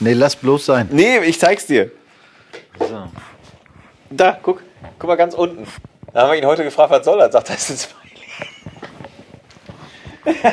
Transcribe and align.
Nee, 0.00 0.14
lass 0.14 0.34
bloß 0.36 0.66
sein. 0.66 0.88
Nee, 0.90 1.18
ich 1.20 1.38
zeig's 1.38 1.66
dir. 1.66 1.90
So. 2.78 3.08
Da, 4.10 4.38
guck. 4.42 4.62
Guck 4.98 5.08
mal 5.08 5.16
ganz 5.16 5.34
unten. 5.34 5.66
Da 6.12 6.22
haben 6.22 6.32
wir 6.32 6.38
ihn 6.38 6.46
heute 6.46 6.64
gefragt, 6.64 6.90
was 6.90 7.04
soll 7.04 7.18
das? 7.18 7.32
Sagt 7.32 7.50
er, 7.50 7.54
das 7.54 7.70
ist 7.70 7.94
ein 7.94 7.96
Smiley. 10.24 10.38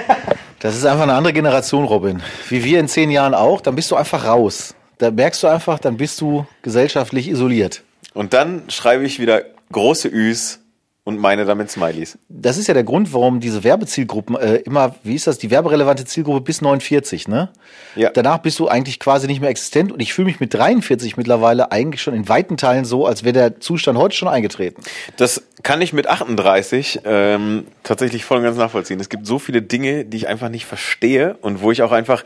Das 0.59 0.75
ist 0.75 0.85
einfach 0.85 1.03
eine 1.03 1.13
andere 1.13 1.33
Generation, 1.33 1.85
Robin. 1.85 2.23
Wie 2.49 2.63
wir 2.63 2.79
in 2.79 2.87
zehn 2.87 3.11
Jahren 3.11 3.35
auch, 3.35 3.61
dann 3.61 3.75
bist 3.75 3.91
du 3.91 3.95
einfach 3.95 4.25
raus. 4.25 4.73
Da 4.97 5.11
merkst 5.11 5.43
du 5.43 5.47
einfach, 5.47 5.77
dann 5.77 5.97
bist 5.97 6.19
du 6.19 6.47
gesellschaftlich 6.63 7.29
isoliert. 7.29 7.83
Und 8.15 8.33
dann 8.33 8.67
schreibe 8.69 9.05
ich 9.05 9.19
wieder 9.19 9.43
große 9.71 10.07
Üs 10.07 10.59
und 11.07 11.21
meine 11.21 11.45
damit 11.45 11.71
Smileys. 11.71 12.17
Das 12.27 12.57
ist 12.57 12.67
ja 12.67 12.73
der 12.73 12.83
Grund, 12.83 13.13
warum 13.13 13.39
diese 13.39 13.63
Werbezielgruppen 13.63 14.35
äh, 14.35 14.55
immer, 14.57 14.95
wie 15.03 15.15
ist 15.15 15.25
das, 15.25 15.37
die 15.37 15.49
werberelevante 15.49 16.03
Zielgruppe 16.03 16.41
bis 16.41 16.59
49, 16.59 17.29
ne? 17.29 17.47
Ja. 17.95 18.09
Danach 18.09 18.39
bist 18.39 18.59
du 18.59 18.67
eigentlich 18.67 18.99
quasi 18.99 19.25
nicht 19.25 19.39
mehr 19.39 19.49
existent 19.49 19.93
und 19.93 20.01
ich 20.01 20.13
fühle 20.13 20.25
mich 20.25 20.41
mit 20.41 20.53
43 20.53 21.15
mittlerweile 21.15 21.71
eigentlich 21.71 22.01
schon 22.01 22.13
in 22.13 22.27
weiten 22.27 22.57
Teilen 22.57 22.83
so, 22.83 23.05
als 23.05 23.23
wäre 23.23 23.31
der 23.31 23.59
Zustand 23.61 23.97
heute 23.97 24.17
schon 24.17 24.27
eingetreten. 24.27 24.83
Das 25.15 25.43
kann 25.63 25.81
ich 25.81 25.93
mit 25.93 26.07
38 26.07 26.99
ähm, 27.05 27.67
tatsächlich 27.83 28.25
voll 28.25 28.39
und 28.39 28.43
ganz 28.43 28.57
nachvollziehen. 28.57 28.99
Es 28.99 29.07
gibt 29.07 29.25
so 29.25 29.39
viele 29.39 29.61
Dinge, 29.61 30.03
die 30.03 30.17
ich 30.17 30.27
einfach 30.27 30.49
nicht 30.49 30.65
verstehe 30.65 31.37
und 31.39 31.61
wo 31.61 31.71
ich 31.71 31.83
auch 31.83 31.93
einfach 31.93 32.25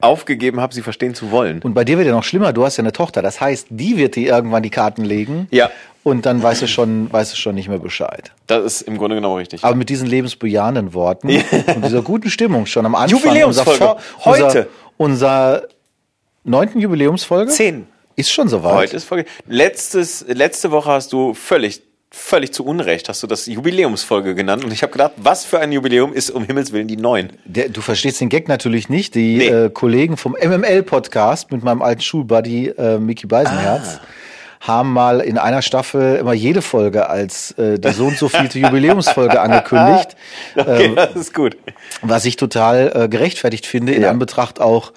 aufgegeben 0.00 0.60
habe, 0.60 0.74
sie 0.74 0.82
verstehen 0.82 1.14
zu 1.14 1.30
wollen. 1.30 1.60
Und 1.60 1.74
bei 1.74 1.84
dir 1.84 1.98
wird 1.98 2.06
ja 2.06 2.14
noch 2.14 2.24
schlimmer, 2.24 2.54
du 2.54 2.64
hast 2.64 2.78
ja 2.78 2.82
eine 2.82 2.92
Tochter, 2.92 3.20
das 3.20 3.42
heißt, 3.42 3.66
die 3.70 3.98
wird 3.98 4.16
dir 4.16 4.28
irgendwann 4.28 4.62
die 4.62 4.70
Karten 4.70 5.04
legen. 5.04 5.48
Ja. 5.50 5.70
Und 6.06 6.24
dann 6.24 6.40
weißt 6.40 6.62
du 6.62 6.68
schon, 6.68 7.12
weißt 7.12 7.32
du 7.32 7.36
schon 7.36 7.56
nicht 7.56 7.68
mehr 7.68 7.80
Bescheid. 7.80 8.30
Das 8.46 8.62
ist 8.64 8.82
im 8.82 8.96
Grunde 8.96 9.16
genau 9.16 9.38
richtig. 9.38 9.64
Aber 9.64 9.74
mit 9.74 9.88
diesen 9.88 10.06
lebensbejahenden 10.06 10.94
Worten 10.94 11.28
und 11.30 11.84
dieser 11.84 12.00
guten 12.00 12.30
Stimmung 12.30 12.66
schon 12.66 12.86
am 12.86 12.94
Anfang. 12.94 13.18
Jubiläumsfolge. 13.18 13.82
Unser, 13.82 13.96
Heute. 14.24 14.44
Unser, 14.44 14.66
unser 14.98 15.62
neunten 16.44 16.78
Jubiläumsfolge? 16.78 17.50
Zehn. 17.50 17.88
Ist 18.14 18.30
schon 18.30 18.46
soweit. 18.46 18.74
Heute 18.74 18.96
ist 18.96 19.02
Folge. 19.02 19.24
Letztes, 19.48 20.24
letzte 20.28 20.70
Woche 20.70 20.90
hast 20.92 21.12
du 21.12 21.34
völlig, 21.34 21.82
völlig 22.12 22.52
zu 22.52 22.64
Unrecht, 22.64 23.08
hast 23.08 23.24
du 23.24 23.26
das 23.26 23.46
Jubiläumsfolge 23.46 24.36
genannt. 24.36 24.62
Und 24.64 24.72
ich 24.72 24.82
habe 24.84 24.92
gedacht, 24.92 25.10
was 25.16 25.44
für 25.44 25.58
ein 25.58 25.72
Jubiläum 25.72 26.12
ist 26.12 26.30
um 26.30 26.44
Himmels 26.44 26.70
Willen 26.70 26.86
die 26.86 26.96
neun? 26.98 27.30
Der, 27.46 27.68
du 27.68 27.80
verstehst 27.80 28.20
den 28.20 28.28
Gag 28.28 28.46
natürlich 28.46 28.88
nicht. 28.88 29.16
Die 29.16 29.38
Nee. 29.38 29.48
äh, 29.48 29.70
Kollegen 29.70 30.16
vom 30.16 30.36
MML-Podcast 30.40 31.50
mit 31.50 31.64
meinem 31.64 31.82
alten 31.82 32.02
Schulbuddy 32.02 32.68
äh, 32.78 32.98
Mickey 32.98 33.26
Beisenherz 33.26 33.98
haben 34.66 34.92
mal 34.92 35.20
in 35.20 35.38
einer 35.38 35.62
Staffel 35.62 36.16
immer 36.16 36.32
jede 36.32 36.62
Folge 36.62 37.08
als 37.08 37.52
äh, 37.52 37.78
die 37.78 37.92
so 37.92 38.06
und 38.06 38.18
so 38.18 38.28
vielte 38.28 38.58
Jubiläumsfolge 38.58 39.40
angekündigt. 39.40 40.16
Okay, 40.56 40.92
das 40.94 41.14
ist 41.14 41.34
gut. 41.34 41.56
was 42.02 42.24
ich 42.24 42.36
total 42.36 42.92
äh, 42.94 43.08
gerechtfertigt 43.08 43.66
finde 43.66 43.92
in 43.92 44.02
Ja. 44.02 44.10
Anbetracht 44.10 44.60
auch 44.60 44.92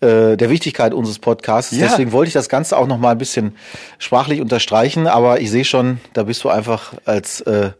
äh, 0.00 0.36
der 0.36 0.50
Wichtigkeit 0.50 0.94
unseres 0.94 1.18
Podcasts. 1.18 1.72
Ja. 1.72 1.86
Deswegen 1.86 2.12
wollte 2.12 2.28
ich 2.28 2.34
das 2.34 2.48
Ganze 2.48 2.76
auch 2.76 2.86
noch 2.86 2.98
mal 2.98 3.10
ein 3.12 3.18
bisschen 3.18 3.56
sprachlich 3.98 4.40
unterstreichen, 4.40 5.06
aber 5.06 5.40
ich 5.40 5.50
sehe 5.50 5.64
schon, 5.64 6.00
da 6.14 6.24
bist 6.24 6.42
du 6.44 6.48
einfach 6.48 6.94
als 7.04 7.40
äh, 7.42 7.70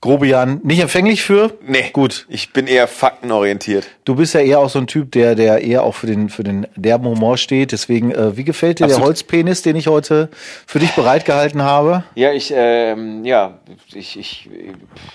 Grobian 0.00 0.60
nicht 0.62 0.80
empfänglich 0.80 1.22
für. 1.22 1.52
Nee. 1.66 1.90
Gut. 1.92 2.26
Ich 2.28 2.52
bin 2.52 2.66
eher 2.66 2.86
faktenorientiert. 2.86 3.86
Du 4.04 4.16
bist 4.16 4.34
ja 4.34 4.40
eher 4.40 4.58
auch 4.60 4.68
so 4.68 4.78
ein 4.78 4.86
Typ, 4.86 5.12
der, 5.12 5.34
der 5.34 5.62
eher 5.62 5.82
auch 5.82 5.94
für 5.94 6.06
den, 6.06 6.28
für 6.28 6.44
den 6.44 6.66
derben 6.76 7.06
Humor 7.06 7.38
steht. 7.38 7.72
Deswegen, 7.72 8.10
äh, 8.10 8.36
wie 8.36 8.44
gefällt 8.44 8.78
dir 8.78 8.86
der 8.86 8.96
Absolut. 8.96 9.08
Holzpenis, 9.08 9.62
den 9.62 9.76
ich 9.76 9.86
heute 9.86 10.28
für 10.66 10.78
dich 10.78 10.92
bereitgehalten 10.92 11.62
habe? 11.62 12.04
Ja, 12.14 12.30
ich, 12.30 12.52
ähm, 12.54 13.24
ja, 13.24 13.60
ich, 13.94 14.18
ich, 14.18 14.50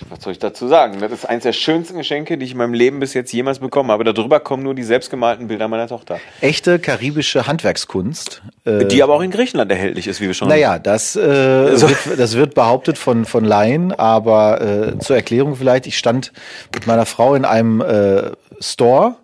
was 0.08 0.24
soll 0.24 0.32
ich 0.32 0.40
dazu 0.40 0.66
sagen? 0.66 0.98
Das 0.98 1.12
ist 1.12 1.24
eines 1.24 1.44
der 1.44 1.52
schönsten 1.52 1.98
Geschenke, 1.98 2.36
die 2.36 2.44
ich 2.46 2.52
in 2.52 2.58
meinem 2.58 2.74
Leben 2.74 2.98
bis 2.98 3.14
jetzt 3.14 3.32
jemals 3.32 3.60
bekommen 3.60 3.92
habe. 3.92 4.02
Darüber 4.02 4.40
kommen 4.40 4.64
nur 4.64 4.74
die 4.74 4.82
selbstgemalten 4.82 5.46
Bilder 5.46 5.68
meiner 5.68 5.86
Tochter. 5.86 6.18
Echte 6.40 6.80
karibische 6.80 7.46
Handwerkskunst. 7.46 8.42
Äh, 8.64 8.86
Die 8.86 9.04
aber 9.04 9.14
auch 9.14 9.22
in 9.22 9.30
Griechenland 9.30 9.70
erhältlich 9.70 10.08
ist, 10.08 10.20
wie 10.20 10.26
wir 10.26 10.34
schon. 10.34 10.48
Naja, 10.48 10.80
das, 10.80 11.14
äh, 11.14 11.20
wird, 11.20 12.18
das 12.18 12.34
wird 12.34 12.54
behauptet 12.54 12.98
von, 12.98 13.24
von 13.24 13.44
Laien, 13.44 13.92
aber 13.92 14.60
äh, 14.60 14.98
zur 14.98 15.14
Erklärung 15.14 15.54
vielleicht, 15.54 15.86
ich 15.86 15.96
stand 15.96 16.32
mit 16.74 16.88
meiner 16.88 17.06
Frau 17.06 17.36
in 17.36 17.44
einem 17.44 17.80
äh, 17.80 18.32
Store, 18.80 19.16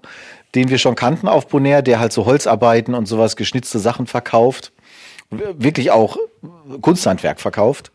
den 0.54 0.68
wir 0.68 0.76
schon 0.76 0.96
kannten 0.96 1.28
auf 1.28 1.48
Bonaire, 1.48 1.82
der 1.82 1.98
halt 1.98 2.12
so 2.12 2.26
Holzarbeiten 2.26 2.94
und 2.94 3.06
sowas, 3.06 3.36
geschnitzte 3.36 3.78
Sachen 3.78 4.06
verkauft, 4.06 4.72
wirklich 5.30 5.90
auch 5.90 6.18
Kunsthandwerk 6.82 7.40
verkauft. 7.40 7.90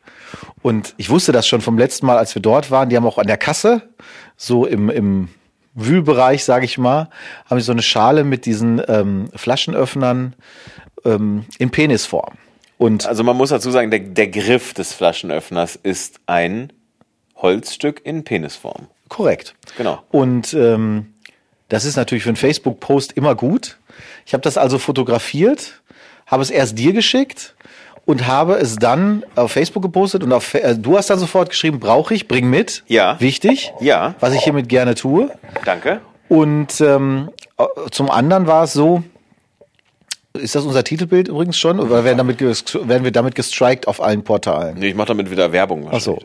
Und 0.63 0.95
ich 0.97 1.11
wusste 1.11 1.31
das 1.31 1.47
schon 1.47 1.61
vom 1.61 1.77
letzten 1.77 2.07
Mal, 2.07 2.17
als 2.17 2.33
wir 2.33 2.41
dort 2.41 2.71
waren, 2.71 2.89
die 2.89 2.97
haben 2.97 3.05
auch 3.05 3.19
an 3.19 3.27
der 3.27 3.37
Kasse, 3.37 3.89
so 4.37 4.65
im, 4.65 4.89
im 4.89 5.29
Wühlbereich, 5.75 6.43
sage 6.43 6.65
ich 6.65 6.79
mal, 6.79 7.09
haben 7.47 7.59
sie 7.59 7.65
so 7.65 7.71
eine 7.73 7.83
Schale 7.83 8.23
mit 8.23 8.47
diesen 8.47 8.81
ähm, 8.87 9.29
Flaschenöffnern 9.35 10.35
ähm, 11.05 11.45
in 11.59 11.69
Penisform. 11.69 12.33
Und 12.79 13.05
Also 13.05 13.23
man 13.23 13.37
muss 13.37 13.49
dazu 13.49 13.69
sagen, 13.69 13.91
der, 13.91 13.99
der 13.99 14.29
Griff 14.29 14.73
des 14.73 14.93
Flaschenöffners 14.93 15.75
ist 15.75 16.19
ein 16.25 16.73
Holzstück 17.35 18.01
in 18.03 18.23
Penisform. 18.23 18.87
Korrekt. 19.09 19.55
Genau. 19.77 20.01
Und 20.09 20.53
ähm, 20.53 21.10
das 21.71 21.85
ist 21.85 21.95
natürlich 21.95 22.23
für 22.23 22.29
einen 22.29 22.35
Facebook-Post 22.35 23.13
immer 23.13 23.33
gut. 23.33 23.77
Ich 24.25 24.33
habe 24.33 24.41
das 24.41 24.57
also 24.57 24.77
fotografiert, 24.77 25.81
habe 26.27 26.43
es 26.43 26.49
erst 26.49 26.77
dir 26.77 26.91
geschickt 26.91 27.55
und 28.03 28.27
habe 28.27 28.55
es 28.55 28.75
dann 28.75 29.23
auf 29.37 29.53
Facebook 29.53 29.81
gepostet 29.81 30.21
und 30.21 30.33
auf, 30.33 30.53
äh, 30.53 30.75
du 30.75 30.97
hast 30.97 31.09
dann 31.09 31.17
sofort 31.17 31.49
geschrieben, 31.49 31.79
brauche 31.79 32.13
ich, 32.13 32.27
bring 32.27 32.49
mit. 32.49 32.83
Ja. 32.87 33.17
Wichtig. 33.21 33.71
Ja. 33.79 34.15
Was 34.19 34.33
ich 34.33 34.41
hiermit 34.41 34.67
gerne 34.67 34.95
tue. 34.95 35.31
Danke. 35.63 36.01
Und 36.27 36.81
ähm, 36.81 37.29
äh, 37.57 37.63
zum 37.89 38.11
anderen 38.11 38.47
war 38.47 38.65
es 38.65 38.73
so, 38.73 39.03
ist 40.33 40.55
das 40.55 40.65
unser 40.65 40.83
Titelbild 40.83 41.29
übrigens 41.29 41.57
schon? 41.57 41.79
Oder 41.79 42.03
werden, 42.03 42.17
damit 42.17 42.41
werden 42.41 43.05
wir 43.05 43.11
damit 43.11 43.35
gestrikt 43.35 43.87
auf 43.87 44.03
allen 44.03 44.25
Portalen? 44.25 44.77
Nee, 44.77 44.89
ich 44.89 44.95
mache 44.95 45.07
damit 45.07 45.31
wieder 45.31 45.53
Werbung. 45.53 45.87
Ach 45.89 46.01
so. 46.01 46.19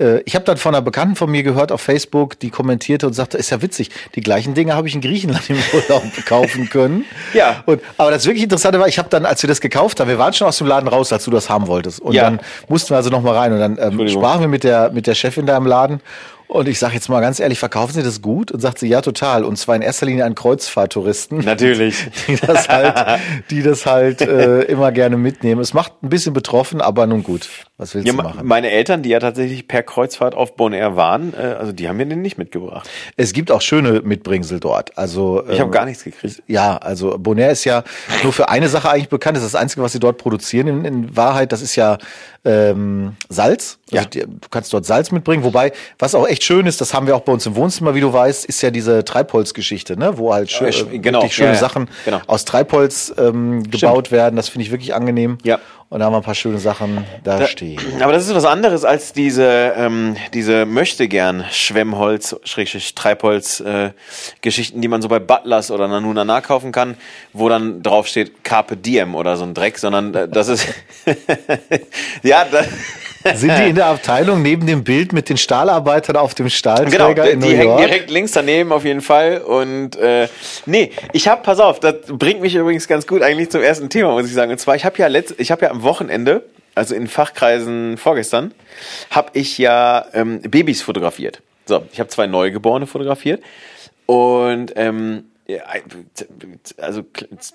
Äh, 0.00 0.22
Ich 0.24 0.34
habe 0.34 0.44
dann 0.44 0.56
von 0.56 0.74
einer 0.74 0.82
Bekannten 0.82 1.14
von 1.16 1.30
mir 1.30 1.42
gehört 1.42 1.70
auf 1.72 1.80
Facebook, 1.80 2.38
die 2.40 2.50
kommentierte 2.50 3.06
und 3.06 3.12
sagte, 3.12 3.36
ist 3.38 3.50
ja 3.50 3.62
witzig, 3.62 3.90
die 4.14 4.20
gleichen 4.20 4.54
Dinge 4.54 4.74
habe 4.74 4.88
ich 4.88 4.94
in 4.94 5.00
Griechenland 5.00 5.48
im 5.50 5.56
Urlaub 5.72 6.02
kaufen 6.26 6.68
können. 6.70 7.04
Ja. 7.34 7.62
Und, 7.66 7.80
aber 7.98 8.10
das 8.10 8.24
wirklich 8.26 8.42
Interessante 8.44 8.80
war, 8.80 8.88
ich 8.88 8.98
habe 8.98 9.08
dann, 9.10 9.26
als 9.26 9.42
wir 9.42 9.48
das 9.48 9.60
gekauft 9.60 10.00
haben, 10.00 10.08
wir 10.08 10.18
waren 10.18 10.32
schon 10.32 10.46
aus 10.48 10.58
dem 10.58 10.66
Laden 10.66 10.88
raus, 10.88 11.12
als 11.12 11.24
du 11.24 11.30
das 11.30 11.48
haben 11.50 11.66
wolltest. 11.66 12.00
Und 12.00 12.14
Ja. 12.14 12.24
dann 12.24 12.40
mussten 12.68 12.90
wir 12.90 12.96
also 12.96 13.10
noch 13.10 13.22
mal 13.22 13.36
rein. 13.36 13.52
Und 13.52 13.58
dann 13.60 13.78
ähm, 13.78 14.08
sprachen 14.08 14.40
wir 14.40 14.48
mit 14.48 14.64
der, 14.64 14.90
mit 14.90 15.06
der 15.06 15.14
Chefin 15.14 15.46
da 15.46 15.56
im 15.56 15.66
Laden. 15.66 16.00
Und 16.48 16.66
ich 16.66 16.80
sage 16.80 16.94
jetzt 16.94 17.08
mal 17.08 17.20
ganz 17.20 17.38
ehrlich, 17.38 17.60
verkaufen 17.60 17.92
Sie 17.92 18.02
das 18.02 18.20
gut? 18.22 18.50
Und 18.50 18.58
sagt 18.58 18.80
sie, 18.80 18.88
ja, 18.88 19.02
total. 19.02 19.44
Und 19.44 19.56
zwar 19.56 19.76
in 19.76 19.82
erster 19.82 20.06
Linie 20.06 20.24
an 20.24 20.34
Kreuzfahrttouristen. 20.34 21.38
Natürlich. 21.44 21.96
Die 22.26 22.34
das 22.34 22.68
halt, 22.68 23.20
die 23.50 23.62
das 23.62 23.86
halt 23.86 24.20
äh, 24.22 24.62
immer 24.62 24.90
gerne 24.90 25.16
mitnehmen. 25.16 25.60
Es 25.60 25.74
macht 25.74 25.92
ein 26.02 26.08
bisschen 26.08 26.32
betroffen, 26.32 26.80
aber 26.80 27.06
nun 27.06 27.22
gut. 27.22 27.48
Was 27.80 27.94
willst 27.94 28.06
Ja, 28.06 28.12
du 28.12 28.16
ma- 28.18 28.22
machen? 28.24 28.40
meine 28.46 28.70
Eltern, 28.70 29.02
die 29.02 29.08
ja 29.08 29.18
tatsächlich 29.20 29.66
per 29.66 29.82
Kreuzfahrt 29.82 30.34
auf 30.34 30.54
Bonaire 30.54 30.96
waren, 30.96 31.32
äh, 31.32 31.38
also 31.58 31.72
die 31.72 31.88
haben 31.88 31.96
mir 31.96 32.04
den 32.04 32.20
nicht 32.20 32.36
mitgebracht. 32.36 32.88
Es 33.16 33.32
gibt 33.32 33.50
auch 33.50 33.62
schöne 33.62 34.02
Mitbringsel 34.02 34.60
dort. 34.60 34.98
Also 34.98 35.42
Ich 35.48 35.52
habe 35.58 35.64
ähm, 35.64 35.70
gar 35.70 35.86
nichts 35.86 36.04
gekriegt. 36.04 36.42
Ja, 36.46 36.76
also 36.76 37.16
Bonaire 37.18 37.52
ist 37.52 37.64
ja 37.64 37.82
nur 38.22 38.34
für 38.34 38.50
eine 38.50 38.68
Sache 38.68 38.90
eigentlich 38.90 39.08
bekannt. 39.08 39.38
Das 39.38 39.44
ist 39.44 39.54
das 39.54 39.60
Einzige, 39.62 39.82
was 39.82 39.92
sie 39.92 39.98
dort 39.98 40.18
produzieren. 40.18 40.66
In, 40.66 40.84
in 40.84 41.16
Wahrheit, 41.16 41.52
das 41.52 41.62
ist 41.62 41.74
ja 41.74 41.96
ähm, 42.44 43.14
Salz. 43.28 43.78
Also 43.92 44.04
Ja. 44.18 44.24
du 44.26 44.48
kannst 44.50 44.72
dort 44.72 44.84
Salz 44.86 45.10
mitbringen. 45.10 45.42
Wobei, 45.44 45.72
was 45.98 46.14
auch 46.14 46.26
echt 46.28 46.44
schön 46.44 46.66
ist, 46.66 46.80
das 46.80 46.92
haben 46.94 47.06
wir 47.06 47.16
auch 47.16 47.20
bei 47.22 47.32
uns 47.32 47.46
im 47.46 47.56
Wohnzimmer, 47.56 47.94
wie 47.94 48.00
du 48.00 48.12
weißt, 48.12 48.44
ist 48.46 48.62
ja 48.62 48.70
diese 48.70 49.04
Treibholzgeschichte, 49.04 49.98
ne? 49.98 50.18
wo 50.18 50.32
halt 50.34 50.50
schön, 50.50 50.68
sch- 50.68 50.90
äh, 50.92 50.98
genau, 50.98 51.18
wirklich 51.20 51.34
schöne 51.34 51.48
ja, 51.48 51.54
ja. 51.54 51.60
Sachen 51.60 51.88
Genau. 52.04 52.20
aus 52.26 52.44
Treibholz 52.44 53.12
ähm, 53.18 53.62
gebaut 53.70 54.10
werden. 54.12 54.36
Das 54.36 54.48
finde 54.48 54.64
ich 54.66 54.70
wirklich 54.70 54.94
angenehm. 54.94 55.38
Ja. 55.44 55.58
Und 55.92 55.98
da 55.98 56.06
haben 56.06 56.12
wir 56.12 56.18
ein 56.18 56.22
paar 56.22 56.36
schöne 56.36 56.60
Sachen 56.60 57.04
da, 57.24 57.44
stehen. 57.48 57.80
Aber 58.00 58.12
das 58.12 58.24
ist 58.24 58.32
was 58.32 58.44
anderes 58.44 58.84
als 58.84 59.12
diese, 59.12 59.74
ähm, 59.76 60.16
diese 60.32 60.64
möchte 60.64 61.08
gern 61.08 61.44
Schwemmholz, 61.50 62.36
Schrägstrich 62.44 62.94
Treibholz 62.94 63.58
äh, 63.58 63.90
Geschichten, 64.40 64.80
die 64.80 64.86
man 64.86 65.02
so 65.02 65.08
bei 65.08 65.18
Butlers 65.18 65.72
oder 65.72 65.88
Nanunana 65.88 66.42
kaufen 66.42 66.70
kann, 66.70 66.96
wo 67.32 67.48
dann 67.48 67.82
drauf 67.82 68.06
steht 68.06 68.44
Carpe 68.44 68.76
Diem 68.76 69.16
oder 69.16 69.36
so 69.36 69.42
ein 69.42 69.52
Dreck, 69.52 69.78
sondern 69.78 70.14
äh, 70.14 70.28
das 70.28 70.46
ist 70.46 70.68
ja 72.22 72.44
das, 72.44 72.68
Sind 73.34 73.58
die 73.58 73.68
in 73.68 73.74
der 73.74 73.86
Abteilung 73.86 74.40
neben 74.40 74.66
dem 74.66 74.82
Bild 74.82 75.12
mit 75.12 75.28
den 75.28 75.36
Stahlarbeitern 75.36 76.16
auf 76.16 76.34
dem 76.34 76.48
Stahlträger 76.48 77.14
genau, 77.14 77.28
in 77.28 77.38
New 77.38 77.46
die 77.46 77.56
hängen 77.56 77.68
York? 77.68 77.80
direkt 77.80 78.10
links 78.10 78.32
daneben 78.32 78.72
auf 78.72 78.84
jeden 78.84 79.02
Fall 79.02 79.38
und 79.38 79.96
äh, 79.96 80.28
nee, 80.64 80.90
ich 81.12 81.28
habe 81.28 81.42
pass 81.42 81.60
auf, 81.60 81.80
das 81.80 81.96
bringt 82.08 82.40
mich 82.40 82.54
übrigens 82.54 82.88
ganz 82.88 83.06
gut 83.06 83.22
eigentlich 83.22 83.50
zum 83.50 83.62
ersten 83.62 83.90
Thema, 83.90 84.12
muss 84.12 84.26
ich 84.26 84.32
sagen. 84.32 84.50
Und 84.50 84.58
zwar 84.58 84.74
ich 84.74 84.84
habe 84.84 84.96
ja 84.98 85.06
letzt, 85.06 85.34
ich 85.38 85.50
habe 85.50 85.66
ja 85.66 85.70
am 85.70 85.82
Wochenende, 85.82 86.44
also 86.74 86.94
in 86.94 87.08
Fachkreisen 87.08 87.98
vorgestern, 87.98 88.52
habe 89.10 89.30
ich 89.34 89.58
ja 89.58 90.06
ähm, 90.14 90.40
Babys 90.40 90.80
fotografiert. 90.80 91.42
So, 91.66 91.82
ich 91.92 92.00
habe 92.00 92.08
zwei 92.08 92.26
Neugeborene 92.26 92.86
fotografiert 92.86 93.42
und 94.06 94.72
ähm, 94.76 95.29
also 96.78 97.02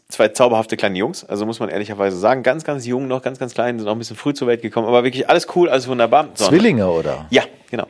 zwei 0.08 0.30
zauberhafte 0.30 0.78
kleine 0.78 0.98
Jungs, 0.98 1.24
also 1.24 1.46
muss 1.46 1.60
man 1.60 1.70
ehrlicherweise 1.70 2.18
sagen, 2.18 2.44
ganz, 2.44 2.64
ganz 2.64 2.86
jung 2.86 3.08
noch, 3.08 3.22
ganz, 3.22 3.40
ganz 3.40 3.54
klein, 3.54 3.80
sind 3.80 3.88
auch 3.88 3.94
ein 3.94 4.00
bisschen 4.00 4.16
früh 4.16 4.34
zur 4.34 4.48
Welt 4.48 4.62
gekommen, 4.62 4.88
aber 4.88 5.04
wirklich 5.04 5.30
alles 5.30 5.48
cool, 5.56 5.70
alles 5.70 5.88
wunderbar. 5.88 6.30
So, 6.34 6.48
Zwillinge, 6.48 6.90
oder? 6.90 7.28
ja, 7.30 7.44
genau. 7.70 7.88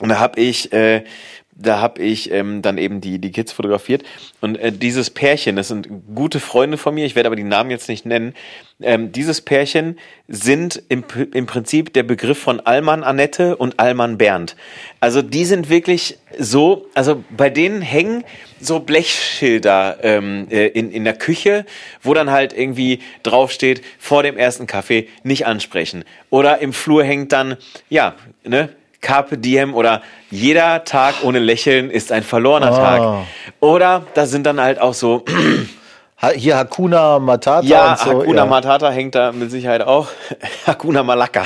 Und 0.00 0.10
da 0.10 0.18
habe 0.18 0.40
ich 0.40 0.72
äh, 0.72 1.04
da 1.58 1.80
habe 1.80 2.02
ich 2.02 2.30
ähm, 2.30 2.60
dann 2.60 2.76
eben 2.76 3.00
die, 3.00 3.18
die 3.18 3.32
Kids 3.32 3.50
fotografiert. 3.50 4.02
Und 4.40 4.56
äh, 4.56 4.70
dieses 4.70 5.10
Pärchen, 5.10 5.56
das 5.56 5.68
sind 5.68 5.88
gute 6.14 6.38
Freunde 6.38 6.76
von 6.76 6.94
mir, 6.94 7.06
ich 7.06 7.16
werde 7.16 7.28
aber 7.28 7.36
die 7.36 7.44
Namen 7.44 7.70
jetzt 7.70 7.88
nicht 7.88 8.04
nennen. 8.04 8.34
Ähm, 8.80 9.10
dieses 9.10 9.40
Pärchen 9.40 9.98
sind 10.28 10.82
im, 10.90 11.02
im 11.32 11.46
Prinzip 11.46 11.94
der 11.94 12.02
Begriff 12.02 12.38
von 12.38 12.60
Allmann 12.60 13.02
Annette 13.02 13.56
und 13.56 13.80
Allmann 13.80 14.18
Bernd. 14.18 14.54
Also 15.00 15.22
die 15.22 15.46
sind 15.46 15.70
wirklich 15.70 16.18
so, 16.38 16.86
also 16.92 17.24
bei 17.30 17.48
denen 17.48 17.80
hängen 17.80 18.24
so 18.60 18.80
Blechschilder 18.80 19.98
ähm, 20.02 20.48
äh, 20.50 20.66
in, 20.66 20.90
in 20.92 21.04
der 21.04 21.14
Küche, 21.14 21.64
wo 22.02 22.12
dann 22.12 22.30
halt 22.30 22.52
irgendwie 22.52 23.00
draufsteht, 23.22 23.82
vor 23.98 24.22
dem 24.22 24.36
ersten 24.36 24.66
Kaffee 24.66 25.08
nicht 25.22 25.46
ansprechen. 25.46 26.04
Oder 26.28 26.58
im 26.58 26.74
Flur 26.74 27.02
hängt 27.02 27.32
dann, 27.32 27.56
ja, 27.88 28.14
ne, 28.44 28.68
Carpe 29.06 29.38
Diem 29.38 29.72
oder 29.72 30.02
jeder 30.32 30.82
Tag 30.82 31.14
ohne 31.22 31.38
Lächeln 31.38 31.90
ist 31.90 32.10
ein 32.10 32.24
verlorener 32.24 32.72
Ah. 32.72 32.76
Tag. 32.76 33.26
Oder 33.60 34.02
da 34.14 34.26
sind 34.26 34.44
dann 34.44 34.60
halt 34.60 34.80
auch 34.80 34.94
so, 34.94 35.24
Hier 36.34 36.56
Hakuna 36.56 37.18
Matata 37.20 37.64
ja, 37.66 37.90
und 37.92 37.98
so. 37.98 38.04
Hakuna 38.20 38.38
ja. 38.38 38.46
Matata 38.46 38.90
hängt 38.90 39.14
da 39.14 39.30
mit 39.32 39.50
Sicherheit 39.50 39.82
auch. 39.82 40.08
Hakuna 40.66 41.02
Malaka. 41.04 41.44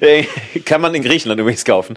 Kann 0.64 0.80
man 0.80 0.94
in 0.94 1.02
Griechenland 1.04 1.40
übrigens 1.40 1.64
kaufen. 1.64 1.96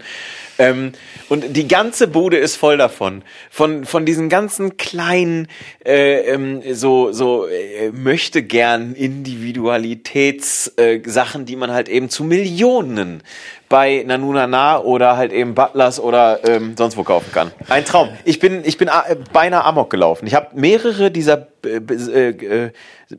Ähm, 0.58 0.92
und 1.28 1.56
die 1.56 1.68
ganze 1.68 2.08
Bude 2.08 2.36
ist 2.36 2.56
voll 2.56 2.76
davon. 2.76 3.22
Von, 3.50 3.84
von 3.84 4.04
diesen 4.04 4.28
ganzen 4.28 4.76
kleinen, 4.76 5.46
äh, 5.84 6.20
ähm, 6.30 6.62
so, 6.72 7.12
so 7.12 7.46
äh, 7.46 7.90
möchte 7.92 8.42
gern 8.42 8.94
Individualitätssachen, 8.94 11.42
äh, 11.42 11.44
die 11.44 11.56
man 11.56 11.70
halt 11.72 11.88
eben 11.88 12.10
zu 12.10 12.24
Millionen 12.24 13.22
bei 13.68 14.04
Nanunana 14.06 14.80
oder 14.80 15.16
halt 15.16 15.32
eben 15.32 15.54
Butlers 15.54 15.98
oder 15.98 16.40
ähm, 16.46 16.74
sonst 16.76 16.96
wo 16.98 17.04
kaufen 17.04 17.32
kann. 17.32 17.50
Ein 17.68 17.84
Traum. 17.86 18.10
Ich 18.24 18.38
bin, 18.38 18.62
ich 18.64 18.76
bin 18.76 18.88
äh, 18.88 19.16
beinahe 19.32 19.64
Amok 19.64 19.88
gelaufen. 19.90 20.26
Ich 20.26 20.34
habe 20.34 20.48
mehrere 20.54 21.10
dieser, 21.10 21.46
äh, 21.64 21.78
äh, 21.78 22.28
äh, 22.66 22.70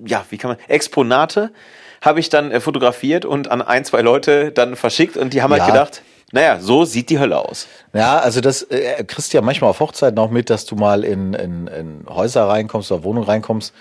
ja, 0.06 0.24
wie 0.30 0.38
kann 0.38 0.52
man, 0.52 0.58
Exponate 0.68 1.52
habe 2.02 2.20
ich 2.20 2.30
dann 2.30 2.52
äh, 2.52 2.60
fotografiert 2.60 3.26
und 3.26 3.50
an 3.50 3.62
ein, 3.62 3.86
zwei 3.86 4.02
Leute 4.02 4.52
dann 4.52 4.76
verschickt 4.76 5.16
und 5.18 5.34
die 5.34 5.42
haben 5.42 5.54
Ja. 5.56 5.64
halt 5.64 5.74
gedacht, 5.74 6.02
naja, 6.34 6.60
so 6.60 6.84
sieht 6.84 7.12
die 7.12 7.20
Hölle 7.20 7.38
aus. 7.38 7.68
Ja, 7.94 8.18
also 8.18 8.42
das 8.42 8.64
äh, 8.64 9.04
kriegst 9.04 9.32
du 9.32 9.38
ja 9.38 9.44
manchmal 9.44 9.70
auf 9.70 9.80
Hochzeiten 9.80 10.18
auch 10.18 10.32
mit, 10.32 10.50
dass 10.50 10.66
du 10.66 10.76
mal 10.76 11.04
in, 11.04 11.36
in, 11.36 11.68
in 11.68 12.06
Häuser 12.10 12.48
reinkommst 12.48 12.92
oder 12.92 13.04
Wohnungen 13.04 13.28
reinkommst, 13.28 13.72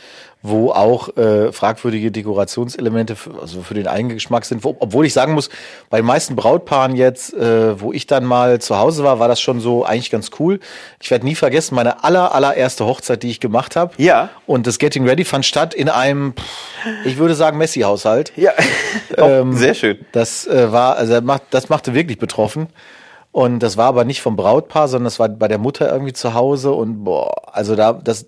wo 0.43 0.71
auch 0.71 1.17
äh, 1.17 1.53
fragwürdige 1.53 2.11
Dekorationselemente 2.11 3.17
für, 3.17 3.41
also 3.41 3.63
für 3.63 3.75
den 3.75 3.87
eigenen 3.87 4.17
Geschmack 4.17 4.45
sind. 4.45 4.65
Wo, 4.65 4.77
obwohl 4.81 5.07
ich 5.07 5.13
sagen 5.13 5.35
muss, 5.35 5.49
bei 5.89 5.99
den 5.99 6.07
meisten 6.07 6.35
Brautpaaren 6.35 6.97
jetzt, 6.97 7.33
äh, 7.35 7.81
wo 7.81 7.93
ich 7.93 8.07
dann 8.07 8.25
mal 8.25 8.61
zu 8.61 8.77
Hause 8.77 9.05
war, 9.05 9.21
war 9.21 9.29
das 9.29 9.41
schon 9.41 9.61
so 9.61 9.85
eigentlich 9.85 10.11
ganz 10.11 10.31
cool. 10.41 10.59
Ich 11.01 11.11
werde 11.11 11.25
nie 11.25 11.37
vergessen, 11.37 11.77
meine 11.77 12.03
aller, 12.03 12.35
allererste 12.35 12.85
Hochzeit, 12.85 13.23
die 13.23 13.31
ich 13.31 13.41
gemacht 13.41 13.77
habe. 13.77 13.95
Ja. 13.99 14.31
Und 14.47 14.67
das 14.67 14.79
Getting 14.79 15.09
Ready 15.09 15.25
fand 15.25 15.47
statt 15.47 15.75
in 15.75 15.89
einem, 15.89 16.35
ich 17.05 17.19
würde 17.19 17.35
sagen, 17.35 17.59
Messi-Haushalt. 17.59 18.33
Ja, 18.37 18.53
Ähm, 19.17 19.57
sehr 19.57 19.75
schön. 19.75 19.99
Das 20.13 20.47
äh, 20.47 20.73
war, 20.73 20.97
also 20.97 21.21
das 21.51 21.69
machte 21.69 21.95
wirklich 21.95 22.19
betroffen. 22.19 22.69
Und 23.31 23.61
das 23.61 23.77
war 23.77 23.87
aber 23.87 24.05
nicht 24.05 24.21
vom 24.21 24.37
Brautpaar, 24.37 24.89
sondern 24.89 25.07
das 25.07 25.19
war 25.19 25.29
bei 25.29 25.49
der 25.49 25.59
Mutter 25.59 25.91
irgendwie 25.91 26.13
zu 26.13 26.35
Hause 26.35 26.73
und 26.73 27.05
boah, 27.05 27.33
also 27.55 27.77
da 27.77 27.95
das 27.95 28.27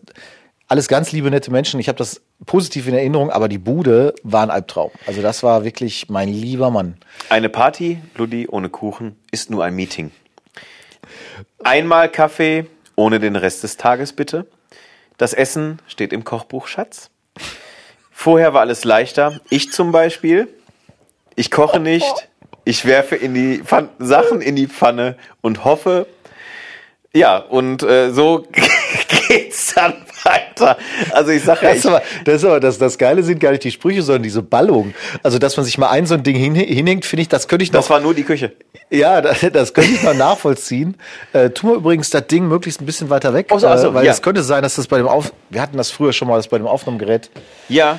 alles 0.74 0.88
ganz 0.88 1.12
liebe 1.12 1.30
nette 1.30 1.52
Menschen. 1.52 1.78
Ich 1.78 1.86
habe 1.86 1.98
das 1.98 2.20
positiv 2.46 2.88
in 2.88 2.94
Erinnerung, 2.94 3.30
aber 3.30 3.48
die 3.48 3.58
Bude 3.58 4.12
war 4.24 4.42
ein 4.42 4.50
Albtraum. 4.50 4.90
Also 5.06 5.22
das 5.22 5.44
war 5.44 5.62
wirklich 5.62 6.08
mein 6.08 6.28
lieber 6.28 6.68
Mann. 6.72 6.96
Eine 7.28 7.48
Party, 7.48 8.02
Ludi, 8.16 8.48
ohne 8.48 8.70
Kuchen, 8.70 9.14
ist 9.30 9.50
nur 9.50 9.62
ein 9.62 9.76
Meeting. 9.76 10.10
Einmal 11.62 12.08
Kaffee, 12.08 12.66
ohne 12.96 13.20
den 13.20 13.36
Rest 13.36 13.62
des 13.62 13.76
Tages 13.76 14.14
bitte. 14.14 14.48
Das 15.16 15.32
Essen 15.32 15.78
steht 15.86 16.12
im 16.12 16.24
Kochbuch 16.24 16.66
Schatz. 16.66 17.08
Vorher 18.10 18.52
war 18.52 18.62
alles 18.62 18.82
leichter. 18.82 19.38
Ich 19.50 19.70
zum 19.70 19.92
Beispiel, 19.92 20.48
ich 21.36 21.52
koche 21.52 21.78
nicht, 21.78 22.28
ich 22.64 22.84
werfe 22.84 23.14
in 23.14 23.32
die 23.32 23.58
Pfann 23.58 23.90
Sachen 24.00 24.40
in 24.40 24.56
die 24.56 24.66
Pfanne 24.66 25.18
und 25.40 25.64
hoffe, 25.64 26.08
ja, 27.12 27.36
und 27.36 27.84
äh, 27.84 28.10
so 28.10 28.44
geht's 29.28 29.74
dann 29.74 30.04
weiter. 30.34 30.76
Also 31.10 31.30
ich 31.30 31.42
sage 31.44 31.60
ja, 31.66 31.68
Das 31.68 31.78
ich, 31.78 31.84
ist 31.84 31.86
aber, 31.86 32.02
das, 32.24 32.34
ist 32.36 32.44
aber 32.44 32.60
das, 32.60 32.78
das 32.78 32.98
Geile 32.98 33.22
sind 33.22 33.40
gar 33.40 33.50
nicht 33.50 33.64
die 33.64 33.70
Sprüche, 33.70 34.02
sondern 34.02 34.22
diese 34.22 34.42
Ballung. 34.42 34.94
Also, 35.22 35.38
dass 35.38 35.56
man 35.56 35.64
sich 35.64 35.78
mal 35.78 35.88
ein 35.88 36.06
so 36.06 36.14
ein 36.14 36.22
Ding 36.22 36.36
hin, 36.36 36.54
hinhängt, 36.54 37.04
finde 37.04 37.22
ich, 37.22 37.28
das 37.28 37.48
könnte 37.48 37.62
ich 37.62 37.72
noch. 37.72 37.80
das 37.80 37.90
war 37.90 38.00
nur 38.00 38.14
die 38.14 38.24
Küche. 38.24 38.52
Ja, 38.90 39.20
das, 39.22 39.40
das 39.52 39.74
könnte 39.74 39.92
ich 39.92 40.02
noch 40.02 40.14
nachvollziehen. 40.14 40.96
Äh, 41.32 41.50
tu 41.50 41.68
mal 41.68 41.76
übrigens 41.76 42.10
das 42.10 42.26
Ding 42.26 42.48
möglichst 42.48 42.80
ein 42.80 42.86
bisschen 42.86 43.10
weiter 43.10 43.32
weg, 43.34 43.46
Ach 43.52 43.58
so, 43.58 43.66
ach 43.66 43.78
so, 43.78 43.88
äh, 43.88 43.94
weil 43.94 44.04
ja. 44.06 44.12
es 44.12 44.22
könnte 44.22 44.42
sein, 44.42 44.62
dass 44.62 44.76
das 44.76 44.86
bei 44.86 44.98
dem 44.98 45.08
Auf, 45.08 45.32
wir 45.50 45.60
hatten 45.60 45.76
das 45.76 45.90
früher 45.90 46.12
schon 46.12 46.28
mal, 46.28 46.36
dass 46.36 46.48
bei 46.48 46.58
dem 46.58 46.66
Aufnahmegerät 46.66 47.30
Ja, 47.68 47.98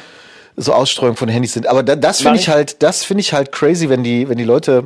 so 0.57 0.73
Ausstreuung 0.73 1.17
von 1.17 1.27
Handys 1.27 1.53
sind. 1.53 1.67
Aber 1.67 1.83
da, 1.83 1.95
das 1.95 2.21
finde 2.21 2.35
ich. 2.35 2.43
ich 2.43 2.49
halt, 2.49 2.81
das 2.81 3.03
finde 3.03 3.21
ich 3.21 3.33
halt 3.33 3.51
crazy, 3.51 3.89
wenn 3.89 4.03
die, 4.03 4.29
wenn 4.29 4.37
die 4.37 4.43
Leute 4.45 4.85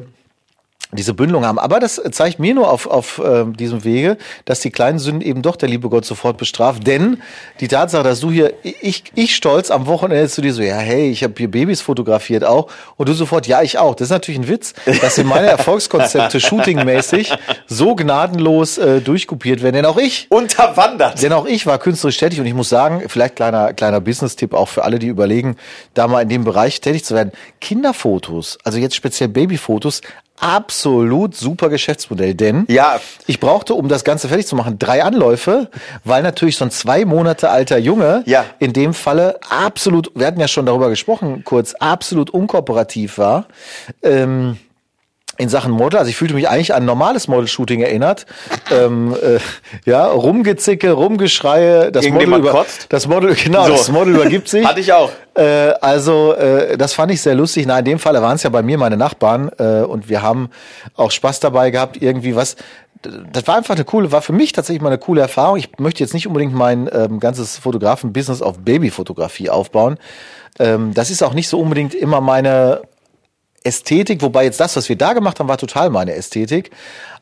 diese 0.91 1.13
Bündelung 1.13 1.45
haben. 1.45 1.59
Aber 1.59 1.79
das 1.79 2.01
zeigt 2.11 2.39
mir 2.39 2.55
nur 2.55 2.71
auf, 2.71 2.87
auf 2.87 3.21
ähm, 3.23 3.55
diesem 3.55 3.83
Wege, 3.83 4.17
dass 4.45 4.59
die 4.59 4.71
kleinen 4.71 4.97
Sünden 4.97 5.21
eben 5.21 5.43
doch 5.43 5.55
der 5.55 5.69
liebe 5.69 5.87
Gott 5.87 6.03
sofort 6.03 6.37
bestraft. 6.37 6.87
Denn 6.87 7.21
die 7.59 7.67
Tatsache, 7.67 8.03
dass 8.03 8.21
du 8.21 8.31
hier, 8.31 8.53
ich, 8.63 9.03
ich 9.13 9.35
stolz 9.35 9.69
am 9.69 9.85
Wochenende 9.85 10.27
zu 10.29 10.41
dir 10.41 10.51
so, 10.51 10.63
ja, 10.63 10.77
hey, 10.77 11.11
ich 11.11 11.23
habe 11.23 11.35
hier 11.37 11.51
Babys 11.51 11.81
fotografiert 11.81 12.43
auch. 12.43 12.71
Und 12.97 13.07
du 13.07 13.13
sofort, 13.13 13.45
ja, 13.45 13.61
ich 13.61 13.77
auch. 13.77 13.93
Das 13.93 14.07
ist 14.07 14.11
natürlich 14.11 14.39
ein 14.39 14.47
Witz, 14.47 14.73
dass 15.01 15.19
in 15.19 15.27
meine 15.27 15.47
Erfolgskonzepte 15.49 16.39
shootingmäßig 16.39 17.33
so 17.67 17.93
gnadenlos 17.95 18.79
äh, 18.79 18.99
durchkopiert 19.01 19.61
werden. 19.61 19.75
Denn 19.75 19.85
auch 19.85 19.97
ich 19.97 20.25
unterwandert. 20.31 21.21
denn 21.21 21.33
auch 21.33 21.45
ich 21.45 21.67
war 21.67 21.77
künstlerisch 21.77 22.17
tätig 22.17 22.39
und 22.39 22.47
ich 22.47 22.55
muss 22.55 22.69
sagen, 22.69 23.03
vielleicht 23.07 23.35
kleiner, 23.35 23.73
kleiner 23.73 24.01
Business-Tipp 24.01 24.55
auch 24.55 24.67
für 24.67 24.83
alle, 24.83 24.97
die 24.97 25.07
überlegen, 25.07 25.55
da 25.93 26.07
mal 26.07 26.21
in 26.21 26.29
dem 26.29 26.45
Bereich 26.45 26.81
tätig 26.81 27.05
zu 27.05 27.13
werden. 27.13 27.31
Kinderfotos, 27.61 28.57
also 28.63 28.79
jetzt 28.79 28.95
speziell 28.95 29.29
Babyfotos, 29.29 30.01
absolut 30.39 31.35
super 31.35 31.69
Geschäftsmodell, 31.69 32.33
denn 32.35 32.65
Ja. 32.67 32.99
ich 33.27 33.39
brauchte, 33.39 33.73
um 33.73 33.87
das 33.89 34.03
Ganze 34.03 34.27
fertig 34.27 34.47
zu 34.47 34.55
machen, 34.55 34.79
drei 34.79 35.03
Anläufe, 35.03 35.69
weil 36.03 36.23
natürlich 36.23 36.57
so 36.57 36.65
ein 36.65 36.71
zwei 36.71 37.05
Monate 37.05 37.49
alter 37.49 37.77
Junge 37.77 38.23
Ja. 38.25 38.45
in 38.59 38.73
dem 38.73 38.93
Falle 38.93 39.39
absolut, 39.49 40.11
wir 40.15 40.27
hatten 40.27 40.39
ja 40.39 40.47
schon 40.47 40.65
darüber 40.65 40.89
gesprochen, 40.89 41.43
kurz, 41.43 41.73
absolut 41.75 42.29
unkooperativ 42.29 43.17
war. 43.17 43.45
Ähm, 44.03 44.57
in 45.39 45.47
Sachen 45.49 45.71
Model, 45.71 45.97
also 45.97 46.09
ich 46.09 46.17
fühlte 46.17 46.33
mich 46.33 46.49
eigentlich 46.49 46.73
an 46.75 46.83
normales 46.83 47.29
Model-Shooting 47.29 47.79
erinnert. 47.81 48.25
ähm, 48.71 49.15
äh, 49.23 49.39
ja, 49.89 50.05
Rumgezicke, 50.05 50.91
Rumgeschreie, 50.91 51.91
das 51.93 52.07
Model, 52.09 52.35
über, 52.35 52.51
kotzt? 52.51 52.87
das 52.89 53.07
Model, 53.07 53.33
genau, 53.43 53.65
So. 53.65 53.71
das 53.71 53.89
Model 53.89 54.15
übergibt 54.15 54.49
sich. 54.49 54.65
Hatte 54.65 54.81
ich 54.81 54.91
auch. 54.91 55.09
Äh, 55.35 55.71
also, 55.79 56.33
äh, 56.33 56.77
das 56.77 56.93
fand 56.93 57.13
ich 57.13 57.21
sehr 57.21 57.35
lustig. 57.35 57.65
Na, 57.65 57.79
in 57.79 57.85
dem 57.85 57.99
Fall 57.99 58.15
waren 58.21 58.35
es 58.35 58.43
ja 58.43 58.49
bei 58.49 58.61
mir 58.61 58.77
meine 58.77 58.97
Nachbarn 58.97 59.49
äh, 59.57 59.81
und 59.81 60.09
wir 60.09 60.21
haben 60.21 60.49
auch 60.95 61.11
Spaß 61.11 61.39
dabei 61.39 61.71
gehabt, 61.71 62.01
irgendwie 62.01 62.35
was. 62.35 62.57
Das 63.31 63.47
war 63.47 63.55
einfach 63.55 63.75
eine 63.75 63.85
coole, 63.85 64.11
war 64.11 64.21
für 64.21 64.33
mich 64.33 64.51
tatsächlich 64.51 64.81
mal 64.81 64.89
eine 64.89 64.97
coole 64.97 65.21
Erfahrung. 65.21 65.55
Ich 65.55 65.79
möchte 65.79 66.03
jetzt 66.03 66.13
nicht 66.13 66.27
unbedingt 66.27 66.53
mein 66.53 66.89
ähm, 66.91 67.21
ganzes 67.21 67.57
Fotografen-Business 67.57 68.41
auf 68.41 68.57
Babyfotografie 68.59 69.49
aufbauen. 69.49 69.97
Ähm, 70.59 70.93
das 70.93 71.09
ist 71.09 71.23
auch 71.23 71.33
nicht 71.33 71.47
so 71.47 71.61
unbedingt 71.61 71.95
immer 71.95 72.19
meine 72.19 72.81
Ästhetik, 73.69 74.21
wobei 74.21 74.43
jetzt 74.43 74.59
das, 74.59 74.75
was 74.75 74.89
wir 74.89 74.97
da 74.97 75.13
gemacht 75.13 75.39
haben, 75.39 75.47
war 75.47 75.57
total 75.57 75.89
meine 75.89 76.13
Ästhetik. 76.13 76.71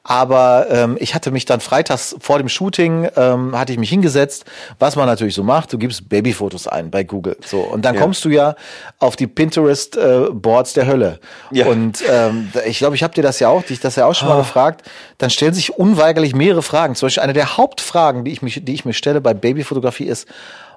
Aber 0.10 0.68
ähm, 0.72 0.96
ich 1.02 1.16
hatte 1.16 1.32
mich 1.32 1.44
dann 1.44 1.60
freitags 1.60 2.16
vor 2.22 2.38
dem 2.38 2.48
Shooting, 2.48 3.10
ähm, 3.18 3.58
hatte 3.60 3.74
ich 3.74 3.78
mich 3.78 3.90
hingesetzt, 3.90 4.46
was 4.80 4.96
man 4.96 5.06
natürlich 5.06 5.36
so 5.36 5.44
macht, 5.44 5.74
du 5.74 5.78
gibst 5.78 6.08
Babyfotos 6.08 6.66
ein 6.66 6.90
bei 6.90 7.04
Google. 7.04 7.36
So, 7.46 7.60
und 7.60 7.84
dann 7.84 7.96
Ja. 7.96 8.02
kommst 8.02 8.24
du 8.24 8.30
ja 8.30 8.56
auf 9.00 9.18
die 9.18 9.28
Pinterest-Boards 9.28 10.74
der 10.74 10.88
Hölle. 10.88 11.20
Ja. 11.52 11.66
Und 11.68 12.02
ähm, 12.10 12.50
ich 12.66 12.78
glaube, 12.78 12.96
ich 12.96 13.04
habe 13.04 13.14
dir 13.14 13.22
das 13.22 13.40
ja 13.42 13.50
auch, 13.50 13.64
dich 13.64 13.82
das 13.82 13.98
ja 13.98 14.06
auch 14.06 14.16
schon 14.16 14.30
Ah. 14.30 14.36
mal 14.36 14.38
gefragt. 14.40 14.84
Dann 15.18 15.30
stellen 15.30 15.54
sich 15.54 15.78
unweigerlich 15.78 16.34
mehrere 16.34 16.62
Fragen. 16.62 16.96
Zum 16.96 17.08
Beispiel 17.08 17.24
eine 17.24 17.34
der 17.34 17.58
Hauptfragen, 17.58 18.24
die 18.24 18.32
ich, 18.32 18.42
mich, 18.42 18.62
die 18.64 18.74
ich 18.74 18.86
mir 18.86 18.94
stelle 18.94 19.20
bei 19.20 19.34
Babyfotografie 19.34 20.06
ist, 20.06 20.26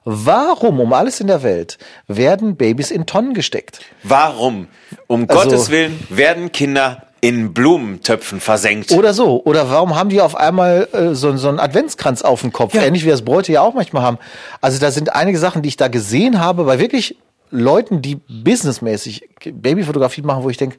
warum 0.05 0.81
um 0.81 0.93
alles 0.93 1.21
in 1.21 1.27
der 1.27 1.43
Welt 1.43 1.79
werden 2.09 2.57
Babys 2.57 2.91
in 2.91 3.07
Tonnen 3.07 3.35
gesteckt? 3.35 3.81
Warum? 4.03 4.69
Um 5.07 5.27
Also- 5.29 5.43
Gottes 5.51 5.71
Willen 5.71 5.99
werden 6.09 6.53
Kinder 6.53 7.05
in 7.23 7.53
Blumentöpfen 7.53 8.41
versenkt. 8.41 8.93
Oder 8.93 9.13
so. 9.13 9.43
Oder 9.45 9.69
warum 9.71 9.95
haben 9.95 10.09
die 10.09 10.23
auf 10.23 10.35
einmal 10.37 10.89
äh, 10.93 11.15
so, 11.15 11.37
so 11.37 11.49
einen 11.51 11.61
Adventskranz 11.61 12.23
auf 12.23 12.41
dem 12.41 12.51
Kopf? 12.51 12.73
Ja. 12.75 12.83
Ähnlich 12.83 13.05
wie 13.05 13.11
das 13.11 13.23
Bräute 13.23 13.53
ja 13.53 13.61
auch 13.61 13.75
manchmal 13.75 14.03
haben. 14.03 14.19
Also 14.63 14.79
da 14.81 14.91
sind 14.91 15.15
einige 15.15 15.39
Sachen, 15.39 15.61
die 15.61 15.69
ich 15.69 15.77
da 15.77 15.89
gesehen 15.89 16.41
habe, 16.41 16.65
bei 16.65 16.79
wirklich 16.79 17.19
Leuten, 17.51 18.01
die 18.01 18.15
businessmäßig 18.15 19.29
Babyfotografie 19.53 20.23
machen, 20.23 20.45
wo 20.45 20.51
ich 20.51 20.57
denke, 20.57 20.77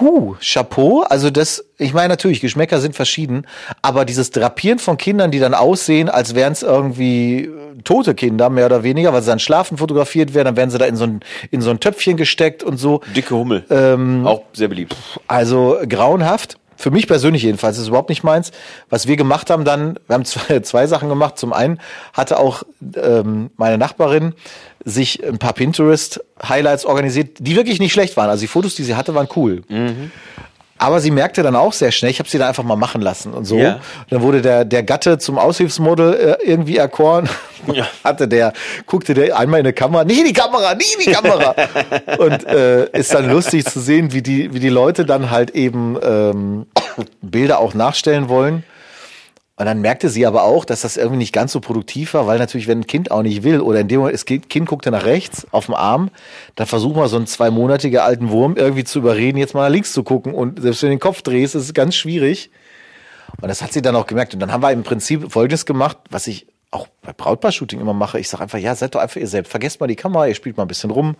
Huh, 0.00 0.36
Chapeau. 0.40 1.02
Also 1.02 1.30
das, 1.30 1.64
ich 1.78 1.94
meine 1.94 2.08
natürlich, 2.08 2.40
Geschmäcker 2.40 2.80
sind 2.80 2.94
verschieden, 2.94 3.46
aber 3.80 4.04
dieses 4.04 4.30
Drapieren 4.30 4.78
von 4.78 4.96
Kindern, 4.98 5.30
die 5.30 5.38
dann 5.38 5.54
aussehen, 5.54 6.08
als 6.08 6.34
wären 6.34 6.52
es 6.52 6.62
irgendwie 6.62 7.44
äh, 7.44 7.48
tote 7.84 8.14
Kinder, 8.14 8.50
mehr 8.50 8.66
oder 8.66 8.82
weniger, 8.82 9.12
weil 9.12 9.22
sie 9.22 9.30
dann 9.30 9.38
schlafen 9.38 9.78
fotografiert 9.78 10.34
werden, 10.34 10.46
dann 10.46 10.56
werden 10.56 10.70
sie 10.70 10.78
da 10.78 10.84
in 10.84 10.96
so 10.96 11.04
ein, 11.04 11.20
in 11.50 11.62
so 11.62 11.70
ein 11.70 11.80
Töpfchen 11.80 12.16
gesteckt 12.16 12.62
und 12.62 12.76
so. 12.76 13.00
Dicke 13.16 13.34
Hummel. 13.34 13.64
Ähm, 13.70 14.26
Auch 14.26 14.42
sehr 14.52 14.68
beliebt. 14.68 14.94
Also 15.26 15.78
grauenhaft. 15.88 16.58
für 16.76 16.90
mich 16.90 17.06
persönlich 17.06 17.42
jedenfalls, 17.44 17.78
ist 17.78 17.88
überhaupt 17.88 18.08
nicht 18.08 18.24
meins. 18.24 18.50
Was 18.90 19.06
wir 19.06 19.16
gemacht 19.16 19.50
haben 19.50 19.64
dann, 19.64 19.98
wir 20.06 20.14
haben 20.14 20.24
zwei, 20.24 20.60
zwei 20.62 20.86
Sachen 20.86 21.08
gemacht. 21.08 21.38
Zum 21.38 21.52
einen 21.52 21.80
hatte 22.12 22.38
auch 22.38 22.64
ähm, 22.96 23.50
meine 23.56 23.78
Nachbarin 23.78 24.34
sich 24.84 25.24
ein 25.24 25.38
paar 25.38 25.52
Pinterest-Highlights 25.52 26.84
organisiert, 26.84 27.38
die 27.40 27.56
wirklich 27.56 27.78
nicht 27.80 27.92
schlecht 27.92 28.16
waren. 28.16 28.30
Also 28.30 28.42
die 28.42 28.48
Fotos, 28.48 28.74
die 28.74 28.84
sie 28.84 28.94
hatte, 28.94 29.14
waren 29.14 29.28
cool. 29.36 29.62
Mhm. 29.68 30.10
Aber 30.82 31.00
sie 31.00 31.12
merkte 31.12 31.44
dann 31.44 31.54
auch 31.54 31.72
sehr 31.72 31.92
schnell, 31.92 32.10
ich 32.10 32.18
habe 32.18 32.28
sie 32.28 32.38
dann 32.38 32.48
einfach 32.48 32.64
mal 32.64 32.74
machen 32.74 33.00
lassen 33.00 33.32
und 33.32 33.44
so. 33.44 33.56
Ja. 33.56 33.78
Dann 34.10 34.20
wurde 34.20 34.42
der, 34.42 34.64
der 34.64 34.82
Gatte 34.82 35.18
zum 35.18 35.38
Aushilfsmodel 35.38 36.38
äh, 36.42 36.44
irgendwie 36.44 36.76
erkoren. 36.76 37.28
Ja. 37.72 37.86
Hatte 38.04 38.26
der, 38.26 38.52
guckte 38.86 39.14
der 39.14 39.38
einmal 39.38 39.60
in 39.60 39.66
die 39.66 39.72
Kamera, 39.72 40.02
nicht 40.02 40.18
in 40.18 40.26
die 40.26 40.32
Kamera, 40.32 40.74
nicht 40.74 40.96
in 40.96 41.04
die 41.04 41.12
Kamera. 41.12 41.54
und 42.18 42.44
äh, 42.48 42.90
ist 42.98 43.14
dann 43.14 43.30
lustig 43.30 43.64
zu 43.66 43.78
sehen, 43.78 44.12
wie 44.12 44.22
die, 44.22 44.52
wie 44.54 44.58
die 44.58 44.70
Leute 44.70 45.04
dann 45.04 45.30
halt 45.30 45.50
eben 45.50 45.96
ähm, 46.02 46.66
Bilder 47.20 47.60
auch 47.60 47.74
nachstellen 47.74 48.28
wollen. 48.28 48.64
Und 49.62 49.66
dann 49.66 49.80
merkte 49.80 50.08
sie 50.08 50.26
aber 50.26 50.42
auch, 50.42 50.64
dass 50.64 50.80
das 50.80 50.96
irgendwie 50.96 51.18
nicht 51.18 51.32
ganz 51.32 51.52
so 51.52 51.60
produktiv 51.60 52.14
war, 52.14 52.26
weil 52.26 52.40
natürlich, 52.40 52.66
wenn 52.66 52.80
ein 52.80 52.86
Kind 52.88 53.12
auch 53.12 53.22
nicht 53.22 53.44
will 53.44 53.60
oder 53.60 53.78
in 53.78 53.86
dem 53.86 54.00
Moment, 54.00 54.12
das 54.12 54.24
Kind 54.24 54.66
guckte 54.66 54.90
nach 54.90 55.04
rechts 55.04 55.46
auf 55.52 55.66
dem 55.66 55.76
Arm, 55.76 56.10
dann 56.56 56.66
versuch 56.66 56.96
mal 56.96 57.06
so 57.06 57.14
einen 57.14 57.28
zweimonatiger 57.28 58.02
alten 58.02 58.30
Wurm 58.30 58.56
irgendwie 58.56 58.82
zu 58.82 58.98
überreden, 58.98 59.38
jetzt 59.38 59.54
mal 59.54 59.62
nach 59.62 59.72
links 59.72 59.92
zu 59.92 60.02
gucken. 60.02 60.34
Und 60.34 60.60
selbst 60.60 60.82
wenn 60.82 60.88
du 60.88 60.96
den 60.96 60.98
Kopf 60.98 61.22
drehst, 61.22 61.54
ist 61.54 61.62
es 61.62 61.74
ganz 61.74 61.94
schwierig. 61.94 62.50
Und 63.40 63.46
das 63.46 63.62
hat 63.62 63.72
sie 63.72 63.82
dann 63.82 63.94
auch 63.94 64.08
gemerkt. 64.08 64.34
Und 64.34 64.40
dann 64.40 64.50
haben 64.50 64.64
wir 64.64 64.72
im 64.72 64.82
Prinzip 64.82 65.30
Folgendes 65.30 65.64
gemacht, 65.64 65.96
was 66.10 66.26
ich 66.26 66.48
auch 66.72 66.88
bei 67.00 67.12
Brautpaar-Shooting 67.12 67.78
immer 67.78 67.94
mache. 67.94 68.18
Ich 68.18 68.28
sage 68.28 68.42
einfach, 68.42 68.58
ja, 68.58 68.74
seid 68.74 68.96
doch 68.96 69.00
einfach 69.00 69.20
ihr 69.20 69.28
selbst. 69.28 69.52
Vergesst 69.52 69.78
mal 69.78 69.86
die 69.86 69.94
Kamera, 69.94 70.26
ihr 70.26 70.34
spielt 70.34 70.56
mal 70.56 70.64
ein 70.64 70.68
bisschen 70.68 70.90
rum. 70.90 71.14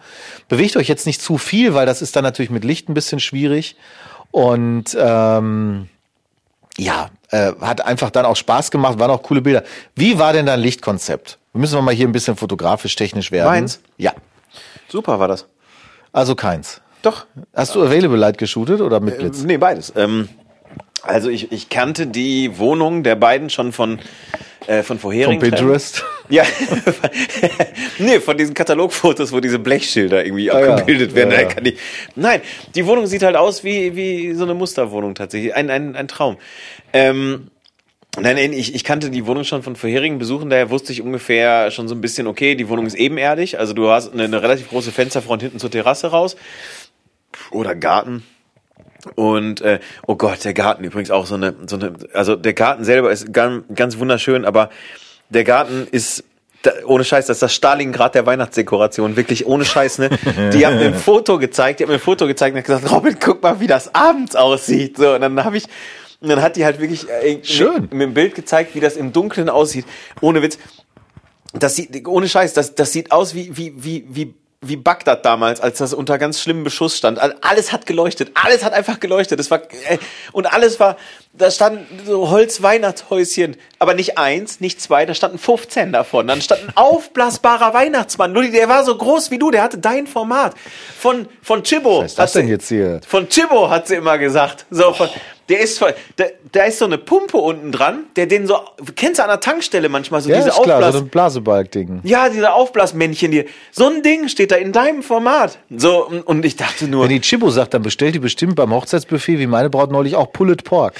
Bewegt 0.49 0.76
euch 0.76 0.88
jetzt 0.88 1.06
nicht 1.06 1.22
zu 1.22 1.38
viel, 1.38 1.75
weil 1.75 1.87
das 1.87 2.02
ist 2.02 2.16
dann 2.16 2.25
natürlich 2.25 2.50
mit 2.50 2.64
Licht 2.64 2.88
ein 2.88 2.94
bisschen 2.94 3.20
schwierig. 3.20 3.76
Und 4.32 4.96
ähm, 4.99 5.88
ja, 6.76 7.08
äh, 7.33 7.53
hat 7.61 7.85
einfach 7.85 8.11
dann 8.11 8.27
auch 8.27 8.37
Spaß 8.37 8.71
gemacht, 8.71 8.99
waren 8.99 9.11
auch 9.11 9.23
coole 9.23 9.41
Bilder. 9.41 9.65
Wie 9.97 10.19
war 10.19 10.33
denn 10.33 10.47
dein 10.47 10.61
Lichtkonzept? 10.61 11.39
Müssen 11.55 11.77
wir 11.77 11.83
mal 11.83 11.95
hier 11.95 12.07
ein 12.07 12.12
bisschen 12.12 12.37
fotografisch, 12.37 12.95
technisch 12.95 13.33
werden. 13.33 13.49
Meins? 13.49 13.81
Ja. 13.97 14.12
Super 14.89 15.19
war 15.19 15.29
das. 15.29 15.47
Also 16.12 16.35
keins. 16.35 16.81
Doch. 17.03 17.27
Hast 17.55 17.75
du 17.75 17.83
Available 17.83 18.19
Light 18.19 18.39
geshootet 18.39 18.81
oder 18.81 19.01
mit 19.01 19.19
Blitz? 19.19 19.43
Äh, 19.43 19.47
nee, 19.47 19.57
beides. 19.57 19.93
Ähm, 19.97 20.29
also 21.03 21.31
ich, 21.31 21.51
ich 21.51 21.69
kannte 21.69 22.07
die 22.07 22.59
Wohnung 22.59 23.03
der 23.03 23.17
beiden 23.17 23.51
schon 23.51 23.73
von 23.73 23.99
äh, 24.66 24.83
von 24.83 24.99
vorherigen. 24.99 25.40
Von 25.40 25.50
Pinterest? 25.50 26.04
Ja. 26.28 26.45
nee, 27.99 28.19
von 28.21 28.38
diesen 28.38 28.54
Katalogfotos, 28.54 29.33
wo 29.33 29.40
diese 29.40 29.59
Blechschilder 29.59 30.25
irgendwie 30.25 30.50
ah, 30.50 30.76
abgebildet 30.76 31.11
ja. 31.11 31.16
werden. 31.16 31.31
Ja, 31.33 31.40
ja. 31.42 31.49
Ich, 31.62 31.78
nein, 32.14 32.40
die 32.75 32.87
Wohnung 32.87 33.07
sieht 33.07 33.23
halt 33.23 33.37
aus 33.37 33.64
wie, 33.64 33.97
wie 33.97 34.33
so 34.33 34.45
eine 34.45 34.54
Musterwohnung 34.54 35.14
tatsächlich. 35.14 35.54
Ein, 35.54 35.69
ein, 35.69 35.95
ein 35.95 36.09
Traum. 36.09 36.38
Ähm, 36.95 37.49
Nein, 38.21 38.37
nein, 38.37 38.52
ich, 38.52 38.75
ich 38.75 38.85
kannte 38.85 39.09
die 39.09 39.26
Wohnung 39.26 39.45
schon 39.45 39.62
von 39.62 39.75
vorherigen 39.75 40.19
Besuchen, 40.19 40.50
daher 40.50 40.69
wusste 40.69 40.92
ich 40.92 41.00
ungefähr 41.00 41.71
schon 41.71 41.88
so 41.88 41.95
ein 41.95 42.02
bisschen, 42.02 42.26
okay, 42.26 42.54
die 42.54 42.69
Wohnung 42.69 42.85
ist 42.85 42.95
ebenerdig, 42.95 43.59
also 43.59 43.73
du 43.73 43.88
hast 43.88 44.12
eine, 44.12 44.25
eine 44.25 44.42
relativ 44.42 44.69
große 44.69 44.92
Fensterfront 44.92 45.40
hinten 45.40 45.59
zur 45.59 45.71
Terrasse 45.71 46.09
raus 46.09 46.37
oder 47.50 47.75
Garten, 47.75 48.23
und 49.14 49.61
äh, 49.61 49.80
oh 50.06 50.16
Gott, 50.16 50.44
der 50.44 50.54
Garten 50.54 50.85
übrigens 50.85 51.11
auch 51.11 51.26
so 51.26 51.35
eine, 51.35 51.54
so 51.66 51.76
eine, 51.76 51.92
also 52.12 52.37
der 52.37 52.54
Garten 52.54 52.85
selber 52.85 53.11
ist 53.11 53.32
ganz, 53.32 53.64
ganz 53.75 53.99
wunderschön, 53.99 54.44
aber 54.44 54.71
der 55.28 55.44
Garten 55.44 55.87
ist 55.90 56.25
da, 56.62 56.71
ohne 56.87 57.04
Scheiß, 57.04 57.26
das 57.26 57.38
ist 57.38 57.42
das 57.42 57.54
Stalingrad 57.54 58.14
der 58.14 58.25
Weihnachtsdekoration, 58.25 59.16
wirklich 59.16 59.47
ohne 59.47 59.64
Scheiß, 59.64 59.99
ne? 59.99 60.11
Die 60.52 60.64
haben 60.64 60.76
mir 60.76 60.87
ein 60.87 60.94
Foto 60.99 61.38
gezeigt, 61.38 61.80
die 61.80 61.85
haben 61.85 61.90
mir 61.90 61.97
ein 61.97 62.00
Foto 62.00 62.26
gezeigt 62.26 62.54
und 62.54 62.59
hat 62.59 62.66
gesagt, 62.66 62.90
Robin, 62.92 63.16
guck 63.18 63.42
mal, 63.42 63.59
wie 63.59 63.66
das 63.66 63.94
abends 63.94 64.37
aussieht. 64.37 64.97
So, 64.97 65.14
und 65.14 65.23
dann 65.23 65.44
habe 65.44 65.56
ich, 65.56 65.64
und 66.21 66.28
dann 66.28 66.40
hat 66.40 66.54
die 66.54 66.64
halt 66.64 66.80
wirklich 66.80 67.09
äh, 67.09 67.42
Schön. 67.42 67.82
Mit, 67.82 67.94
mit 67.94 68.02
dem 68.02 68.14
Bild 68.14 68.35
gezeigt, 68.37 68.76
wie 68.76 68.80
das 68.80 68.97
im 68.97 69.12
Dunkeln 69.12 69.49
aussieht. 69.49 69.87
Ohne 70.21 70.40
Witz. 70.42 70.59
Das 71.52 71.75
sieht, 71.75 72.06
ohne 72.06 72.28
Scheiß, 72.28 72.54
das, 72.54 72.76
das 72.76 72.92
sieht 72.92 73.11
aus 73.11 73.35
wie, 73.35 73.56
wie, 73.56 73.75
wie, 73.76 74.06
wie 74.09 74.35
wie 74.62 74.76
Bagdad 74.76 75.25
damals, 75.25 75.61
als 75.61 75.78
das 75.78 75.92
unter 75.92 76.19
ganz 76.19 76.40
schlimmem 76.40 76.64
Beschuss 76.64 76.97
stand. 76.97 77.19
Alles 77.45 77.73
hat 77.73 77.85
geleuchtet, 77.85 78.31
alles 78.35 78.64
hat 78.64 78.73
einfach 78.73 79.00
geleuchtet. 79.00 79.38
Das 79.40 79.50
war 79.50 79.62
äh, 79.88 79.99
und 80.31 80.52
alles 80.52 80.78
war, 80.78 80.97
da 81.35 81.51
standen 81.51 81.87
so 82.05 82.29
Holz-Weihnachtshäuschen, 82.31 83.57
aber 83.79 83.95
nicht 83.95 84.19
eins, 84.19 84.61
nicht 84.61 84.83
zwei, 84.83 85.07
da 85.07 85.15
standen 85.15 85.39
15 85.39 85.93
davon. 85.93 86.27
Dann 86.27 86.43
stand 86.43 86.62
ein 86.69 86.77
aufblasbarer 86.77 87.73
Weihnachtsmann. 87.73 88.35
Ludi, 88.35 88.51
der 88.51 88.69
war 88.69 88.85
so 88.85 88.97
groß 88.97 89.31
wie 89.31 89.39
du, 89.39 89.51
der 89.51 89.62
hatte 89.62 89.79
dein 89.79 90.07
Format. 90.07 90.55
Von 90.99 91.27
von 91.43 91.62
Chibo. 91.62 92.03
Was 92.03 92.12
ist 92.12 92.19
das 92.19 92.33
denn 92.33 92.49
jetzt 92.49 92.69
hier? 92.69 93.01
Von 93.07 93.29
Chibo 93.29 93.71
hat 93.71 93.89
sie 93.89 93.95
immer 93.95 94.19
gesagt. 94.19 94.67
So 94.71 94.93
von, 94.93 95.09
der 95.49 95.61
ist 95.61 95.79
voll, 95.79 95.95
da, 96.17 96.25
da 96.53 96.65
ist 96.65 96.79
so 96.79 96.85
eine 96.85 96.99
Pumpe 96.99 97.37
unten 97.37 97.73
dran, 97.73 98.05
der 98.17 98.27
den 98.27 98.47
so, 98.47 98.59
kennst 98.95 99.19
du 99.19 99.25
an 99.25 99.29
der 99.29 99.41
Tankstelle 99.41 99.89
manchmal 99.89 100.21
so 100.21 100.31
ja, 100.31 100.37
diese 100.37 100.51
ist 100.51 100.62
klar, 100.62 100.77
Aufblas... 100.77 100.95
so 100.95 101.01
ein 101.01 101.09
Blasebalg-Ding. 101.09 102.01
Ja, 102.05 102.29
diese 102.29 102.53
Aufblasmännchen, 102.53 103.33
die, 103.33 103.47
so 103.71 103.87
ein 103.87 104.03
Ding 104.03 104.29
steht 104.29 104.51
da 104.53 104.57
in 104.57 104.73
deinem 104.73 105.03
Format. 105.03 105.59
So, 105.77 106.11
und 106.25 106.45
ich 106.45 106.57
dachte 106.57 106.87
nur... 106.87 107.05
Wenn 107.05 107.11
die 107.11 107.21
Chibo 107.21 107.51
sagt, 107.51 107.75
dann 107.75 107.83
bestellt 107.83 108.15
die 108.15 108.19
bestimmt 108.19 108.55
beim 108.55 108.73
Hochzeitsbuffet, 108.73 109.39
wie 109.39 109.47
meine 109.47 109.69
Braut 109.69 109.91
neulich, 109.91 110.17
auch 110.17 110.33
Pulled 110.33 110.65
Pork. 110.65 110.95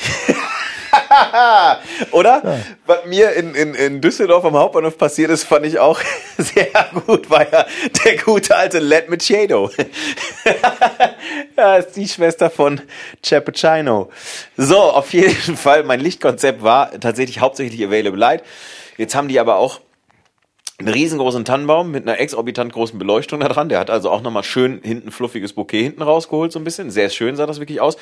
Oder? 2.13 2.43
Ja. 2.45 2.59
Was 2.87 3.07
mir 3.07 3.33
in, 3.33 3.55
in, 3.55 3.75
in 3.75 4.01
Düsseldorf 4.01 4.45
am 4.45 4.55
Hauptbahnhof 4.55 4.99
passiert 4.99 5.31
ist, 5.31 5.45
fand 5.45 5.67
ich 5.67 5.79
auch 5.79 6.01
sehr 6.39 6.69
gut, 7.07 7.31
war 7.31 7.51
ja 7.51 7.67
der 8.05 8.17
gute 8.19 8.57
alte 8.57 8.79
Let 8.79 9.09
Machado. 9.09 9.71
ja, 11.57 11.77
ist 11.77 11.93
die 11.97 12.09
Schwester 12.09 12.51
von 12.51 12.81
Cappuccino. 13.23 14.11
So, 14.57 14.79
auf 14.79 15.13
jeden 15.13 15.57
Fall, 15.57 15.85
mein 15.85 16.01
Lichtkonzept 16.01 16.63
war 16.63 16.99
tatsächlich 17.01 17.41
hauptsächlich 17.41 17.85
Available 17.85 18.19
Light. 18.19 18.43
Jetzt 18.97 19.15
haben 19.15 19.29
die 19.29 19.41
aber 19.41 19.57
auch 19.57 19.81
einen 20.79 20.89
riesengroßen 20.89 21.45
Tannenbaum 21.45 21.91
mit 21.91 22.07
einer 22.09 22.19
exorbitant 22.19 22.73
großen 22.73 22.99
Beleuchtung 22.99 23.41
da 23.41 23.49
dran. 23.49 23.69
Der 23.69 23.79
hat 23.79 23.91
also 23.91 24.11
auch 24.11 24.23
nochmal 24.23 24.43
schön 24.43 24.81
hinten 24.83 25.11
fluffiges 25.11 25.53
Bouquet 25.53 25.83
hinten 25.83 26.03
rausgeholt, 26.03 26.53
so 26.53 26.59
ein 26.59 26.65
bisschen. 26.65 26.91
Sehr 26.91 27.09
schön 27.09 27.37
sah 27.37 27.47
das 27.47 27.61
wirklich 27.61 27.81
aus. 27.81 27.97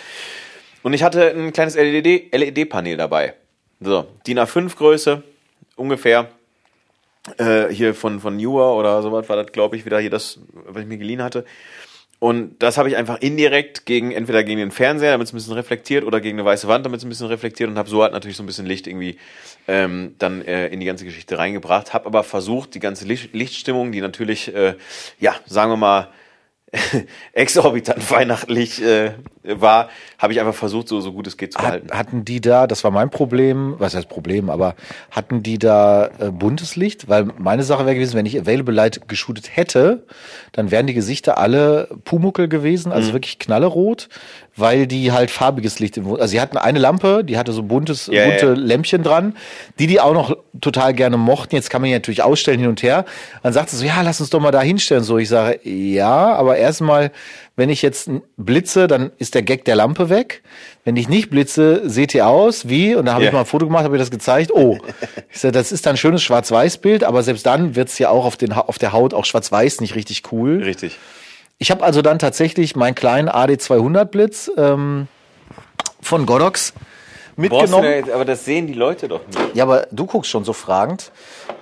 Und 0.82 0.92
ich 0.92 1.02
hatte 1.02 1.30
ein 1.30 1.52
kleines 1.52 1.76
LED-Panel 1.76 2.92
LED 2.92 2.98
dabei. 2.98 3.34
So, 3.80 4.06
DIN 4.26 4.38
A5 4.38 4.76
Größe, 4.76 5.22
ungefähr. 5.76 6.28
Äh, 7.36 7.68
hier 7.68 7.94
von, 7.94 8.20
von 8.20 8.36
Newer 8.36 8.76
oder 8.76 9.02
sowas 9.02 9.28
war 9.28 9.36
das, 9.36 9.52
glaube 9.52 9.76
ich, 9.76 9.84
wieder 9.84 10.00
hier 10.00 10.10
das, 10.10 10.40
was 10.52 10.82
ich 10.82 10.88
mir 10.88 10.96
geliehen 10.96 11.22
hatte. 11.22 11.44
Und 12.20 12.62
das 12.62 12.76
habe 12.76 12.90
ich 12.90 12.96
einfach 12.96 13.18
indirekt 13.20 13.86
gegen, 13.86 14.12
entweder 14.12 14.44
gegen 14.44 14.58
den 14.58 14.70
Fernseher, 14.70 15.12
damit 15.12 15.26
es 15.26 15.32
ein 15.32 15.36
bisschen 15.36 15.54
reflektiert, 15.54 16.04
oder 16.04 16.20
gegen 16.20 16.38
eine 16.38 16.46
weiße 16.46 16.68
Wand, 16.68 16.84
damit 16.84 16.98
es 16.98 17.04
ein 17.04 17.08
bisschen 17.08 17.28
reflektiert 17.28 17.70
und 17.70 17.78
habe 17.78 17.88
so 17.88 18.02
halt 18.02 18.12
natürlich 18.12 18.36
so 18.36 18.42
ein 18.42 18.46
bisschen 18.46 18.66
Licht 18.66 18.86
irgendwie 18.86 19.16
ähm, 19.66 20.14
dann 20.18 20.42
äh, 20.42 20.68
in 20.68 20.80
die 20.80 20.86
ganze 20.86 21.06
Geschichte 21.06 21.38
reingebracht. 21.38 21.94
Habe 21.94 22.04
aber 22.04 22.22
versucht, 22.22 22.74
die 22.74 22.78
ganze 22.78 23.06
Licht 23.06 23.34
Lichtstimmung, 23.34 23.90
die 23.90 24.02
natürlich, 24.02 24.54
äh, 24.54 24.74
ja, 25.18 25.34
sagen 25.46 25.72
wir 25.72 25.78
mal, 25.78 26.08
exorbitant 27.32 28.10
weihnachtlich 28.10 28.82
äh, 28.82 29.12
war, 29.42 29.88
habe 30.18 30.32
ich 30.32 30.40
einfach 30.40 30.54
versucht, 30.54 30.88
so, 30.88 31.00
so 31.00 31.12
gut 31.12 31.26
es 31.26 31.36
geht 31.36 31.52
zu 31.54 31.58
halten. 31.58 31.90
Hatten 31.90 32.24
die 32.24 32.40
da, 32.40 32.66
das 32.66 32.84
war 32.84 32.90
mein 32.90 33.10
Problem, 33.10 33.74
was 33.78 33.94
heißt 33.94 34.08
Problem, 34.08 34.50
aber 34.50 34.74
hatten 35.10 35.42
die 35.42 35.58
da 35.58 36.10
äh, 36.18 36.30
buntes 36.30 36.76
Licht? 36.76 37.08
Weil 37.08 37.28
meine 37.38 37.64
Sache 37.64 37.86
wäre 37.86 37.94
gewesen, 37.94 38.14
wenn 38.14 38.26
ich 38.26 38.38
Available 38.38 38.74
Light 38.74 39.08
geshootet 39.08 39.56
hätte, 39.56 40.04
dann 40.52 40.70
wären 40.70 40.86
die 40.86 40.94
Gesichter 40.94 41.38
alle 41.38 41.88
Pumuckel 42.04 42.48
gewesen, 42.48 42.92
also 42.92 43.10
mhm. 43.10 43.14
wirklich 43.14 43.38
knallerot 43.38 44.08
weil 44.60 44.86
die 44.86 45.12
halt 45.12 45.30
farbiges 45.30 45.78
Licht 45.78 45.96
im 45.96 46.06
Also 46.06 46.26
sie 46.26 46.40
hatten 46.40 46.56
eine 46.56 46.78
Lampe, 46.78 47.24
die 47.24 47.38
hatte 47.38 47.52
so 47.52 47.62
buntes, 47.62 48.08
ja, 48.12 48.26
bunte 48.26 48.46
ja. 48.46 48.52
Lämpchen 48.52 49.02
dran, 49.02 49.34
die 49.78 49.86
die 49.86 50.00
auch 50.00 50.12
noch 50.12 50.36
total 50.60 50.92
gerne 50.92 51.16
mochten. 51.16 51.54
Jetzt 51.54 51.70
kann 51.70 51.80
man 51.80 51.88
die 51.88 51.94
natürlich 51.94 52.22
ausstellen 52.22 52.60
hin 52.60 52.68
und 52.68 52.82
her. 52.82 53.04
Dann 53.42 53.52
sagte 53.52 53.72
sie 53.72 53.78
so, 53.78 53.84
ja, 53.86 54.02
lass 54.02 54.20
uns 54.20 54.30
doch 54.30 54.40
mal 54.40 54.50
da 54.50 54.60
hinstellen. 54.60 55.02
So, 55.04 55.18
ich 55.18 55.28
sage, 55.28 55.60
ja, 55.64 56.34
aber 56.34 56.58
erstmal, 56.60 57.10
wenn 57.56 57.70
ich 57.70 57.82
jetzt 57.82 58.10
blitze, 58.36 58.86
dann 58.86 59.10
ist 59.18 59.34
der 59.34 59.42
Gag 59.42 59.64
der 59.64 59.76
Lampe 59.76 60.08
weg. 60.08 60.42
Wenn 60.84 60.96
ich 60.96 61.08
nicht 61.08 61.30
blitze, 61.30 61.88
seht 61.88 62.14
ihr 62.14 62.26
aus 62.26 62.68
wie, 62.68 62.94
und 62.94 63.06
da 63.06 63.12
habe 63.12 63.22
yeah. 63.22 63.30
ich 63.30 63.34
mal 63.34 63.40
ein 63.40 63.46
Foto 63.46 63.66
gemacht, 63.66 63.84
habe 63.84 63.96
ich 63.96 64.02
das 64.02 64.10
gezeigt. 64.10 64.50
Oh, 64.52 64.78
ich 65.30 65.40
sage, 65.40 65.52
das 65.52 65.72
ist 65.72 65.86
dann 65.86 65.94
ein 65.94 65.98
schönes 65.98 66.22
Schwarz-Weiß-Bild, 66.22 67.04
aber 67.04 67.22
selbst 67.22 67.46
dann 67.46 67.74
wird's 67.76 67.98
ja 67.98 68.10
auch 68.10 68.24
auf, 68.24 68.36
den, 68.36 68.52
auf 68.52 68.78
der 68.78 68.92
Haut 68.92 69.14
auch 69.14 69.24
Schwarz-Weiß 69.24 69.80
nicht 69.80 69.94
richtig 69.94 70.22
cool. 70.32 70.62
Richtig. 70.62 70.98
Ich 71.58 71.70
habe 71.70 71.84
also 71.84 72.00
dann 72.00 72.18
tatsächlich 72.18 72.76
meinen 72.76 72.94
kleinen 72.94 73.28
AD200 73.28 74.06
Blitz 74.06 74.50
ähm, 74.56 75.08
von 76.00 76.24
Godox 76.24 76.72
mitgenommen. 77.40 78.04
Boah, 78.04 78.14
aber 78.14 78.24
das 78.24 78.44
sehen 78.44 78.66
die 78.66 78.74
Leute 78.74 79.08
doch 79.08 79.26
nicht. 79.26 79.54
Ja, 79.54 79.64
aber 79.64 79.86
du 79.90 80.06
guckst 80.06 80.30
schon 80.30 80.44
so 80.44 80.52
fragend, 80.52 81.10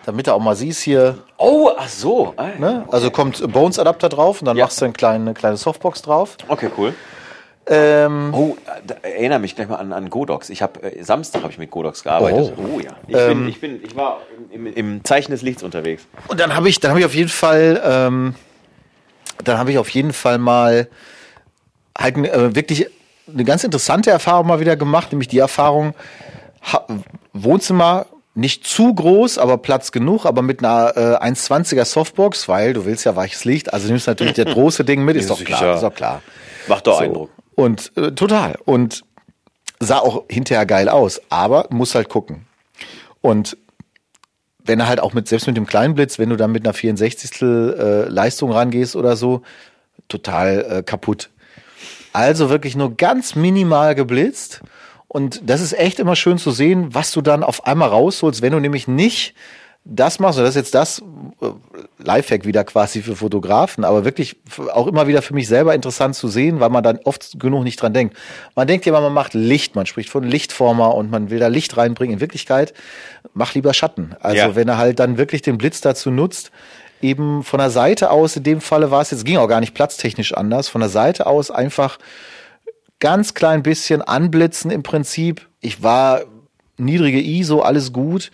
damit 0.05 0.27
du 0.27 0.35
auch 0.35 0.41
mal 0.41 0.57
siehst 0.57 0.83
hier. 0.83 1.19
Oh, 1.37 1.71
ach 1.77 1.89
so. 1.89 2.35
Ah, 2.37 2.49
ne? 2.59 2.83
okay. 2.87 2.95
Also 2.95 3.11
kommt 3.11 3.53
Bones 3.53 3.79
Adapter 3.79 4.09
drauf 4.09 4.41
und 4.41 4.47
dann 4.47 4.57
ja. 4.57 4.65
machst 4.65 4.81
du 4.81 4.85
eine 4.85 4.95
kleine, 4.95 5.25
eine 5.25 5.35
kleine 5.35 5.57
Softbox 5.57 6.03
drauf. 6.03 6.37
Okay, 6.49 6.71
cool. 6.77 6.95
Ähm, 7.71 8.33
oh, 8.33 8.57
da, 8.87 8.95
erinnere 9.03 9.41
mich 9.41 9.55
gleich 9.55 9.69
mal 9.69 9.77
an, 9.77 9.93
an 9.93 10.09
Godox. 10.09 10.49
Ich 10.49 10.63
habe 10.63 10.83
äh, 10.83 11.03
Samstag 11.03 11.43
habe 11.43 11.53
ich 11.53 11.59
mit 11.59 11.71
Godox 11.71 12.03
gearbeitet. 12.03 12.55
Oh, 12.57 12.77
oh 12.77 12.81
ja. 12.81 12.93
Ich, 13.07 13.15
ähm, 13.15 13.41
bin, 13.41 13.49
ich, 13.49 13.61
bin, 13.61 13.85
ich 13.85 13.95
war 13.95 14.21
im, 14.51 14.67
im, 14.67 15.05
Zeichen 15.05 15.33
des 15.33 15.43
Lichts 15.43 15.63
unterwegs. 15.63 16.07
Und 16.29 16.41
dann 16.41 16.57
habe 16.57 16.69
ich, 16.71 16.81
dann 16.81 16.91
habe 16.91 17.01
ich 17.01 17.07
auf 17.07 17.15
jeden 17.15 17.29
Fall 17.29 17.83
ähm, 17.85 18.35
dann 19.45 19.59
habe 19.59 19.71
ich 19.71 19.79
auf 19.79 19.89
jeden 19.91 20.13
Fall 20.13 20.39
mal 20.39 20.89
halt 21.97 22.17
äh, 22.17 22.55
wirklich 22.55 22.87
eine 23.33 23.45
ganz 23.45 23.65
interessante 23.65 24.11
Erfahrung 24.11 24.47
mal 24.47 24.61
wieder 24.61 24.77
gemacht, 24.77 25.13
nämlich 25.13 25.29
die 25.29 25.39
Erfahrung, 25.39 25.95
Wohnzimmer 27.33 28.07
nicht 28.35 28.67
zu 28.67 28.95
groß, 28.95 29.39
aber 29.39 29.59
Platz 29.59 29.91
genug, 29.91 30.25
aber 30.25 30.43
mit 30.43 30.61
einer 30.61 30.97
äh, 30.97 31.27
1,20er 31.27 31.85
Softbox, 31.85 32.49
weil 32.49 32.73
du 32.73 32.85
willst 32.85 33.05
ja 33.05 33.17
weiches 33.17 33.45
Licht, 33.45 33.73
also 33.73 33.89
nimmst 33.89 34.07
natürlich 34.07 34.35
das 34.35 34.47
große 34.47 34.85
Ding 34.85 35.05
mit, 35.05 35.17
ist 35.17 35.31
doch 35.31 35.43
klar, 35.43 35.75
ist 35.75 35.83
doch 35.83 35.95
klar. 35.95 36.23
Macht 36.69 36.87
doch 36.87 36.99
so. 36.99 37.05
Eindruck. 37.05 37.31
Und 37.57 37.93
äh, 37.97 38.13
total. 38.13 38.57
Und 38.65 39.03
sah 39.81 39.99
auch 39.99 40.25
hinterher 40.29 40.67
geil 40.67 40.89
aus, 40.89 41.21
aber 41.31 41.67
muss 41.71 41.95
halt 41.95 42.09
gucken. 42.09 42.47
Und 43.21 43.57
wenn 44.65 44.79
er 44.79 44.87
halt 44.87 45.01
auch 45.01 45.15
mit, 45.15 45.27
selbst 45.27 45.47
mit 45.47 45.57
dem 45.57 45.67
kleinen 45.67 45.95
Blitz, 45.95 46.19
wenn 46.19 46.29
du 46.29 46.37
dann 46.37 46.53
mit 46.53 46.65
einer 46.65 46.75
64. 46.75 47.43
Äh, 47.43 48.09
Leistung 48.09 48.53
rangehst 48.53 48.95
oder 48.95 49.17
so, 49.17 49.43
total 50.07 50.67
äh, 50.71 50.83
kaputt. 50.83 51.31
Also 52.19 52.51
wirklich 52.51 52.75
nur 52.75 52.97
ganz 52.97 53.37
minimal 53.37 53.95
geblitzt. 53.95 54.61
Und 55.07 55.41
das 55.49 55.61
ist 55.61 55.73
echt 55.73 56.01
immer 56.01 56.17
schön 56.17 56.37
zu 56.37 56.51
sehen, 56.51 56.89
was 56.93 57.13
du 57.13 57.21
dann 57.21 57.45
auf 57.45 57.65
einmal 57.65 57.91
rausholst, 57.91 58.43
wenn 58.43 58.53
du 58.53 58.59
nämlich 58.59 58.89
nicht 58.89 59.37
das 59.85 60.19
machst, 60.19 60.37
und 60.37 60.45
das 60.45 60.57
ist 60.57 60.57
jetzt 60.57 60.75
das 60.75 61.01
äh, 61.41 61.47
Lifehack 61.99 62.45
wieder 62.45 62.65
quasi 62.65 63.03
für 63.03 63.15
Fotografen, 63.15 63.85
aber 63.85 64.05
wirklich 64.05 64.37
auch 64.73 64.89
immer 64.89 65.07
wieder 65.07 65.23
für 65.23 65.33
mich 65.33 65.47
selber 65.47 65.77
interessant 65.77 66.17
zu 66.17 66.27
sehen, 66.27 66.59
weil 66.59 66.71
man 66.71 66.83
dann 66.83 66.99
oft 67.05 67.39
genug 67.39 67.63
nicht 67.63 67.81
dran 67.81 67.95
denkt. 67.95 68.17
Man 68.57 68.67
denkt 68.67 68.85
ja 68.85 68.91
immer, 68.91 69.01
man 69.01 69.15
macht 69.15 69.35
Licht, 69.35 69.77
man 69.77 69.87
spricht 69.87 70.11
von 70.11 70.25
Lichtformer 70.25 70.97
und 70.97 71.13
man 71.13 71.31
will 71.31 71.39
da 71.39 71.47
Licht 71.47 71.77
reinbringen. 71.77 72.15
In 72.15 72.21
Wirklichkeit, 72.21 72.75
mach 73.33 73.55
lieber 73.55 73.73
Schatten. 73.75 74.17
Also 74.21 74.39
ja. 74.39 74.57
wenn 74.57 74.67
er 74.67 74.77
halt 74.77 74.99
dann 74.99 75.19
wirklich 75.19 75.43
den 75.43 75.57
Blitz 75.57 75.81
dazu 75.81 76.11
nutzt, 76.11 76.51
eben 77.03 77.43
von 77.43 77.59
der 77.59 77.71
Seite 77.71 78.11
aus, 78.11 78.37
in 78.37 78.43
dem 78.43 78.61
Falle 78.61 78.91
war 78.91 79.03
es 79.03 79.11
jetzt, 79.11 79.25
ging 79.25 79.37
auch 79.37 79.49
gar 79.49 79.61
nicht 79.61 79.75
platztechnisch 79.75 80.35
anders, 80.35 80.69
von 80.69 80.81
der 80.81 80.91
Seite 80.91 81.27
aus 81.27 81.51
einfach 81.51 81.99
ganz 83.01 83.35
klein 83.35 83.63
bisschen 83.63 84.03
anblitzen 84.03 84.71
im 84.71 84.83
Prinzip. 84.83 85.47
Ich 85.61 85.83
war 85.83 86.23
niedrige 86.77 87.21
ISO, 87.21 87.61
alles 87.61 87.93
gut. 87.93 88.31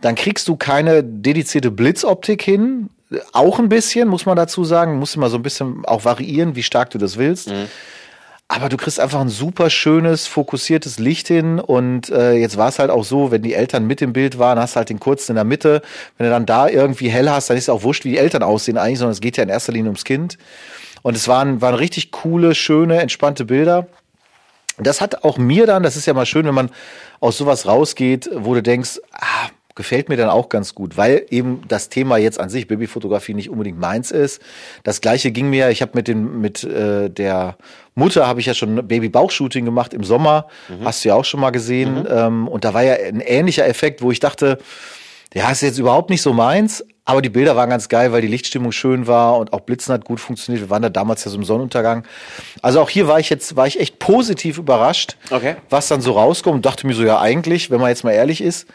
Dann 0.00 0.14
kriegst 0.14 0.48
du 0.48 0.56
keine 0.56 1.04
dedizierte 1.04 1.70
Blitzoptik 1.70 2.42
hin. 2.42 2.90
Auch 3.32 3.58
ein 3.58 3.68
bisschen, 3.68 4.08
muss 4.08 4.26
man 4.26 4.36
dazu 4.36 4.64
sagen. 4.64 4.98
Muss 4.98 5.14
immer 5.14 5.28
so 5.28 5.36
ein 5.36 5.42
bisschen 5.42 5.84
auch 5.84 6.04
variieren, 6.04 6.56
wie 6.56 6.62
stark 6.62 6.90
du 6.90 6.98
das 6.98 7.18
willst. 7.18 7.48
Mhm. 7.48 7.66
Aber 8.52 8.68
du 8.68 8.76
kriegst 8.76 8.98
einfach 8.98 9.20
ein 9.20 9.28
super 9.28 9.70
schönes, 9.70 10.26
fokussiertes 10.26 10.98
Licht 10.98 11.28
hin. 11.28 11.60
Und 11.60 12.10
äh, 12.10 12.32
jetzt 12.32 12.56
war 12.56 12.68
es 12.68 12.80
halt 12.80 12.90
auch 12.90 13.04
so, 13.04 13.30
wenn 13.30 13.42
die 13.42 13.54
Eltern 13.54 13.86
mit 13.86 14.02
im 14.02 14.12
Bild 14.12 14.40
waren, 14.40 14.58
hast 14.58 14.74
du 14.74 14.78
halt 14.78 14.88
den 14.88 14.98
kurzen 14.98 15.30
in 15.30 15.36
der 15.36 15.44
Mitte. 15.44 15.82
Wenn 16.18 16.26
du 16.26 16.32
dann 16.32 16.46
da 16.46 16.68
irgendwie 16.68 17.10
hell 17.10 17.30
hast, 17.30 17.48
dann 17.48 17.56
ist 17.56 17.68
ja 17.68 17.74
auch 17.74 17.84
wurscht, 17.84 18.04
wie 18.04 18.10
die 18.10 18.18
Eltern 18.18 18.42
aussehen 18.42 18.76
eigentlich, 18.76 18.98
sondern 18.98 19.12
es 19.12 19.20
geht 19.20 19.36
ja 19.36 19.44
in 19.44 19.50
erster 19.50 19.70
Linie 19.70 19.90
ums 19.90 20.02
Kind. 20.02 20.36
Und 21.02 21.16
es 21.16 21.28
waren, 21.28 21.60
waren 21.60 21.76
richtig 21.76 22.10
coole, 22.10 22.56
schöne, 22.56 23.00
entspannte 23.00 23.44
Bilder. 23.44 23.86
Das 24.78 25.00
hat 25.00 25.22
auch 25.22 25.38
mir 25.38 25.66
dann, 25.66 25.84
das 25.84 25.94
ist 25.94 26.06
ja 26.06 26.14
mal 26.14 26.26
schön, 26.26 26.44
wenn 26.44 26.54
man 26.54 26.70
aus 27.20 27.38
sowas 27.38 27.66
rausgeht, 27.66 28.30
wo 28.34 28.54
du 28.54 28.64
denkst, 28.64 28.98
ah, 29.12 29.50
gefällt 29.74 30.08
mir 30.08 30.16
dann 30.16 30.28
auch 30.28 30.48
ganz 30.48 30.74
gut, 30.74 30.96
weil 30.96 31.26
eben 31.30 31.62
das 31.68 31.88
Thema 31.88 32.16
jetzt 32.16 32.40
an 32.40 32.50
sich 32.50 32.66
Babyfotografie 32.66 33.34
nicht 33.34 33.50
unbedingt 33.50 33.78
meins 33.78 34.10
ist. 34.10 34.42
Das 34.82 35.00
gleiche 35.00 35.30
ging 35.30 35.50
mir, 35.50 35.70
ich 35.70 35.82
habe 35.82 35.92
mit 35.94 36.08
den 36.08 36.40
mit 36.40 36.64
äh, 36.64 37.08
der 37.08 37.56
Mutter 37.94 38.26
habe 38.26 38.40
ich 38.40 38.46
ja 38.46 38.54
schon 38.54 38.86
Baby-Bauchshooting 38.86 39.64
gemacht 39.64 39.94
im 39.94 40.04
Sommer, 40.04 40.46
mhm. 40.68 40.84
hast 40.84 41.04
du 41.04 41.10
ja 41.10 41.14
auch 41.14 41.24
schon 41.24 41.40
mal 41.40 41.50
gesehen. 41.50 42.00
Mhm. 42.00 42.08
Ähm, 42.10 42.48
und 42.48 42.64
da 42.64 42.74
war 42.74 42.82
ja 42.82 42.94
ein 42.94 43.20
ähnlicher 43.20 43.66
Effekt, 43.66 44.02
wo 44.02 44.10
ich 44.10 44.20
dachte, 44.20 44.58
ja, 45.34 45.50
ist 45.50 45.62
jetzt 45.62 45.78
überhaupt 45.78 46.10
nicht 46.10 46.22
so 46.22 46.32
meins, 46.32 46.84
aber 47.04 47.22
die 47.22 47.28
Bilder 47.28 47.56
waren 47.56 47.70
ganz 47.70 47.88
geil, 47.88 48.12
weil 48.12 48.20
die 48.20 48.28
Lichtstimmung 48.28 48.72
schön 48.72 49.06
war 49.06 49.38
und 49.38 49.52
auch 49.52 49.60
Blitzen 49.60 49.92
hat 49.92 50.04
gut 50.04 50.20
funktioniert. 50.20 50.64
Wir 50.64 50.70
waren 50.70 50.82
da 50.82 50.90
damals 50.90 51.24
ja 51.24 51.30
so 51.30 51.36
im 51.36 51.44
Sonnenuntergang. 51.44 52.04
Also 52.62 52.80
auch 52.80 52.90
hier 52.90 53.08
war 53.08 53.20
ich 53.20 53.30
jetzt, 53.30 53.56
war 53.56 53.66
ich 53.66 53.80
echt 53.80 53.98
positiv 53.98 54.58
überrascht, 54.58 55.16
okay. 55.30 55.56
was 55.68 55.88
dann 55.88 56.00
so 56.00 56.12
rauskommt 56.12 56.56
und 56.56 56.66
dachte 56.66 56.86
mir 56.86 56.94
so, 56.94 57.04
ja, 57.04 57.20
eigentlich, 57.20 57.70
wenn 57.70 57.80
man 57.80 57.88
jetzt 57.88 58.04
mal 58.04 58.12
ehrlich 58.12 58.40
ist, 58.40 58.66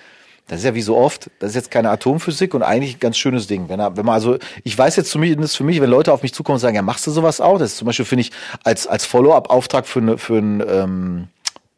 das 0.47 0.59
ist 0.59 0.65
ja 0.65 0.75
wie 0.75 0.81
so 0.81 0.95
oft, 0.95 1.31
das 1.39 1.51
ist 1.51 1.55
jetzt 1.55 1.71
keine 1.71 1.89
Atomphysik 1.89 2.53
und 2.53 2.61
eigentlich 2.61 2.97
ein 2.97 2.99
ganz 2.99 3.17
schönes 3.17 3.47
Ding. 3.47 3.67
Wenn, 3.67 3.79
wenn 3.79 4.05
man 4.05 4.13
also, 4.13 4.37
ich 4.63 4.77
weiß 4.77 4.95
jetzt 4.95 5.09
zumindest 5.09 5.57
für 5.57 5.63
mich, 5.63 5.81
wenn 5.81 5.89
Leute 5.89 6.13
auf 6.13 6.21
mich 6.21 6.33
zukommen 6.33 6.55
und 6.55 6.59
sagen, 6.59 6.75
ja, 6.75 6.83
machst 6.83 7.07
du 7.07 7.11
sowas 7.11 7.41
auch? 7.41 7.57
Das 7.57 7.71
ist 7.71 7.77
zum 7.77 7.87
Beispiel, 7.87 8.05
finde 8.05 8.21
ich, 8.21 8.31
als, 8.63 8.85
als 8.85 9.05
Follow-up-Auftrag 9.05 9.87
für, 9.87 9.99
eine, 9.99 10.17
für 10.19 10.37
ein, 10.37 10.63
ähm, 10.67 11.27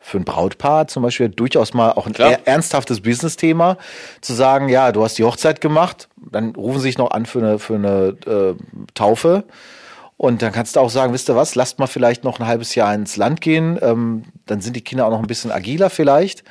für 0.02 0.18
ein 0.18 0.26
Brautpaar 0.26 0.88
zum 0.88 1.04
Beispiel 1.04 1.30
durchaus 1.30 1.74
mal 1.74 1.92
auch 1.92 2.08
ein 2.08 2.14
Klar. 2.14 2.40
ernsthaftes 2.44 3.02
Business-Thema, 3.02 3.78
zu 4.20 4.34
sagen, 4.34 4.68
ja, 4.68 4.92
du 4.92 5.02
hast 5.04 5.18
die 5.18 5.24
Hochzeit 5.24 5.62
gemacht, 5.62 6.10
dann 6.18 6.54
rufen 6.56 6.80
sie 6.80 6.88
sich 6.88 6.98
noch 6.98 7.12
an 7.12 7.26
für 7.26 7.40
eine, 7.40 7.60
für 7.60 7.76
eine 7.76 8.18
äh, 8.26 8.56
Taufe. 8.96 9.46
Und 10.18 10.42
dann 10.42 10.52
kannst 10.52 10.76
du 10.76 10.80
auch 10.82 10.90
sagen, 10.90 11.14
wisst 11.14 11.30
ihr 11.30 11.36
was, 11.36 11.56
lasst 11.56 11.80
mal 11.80 11.88
vielleicht 11.88 12.24
noch 12.24 12.40
ein 12.40 12.48
halbes 12.48 12.76
Jahr 12.76 12.94
ins 12.94 13.18
Land 13.18 13.40
gehen, 13.40 13.78
ähm, 13.82 14.24
dann 14.46 14.62
sind 14.62 14.76
die 14.76 14.82
Kinder 14.82 15.06
auch 15.06 15.12
noch 15.12 15.20
ein 15.20 15.28
bisschen 15.28 15.52
agiler 15.52 15.90
vielleicht. 15.90 16.44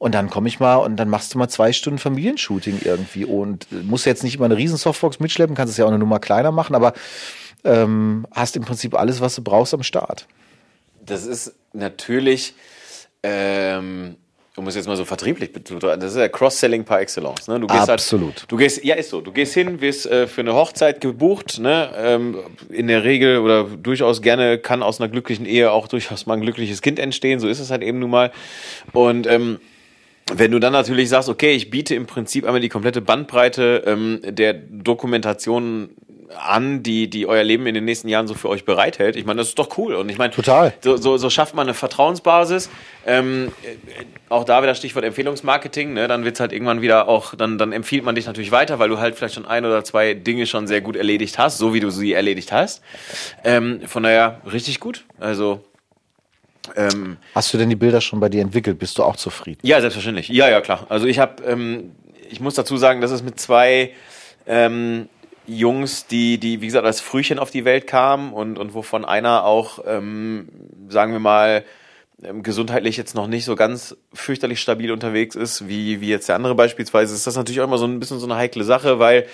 Und 0.00 0.14
dann 0.14 0.30
komme 0.30 0.48
ich 0.48 0.58
mal 0.58 0.76
und 0.76 0.96
dann 0.96 1.10
machst 1.10 1.34
du 1.34 1.38
mal 1.38 1.50
zwei 1.50 1.74
Stunden 1.74 1.98
Familienshooting 1.98 2.80
irgendwie 2.82 3.26
und 3.26 3.66
musst 3.84 4.06
jetzt 4.06 4.24
nicht 4.24 4.36
immer 4.36 4.46
eine 4.46 4.56
riesen 4.56 4.78
Softbox 4.78 5.20
mitschleppen, 5.20 5.54
kannst 5.54 5.72
es 5.72 5.76
ja 5.76 5.84
auch 5.84 5.90
eine 5.90 5.98
Nummer 5.98 6.18
kleiner 6.18 6.52
machen, 6.52 6.74
aber 6.74 6.94
ähm, 7.64 8.26
hast 8.32 8.56
im 8.56 8.64
Prinzip 8.64 8.94
alles, 8.94 9.20
was 9.20 9.34
du 9.34 9.42
brauchst 9.42 9.74
am 9.74 9.82
Start. 9.82 10.26
Das 11.04 11.26
ist 11.26 11.54
natürlich, 11.74 12.54
ähm, 13.22 14.16
um 14.56 14.66
es 14.68 14.74
jetzt 14.74 14.86
mal 14.86 14.96
so 14.96 15.04
vertrieblich 15.04 15.52
das 15.52 16.12
ist 16.12 16.16
ja 16.16 16.28
Cross-Selling 16.28 16.84
par 16.84 17.02
excellence. 17.02 17.46
Ne? 17.46 17.60
Du 17.60 17.66
gehst 17.66 17.80
halt 17.80 17.90
Absolut. 17.90 18.40
Halt, 18.40 18.46
du 18.52 18.56
gehst, 18.56 18.82
ja, 18.82 18.94
ist 18.94 19.10
so. 19.10 19.20
Du 19.20 19.32
gehst 19.32 19.52
hin, 19.52 19.82
wirst 19.82 20.06
äh, 20.06 20.26
für 20.26 20.40
eine 20.40 20.54
Hochzeit 20.54 21.02
gebucht. 21.02 21.58
Ne? 21.58 21.90
Ähm, 21.94 22.38
in 22.70 22.86
der 22.86 23.04
Regel 23.04 23.40
oder 23.40 23.64
durchaus 23.64 24.22
gerne 24.22 24.56
kann 24.56 24.82
aus 24.82 24.98
einer 24.98 25.10
glücklichen 25.10 25.44
Ehe 25.44 25.70
auch 25.72 25.88
durchaus 25.88 26.24
mal 26.24 26.38
ein 26.38 26.40
glückliches 26.40 26.80
Kind 26.80 26.98
entstehen. 26.98 27.38
So 27.38 27.48
ist 27.48 27.60
es 27.60 27.70
halt 27.70 27.82
eben 27.82 27.98
nun 27.98 28.08
mal. 28.08 28.32
Und 28.94 29.26
ähm, 29.26 29.60
wenn 30.34 30.50
du 30.50 30.58
dann 30.58 30.72
natürlich 30.72 31.08
sagst, 31.08 31.28
okay, 31.28 31.52
ich 31.52 31.70
biete 31.70 31.94
im 31.94 32.06
Prinzip 32.06 32.44
einmal 32.44 32.60
die 32.60 32.68
komplette 32.68 33.00
Bandbreite 33.00 33.82
ähm, 33.86 34.20
der 34.24 34.54
Dokumentation 34.54 35.90
an, 36.38 36.82
die, 36.82 37.08
die 37.10 37.26
euer 37.26 37.42
Leben 37.42 37.66
in 37.66 37.74
den 37.74 37.84
nächsten 37.84 38.08
Jahren 38.08 38.26
so 38.26 38.34
für 38.34 38.48
euch 38.48 38.64
bereithält. 38.64 39.16
Ich 39.16 39.24
meine, 39.24 39.38
das 39.38 39.48
ist 39.48 39.58
doch 39.58 39.76
cool. 39.78 39.94
Und 39.94 40.08
ich 40.08 40.18
meine, 40.18 40.32
total. 40.32 40.72
So, 40.80 40.96
so, 40.96 41.16
so 41.16 41.30
schafft 41.30 41.54
man 41.54 41.66
eine 41.66 41.74
Vertrauensbasis. 41.74 42.70
Ähm, 43.06 43.52
äh, 43.62 44.04
auch 44.28 44.44
da 44.44 44.62
wieder 44.62 44.74
Stichwort 44.74 45.04
Empfehlungsmarketing. 45.04 45.94
Ne? 45.94 46.08
Dann 46.08 46.24
wird's 46.24 46.40
halt 46.40 46.52
irgendwann 46.52 46.82
wieder 46.82 47.08
auch, 47.08 47.34
dann, 47.34 47.58
dann 47.58 47.72
empfiehlt 47.72 48.04
man 48.04 48.14
dich 48.14 48.26
natürlich 48.26 48.52
weiter, 48.52 48.78
weil 48.78 48.88
du 48.88 48.98
halt 48.98 49.16
vielleicht 49.16 49.34
schon 49.34 49.46
ein 49.46 49.64
oder 49.64 49.84
zwei 49.84 50.14
Dinge 50.14 50.46
schon 50.46 50.66
sehr 50.66 50.80
gut 50.80 50.96
erledigt 50.96 51.38
hast, 51.38 51.58
so 51.58 51.74
wie 51.74 51.80
du 51.80 51.90
sie 51.90 52.12
erledigt 52.12 52.52
hast. 52.52 52.82
Ähm, 53.44 53.80
von 53.86 54.02
daher 54.02 54.40
richtig 54.50 54.80
gut. 54.80 55.04
Also 55.18 55.64
ähm, 56.76 57.16
Hast 57.34 57.52
du 57.52 57.58
denn 57.58 57.70
die 57.70 57.76
Bilder 57.76 58.00
schon 58.00 58.20
bei 58.20 58.28
dir 58.28 58.42
entwickelt? 58.42 58.78
Bist 58.78 58.98
du 58.98 59.04
auch 59.04 59.16
zufrieden? 59.16 59.60
Ja, 59.62 59.80
selbstverständlich. 59.80 60.28
Ja, 60.28 60.48
ja, 60.48 60.60
klar. 60.60 60.86
Also 60.88 61.06
ich 61.06 61.18
habe, 61.18 61.42
ähm, 61.44 61.92
ich 62.30 62.40
muss 62.40 62.54
dazu 62.54 62.76
sagen, 62.76 63.00
das 63.00 63.10
ist 63.10 63.24
mit 63.24 63.40
zwei 63.40 63.92
ähm, 64.46 65.08
Jungs, 65.46 66.06
die, 66.06 66.38
die, 66.38 66.60
wie 66.60 66.66
gesagt, 66.66 66.86
als 66.86 67.00
Frühchen 67.00 67.38
auf 67.38 67.50
die 67.50 67.64
Welt 67.64 67.86
kamen 67.86 68.32
und, 68.32 68.58
und 68.58 68.74
wovon 68.74 69.04
einer 69.04 69.44
auch, 69.44 69.80
ähm, 69.86 70.48
sagen 70.88 71.12
wir 71.12 71.18
mal, 71.18 71.64
ähm, 72.22 72.42
gesundheitlich 72.42 72.96
jetzt 72.96 73.14
noch 73.14 73.26
nicht 73.26 73.44
so 73.44 73.56
ganz 73.56 73.96
fürchterlich 74.12 74.60
stabil 74.60 74.92
unterwegs 74.92 75.36
ist, 75.36 75.68
wie, 75.68 76.00
wie 76.00 76.08
jetzt 76.08 76.28
der 76.28 76.36
andere 76.36 76.54
beispielsweise, 76.54 77.14
ist 77.14 77.26
das 77.26 77.36
natürlich 77.36 77.60
auch 77.60 77.66
immer 77.66 77.78
so 77.78 77.86
ein 77.86 77.98
bisschen 77.98 78.20
so 78.20 78.26
eine 78.26 78.36
heikle 78.36 78.64
Sache, 78.64 78.98
weil 78.98 79.26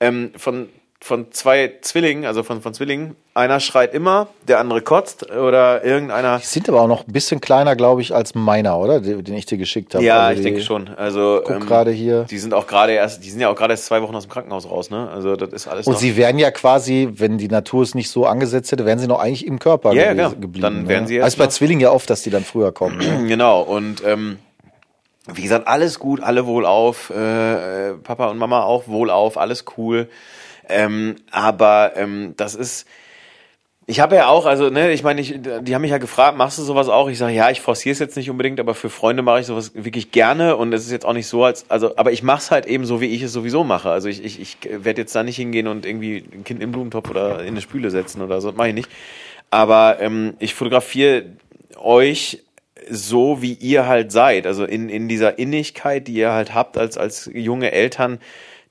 ähm, 0.00 0.32
von 0.36 0.68
von 1.00 1.30
zwei 1.30 1.74
Zwillingen, 1.82 2.24
also 2.24 2.42
von, 2.42 2.62
von 2.62 2.72
Zwillingen, 2.72 3.16
einer 3.34 3.60
schreit 3.60 3.92
immer, 3.92 4.28
der 4.48 4.60
andere 4.60 4.80
kotzt 4.80 5.30
oder 5.30 5.84
irgendeiner. 5.84 6.38
Die 6.38 6.46
sind 6.46 6.68
aber 6.70 6.80
auch 6.80 6.88
noch 6.88 7.06
ein 7.06 7.12
bisschen 7.12 7.40
kleiner, 7.40 7.76
glaube 7.76 8.00
ich, 8.00 8.14
als 8.14 8.34
meiner, 8.34 8.78
oder? 8.78 9.00
Den, 9.00 9.22
den 9.22 9.34
ich 9.34 9.44
dir 9.44 9.58
geschickt 9.58 9.94
habe. 9.94 10.02
Ja, 10.02 10.20
also 10.20 10.40
ich 10.40 10.44
denke 10.44 10.62
schon. 10.62 10.88
Also 10.96 11.42
guck 11.44 11.56
ähm, 11.56 11.66
gerade 11.66 11.90
hier. 11.90 12.24
Die 12.24 12.38
sind 12.38 12.54
auch 12.54 12.66
gerade 12.66 12.92
erst, 12.92 13.22
die 13.24 13.30
sind 13.30 13.40
ja 13.40 13.50
auch 13.50 13.56
gerade 13.56 13.74
erst 13.74 13.86
zwei 13.86 14.00
Wochen 14.00 14.14
aus 14.14 14.24
dem 14.24 14.30
Krankenhaus 14.30 14.68
raus, 14.70 14.90
ne? 14.90 15.10
Also 15.10 15.36
das 15.36 15.50
ist 15.50 15.68
alles. 15.68 15.86
Und 15.86 15.98
sie 15.98 16.16
wären 16.16 16.38
ja 16.38 16.50
quasi, 16.50 17.10
wenn 17.12 17.36
die 17.36 17.48
Natur 17.48 17.82
es 17.82 17.94
nicht 17.94 18.10
so 18.10 18.24
angesetzt 18.24 18.72
hätte, 18.72 18.86
wären 18.86 18.98
sie 18.98 19.06
noch 19.06 19.20
eigentlich 19.20 19.46
im 19.46 19.58
Körper 19.58 19.92
ja, 19.92 20.12
gewesen, 20.12 20.18
ja, 20.18 20.28
geblieben. 20.30 20.62
Dann 20.62 20.88
wären 20.88 21.02
ne? 21.02 21.08
sie 21.08 21.14
jetzt. 21.16 21.24
Also 21.24 21.38
bei 21.38 21.48
Zwillingen 21.48 21.80
ja 21.80 21.90
oft, 21.92 22.08
dass 22.08 22.22
die 22.22 22.30
dann 22.30 22.42
früher 22.42 22.72
kommen. 22.72 22.96
Ne? 22.98 23.24
genau. 23.28 23.60
Und 23.60 24.02
ähm, 24.04 24.38
wie 25.32 25.42
gesagt, 25.42 25.68
alles 25.68 25.98
gut, 25.98 26.22
alle 26.22 26.46
wohlauf, 26.46 27.10
äh, 27.10 27.92
Papa 28.02 28.28
und 28.28 28.38
Mama 28.38 28.62
auch 28.62 28.86
wohlauf, 28.86 29.36
alles 29.36 29.64
cool. 29.76 30.08
Ähm, 30.68 31.16
aber 31.30 31.92
ähm, 31.96 32.34
das 32.36 32.54
ist. 32.54 32.86
Ich 33.88 34.00
habe 34.00 34.16
ja 34.16 34.26
auch, 34.26 34.46
also, 34.46 34.68
ne, 34.68 34.90
ich 34.90 35.04
meine, 35.04 35.20
ich, 35.20 35.38
die 35.60 35.72
haben 35.72 35.82
mich 35.82 35.92
ja 35.92 35.98
gefragt, 35.98 36.36
machst 36.36 36.58
du 36.58 36.62
sowas 36.62 36.88
auch? 36.88 37.08
Ich 37.08 37.18
sage, 37.18 37.34
ja, 37.34 37.50
ich 37.50 37.60
forciere 37.60 37.92
es 37.92 38.00
jetzt 38.00 38.16
nicht 38.16 38.28
unbedingt, 38.28 38.58
aber 38.58 38.74
für 38.74 38.90
Freunde 38.90 39.22
mache 39.22 39.38
ich 39.38 39.46
sowas 39.46 39.76
wirklich 39.76 40.10
gerne 40.10 40.56
und 40.56 40.72
es 40.72 40.84
ist 40.84 40.90
jetzt 40.90 41.06
auch 41.06 41.12
nicht 41.12 41.28
so, 41.28 41.44
als, 41.44 41.70
also, 41.70 41.96
aber 41.96 42.10
ich 42.10 42.24
mache 42.24 42.38
es 42.38 42.50
halt 42.50 42.66
eben 42.66 42.84
so, 42.84 43.00
wie 43.00 43.06
ich 43.06 43.22
es 43.22 43.32
sowieso 43.32 43.62
mache. 43.62 43.88
Also 43.90 44.08
ich, 44.08 44.24
ich, 44.24 44.40
ich 44.40 44.58
werde 44.64 45.02
jetzt 45.02 45.14
da 45.14 45.22
nicht 45.22 45.36
hingehen 45.36 45.68
und 45.68 45.86
irgendwie 45.86 46.24
ein 46.32 46.42
Kind 46.42 46.64
im 46.64 46.72
Blumentopf 46.72 47.08
oder 47.10 47.42
in 47.42 47.48
eine 47.48 47.60
Spüle 47.60 47.92
setzen 47.92 48.22
oder 48.22 48.40
so, 48.40 48.50
mache 48.50 48.70
ich 48.70 48.74
nicht. 48.74 48.90
Aber 49.50 49.98
ähm, 50.00 50.34
ich 50.40 50.56
fotografiere 50.56 51.26
euch 51.76 52.42
so, 52.90 53.40
wie 53.42 53.52
ihr 53.52 53.86
halt 53.86 54.12
seid. 54.12 54.46
Also 54.46 54.64
in, 54.64 54.88
in 54.88 55.08
dieser 55.08 55.38
Innigkeit, 55.38 56.08
die 56.08 56.14
ihr 56.14 56.32
halt 56.32 56.54
habt 56.54 56.78
als, 56.78 56.98
als 56.98 57.30
junge 57.32 57.72
Eltern, 57.72 58.18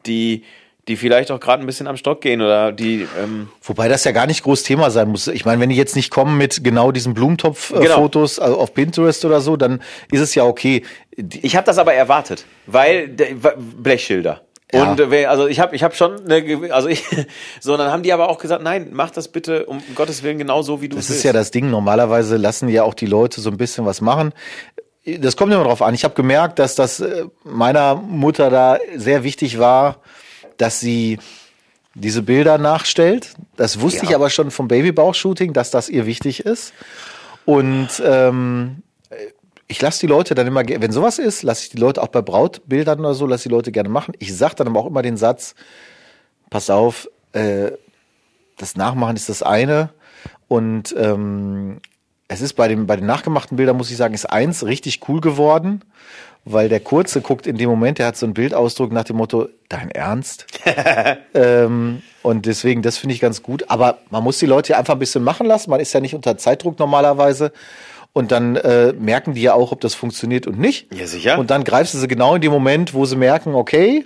die 0.05 0.43
die 0.87 0.97
vielleicht 0.97 1.31
auch 1.31 1.39
gerade 1.39 1.63
ein 1.63 1.65
bisschen 1.65 1.87
am 1.87 1.97
Stock 1.97 2.21
gehen 2.21 2.41
oder 2.41 2.71
die. 2.71 3.07
Ähm 3.19 3.49
Wobei 3.63 3.87
das 3.87 4.03
ja 4.03 4.11
gar 4.11 4.27
nicht 4.27 4.43
groß 4.43 4.63
Thema 4.63 4.91
sein 4.91 5.09
muss. 5.09 5.27
Ich 5.27 5.45
meine, 5.45 5.59
wenn 5.61 5.69
die 5.69 5.75
jetzt 5.75 5.95
nicht 5.95 6.11
kommen 6.11 6.37
mit 6.37 6.63
genau 6.63 6.91
diesen 6.91 7.13
Blumentopf-Fotos 7.13 8.37
genau. 8.37 8.55
auf 8.55 8.73
Pinterest 8.73 9.25
oder 9.25 9.41
so, 9.41 9.57
dann 9.57 9.81
ist 10.11 10.21
es 10.21 10.35
ja 10.35 10.43
okay. 10.43 10.83
Ich 11.15 11.55
habe 11.55 11.65
das 11.65 11.77
aber 11.77 11.93
erwartet, 11.93 12.45
weil 12.67 13.07
Blechschilder. 13.07 14.41
Ja. 14.71 14.91
Und 14.91 14.99
äh, 14.99 15.25
also 15.25 15.47
ich 15.47 15.59
habe 15.59 15.75
ich 15.75 15.83
hab 15.83 15.95
schon 15.95 16.29
eine, 16.29 16.73
also 16.73 16.87
ich 16.87 17.03
so 17.59 17.77
dann 17.77 17.91
haben 17.91 18.03
die 18.03 18.13
aber 18.13 18.29
auch 18.29 18.37
gesagt, 18.37 18.63
nein, 18.63 18.89
mach 18.91 19.11
das 19.11 19.27
bitte 19.27 19.65
um 19.65 19.81
Gottes 19.95 20.23
Willen 20.23 20.37
genau 20.37 20.61
so 20.61 20.81
wie 20.81 20.89
du 20.89 20.97
es 20.97 21.07
Das 21.07 21.17
ist 21.17 21.23
ja 21.23 21.33
das 21.33 21.51
Ding, 21.51 21.69
normalerweise 21.69 22.37
lassen 22.37 22.67
ja 22.69 22.83
auch 22.83 22.93
die 22.93 23.05
Leute 23.05 23.41
so 23.41 23.49
ein 23.49 23.57
bisschen 23.57 23.85
was 23.85 24.01
machen. 24.01 24.33
Das 25.05 25.37
kommt 25.37 25.53
immer 25.53 25.63
drauf 25.63 25.83
an. 25.83 25.93
Ich 25.93 26.03
habe 26.03 26.15
gemerkt, 26.15 26.57
dass 26.57 26.73
das 26.73 26.99
äh, 26.99 27.25
meiner 27.43 27.95
Mutter 27.95 28.49
da 28.49 28.79
sehr 28.95 29.23
wichtig 29.23 29.59
war, 29.59 30.01
dass 30.57 30.79
sie 30.79 31.19
diese 31.93 32.21
Bilder 32.21 32.57
nachstellt. 32.57 33.33
Das 33.55 33.79
wusste 33.79 34.03
ja. 34.03 34.09
ich 34.09 34.15
aber 34.15 34.29
schon 34.29 34.51
vom 34.51 34.67
Babybauch-Shooting, 34.67 35.53
dass 35.53 35.71
das 35.71 35.89
ihr 35.89 36.05
wichtig 36.05 36.45
ist. 36.45 36.73
Und 37.45 37.89
ähm, 38.05 38.83
ich 39.67 39.81
lasse 39.81 40.01
die 40.01 40.07
Leute 40.07 40.35
dann 40.35 40.47
immer, 40.47 40.67
wenn 40.67 40.91
sowas 40.91 41.19
ist, 41.19 41.43
lasse 41.43 41.63
ich 41.63 41.69
die 41.69 41.77
Leute 41.77 42.01
auch 42.03 42.09
bei 42.09 42.21
Brautbildern 42.21 42.99
oder 42.99 43.13
so, 43.13 43.25
lasse 43.25 43.49
die 43.49 43.55
Leute 43.55 43.71
gerne 43.71 43.89
machen. 43.89 44.13
Ich 44.19 44.35
sage 44.35 44.55
dann 44.55 44.67
aber 44.67 44.79
auch 44.79 44.85
immer 44.85 45.01
den 45.01 45.17
Satz, 45.17 45.55
pass 46.49 46.69
auf, 46.69 47.09
äh, 47.33 47.71
das 48.57 48.75
Nachmachen 48.75 49.15
ist 49.15 49.29
das 49.29 49.41
eine 49.41 49.89
und 50.47 50.95
ähm, 50.97 51.79
es 52.27 52.41
ist 52.41 52.53
bei, 52.53 52.67
dem, 52.67 52.87
bei 52.87 52.95
den 52.95 53.05
nachgemachten 53.05 53.57
Bildern, 53.57 53.77
muss 53.77 53.91
ich 53.91 53.97
sagen, 53.97 54.13
ist 54.13 54.25
eins 54.25 54.65
richtig 54.65 55.07
cool 55.07 55.21
geworden, 55.21 55.81
weil 56.45 56.69
der 56.69 56.79
Kurze 56.79 57.21
guckt 57.21 57.47
in 57.47 57.57
dem 57.57 57.69
Moment, 57.69 57.97
der 57.97 58.05
hat 58.05 58.17
so 58.17 58.25
einen 58.25 58.35
Bildausdruck 58.35 58.91
nach 58.91 59.03
dem 59.03 59.17
Motto, 59.17 59.49
dein 59.67 59.89
Ernst? 59.89 60.45
ähm, 61.33 62.03
und 62.21 62.45
deswegen, 62.45 62.83
das 62.83 62.97
finde 62.97 63.15
ich 63.15 63.19
ganz 63.19 63.41
gut. 63.41 63.65
Aber 63.67 63.97
man 64.11 64.23
muss 64.23 64.37
die 64.37 64.45
Leute 64.45 64.77
einfach 64.77 64.93
ein 64.93 64.99
bisschen 64.99 65.23
machen 65.23 65.47
lassen. 65.47 65.71
Man 65.71 65.79
ist 65.79 65.91
ja 65.93 65.99
nicht 65.99 66.13
unter 66.13 66.37
Zeitdruck 66.37 66.77
normalerweise. 66.77 67.51
Und 68.13 68.31
dann 68.31 68.55
äh, 68.55 68.93
merken 68.93 69.33
die 69.33 69.41
ja 69.41 69.55
auch, 69.55 69.71
ob 69.71 69.81
das 69.81 69.95
funktioniert 69.95 70.47
und 70.47 70.59
nicht. 70.59 70.93
Ja, 70.93 71.07
sicher. 71.07 71.37
Und 71.37 71.49
dann 71.49 71.63
greifst 71.63 71.95
du 71.95 71.97
sie 71.97 72.07
genau 72.07 72.35
in 72.35 72.41
dem 72.41 72.51
Moment, 72.51 72.93
wo 72.93 73.05
sie 73.05 73.17
merken, 73.17 73.55
okay, 73.55 74.05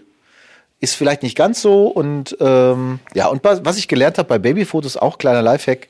ist 0.80 0.96
vielleicht 0.96 1.24
nicht 1.24 1.38
ganz 1.38 1.62
so. 1.62 1.88
Und 1.88 2.38
ähm, 2.40 3.00
ja, 3.14 3.28
und 3.28 3.44
was 3.44 3.78
ich 3.78 3.88
gelernt 3.90 4.18
habe 4.18 4.30
bei 4.30 4.40
Babyfotos, 4.40 4.96
auch 4.96 5.18
kleiner 5.18 5.42
Lifehack, 5.42 5.90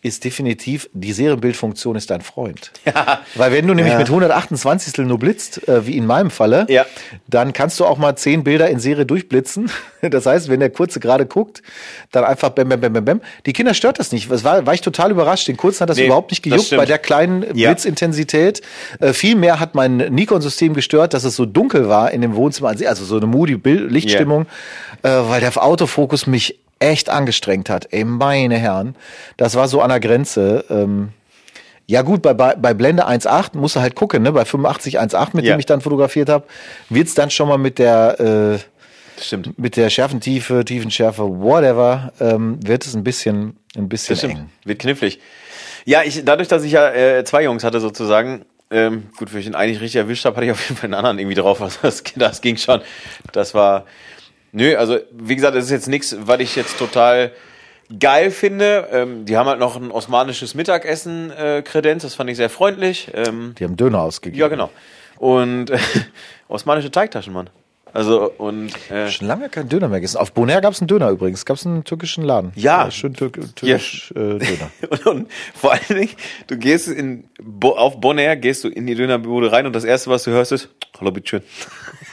ist 0.00 0.24
definitiv, 0.24 0.88
die 0.92 1.12
Serienbildfunktion 1.12 1.96
ist 1.96 2.10
dein 2.10 2.20
Freund. 2.20 2.72
Ja. 2.88 3.20
Weil 3.34 3.52
wenn 3.52 3.66
du 3.66 3.74
nämlich 3.74 3.92
ja. 3.92 3.98
mit 3.98 4.08
128 4.08 4.96
nur 4.98 5.18
blitzt, 5.18 5.68
äh, 5.68 5.86
wie 5.86 5.96
in 5.96 6.06
meinem 6.06 6.30
Falle, 6.30 6.64
ja. 6.70 6.86
dann 7.26 7.52
kannst 7.52 7.78
du 7.78 7.84
auch 7.84 7.98
mal 7.98 8.16
zehn 8.16 8.42
Bilder 8.42 8.70
in 8.70 8.80
Serie 8.80 9.04
durchblitzen. 9.04 9.70
Das 10.00 10.26
heißt, 10.26 10.48
wenn 10.48 10.60
der 10.60 10.70
Kurze 10.70 11.00
gerade 11.00 11.26
guckt, 11.26 11.60
dann 12.12 12.22
einfach 12.22 12.50
bäm, 12.50 12.68
bäm, 12.68 12.80
bäm, 12.80 12.92
bäm, 12.92 13.04
bäm. 13.04 13.20
Die 13.46 13.52
Kinder 13.52 13.74
stört 13.74 13.98
das 13.98 14.12
nicht. 14.12 14.30
Das 14.30 14.44
war, 14.44 14.64
war 14.64 14.72
ich 14.72 14.80
total 14.80 15.10
überrascht. 15.10 15.48
Den 15.48 15.56
Kurzen 15.56 15.80
hat 15.80 15.90
das 15.90 15.96
nee, 15.96 16.06
überhaupt 16.06 16.30
nicht 16.30 16.44
gejuckt 16.44 16.70
bei 16.70 16.86
der 16.86 16.98
kleinen. 16.98 17.40
Blitzintensität. 17.40 18.62
Äh, 19.00 19.12
Vielmehr 19.12 19.58
hat 19.58 19.74
mein 19.74 19.96
Nikon-System 19.96 20.74
gestört, 20.74 21.14
dass 21.14 21.24
es 21.24 21.34
so 21.34 21.46
dunkel 21.46 21.88
war 21.88 22.12
in 22.12 22.20
dem 22.20 22.36
Wohnzimmer, 22.36 22.68
also 22.68 23.04
so 23.04 23.16
eine 23.16 23.26
moody 23.26 23.58
Lichtstimmung, 23.64 24.46
yeah. 25.04 25.22
äh, 25.22 25.28
weil 25.28 25.40
der 25.40 25.60
Autofokus 25.60 26.28
mich 26.28 26.60
echt 26.78 27.10
angestrengt 27.10 27.70
hat. 27.70 27.88
Ey, 27.90 28.04
meine 28.04 28.56
Herren, 28.56 28.96
das 29.36 29.54
war 29.54 29.68
so 29.68 29.80
an 29.80 29.88
der 29.88 30.00
Grenze. 30.00 30.64
Ähm, 30.70 31.10
ja 31.86 32.02
gut, 32.02 32.22
bei, 32.22 32.34
bei, 32.34 32.54
bei 32.54 32.74
Blende 32.74 33.08
1.8 33.08 33.56
musst 33.56 33.76
du 33.76 33.80
halt 33.80 33.94
gucken, 33.94 34.22
ne? 34.22 34.32
bei 34.32 34.44
85 34.44 35.00
1.8, 35.00 35.30
mit 35.32 35.44
ja. 35.44 35.54
dem 35.54 35.60
ich 35.60 35.66
dann 35.66 35.80
fotografiert 35.80 36.28
habe, 36.28 36.46
wird's 36.90 37.14
dann 37.14 37.30
schon 37.30 37.48
mal 37.48 37.56
mit 37.56 37.78
der 37.78 38.60
äh, 39.18 39.22
Stimmt. 39.22 39.58
mit 39.58 39.76
der 39.76 39.88
Schärfentiefe, 39.88 40.64
Tiefenschärfe, 40.64 41.22
whatever, 41.22 42.12
ähm, 42.20 42.58
wird 42.62 42.84
es 42.84 42.94
ein 42.94 43.04
bisschen, 43.04 43.56
ein 43.76 43.88
bisschen 43.88 44.16
das 44.16 44.24
eng. 44.24 44.50
Wird 44.64 44.80
knifflig. 44.80 45.18
Ja, 45.86 46.02
ich, 46.04 46.22
dadurch, 46.24 46.48
dass 46.48 46.62
ich 46.64 46.72
ja 46.72 46.90
äh, 46.90 47.24
zwei 47.24 47.44
Jungs 47.44 47.64
hatte 47.64 47.80
sozusagen, 47.80 48.44
ähm, 48.70 49.04
gut, 49.16 49.32
wenn 49.32 49.40
ich 49.40 49.46
ihn 49.46 49.54
eigentlich 49.54 49.80
richtig 49.80 49.96
erwischt 49.96 50.26
habe, 50.26 50.36
hatte 50.36 50.44
ich 50.44 50.52
auf 50.52 50.62
jeden 50.68 50.76
Fall 50.76 50.88
einen 50.88 50.94
anderen 50.94 51.18
irgendwie 51.18 51.36
drauf. 51.36 51.62
Also 51.62 51.78
das, 51.82 52.02
das 52.16 52.42
ging 52.42 52.58
schon. 52.58 52.82
Das 53.32 53.54
war, 53.54 53.86
Nö, 54.52 54.76
also 54.76 54.98
wie 55.10 55.36
gesagt, 55.36 55.56
das 55.56 55.64
ist 55.64 55.70
jetzt 55.70 55.88
nichts, 55.88 56.16
was 56.20 56.40
ich 56.40 56.56
jetzt 56.56 56.78
total 56.78 57.32
geil 57.98 58.30
finde. 58.30 58.88
Ähm, 58.92 59.24
die 59.24 59.36
haben 59.36 59.46
halt 59.46 59.58
noch 59.58 59.76
ein 59.76 59.90
osmanisches 59.90 60.54
Mittagessen 60.54 61.30
äh, 61.30 61.62
Kredenz, 61.62 62.02
das 62.02 62.14
fand 62.14 62.30
ich 62.30 62.36
sehr 62.36 62.50
freundlich. 62.50 63.10
Ähm, 63.14 63.54
die 63.58 63.64
haben 63.64 63.76
Döner 63.76 64.00
ausgegeben. 64.00 64.40
Ja, 64.40 64.48
genau. 64.48 64.70
Und 65.16 65.70
äh, 65.70 65.78
osmanische 66.48 66.90
Teigtaschen, 66.90 67.32
Mann. 67.32 67.50
Also 67.92 68.32
und 68.38 68.72
äh, 68.90 69.08
schon 69.10 69.26
lange 69.26 69.48
kein 69.48 69.68
Döner 69.68 69.88
mehr 69.88 70.00
gegessen. 70.00 70.18
Auf 70.18 70.32
Bonaire 70.32 70.60
gab 70.60 70.72
es 70.72 70.80
einen 70.80 70.88
Döner 70.88 71.10
übrigens. 71.10 71.44
Gab 71.44 71.56
es 71.56 71.66
einen 71.66 71.84
türkischen 71.84 72.24
Laden. 72.24 72.52
Ja, 72.54 72.84
ja 72.84 72.90
schön 72.90 73.14
türk 73.14 73.34
türkisch 73.56 74.12
ja. 74.14 74.20
äh, 74.20 74.38
Döner. 74.38 74.70
und, 74.90 75.06
und, 75.06 75.32
vor 75.54 75.72
allen 75.72 76.00
Dingen, 76.00 76.10
du 76.46 76.56
gehst 76.56 76.88
in 76.88 77.24
Bo 77.42 77.70
auf 77.70 78.00
Bonaire, 78.00 78.36
gehst 78.36 78.64
du 78.64 78.68
in 78.68 78.86
die 78.86 78.94
Dönerbude 78.94 79.52
rein 79.52 79.66
und 79.66 79.74
das 79.74 79.84
erste, 79.84 80.10
was 80.10 80.24
du 80.24 80.30
hörst, 80.30 80.52
ist 80.52 80.68
Hallo 81.00 81.12
bitteschön. 81.12 81.42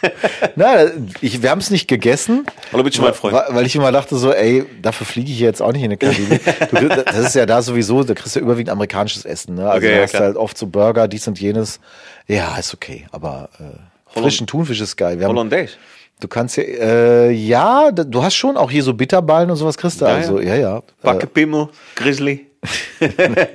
Na, 0.55 0.85
ich, 1.19 1.41
wir 1.41 1.49
haben 1.49 1.59
es 1.59 1.71
nicht 1.71 1.87
gegessen. 1.87 2.45
Hallo 2.71 2.83
bitteschön, 2.83 3.05
mein 3.05 3.13
Freund. 3.15 3.35
Weil 3.49 3.65
ich 3.65 3.75
immer 3.75 3.91
dachte 3.91 4.15
so, 4.15 4.31
ey, 4.31 4.65
dafür 4.81 5.07
fliege 5.07 5.31
ich 5.31 5.39
jetzt 5.39 5.61
auch 5.61 5.71
nicht 5.71 5.81
in 5.81 5.87
eine 5.87 5.97
Karibik. 5.97 6.41
das 7.05 7.17
ist 7.17 7.35
ja 7.35 7.47
da 7.47 7.61
sowieso, 7.63 8.03
da 8.03 8.13
kriegst 8.13 8.35
du 8.35 8.39
ja 8.39 8.45
überwiegend 8.45 8.69
amerikanisches 8.69 9.25
Essen. 9.25 9.55
Ne? 9.55 9.67
Also 9.67 9.87
okay, 9.87 9.95
du 9.95 10.03
hast 10.03 10.13
ja, 10.13 10.19
halt 10.19 10.35
oft 10.35 10.57
so 10.57 10.67
Burger, 10.67 11.07
dies 11.07 11.27
und 11.27 11.39
jenes. 11.39 11.79
Ja, 12.27 12.57
ist 12.57 12.75
okay, 12.75 13.07
aber 13.11 13.49
äh, 13.59 13.63
frischen 14.15 14.47
Thunfisch 14.47 14.81
ist 14.81 14.95
geil. 14.95 15.19
Wir 15.19 15.27
Hollandaise. 15.27 15.73
Du 16.19 16.27
kannst 16.27 16.55
ja, 16.55 16.63
äh, 16.63 17.31
ja, 17.31 17.91
du 17.91 18.23
hast 18.23 18.35
schon 18.35 18.55
auch 18.55 18.71
hier 18.71 18.83
so 18.83 18.93
Bitterballen 18.93 19.51
und 19.51 19.57
sowas 19.57 19.77
kriegst 19.77 19.99
du. 19.99 20.05
Ja, 20.05 20.13
also, 20.13 20.39
ja, 20.39 20.55
ja. 20.55 20.81
Backepimmel, 21.01 21.67
Grizzly. 21.95 22.47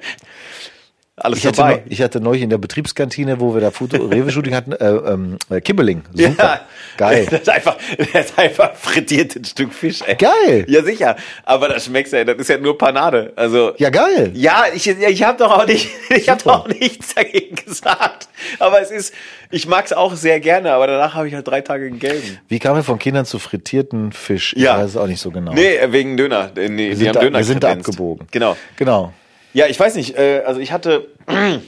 Alles 1.20 1.44
ich 1.44 1.52
dabei. 1.52 1.74
Hatte, 1.74 1.82
ich 1.88 2.00
hatte 2.00 2.20
neulich 2.20 2.42
in 2.42 2.50
der 2.50 2.58
Betriebskantine, 2.58 3.40
wo 3.40 3.52
wir 3.54 3.60
da 3.60 3.70
Foto 3.70 3.98
Rewe-Shooting 3.98 4.54
hatten, 4.54 4.72
äh, 4.72 4.86
ähm, 4.86 5.36
äh, 5.50 5.60
Kibbeling. 5.60 6.02
Super. 6.14 6.34
Ja, 6.38 6.60
Geil. 6.96 7.26
Das 7.30 7.40
ist 7.40 7.48
einfach, 7.48 7.76
das 7.98 8.08
ist 8.08 8.38
einfach 8.38 8.74
frittiert 8.74 9.36
ein 9.36 9.44
Stück 9.44 9.72
Fisch, 9.72 10.00
ey. 10.06 10.16
Geil. 10.16 10.64
Ja, 10.66 10.82
sicher. 10.82 11.16
Aber 11.44 11.68
das 11.68 11.84
schmeckt 11.84 12.10
ja, 12.12 12.24
das 12.24 12.36
ist 12.38 12.48
ja 12.48 12.58
nur 12.58 12.76
Panade. 12.78 13.32
Also. 13.36 13.72
Ja, 13.76 13.90
geil. 13.90 14.32
Ja, 14.34 14.64
ich, 14.74 14.86
ich 14.86 15.22
habe 15.22 15.38
doch 15.38 15.50
auch 15.50 15.66
nicht, 15.66 15.90
ich 16.08 16.28
habe 16.28 16.42
doch 16.42 16.60
auch 16.60 16.68
nichts 16.68 17.14
dagegen 17.14 17.56
gesagt. 17.56 18.28
Aber 18.58 18.80
es 18.80 18.90
ist, 18.90 19.14
ich 19.50 19.66
mag's 19.66 19.92
auch 19.92 20.14
sehr 20.14 20.40
gerne, 20.40 20.72
aber 20.72 20.86
danach 20.86 21.14
habe 21.14 21.28
ich 21.28 21.34
halt 21.34 21.46
drei 21.46 21.60
Tage 21.60 21.90
gegelben. 21.90 22.38
Wie 22.48 22.58
kam 22.58 22.76
er 22.76 22.82
von 22.82 22.98
Kindern 22.98 23.26
zu 23.26 23.38
frittierten 23.38 24.12
Fisch? 24.12 24.54
Ich 24.56 24.62
ja. 24.62 24.78
weiß 24.78 24.90
es 24.90 24.96
auch 24.96 25.06
nicht 25.06 25.20
so 25.20 25.30
genau. 25.30 25.52
Nee, 25.52 25.78
wegen 25.88 26.16
Döner. 26.16 26.50
Nee, 26.56 26.98
wir, 26.98 27.08
haben 27.08 27.14
da, 27.14 27.20
Döner 27.20 27.38
wir 27.38 27.44
sind 27.44 27.62
da 27.62 27.72
abgebogen. 27.72 28.26
Genau. 28.30 28.56
Genau. 28.76 29.12
Ja, 29.52 29.66
ich 29.66 29.78
weiß 29.78 29.94
nicht. 29.96 30.16
Äh, 30.16 30.42
also 30.46 30.60
ich 30.60 30.72
hatte, 30.72 31.08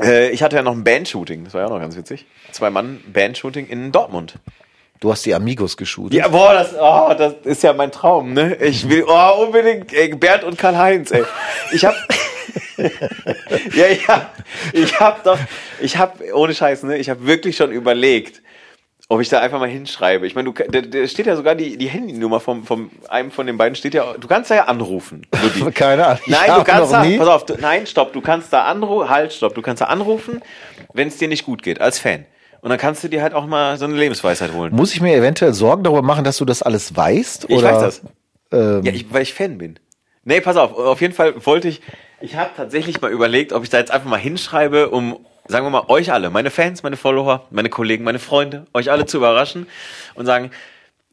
äh, 0.00 0.30
ich 0.30 0.42
hatte 0.42 0.56
ja 0.56 0.62
noch 0.62 0.72
ein 0.72 0.84
Bandshooting. 0.84 1.44
Das 1.44 1.54
war 1.54 1.62
ja 1.62 1.66
auch 1.66 1.72
noch 1.72 1.80
ganz 1.80 1.96
witzig. 1.96 2.26
Zwei 2.52 2.70
Mann 2.70 3.00
Bandshooting 3.12 3.66
in 3.66 3.92
Dortmund. 3.92 4.34
Du 5.00 5.10
hast 5.10 5.26
die 5.26 5.34
Amigos 5.34 5.76
geshootet. 5.76 6.14
Ja, 6.14 6.28
boah, 6.28 6.52
das, 6.52 6.74
oh, 6.78 7.12
das 7.18 7.34
ist 7.42 7.64
ja 7.64 7.72
mein 7.72 7.90
Traum, 7.90 8.34
ne? 8.34 8.54
Ich 8.60 8.88
will, 8.88 9.04
oh, 9.04 9.44
unbedingt, 9.44 9.92
ey, 9.92 10.14
Bernd 10.14 10.44
und 10.44 10.56
Karl-Heinz, 10.56 11.10
ey. 11.10 11.24
Ich 11.72 11.84
hab, 11.84 11.96
ja, 12.76 13.86
ja, 14.06 14.30
ich 14.72 15.00
hab 15.00 15.24
doch, 15.24 15.40
ich 15.80 15.96
hab, 15.96 16.20
ohne 16.32 16.54
Scheiß, 16.54 16.84
ne? 16.84 16.98
Ich 16.98 17.10
hab 17.10 17.26
wirklich 17.26 17.56
schon 17.56 17.72
überlegt, 17.72 18.42
ob 19.12 19.20
ich 19.20 19.28
da 19.28 19.40
einfach 19.40 19.60
mal 19.60 19.68
hinschreibe. 19.68 20.26
Ich 20.26 20.34
meine, 20.34 20.50
du, 20.50 20.64
da, 20.70 20.80
da 20.80 21.06
steht 21.06 21.26
ja 21.26 21.36
sogar 21.36 21.54
die, 21.54 21.76
die 21.76 21.88
Handynummer 21.88 22.40
vom, 22.40 22.64
vom 22.64 22.90
einem 23.10 23.30
von 23.30 23.46
den 23.46 23.58
beiden 23.58 23.74
steht 23.76 23.92
ja, 23.92 24.14
du 24.14 24.26
kannst 24.26 24.50
da 24.50 24.54
ja 24.54 24.64
anrufen. 24.64 25.26
Keine 25.74 26.06
Ahnung. 26.06 26.22
Nein, 26.28 26.50
du 26.56 26.64
kannst 26.64 26.92
da, 26.94 27.04
nie. 27.04 27.18
pass 27.18 27.28
auf, 27.28 27.44
du, 27.44 27.56
nein, 27.60 27.86
stopp, 27.86 28.14
du 28.14 28.22
kannst 28.22 28.54
da 28.54 28.64
anrufen, 28.64 29.10
halt, 29.10 29.34
stopp, 29.34 29.54
du 29.54 29.60
kannst 29.60 29.82
da 29.82 29.86
anrufen, 29.86 30.40
wenn 30.94 31.08
es 31.08 31.18
dir 31.18 31.28
nicht 31.28 31.44
gut 31.44 31.62
geht, 31.62 31.78
als 31.78 31.98
Fan. 31.98 32.24
Und 32.62 32.70
dann 32.70 32.78
kannst 32.78 33.04
du 33.04 33.08
dir 33.08 33.22
halt 33.22 33.34
auch 33.34 33.44
mal 33.44 33.76
so 33.76 33.84
eine 33.84 33.96
Lebensweisheit 33.96 34.54
holen. 34.54 34.74
Muss 34.74 34.94
ich 34.94 35.02
mir 35.02 35.14
eventuell 35.14 35.52
Sorgen 35.52 35.84
darüber 35.84 36.00
machen, 36.00 36.24
dass 36.24 36.38
du 36.38 36.46
das 36.46 36.62
alles 36.62 36.96
weißt? 36.96 37.50
Ich 37.50 37.62
weiß 37.62 37.80
das. 37.80 38.02
Ähm 38.50 38.82
ja, 38.82 38.92
ich, 38.92 39.12
weil 39.12 39.20
ich 39.20 39.34
Fan 39.34 39.58
bin. 39.58 39.78
Nee, 40.24 40.40
pass 40.40 40.56
auf, 40.56 40.74
auf 40.74 41.02
jeden 41.02 41.12
Fall 41.12 41.44
wollte 41.44 41.68
ich, 41.68 41.82
ich 42.22 42.36
habe 42.36 42.48
tatsächlich 42.56 43.02
mal 43.02 43.10
überlegt, 43.10 43.52
ob 43.52 43.62
ich 43.62 43.68
da 43.68 43.76
jetzt 43.76 43.90
einfach 43.90 44.08
mal 44.08 44.16
hinschreibe, 44.16 44.88
um 44.88 45.18
sagen 45.46 45.66
wir 45.66 45.70
mal, 45.70 45.84
euch 45.88 46.12
alle, 46.12 46.30
meine 46.30 46.50
Fans, 46.50 46.82
meine 46.82 46.96
Follower, 46.96 47.46
meine 47.50 47.68
Kollegen, 47.68 48.04
meine 48.04 48.18
Freunde, 48.18 48.66
euch 48.74 48.90
alle 48.90 49.06
zu 49.06 49.18
überraschen 49.18 49.66
und 50.14 50.26
sagen, 50.26 50.50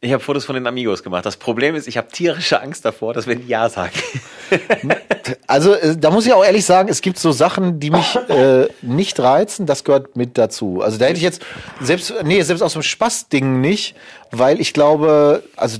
ich 0.01 0.13
habe 0.13 0.23
Fotos 0.23 0.45
von 0.45 0.55
den 0.55 0.65
Amigos 0.65 1.03
gemacht. 1.03 1.25
Das 1.25 1.35
Problem 1.35 1.75
ist, 1.75 1.87
ich 1.87 1.97
habe 1.97 2.07
tierische 2.07 2.61
Angst 2.61 2.85
davor, 2.85 3.13
dass 3.13 3.27
wenn 3.27 3.41
die 3.41 3.47
Ja 3.47 3.67
sagen. 3.67 3.91
also 5.47 5.73
äh, 5.73 5.97
da 5.97 6.09
muss 6.09 6.25
ich 6.25 6.31
auch 6.31 6.45
ehrlich 6.45 6.65
sagen, 6.65 6.87
es 6.87 7.01
gibt 7.01 7.19
so 7.19 7.33
Sachen, 7.33 7.79
die 7.81 7.89
mich 7.89 8.15
äh, 8.29 8.67
nicht 8.81 9.19
reizen. 9.19 9.65
Das 9.65 9.83
gehört 9.83 10.15
mit 10.15 10.37
dazu. 10.37 10.81
Also 10.81 10.97
da 10.97 11.05
hätte 11.05 11.17
ich 11.17 11.23
jetzt 11.23 11.41
selbst 11.81 12.13
nee 12.23 12.41
selbst 12.43 12.61
aus 12.61 12.73
dem 12.73 12.81
Spaßding 12.81 13.59
nicht, 13.59 13.95
weil 14.31 14.61
ich 14.61 14.73
glaube, 14.73 15.43
also 15.57 15.79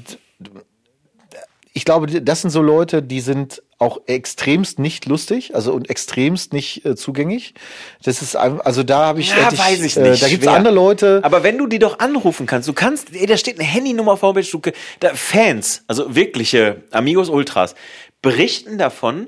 ich 1.73 1.85
glaube, 1.85 2.21
das 2.21 2.41
sind 2.41 2.49
so 2.49 2.61
Leute, 2.61 3.01
die 3.01 3.21
sind 3.21 3.63
auch 3.79 4.01
extremst 4.07 4.77
nicht 4.77 5.05
lustig, 5.05 5.55
also 5.55 5.73
und 5.73 5.89
extremst 5.89 6.51
nicht 6.51 6.85
äh, 6.85 6.95
zugänglich. 6.97 7.53
Das 8.03 8.21
ist 8.21 8.35
also 8.35 8.83
da 8.83 9.05
habe 9.07 9.21
ich, 9.21 9.29
Ja, 9.29 9.45
hätte 9.45 9.57
weiß 9.57 9.81
ich 9.81 9.95
äh, 9.95 10.09
nicht, 10.09 10.21
da 10.21 10.27
gibt's 10.27 10.45
schwer. 10.45 10.55
andere 10.55 10.73
Leute. 10.73 11.21
Aber 11.23 11.43
wenn 11.43 11.57
du 11.57 11.65
die 11.65 11.79
doch 11.79 11.99
anrufen 11.99 12.45
kannst, 12.45 12.67
du 12.67 12.73
kannst, 12.73 13.15
ey, 13.15 13.25
da 13.25 13.37
steht 13.37 13.57
eine 13.57 13.67
Handynummer 13.67 14.11
auf 14.13 14.21
Homepage, 14.21 14.45
du, 14.51 14.61
da, 14.99 15.11
Fans, 15.15 15.83
also 15.87 16.13
wirkliche 16.13 16.83
Amigos 16.91 17.29
Ultras, 17.29 17.73
berichten 18.21 18.77
davon, 18.77 19.27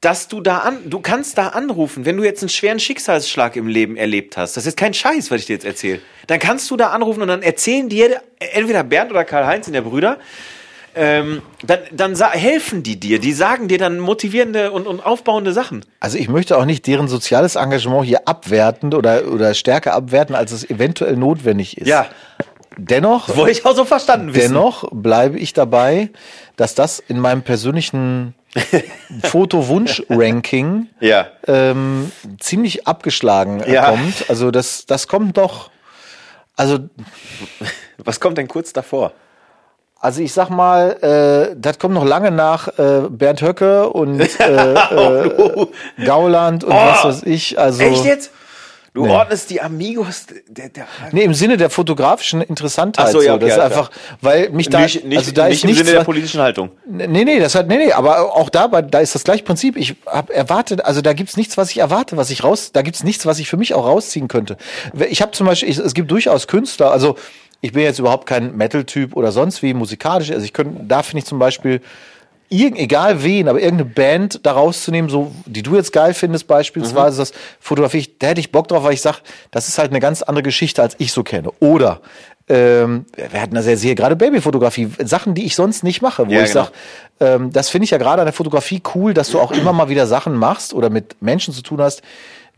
dass 0.00 0.26
du 0.28 0.40
da 0.40 0.58
an, 0.58 0.90
du 0.90 1.00
kannst 1.00 1.38
da 1.38 1.48
anrufen, 1.48 2.04
wenn 2.04 2.16
du 2.16 2.24
jetzt 2.24 2.42
einen 2.42 2.48
schweren 2.48 2.80
Schicksalsschlag 2.80 3.54
im 3.56 3.68
Leben 3.68 3.96
erlebt 3.96 4.36
hast. 4.36 4.56
Das 4.56 4.66
ist 4.66 4.76
kein 4.76 4.94
Scheiß, 4.94 5.30
was 5.30 5.40
ich 5.40 5.46
dir 5.46 5.54
jetzt 5.54 5.64
erzähle. 5.64 6.00
Dann 6.26 6.40
kannst 6.40 6.70
du 6.70 6.76
da 6.76 6.90
anrufen 6.90 7.22
und 7.22 7.28
dann 7.28 7.42
erzählen 7.42 7.88
dir 7.88 8.22
entweder 8.38 8.82
Bernd 8.82 9.10
oder 9.12 9.24
Karl-Heinz 9.24 9.66
sind 9.66 9.74
der 9.74 9.82
Brüder, 9.82 10.18
ähm, 10.94 11.42
dann, 11.64 11.78
dann 11.92 12.16
helfen 12.32 12.82
die 12.82 12.98
dir. 12.98 13.18
Die 13.18 13.32
sagen 13.32 13.68
dir 13.68 13.78
dann 13.78 13.98
motivierende 13.98 14.72
und, 14.72 14.86
und 14.86 15.04
aufbauende 15.04 15.52
Sachen. 15.52 15.84
Also 16.00 16.18
ich 16.18 16.28
möchte 16.28 16.56
auch 16.56 16.64
nicht 16.64 16.86
deren 16.86 17.08
soziales 17.08 17.56
Engagement 17.56 18.04
hier 18.06 18.26
abwerten 18.26 18.92
oder 18.94 19.26
oder 19.28 19.54
stärker 19.54 19.94
abwerten, 19.94 20.34
als 20.34 20.52
es 20.52 20.68
eventuell 20.68 21.16
notwendig 21.16 21.78
ist. 21.78 21.92
Dennoch 22.80 23.34
wollte 23.36 23.50
ich 23.50 23.66
auch 23.66 23.74
so 23.74 23.84
verstanden 23.84 24.34
wissen. 24.34 24.54
Dennoch 24.54 24.84
bleibe 24.92 25.36
ich 25.38 25.52
dabei, 25.52 26.10
dass 26.56 26.74
das 26.76 27.00
in 27.00 27.18
meinem 27.18 27.42
persönlichen 27.42 28.34
Fotowunsch-Ranking 29.24 30.88
Ja. 31.00 31.26
ähm, 31.46 32.10
ziemlich 32.40 32.86
abgeschlagen 32.86 33.62
Ja. 33.66 33.90
kommt. 33.90 34.28
Also 34.28 34.50
das, 34.50 34.86
das 34.86 35.08
kommt 35.08 35.36
doch, 35.36 35.70
also, 36.56 36.78
Was 37.98 38.20
kommt 38.20 38.38
denn 38.38 38.48
kurz 38.48 38.72
davor? 38.72 39.12
Also 40.00 40.22
ich 40.22 40.32
sag 40.32 40.48
mal, 40.50 41.50
äh, 41.52 41.56
das 41.58 41.78
kommt 41.78 41.94
noch 41.94 42.04
lange 42.04 42.30
nach 42.30 42.68
äh, 42.78 43.02
Bernd 43.10 43.42
Höcke 43.42 43.88
und 43.90 44.20
äh, 44.40 44.74
äh, 44.74 45.66
Gauland 46.04 46.64
und 46.64 46.72
was 46.74 47.04
weiß 47.04 47.22
ich. 47.24 47.58
Also, 47.58 47.82
Oh. 47.82 47.86
Echt 47.86 48.04
jetzt? 48.04 48.30
Du 48.94 49.04
Nee. 49.04 49.12
ordnest 49.12 49.50
die 49.50 49.60
Amigos 49.60 50.26
der, 50.48 50.70
der 50.70 50.86
Nee, 51.12 51.22
im 51.22 51.34
Sinne 51.34 51.56
der 51.56 51.68
fotografischen 51.70 52.40
Interessantheit. 52.40 53.06
Ach 53.06 53.12
so, 53.12 53.20
ja, 53.22 53.34
okay, 53.34 53.44
das 53.46 53.56
ist 53.56 53.60
einfach, 53.62 53.90
weil 54.22 54.48
mich 54.50 54.70
da, 54.70 54.80
nicht, 54.80 55.04
nicht, 55.04 55.18
also 55.18 55.30
da 55.30 55.46
nicht 55.46 55.56
ist 55.58 55.64
im 55.64 55.70
nichts, 55.70 55.84
Sinne 55.84 55.98
der 55.98 56.04
politischen 56.04 56.40
Haltung. 56.40 56.70
Nee, 56.86 57.06
nee, 57.24 57.38
das 57.38 57.54
hat, 57.54 57.68
nee, 57.68 57.76
nee, 57.76 57.92
aber 57.92 58.34
auch 58.34 58.48
da, 58.48 58.66
da 58.66 58.98
ist 58.98 59.14
das 59.14 59.24
gleiche 59.24 59.44
Prinzip. 59.44 59.76
Ich 59.76 59.94
habe 60.06 60.32
erwartet, 60.34 60.84
also 60.84 61.00
da 61.02 61.12
gibt's 61.12 61.36
nichts, 61.36 61.56
was 61.58 61.70
ich 61.70 61.78
erwarte, 61.78 62.16
was 62.16 62.30
ich 62.30 62.42
raus, 62.42 62.72
da 62.72 62.82
gibt's 62.82 63.04
nichts, 63.04 63.26
was 63.26 63.38
ich 63.38 63.48
für 63.48 63.58
mich 63.58 63.74
auch 63.74 63.86
rausziehen 63.86 64.26
könnte. 64.26 64.56
Ich 65.10 65.20
habe 65.22 65.32
zum 65.32 65.46
Beispiel, 65.46 65.68
ich, 65.68 65.78
es 65.78 65.92
gibt 65.94 66.10
durchaus 66.10 66.46
Künstler, 66.48 66.90
also 66.90 67.16
ich 67.60 67.72
bin 67.72 67.82
jetzt 67.82 67.98
überhaupt 67.98 68.26
kein 68.26 68.56
Metal-Typ 68.56 69.16
oder 69.16 69.32
sonst 69.32 69.62
wie 69.62 69.74
musikalisch, 69.74 70.30
also 70.30 70.44
ich 70.44 70.52
könnte, 70.52 70.84
da 70.84 71.02
finde 71.02 71.20
ich 71.20 71.24
zum 71.24 71.38
Beispiel, 71.38 71.80
irgend, 72.50 72.78
egal 72.78 73.22
wen, 73.22 73.48
aber 73.48 73.60
irgendeine 73.60 73.90
Band 73.90 74.40
da 74.44 74.52
rauszunehmen, 74.52 75.10
so, 75.10 75.32
die 75.44 75.62
du 75.62 75.76
jetzt 75.76 75.92
geil 75.92 76.14
findest 76.14 76.46
beispielsweise, 76.46 77.18
das 77.18 77.32
fotografiere 77.60 78.00
ich, 78.00 78.18
da 78.18 78.28
hätte 78.28 78.40
ich 78.40 78.52
Bock 78.52 78.68
drauf, 78.68 78.84
weil 78.84 78.94
ich 78.94 79.02
sag, 79.02 79.20
das 79.50 79.68
ist 79.68 79.78
halt 79.78 79.90
eine 79.90 80.00
ganz 80.00 80.22
andere 80.22 80.42
Geschichte, 80.42 80.82
als 80.82 80.94
ich 80.98 81.12
so 81.12 81.22
kenne. 81.22 81.50
Oder, 81.60 82.00
ähm, 82.48 83.04
wir 83.16 83.42
hatten 83.42 83.54
das 83.54 83.66
ja 83.66 83.76
sehr, 83.76 83.94
gerade 83.94 84.16
Babyfotografie, 84.16 84.88
Sachen, 85.04 85.34
die 85.34 85.44
ich 85.44 85.54
sonst 85.54 85.84
nicht 85.84 86.00
mache, 86.00 86.26
wo 86.26 86.32
Ja, 86.32 86.42
ich 86.42 86.52
genau. 86.52 86.64
sag, 86.64 86.72
ähm, 87.20 87.52
das 87.52 87.68
finde 87.68 87.84
ich 87.84 87.90
ja 87.90 87.98
gerade 87.98 88.22
an 88.22 88.26
der 88.26 88.32
Fotografie 88.32 88.80
cool, 88.94 89.12
dass 89.12 89.30
du 89.30 89.40
auch 89.40 89.52
immer 89.52 89.74
mal 89.74 89.90
wieder 89.90 90.06
Sachen 90.06 90.34
machst 90.34 90.72
oder 90.72 90.88
mit 90.88 91.20
Menschen 91.20 91.52
zu 91.52 91.62
tun 91.62 91.82
hast, 91.82 92.02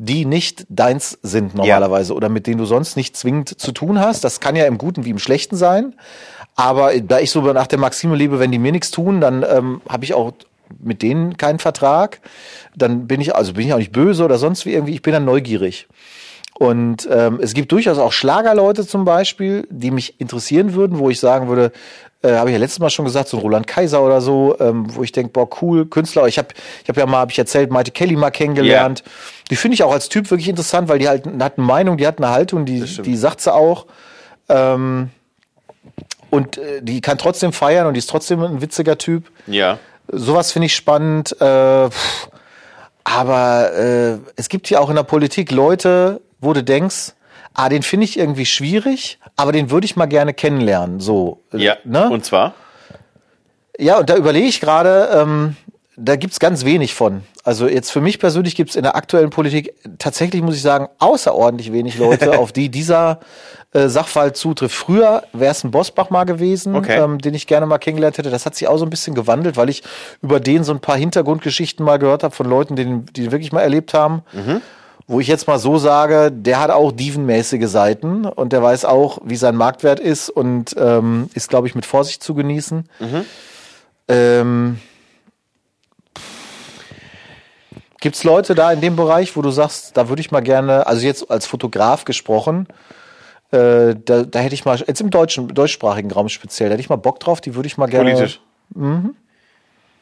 die 0.02 0.24
nicht 0.24 0.64
deins 0.70 1.18
sind 1.22 1.54
normalerweise 1.54 2.14
oder 2.14 2.30
mit 2.30 2.46
denen 2.46 2.56
du 2.56 2.64
sonst 2.64 2.96
nicht 2.96 3.18
zwingend 3.18 3.60
zu 3.60 3.70
tun 3.70 4.00
hast. 4.00 4.24
Das 4.24 4.40
kann 4.40 4.56
ja 4.56 4.64
im 4.64 4.78
Guten 4.78 5.04
wie 5.04 5.10
im 5.10 5.18
Schlechten 5.18 5.56
sein. 5.56 5.94
Aber 6.56 6.98
da 6.98 7.20
ich 7.20 7.30
so 7.30 7.42
nach 7.52 7.66
der 7.66 7.78
Maxime 7.78 8.16
lebe, 8.16 8.38
wenn 8.38 8.50
die 8.50 8.58
mir 8.58 8.72
nichts 8.72 8.90
tun, 8.90 9.20
dann 9.20 9.44
ähm, 9.46 9.82
habe 9.86 10.04
ich 10.04 10.14
auch 10.14 10.32
mit 10.78 11.02
denen 11.02 11.36
keinen 11.36 11.58
Vertrag. 11.58 12.20
Dann 12.74 13.06
bin 13.08 13.20
ich, 13.20 13.34
also 13.34 13.52
bin 13.52 13.66
ich 13.66 13.74
auch 13.74 13.78
nicht 13.78 13.92
böse 13.92 14.24
oder 14.24 14.38
sonst 14.38 14.64
wie 14.64 14.72
irgendwie, 14.72 14.94
ich 14.94 15.02
bin 15.02 15.12
dann 15.12 15.26
neugierig. 15.26 15.86
Und 16.58 17.06
ähm, 17.10 17.38
es 17.42 17.52
gibt 17.52 17.70
durchaus 17.70 17.98
auch 17.98 18.12
Schlagerleute 18.12 18.86
zum 18.86 19.04
Beispiel, 19.04 19.68
die 19.70 19.90
mich 19.90 20.18
interessieren 20.18 20.72
würden, 20.72 20.98
wo 20.98 21.10
ich 21.10 21.20
sagen 21.20 21.48
würde, 21.48 21.72
äh, 22.22 22.32
habe 22.32 22.50
ich 22.50 22.54
ja 22.54 22.58
letztes 22.58 22.80
Mal 22.80 22.90
schon 22.90 23.04
gesagt, 23.04 23.28
so 23.28 23.38
ein 23.38 23.40
Roland 23.40 23.66
Kaiser 23.66 24.02
oder 24.02 24.20
so, 24.20 24.56
ähm, 24.60 24.84
wo 24.94 25.02
ich 25.02 25.12
denke, 25.12 25.32
boah, 25.32 25.48
cool, 25.62 25.86
Künstler. 25.86 26.26
Ich 26.26 26.38
habe 26.38 26.48
ich 26.82 26.88
hab 26.88 26.96
ja 26.96 27.06
mal, 27.06 27.18
habe 27.18 27.32
ich 27.32 27.38
erzählt, 27.38 27.70
Maite 27.70 27.90
Kelly 27.90 28.16
mal 28.16 28.30
kennengelernt. 28.30 29.02
Die 29.50 29.56
finde 29.56 29.74
ich 29.74 29.82
auch 29.82 29.92
als 29.92 30.08
Typ 30.08 30.30
wirklich 30.30 30.48
interessant, 30.48 30.88
weil 30.88 30.98
die 30.98 31.08
halt 31.08 31.26
hat 31.26 31.56
eine 31.56 31.66
Meinung, 31.66 31.96
die 31.96 32.06
hat 32.06 32.18
eine 32.18 32.30
Haltung, 32.30 32.66
die, 32.66 32.80
die 32.80 33.16
sagt 33.16 33.40
sie 33.40 33.52
auch. 33.52 33.86
Ähm, 34.48 35.10
und 36.28 36.58
äh, 36.58 36.82
die 36.82 37.00
kann 37.00 37.18
trotzdem 37.18 37.52
feiern 37.52 37.86
und 37.86 37.94
die 37.94 37.98
ist 37.98 38.10
trotzdem 38.10 38.42
ein 38.42 38.60
witziger 38.60 38.98
Typ. 38.98 39.30
Ja. 39.46 39.78
Sowas 40.08 40.52
finde 40.52 40.66
ich 40.66 40.76
spannend. 40.76 41.32
Äh, 41.40 41.90
pff, 41.90 42.28
aber 43.04 43.72
äh, 43.72 44.18
es 44.36 44.48
gibt 44.48 44.68
ja 44.70 44.78
auch 44.78 44.90
in 44.90 44.96
der 44.96 45.02
Politik 45.02 45.50
Leute, 45.50 46.20
wo 46.40 46.52
du 46.52 46.62
denkst, 46.62 47.14
ah, 47.54 47.68
den 47.68 47.82
finde 47.82 48.04
ich 48.04 48.18
irgendwie 48.18 48.46
schwierig, 48.46 49.18
aber 49.36 49.52
den 49.52 49.70
würde 49.70 49.84
ich 49.84 49.96
mal 49.96 50.06
gerne 50.06 50.34
kennenlernen. 50.34 51.00
So, 51.00 51.42
äh, 51.52 51.58
Ja. 51.58 51.76
ne? 51.84 52.08
Und 52.10 52.24
zwar? 52.24 52.54
Ja, 53.78 53.98
und 53.98 54.10
da 54.10 54.16
überlege 54.16 54.46
ich 54.46 54.60
gerade, 54.60 55.08
ähm, 55.14 55.56
da 55.96 56.16
gibt's 56.16 56.38
ganz 56.40 56.64
wenig 56.64 56.94
von. 56.94 57.22
Also 57.44 57.66
jetzt 57.68 57.90
für 57.90 58.00
mich 58.00 58.18
persönlich 58.18 58.54
gibt's 58.54 58.76
in 58.76 58.82
der 58.82 58.94
aktuellen 58.96 59.30
Politik 59.30 59.74
tatsächlich, 59.98 60.42
muss 60.42 60.54
ich 60.56 60.62
sagen, 60.62 60.88
außerordentlich 60.98 61.72
wenig 61.72 61.98
Leute, 61.98 62.32
auf 62.38 62.52
die 62.52 62.68
dieser 62.68 63.20
äh, 63.72 63.88
Sachverhalt 63.88 64.36
zutrifft. 64.36 64.74
Früher 64.74 65.22
wäre 65.32 65.52
es 65.52 65.64
ein 65.64 65.70
Bosbach 65.70 66.10
mal 66.10 66.24
gewesen, 66.24 66.74
Okay. 66.74 66.98
ähm, 67.02 67.18
den 67.18 67.32
ich 67.34 67.46
gerne 67.46 67.64
mal 67.66 67.78
kennengelernt 67.78 68.18
hätte. 68.18 68.30
Das 68.30 68.44
hat 68.44 68.54
sich 68.54 68.68
auch 68.68 68.76
so 68.76 68.84
ein 68.84 68.90
bisschen 68.90 69.14
gewandelt, 69.14 69.56
weil 69.56 69.70
ich 69.70 69.82
über 70.22 70.40
den 70.40 70.64
so 70.64 70.72
ein 70.72 70.80
paar 70.80 70.96
Hintergrundgeschichten 70.96 71.84
mal 71.84 71.98
gehört 71.98 72.22
habe 72.22 72.34
von 72.34 72.46
Leuten, 72.48 72.76
die 72.76 72.84
den, 72.84 73.06
die 73.06 73.22
den 73.22 73.32
wirklich 73.32 73.52
mal 73.52 73.62
erlebt 73.62 73.94
haben. 73.94 74.22
Wo 75.10 75.18
ich 75.18 75.26
jetzt 75.26 75.48
mal 75.48 75.58
so 75.58 75.76
sage, 75.76 76.30
der 76.30 76.60
hat 76.60 76.70
auch 76.70 76.92
dievenmäßige 76.92 77.66
Seiten 77.66 78.26
und 78.26 78.52
der 78.52 78.62
weiß 78.62 78.84
auch, 78.84 79.18
wie 79.24 79.34
sein 79.34 79.56
Marktwert 79.56 79.98
ist 79.98 80.30
und 80.30 80.76
ähm, 80.78 81.28
ist, 81.34 81.48
glaube 81.50 81.66
ich, 81.66 81.74
mit 81.74 81.84
Vorsicht 81.84 82.22
zu 82.22 82.32
genießen. 82.32 82.88
Ähm, 84.06 84.78
Gibt 88.00 88.14
es 88.14 88.22
Leute 88.22 88.54
da 88.54 88.70
in 88.70 88.80
dem 88.80 88.94
Bereich, 88.94 89.36
wo 89.36 89.42
du 89.42 89.50
sagst, 89.50 89.96
da 89.96 90.08
würde 90.08 90.20
ich 90.20 90.30
mal 90.30 90.42
gerne, 90.42 90.86
also 90.86 91.04
jetzt 91.04 91.28
als 91.28 91.44
Fotograf 91.44 92.04
gesprochen, 92.04 92.68
äh, 93.50 93.96
da, 93.96 94.22
da 94.22 94.38
hätte 94.38 94.54
ich 94.54 94.64
mal, 94.64 94.78
jetzt 94.78 95.00
im 95.00 95.10
deutschen, 95.10 95.48
deutschsprachigen 95.48 96.12
Raum 96.12 96.28
speziell, 96.28 96.68
da 96.68 96.74
hätte 96.74 96.82
ich 96.82 96.88
mal 96.88 96.94
Bock 96.94 97.18
drauf, 97.18 97.40
die 97.40 97.56
würde 97.56 97.66
ich 97.66 97.76
mal 97.76 97.86
gerne. 97.86 98.12
Politisch. 98.12 98.40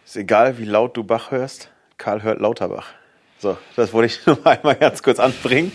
Ist 0.05 0.17
egal, 0.17 0.59
wie 0.59 0.67
laut 0.67 0.99
du 0.99 1.03
Bach 1.03 1.31
hörst. 1.31 1.71
Karl 1.97 2.23
hört 2.23 2.41
Lauterbach. 2.41 2.98
So, 3.39 3.57
das 3.77 3.93
wollte 3.93 4.07
ich 4.07 4.21
nur 4.27 4.39
einmal 4.47 4.75
ganz 4.75 5.03
kurz 5.03 5.19
anbringen. 5.21 5.73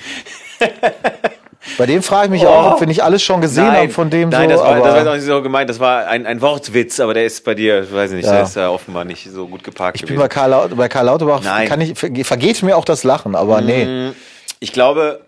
Bei 1.78 1.86
dem 1.86 2.04
frage 2.04 2.26
ich 2.26 2.32
mich 2.32 2.46
auch, 2.46 2.74
ob 2.74 2.80
wir 2.82 2.88
nicht 2.88 3.04
alles 3.04 3.24
schon 3.24 3.40
gesehen 3.40 3.72
haben 3.72 3.90
von 3.90 4.10
dem 4.10 4.30
nein, 4.30 4.50
so. 4.50 4.56
das, 4.58 4.60
war, 4.60 4.76
aber, 4.76 4.86
das 4.86 5.06
war 5.06 5.12
auch 5.12 5.16
nicht 5.16 5.26
so 5.26 5.42
gemeint. 5.42 5.70
Das 5.70 5.80
war 5.80 6.08
ein, 6.08 6.26
ein 6.26 6.42
Wortwitz, 6.42 7.00
aber 7.00 7.14
der 7.14 7.26
ist 7.26 7.46
bei 7.46 7.56
dir, 7.56 7.90
weiß 7.90 8.12
ich 8.12 8.18
nicht, 8.18 8.26
Ja. 8.26 8.34
der 8.34 8.44
ist 8.44 8.56
ja 8.58 8.70
offenbar 8.70 9.06
nicht 9.06 9.30
so 9.32 9.48
gut 9.48 9.64
geparkt 9.64 9.96
ich 9.96 10.06
bin 10.06 10.18
bei 10.18 10.28
gewesen. 10.28 10.52
Karl, 10.52 10.70
bei 10.76 10.90
Karl 10.90 11.06
Lauterbach, 11.06 11.42
Nein. 11.42 11.70
kann 11.70 11.80
ich, 11.80 11.98
vergeht 11.98 12.62
mir 12.64 12.76
auch 12.76 12.84
das 12.86 13.06
Lachen, 13.06 13.34
aber 13.36 13.62
nee. 13.62 14.12
Ich 14.60 14.74
glaube, 14.74 15.22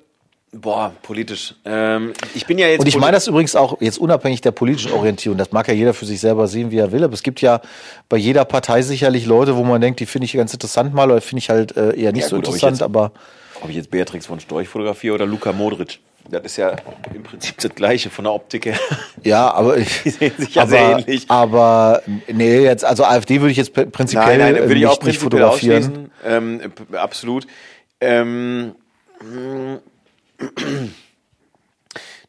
boah, 0.61 0.93
politisch. 1.01 1.53
Ähm, 1.65 2.13
ich 2.33 2.45
bin 2.45 2.57
ja 2.57 2.67
jetzt. 2.67 2.79
Und 2.79 2.87
ich 2.87 2.97
meine 2.97 3.13
das 3.13 3.27
übrigens 3.27 3.55
auch 3.55 3.81
jetzt 3.81 3.97
unabhängig 3.97 4.41
der 4.41 4.51
politischen 4.51 4.91
Orientierung. 4.93 5.37
Das 5.37 5.51
mag 5.51 5.67
ja 5.67 5.73
jeder 5.73 5.93
für 5.93 6.05
sich 6.05 6.19
selber 6.19 6.47
sehen, 6.47 6.71
wie 6.71 6.77
er 6.77 6.91
will. 6.91 7.03
Aber 7.03 7.13
es 7.13 7.23
gibt 7.23 7.41
ja 7.41 7.61
bei 8.09 8.17
jeder 8.17 8.45
Partei 8.45 8.81
sicherlich 8.81 9.25
Leute, 9.25 9.55
wo 9.55 9.63
man 9.63 9.81
denkt, 9.81 9.99
die 9.99 10.05
finde 10.05 10.25
ich 10.25 10.33
ganz 10.33 10.53
interessant 10.53 10.93
mal 10.93 11.11
oder 11.11 11.21
finde 11.21 11.39
ich 11.39 11.49
halt 11.49 11.75
äh, 11.77 11.95
eher 11.99 12.11
nicht 12.11 12.23
Ja, 12.23 12.29
so 12.29 12.35
gut, 12.37 12.47
ob 12.47 12.55
ich 12.55 12.63
interessant. 12.63 12.77
jetzt- 12.77 12.81
Aber 12.83 13.11
Ob 13.61 13.69
ich 13.69 13.75
jetzt 13.75 13.91
Beatrix 13.91 14.25
von 14.25 14.39
Storch 14.39 14.67
fotografiere 14.67 15.15
oder 15.15 15.25
Luka 15.25 15.51
Modric. 15.53 15.99
Das 16.27 16.41
ist 16.43 16.57
ja 16.57 16.75
im 17.13 17.21
Prinzip 17.21 17.59
das 17.59 17.75
Gleiche 17.75 18.09
von 18.09 18.23
der 18.25 18.33
Optik 18.33 18.65
her. 18.65 18.79
ja, 19.23 19.53
aber 19.53 19.77
Die 20.03 20.09
sehen 20.09 20.33
sich 20.39 20.55
ja 20.55 20.63
aber, 20.63 20.71
sehr 20.71 20.97
ähnlich. 20.97 21.25
Aber 21.29 22.01
nee, 22.27 22.61
jetzt 22.63 22.83
also 22.83 23.03
AfD 23.03 23.41
würde 23.41 23.51
ich 23.51 23.57
jetzt 23.57 23.77
pr- 23.77 23.85
prinzipiell 23.91 24.39
Nein, 24.39 24.53
nein, 24.53 24.63
würde 24.63 24.73
äh, 24.73 24.77
ich 24.79 24.85
auch 24.87 24.93
nicht, 24.93 25.05
nicht 25.05 25.19
fotografieren. 25.19 26.09
Ähm, 26.25 26.61
absolut. 26.93 27.45
Ähm, 28.01 28.73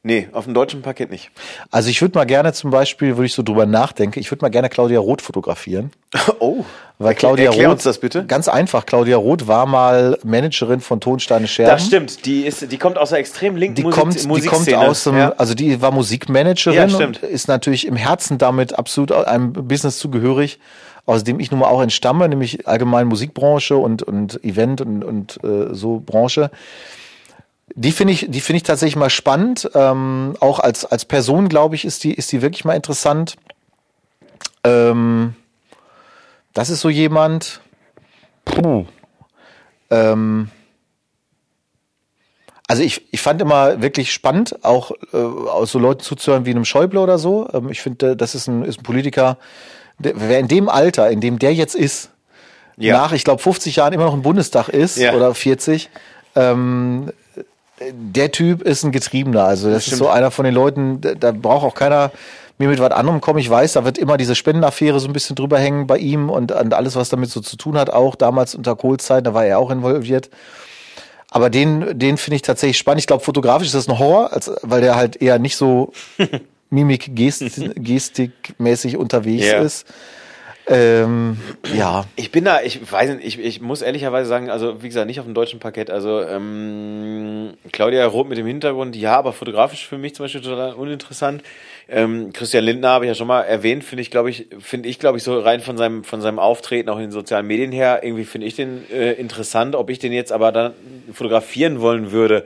nee, 0.03 0.29
auf 0.33 0.45
dem 0.45 0.55
deutschen 0.55 0.83
Parkett 0.83 1.11
nicht. 1.11 1.31
Also 1.71 1.91
ich 1.91 2.01
würde 2.01 2.19
mal 2.19 2.25
gerne 2.25 2.53
zum 2.53 2.71
Beispiel, 2.71 3.17
würde 3.17 3.27
ich 3.27 3.35
so 3.35 3.43
drüber 3.43 3.67
nachdenken, 3.67 4.19
ich 4.19 4.31
würde 4.31 4.45
mal 4.45 4.51
gerne 4.51 4.69
Claudia 4.69 5.01
Roth 5.01 5.23
fotografieren. 5.23 5.91
Oh, 6.39 6.65
Weil 6.99 7.15
Claudia 7.15 7.47
erklär 7.47 7.69
Roth, 7.69 7.75
uns 7.77 7.83
das 7.85 7.99
bitte. 7.99 8.25
Ganz 8.25 8.49
einfach, 8.49 8.87
Claudia 8.87 9.17
Roth 9.17 9.47
war 9.47 9.67
mal 9.67 10.19
Managerin 10.25 10.81
von 10.81 11.01
Tonsteine 11.01 11.47
Scherben. 11.47 11.71
Das 11.71 11.87
stimmt, 11.87 12.25
die, 12.25 12.43
ist, 12.47 12.73
die 12.73 12.79
kommt 12.79 12.97
aus 12.97 13.11
der 13.11 13.19
extrem 13.19 13.57
linken 13.57 13.75
Die 13.75 13.83
Musik 13.83 14.01
kommt, 14.01 14.15
die 14.15 14.19
kommt 14.21 14.29
Musikszene. 14.29 14.79
aus 14.79 15.05
dem, 15.05 15.17
ja. 15.19 15.35
also 15.37 15.55
die 15.55 15.83
war 15.83 15.91
Musikmanagerin 15.91 16.75
Ja, 16.79 16.89
stimmt. 16.89 17.23
und 17.23 17.29
ist 17.29 17.49
natürlich 17.49 17.87
im 17.87 17.97
Herzen 17.97 18.39
damit 18.39 18.79
absolut 18.79 19.13
einem 19.13 19.53
Business 19.53 19.99
zugehörig, 19.99 20.59
aus 21.05 21.23
dem 21.23 21.39
ich 21.39 21.51
nun 21.51 21.61
mal 21.61 21.69
auch 21.69 21.83
entstamme, 21.83 22.29
nämlich 22.29 22.67
allgemein 22.67 23.07
Musikbranche 23.07 23.77
und, 23.77 24.03
und 24.03 24.43
Event 24.43 24.81
und, 24.81 25.05
und 25.05 25.39
äh, 25.45 25.75
so 25.75 26.01
Branche. 26.01 26.51
Die 27.79 27.93
finde 27.93 28.15
ich, 28.15 28.27
die 28.29 28.41
finde 28.41 28.57
ich 28.57 28.63
tatsächlich 28.63 28.97
mal 28.97 29.11
spannend. 29.11 29.71
Ähm, 29.75 30.35
auch 30.41 30.61
als, 30.61 30.87
als 30.87 31.05
Person, 31.05 31.49
glaube 31.51 31.75
ich, 31.75 31.85
ist 31.85 32.05
die, 32.05 32.15
ist 32.15 32.33
die 32.33 32.41
wirklich 32.41 32.65
mal 32.65 32.75
interessant. 32.75 33.37
Ähm, 34.65 35.35
das 36.55 36.71
ist 36.71 36.81
so 36.81 36.89
jemand. 36.89 37.61
puh. 38.47 38.87
Ähm, 39.91 40.51
also 42.67 42.83
ich, 42.83 43.13
ich 43.13 43.21
fand 43.21 43.43
immer 43.43 43.83
wirklich 43.83 44.11
spannend, 44.11 44.65
auch 44.65 44.91
äh, 45.13 45.17
aus 45.19 45.71
so 45.71 45.79
Leuten 45.79 46.01
zuzuhören 46.01 46.47
wie 46.47 46.51
einem 46.51 46.65
Schäuble 46.65 46.99
oder 46.99 47.19
so. 47.19 47.47
Ähm, 47.53 47.69
ich 47.71 47.83
finde, 47.83 48.17
das 48.17 48.35
ist 48.35 48.49
ein, 48.49 48.65
ist 48.65 48.81
ein 48.81 48.85
Politiker, 48.85 49.37
der, 49.99 50.15
wer 50.17 50.39
in 50.39 50.49
dem 50.49 50.71
Alter, 50.71 51.11
in 51.11 51.21
dem 51.21 51.39
der 51.39 51.55
jetzt 51.55 51.75
ist, 51.75 52.11
ja. 52.79 52.97
nach, 52.97 53.13
ich 53.13 53.23
glaube, 53.23 53.43
50 53.43 53.77
Jahren 53.77 53.93
immer 53.93 54.07
noch 54.07 54.15
im 54.15 54.23
Bundestag 54.23 54.69
ist 54.69 54.97
ja. 54.97 55.13
oder 55.15 55.35
40, 55.35 55.91
ähm, 56.35 57.13
der 57.81 58.33
Typ 58.33 58.63
ist 58.63 58.85
ein 58.85 58.93
Getriebener. 58.93 59.45
Also 59.45 59.69
das, 59.71 59.85
das 59.85 59.93
ist 59.93 59.99
so 59.99 60.09
einer 60.09 60.31
von 60.31 60.45
den 60.45 60.55
Leuten, 60.55 61.01
da, 61.01 61.15
da 61.15 61.33
braucht 61.33 61.65
auch 61.65 61.75
keiner 61.75 62.11
mir 62.59 62.69
mit 62.69 62.81
was 62.81 62.91
anderem 62.91 63.21
kommen. 63.21 63.39
Ich 63.39 63.51
weiß, 63.51 63.75
da 63.75 63.85
wird 63.85 63.99
immer 63.99 64.17
diese 64.17 64.35
Spendenaffäre 64.35 64.99
so 64.99 65.09
ein 65.09 65.13
bisschen 65.13 65.37
drüber 65.37 65.59
hängen 65.59 65.87
bei 65.87 65.99
ihm 65.99 66.31
und, 66.31 66.53
und 66.53 66.75
alles, 66.75 66.97
was 66.97 67.11
damit 67.11 67.31
so 67.31 67.41
zu 67.41 67.57
tun 67.57 67.77
hat, 67.77 67.91
auch 67.91 68.15
damals 68.15 68.55
unter 68.55 68.77
Kohls 68.77 69.05
Zeit, 69.05 69.27
da 69.27 69.35
war 69.35 69.45
er 69.45 69.59
auch 69.59 69.71
involviert. 69.71 70.31
Aber 71.31 71.51
den, 71.51 71.99
den 71.99 72.17
finde 72.17 72.37
ich 72.37 72.43
tatsächlich 72.43 72.79
spannend. 72.79 73.01
Ich 73.01 73.07
glaube, 73.07 73.23
fotografisch 73.23 73.67
ist 73.67 73.75
das 73.75 73.89
ein 73.89 73.99
Horror, 73.99 74.33
als, 74.33 74.51
weil 74.63 74.81
der 74.81 74.97
halt 74.97 75.21
eher 75.21 75.39
nicht 75.39 75.57
so 75.57 75.93
Mimik, 76.71 77.15
Gest, 77.15 77.61
Gestikmäßig 77.75 78.97
unterwegs 78.97 79.45
yeah. 79.45 79.61
ist. 79.61 79.87
Ähm, 80.69 81.37
ja. 81.77 82.05
Ich 82.17 82.33
bin 82.33 82.45
da, 82.45 82.61
ich 82.61 82.91
weiß 82.91 83.11
nicht, 83.17 83.25
ich, 83.25 83.39
ich 83.39 83.61
muss 83.61 83.83
ehrlicherweise 83.83 84.29
sagen, 84.29 84.51
also 84.51 84.83
wie 84.83 84.89
gesagt, 84.89 85.07
nicht 85.07 85.21
auf 85.21 85.27
dem 85.27 85.35
deutschen 85.35 85.61
Parkett. 85.61 85.91
Also 85.91 86.21
ähm, 86.23 87.55
Claudia 87.71 88.05
Roth 88.07 88.29
mit 88.29 88.37
dem 88.37 88.47
Hintergrund, 88.47 88.97
ja, 88.97 89.17
aber 89.17 89.33
fotografisch 89.33 89.87
für 89.87 89.97
mich 89.97 90.17
zum 90.17 90.25
Beispiel 90.25 90.41
total 90.41 90.75
uninteressant. 90.75 91.43
Ähm, 91.89 92.33
Christian 92.33 92.65
Lindner 92.65 92.91
habe 92.91 93.05
ich 93.05 93.11
ja 93.11 93.15
schon 93.15 93.29
mal 93.29 93.43
erwähnt, 93.43 93.85
finde 93.85 94.03
ich, 94.03 94.11
glaube 94.11 94.29
ich, 94.29 94.49
finde 94.59 94.89
ich, 94.89 94.99
glaube 94.99 95.19
ich, 95.19 95.25
so 95.25 95.39
rein 95.39 95.61
von 95.61 95.77
seinem, 95.77 96.03
von 96.03 96.21
seinem 96.21 96.41
Auftreten 96.41 96.89
auch 96.89 96.97
in 96.97 97.03
den 97.03 97.11
sozialen 97.13 97.47
Medien 97.47 97.71
her, 97.71 98.01
irgendwie 98.03 98.25
finde 98.25 98.49
ich 98.49 98.57
den 98.57 98.91
äh, 98.91 99.13
interessant, 99.13 99.77
ob 99.77 99.89
ich 99.89 100.01
den 100.01 100.13
jetzt 100.13 100.33
aber 100.33 100.51
dann 100.51 100.73
fotografieren 101.13 101.81
wollen 101.81 102.11
würde. 102.11 102.45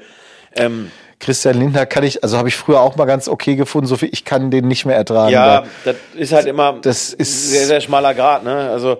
Ähm, 0.55 0.91
Christian 1.21 1.59
Lindner 1.59 1.87
kann 1.87 2.03
ich, 2.03 2.25
also 2.25 2.39
habe 2.39 2.49
ich 2.49 2.57
früher 2.57 2.81
auch 2.81 2.97
mal 2.97 3.05
ganz 3.05 3.29
okay 3.29 3.55
gefunden, 3.55 3.87
so 3.87 3.97
viel, 3.97 4.09
ich 4.11 4.25
kann 4.25 4.51
den 4.51 4.67
nicht 4.67 4.87
mehr 4.87 4.97
ertragen. 4.97 5.31
Ja, 5.31 5.65
das 5.85 5.97
ist 6.15 6.33
halt 6.33 6.47
immer 6.47 6.79
das 6.81 7.13
ist 7.13 7.51
sehr, 7.51 7.67
sehr 7.67 7.81
schmaler 7.81 8.15
Grad, 8.15 8.43
ne? 8.43 8.71
Also 8.71 8.99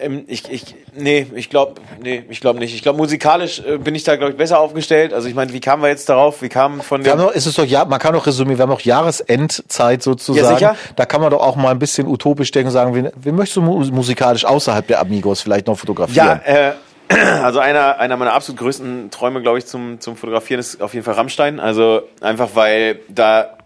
ähm, 0.00 0.24
ich, 0.26 0.50
ich, 0.50 0.74
nee, 0.94 1.26
ich 1.34 1.50
glaube, 1.50 1.80
nee, 2.02 2.24
ich 2.28 2.40
glaube 2.40 2.58
nicht. 2.58 2.74
Ich 2.74 2.82
glaube, 2.82 2.98
musikalisch 2.98 3.60
äh, 3.60 3.78
bin 3.78 3.94
ich 3.94 4.04
da, 4.04 4.16
glaube 4.16 4.32
ich, 4.32 4.38
besser 4.38 4.60
aufgestellt. 4.60 5.12
Also 5.12 5.28
ich 5.28 5.34
meine, 5.34 5.52
wie 5.52 5.60
kamen 5.60 5.82
wir 5.82 5.88
jetzt 5.88 6.08
darauf? 6.08 6.42
Wie 6.42 6.48
kamen 6.48 6.82
von 6.82 7.02
dem. 7.02 7.16
Noch, 7.16 7.32
ist 7.32 7.46
es 7.46 7.54
doch, 7.54 7.64
ja, 7.64 7.84
man 7.84 7.98
kann 7.98 8.12
doch 8.12 8.26
resümieren, 8.26 8.58
wir 8.58 8.62
haben 8.64 8.70
noch 8.70 8.80
Jahresendzeit 8.80 10.02
sozusagen. 10.02 10.46
Ja, 10.46 10.54
sicher? 10.54 10.76
Da 10.96 11.06
kann 11.06 11.20
man 11.20 11.30
doch 11.30 11.40
auch 11.40 11.56
mal 11.56 11.70
ein 11.70 11.78
bisschen 11.78 12.06
utopisch 12.06 12.50
denken 12.50 12.68
und 12.68 12.72
sagen, 12.72 12.94
wen, 12.94 13.10
wen 13.16 13.34
möchtest 13.34 13.56
du 13.56 13.62
musikalisch 13.62 14.44
außerhalb 14.44 14.86
der 14.86 15.00
Amigos 15.00 15.40
vielleicht 15.40 15.66
noch 15.66 15.78
fotografieren? 15.78 16.40
Ja, 16.46 16.68
äh, 16.68 16.72
also 17.08 17.58
einer, 17.60 17.98
einer 17.98 18.16
meiner 18.16 18.32
absolut 18.32 18.60
größten 18.60 19.10
Träume, 19.10 19.42
glaube 19.42 19.58
ich, 19.58 19.66
zum, 19.66 20.00
zum 20.00 20.16
Fotografieren 20.16 20.60
ist 20.60 20.82
auf 20.82 20.94
jeden 20.94 21.04
Fall 21.04 21.14
Rammstein. 21.14 21.60
Also 21.60 22.02
einfach, 22.20 22.50
weil 22.54 23.00
da 23.08 23.56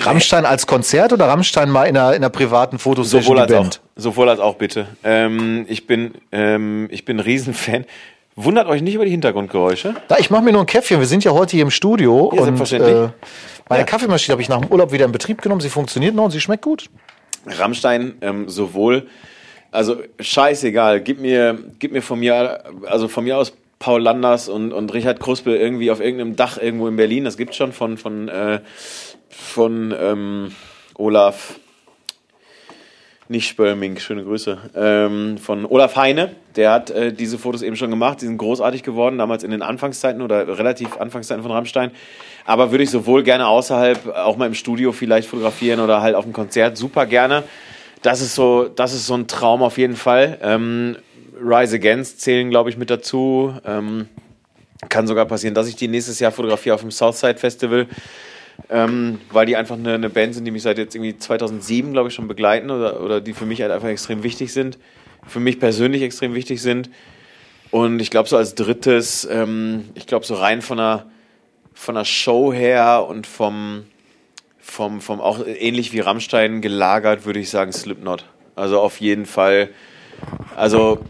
Rammstein 0.00 0.46
als 0.46 0.66
Konzert 0.66 1.12
oder 1.12 1.26
Rammstein 1.26 1.70
mal 1.70 1.84
in 1.84 1.96
einer, 1.96 2.10
in 2.10 2.16
einer 2.16 2.30
privaten 2.30 2.78
Fotosession 2.78 3.22
sowohl 3.22 3.40
als 3.40 3.52
Band? 3.52 3.80
Auch, 3.82 4.00
sowohl 4.00 4.28
als 4.28 4.40
auch 4.40 4.56
bitte. 4.56 4.86
Ähm, 5.04 5.64
ich 5.68 5.86
bin 5.86 6.14
ähm, 6.30 6.88
ich 6.90 7.04
bin 7.04 7.20
Riesenfan. 7.20 7.84
Wundert 8.34 8.66
euch 8.66 8.80
nicht 8.80 8.94
über 8.94 9.04
die 9.04 9.10
Hintergrundgeräusche. 9.10 9.94
Da, 10.08 10.16
ich 10.18 10.30
mache 10.30 10.42
mir 10.42 10.52
nur 10.52 10.62
ein 10.62 10.66
Käffchen. 10.66 10.98
Wir 10.98 11.06
sind 11.06 11.22
ja 11.22 11.32
heute 11.32 11.52
hier 11.52 11.62
im 11.62 11.70
Studio. 11.70 12.30
Ja, 12.32 12.40
und, 12.40 12.44
selbstverständlich. 12.44 12.94
Äh, 12.94 13.08
meine 13.68 13.82
ja. 13.82 13.86
Kaffeemaschine 13.86 14.32
habe 14.32 14.42
ich 14.42 14.48
nach 14.48 14.60
dem 14.60 14.70
Urlaub 14.70 14.92
wieder 14.92 15.04
in 15.04 15.12
Betrieb 15.12 15.42
genommen. 15.42 15.60
Sie 15.60 15.68
funktioniert 15.68 16.14
noch 16.14 16.24
und 16.24 16.30
sie 16.30 16.40
schmeckt 16.40 16.62
gut. 16.62 16.88
Rammstein 17.46 18.14
ähm, 18.22 18.48
sowohl 18.48 19.08
also 19.72 19.96
scheißegal, 20.20 21.00
gib 21.00 21.18
mir, 21.18 21.58
gib 21.78 21.92
mir 21.92 22.02
von 22.02 22.20
mir, 22.20 22.62
also 22.86 23.08
von 23.08 23.24
mir 23.24 23.38
aus 23.38 23.54
Paul 23.78 24.02
Landers 24.02 24.48
und, 24.48 24.72
und 24.72 24.92
Richard 24.92 25.18
Kruspel 25.18 25.56
irgendwie 25.56 25.90
auf 25.90 26.00
irgendeinem 26.00 26.36
Dach 26.36 26.58
irgendwo 26.58 26.86
in 26.86 26.96
Berlin. 26.96 27.24
Das 27.24 27.36
gibt's 27.36 27.56
schon 27.56 27.72
von, 27.72 27.96
von, 27.96 28.28
äh, 28.28 28.60
von 29.30 29.94
ähm, 29.98 30.52
Olaf, 30.94 31.54
nicht 33.28 33.48
Spölming, 33.48 33.98
schöne 33.98 34.24
Grüße, 34.24 34.58
ähm, 34.76 35.38
von 35.38 35.64
Olaf 35.64 35.96
Heine. 35.96 36.36
Der 36.54 36.70
hat 36.70 36.90
äh, 36.90 37.14
diese 37.14 37.38
Fotos 37.38 37.62
eben 37.62 37.76
schon 37.76 37.90
gemacht. 37.90 38.20
Die 38.20 38.26
sind 38.26 38.36
großartig 38.36 38.82
geworden, 38.82 39.16
damals 39.16 39.42
in 39.42 39.50
den 39.50 39.62
Anfangszeiten 39.62 40.20
oder 40.20 40.58
relativ 40.58 40.98
Anfangszeiten 40.98 41.42
von 41.42 41.50
Rammstein. 41.50 41.92
Aber 42.44 42.72
würde 42.72 42.84
ich 42.84 42.90
sowohl 42.90 43.22
gerne 43.22 43.46
außerhalb, 43.46 44.06
auch 44.16 44.36
mal 44.36 44.46
im 44.46 44.54
Studio 44.54 44.92
vielleicht 44.92 45.28
fotografieren 45.28 45.80
oder 45.80 46.02
halt 46.02 46.14
auf 46.14 46.24
dem 46.24 46.34
Konzert 46.34 46.76
super 46.76 47.06
gerne 47.06 47.42
das 48.02 48.20
ist 48.20 48.34
so, 48.34 48.68
das 48.68 48.92
ist 48.92 49.06
so 49.06 49.14
ein 49.14 49.26
Traum 49.28 49.62
auf 49.62 49.78
jeden 49.78 49.96
Fall. 49.96 50.38
Ähm, 50.42 50.96
Rise 51.40 51.76
Against 51.76 52.20
zählen, 52.20 52.50
glaube 52.50 52.70
ich, 52.70 52.76
mit 52.76 52.90
dazu. 52.90 53.54
Ähm, 53.64 54.08
kann 54.88 55.06
sogar 55.06 55.26
passieren, 55.26 55.54
dass 55.54 55.68
ich 55.68 55.76
die 55.76 55.88
nächstes 55.88 56.18
Jahr 56.18 56.32
fotografiere 56.32 56.74
auf 56.74 56.80
dem 56.80 56.90
Southside 56.90 57.38
Festival, 57.38 57.86
ähm, 58.68 59.20
weil 59.30 59.46
die 59.46 59.56
einfach 59.56 59.76
eine, 59.76 59.94
eine, 59.94 60.10
Band 60.10 60.34
sind, 60.34 60.44
die 60.44 60.50
mich 60.50 60.62
seit 60.62 60.78
jetzt 60.78 60.94
irgendwie 60.94 61.16
2007, 61.16 61.92
glaube 61.92 62.08
ich, 62.08 62.14
schon 62.14 62.26
begleiten 62.26 62.70
oder, 62.70 63.00
oder 63.00 63.20
die 63.20 63.32
für 63.32 63.46
mich 63.46 63.62
halt 63.62 63.70
einfach 63.70 63.88
extrem 63.88 64.22
wichtig 64.22 64.52
sind. 64.52 64.78
Für 65.26 65.40
mich 65.40 65.60
persönlich 65.60 66.02
extrem 66.02 66.34
wichtig 66.34 66.60
sind. 66.60 66.90
Und 67.70 68.00
ich 68.00 68.10
glaube, 68.10 68.28
so 68.28 68.36
als 68.36 68.54
drittes, 68.54 69.26
ähm, 69.30 69.88
ich 69.94 70.06
glaube, 70.06 70.26
so 70.26 70.34
rein 70.34 70.62
von 70.62 70.80
einer, 70.80 71.06
von 71.72 71.96
einer 71.96 72.04
Show 72.04 72.52
her 72.52 73.06
und 73.08 73.26
vom, 73.26 73.84
vom, 74.62 75.00
vom 75.00 75.20
auch 75.20 75.44
ähnlich 75.44 75.92
wie 75.92 76.00
Rammstein 76.00 76.62
gelagert, 76.62 77.26
würde 77.26 77.40
ich 77.40 77.50
sagen, 77.50 77.72
Slipknot. 77.72 78.24
Also 78.54 78.80
auf 78.80 79.00
jeden 79.00 79.26
Fall. 79.26 79.68
Also 80.56 81.00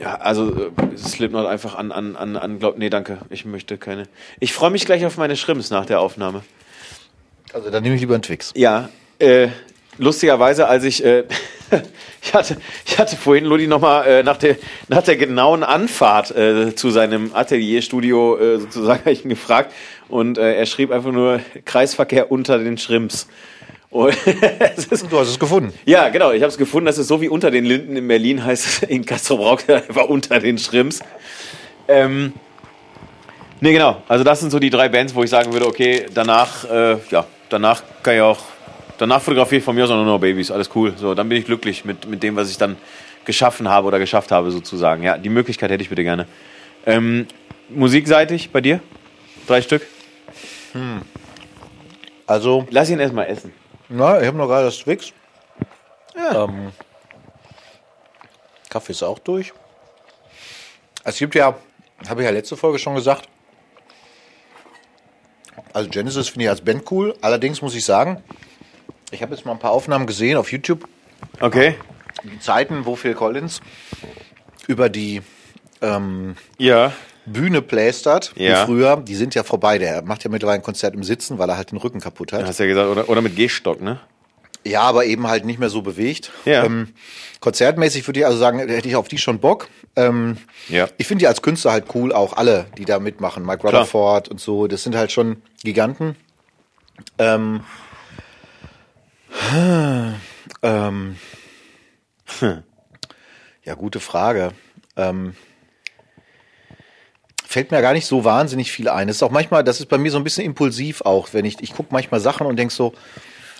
ja, 0.00 0.14
also 0.14 0.48
äh, 0.48 0.96
Slipknot 0.96 1.46
einfach 1.46 1.74
an, 1.74 1.92
an, 1.92 2.16
an, 2.16 2.36
an 2.36 2.58
glaub, 2.58 2.78
nee, 2.78 2.88
danke, 2.88 3.18
ich 3.28 3.44
möchte 3.44 3.76
keine. 3.76 4.04
Ich 4.40 4.54
freue 4.54 4.70
mich 4.70 4.86
gleich 4.86 5.04
auf 5.04 5.18
meine 5.18 5.36
Schrimps 5.36 5.70
nach 5.70 5.84
der 5.84 6.00
Aufnahme. 6.00 6.42
Also 7.52 7.70
dann 7.70 7.82
nehme 7.82 7.96
ich 7.96 8.00
lieber 8.00 8.14
einen 8.14 8.22
Twix. 8.22 8.52
Ja, 8.56 8.88
äh, 9.18 9.48
lustigerweise, 9.98 10.66
als 10.66 10.84
ich, 10.84 11.04
äh, 11.04 11.24
ich 12.22 12.32
hatte, 12.32 12.56
ich 12.86 12.98
hatte 12.98 13.16
vorhin 13.16 13.44
Ludi 13.44 13.66
nochmal 13.66 14.06
äh, 14.06 14.22
nach 14.22 14.38
der, 14.38 14.56
nach 14.88 15.02
der 15.02 15.16
genauen 15.16 15.62
Anfahrt 15.62 16.34
äh, 16.34 16.74
zu 16.74 16.90
seinem 16.90 17.34
Atelierstudio 17.34 18.38
äh, 18.38 18.58
sozusagen 18.58 19.06
ich 19.10 19.24
ihn 19.24 19.30
gefragt 19.30 19.72
und 20.10 20.38
äh, 20.38 20.54
er 20.54 20.66
schrieb 20.66 20.90
einfach 20.90 21.12
nur 21.12 21.40
Kreisverkehr 21.64 22.30
unter 22.30 22.58
den 22.58 22.78
Schrimps. 22.78 23.28
ist, 23.92 25.10
du 25.10 25.18
hast 25.18 25.28
es 25.28 25.38
gefunden. 25.38 25.72
Ja, 25.84 26.10
genau. 26.10 26.30
Ich 26.30 26.42
habe 26.42 26.50
es 26.50 26.58
gefunden. 26.58 26.86
Das 26.86 26.96
ist 26.96 27.08
so 27.08 27.20
wie 27.20 27.28
unter 27.28 27.50
den 27.50 27.64
Linden 27.64 27.96
in 27.96 28.06
Berlin 28.06 28.44
heißt 28.44 28.66
es 28.66 28.82
in 28.84 29.04
Castro 29.04 29.36
Brauch 29.36 29.60
einfach 29.68 30.04
unter 30.04 30.38
den 30.38 30.58
Schrimps. 30.58 31.00
Ähm, 31.88 32.32
nee, 33.60 33.72
genau. 33.72 34.02
Also 34.06 34.22
das 34.22 34.40
sind 34.40 34.50
so 34.50 34.60
die 34.60 34.70
drei 34.70 34.88
Bands, 34.88 35.14
wo 35.14 35.24
ich 35.24 35.30
sagen 35.30 35.52
würde, 35.52 35.66
okay, 35.66 36.06
danach, 36.14 36.64
äh, 36.70 36.98
ja, 37.10 37.26
danach 37.48 37.82
kann 38.04 38.14
ich 38.14 38.20
auch, 38.20 38.38
danach 38.96 39.20
fotografiere 39.20 39.58
ich 39.58 39.64
von 39.64 39.74
mir 39.74 39.82
aus 39.84 39.90
nur 39.90 40.04
noch 40.04 40.20
Babys. 40.20 40.52
Alles 40.52 40.70
cool. 40.76 40.94
So, 40.96 41.14
dann 41.14 41.28
bin 41.28 41.38
ich 41.38 41.44
glücklich 41.44 41.84
mit, 41.84 42.08
mit 42.08 42.22
dem, 42.22 42.36
was 42.36 42.48
ich 42.48 42.58
dann 42.58 42.76
geschaffen 43.24 43.68
habe 43.68 43.88
oder 43.88 43.98
geschafft 43.98 44.30
habe 44.30 44.52
sozusagen. 44.52 45.02
Ja, 45.02 45.18
die 45.18 45.28
Möglichkeit 45.28 45.70
hätte 45.70 45.82
ich 45.82 45.88
bitte 45.88 46.04
gerne. 46.04 46.26
Ähm, 46.86 47.26
musikseitig 47.68 48.50
bei 48.50 48.60
dir? 48.60 48.80
Drei 49.48 49.62
Stück? 49.62 49.82
Hm. 50.72 51.02
Also. 52.26 52.66
Lass 52.70 52.90
ihn 52.90 53.00
erstmal 53.00 53.26
essen. 53.26 53.52
Na, 53.88 54.20
ich 54.20 54.26
habe 54.26 54.36
noch 54.36 54.46
gerade 54.46 54.66
das 54.66 54.78
Twix. 54.78 55.12
Ja. 56.14 56.44
Ähm, 56.44 56.72
Kaffee 58.68 58.92
ist 58.92 59.02
auch 59.02 59.18
durch. 59.18 59.52
Es 61.04 61.18
gibt 61.18 61.34
ja, 61.34 61.56
habe 62.08 62.20
ich 62.20 62.24
ja 62.24 62.30
letzte 62.30 62.56
Folge 62.56 62.78
schon 62.78 62.94
gesagt. 62.94 63.28
Also 65.72 65.88
Genesis 65.88 66.28
finde 66.28 66.44
ich 66.44 66.50
als 66.50 66.60
Band 66.60 66.90
cool. 66.90 67.16
Allerdings 67.20 67.62
muss 67.62 67.74
ich 67.74 67.84
sagen, 67.84 68.22
ich 69.10 69.22
habe 69.22 69.34
jetzt 69.34 69.44
mal 69.44 69.52
ein 69.52 69.58
paar 69.58 69.72
Aufnahmen 69.72 70.06
gesehen 70.06 70.36
auf 70.36 70.52
YouTube. 70.52 70.88
Okay. 71.40 71.76
Die 72.22 72.38
Zeiten, 72.38 72.86
wo 72.86 72.96
Phil 72.96 73.14
Collins 73.14 73.60
über 74.66 74.88
die 74.88 75.22
ähm, 75.82 76.36
ja. 76.58 76.92
Bühne 77.26 77.62
plästert, 77.62 78.32
ja. 78.36 78.62
wie 78.62 78.66
früher, 78.66 78.96
die 78.96 79.14
sind 79.14 79.34
ja 79.34 79.42
vorbei. 79.42 79.78
Der 79.78 80.02
macht 80.02 80.24
ja 80.24 80.30
mittlerweile 80.30 80.58
ein 80.58 80.62
Konzert 80.62 80.94
im 80.94 81.02
Sitzen, 81.02 81.38
weil 81.38 81.48
er 81.48 81.56
halt 81.56 81.70
den 81.70 81.78
Rücken 81.78 82.00
kaputt 82.00 82.32
hat. 82.32 82.44
Hast 82.44 82.60
ja 82.60 82.66
gesagt, 82.66 82.88
oder, 82.88 83.08
oder 83.08 83.20
mit 83.20 83.36
Gehstock, 83.36 83.80
ne? 83.80 84.00
Ja, 84.64 84.82
aber 84.82 85.06
eben 85.06 85.26
halt 85.26 85.44
nicht 85.44 85.58
mehr 85.58 85.70
so 85.70 85.80
bewegt. 85.80 86.32
Ja. 86.44 86.64
Ähm, 86.64 86.88
konzertmäßig 87.40 88.06
würde 88.06 88.20
ich 88.20 88.26
also 88.26 88.38
sagen, 88.38 88.58
hätte 88.58 88.88
ich 88.88 88.96
auf 88.96 89.08
die 89.08 89.18
schon 89.18 89.38
Bock. 89.38 89.68
Ähm, 89.96 90.36
ja. 90.68 90.88
Ich 90.98 91.06
finde 91.06 91.22
die 91.22 91.26
als 91.26 91.40
Künstler 91.40 91.72
halt 91.72 91.86
cool, 91.94 92.12
auch 92.12 92.34
alle, 92.34 92.66
die 92.76 92.84
da 92.84 92.98
mitmachen. 92.98 93.44
Mike 93.44 93.62
Rutherford 93.62 94.28
und 94.28 94.40
so, 94.40 94.66
das 94.66 94.82
sind 94.82 94.94
halt 94.94 95.12
schon 95.12 95.42
Giganten. 95.64 96.16
Ähm, 97.18 97.62
ähm, 100.62 101.16
hm. 102.40 102.62
Ja, 103.64 103.74
gute 103.74 104.00
Frage. 104.00 104.52
Ähm, 104.96 105.34
fällt 107.50 107.72
mir 107.72 107.82
gar 107.82 107.94
nicht 107.94 108.06
so 108.06 108.24
wahnsinnig 108.24 108.70
viel 108.70 108.88
ein. 108.88 109.08
Das 109.08 109.16
ist 109.16 109.24
auch 109.24 109.32
manchmal, 109.32 109.64
das 109.64 109.80
ist 109.80 109.86
bei 109.86 109.98
mir 109.98 110.12
so 110.12 110.18
ein 110.18 110.22
bisschen 110.22 110.44
impulsiv 110.44 111.00
auch, 111.00 111.30
wenn 111.32 111.44
ich, 111.44 111.60
ich 111.60 111.74
gucke 111.74 111.88
manchmal 111.90 112.20
Sachen 112.20 112.46
und 112.46 112.54
denk 112.54 112.70
so, 112.70 112.92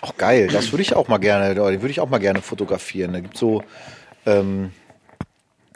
ach 0.00 0.12
geil, 0.16 0.46
das 0.46 0.70
würde 0.70 0.82
ich 0.82 0.94
auch 0.94 1.08
mal 1.08 1.18
gerne, 1.18 1.56
den 1.56 1.82
würde 1.82 1.90
ich 1.90 1.98
auch 1.98 2.08
mal 2.08 2.18
gerne 2.18 2.40
fotografieren. 2.40 3.12
Da 3.12 3.18
gibt 3.18 3.36
so, 3.36 3.64
ähm, 4.26 4.70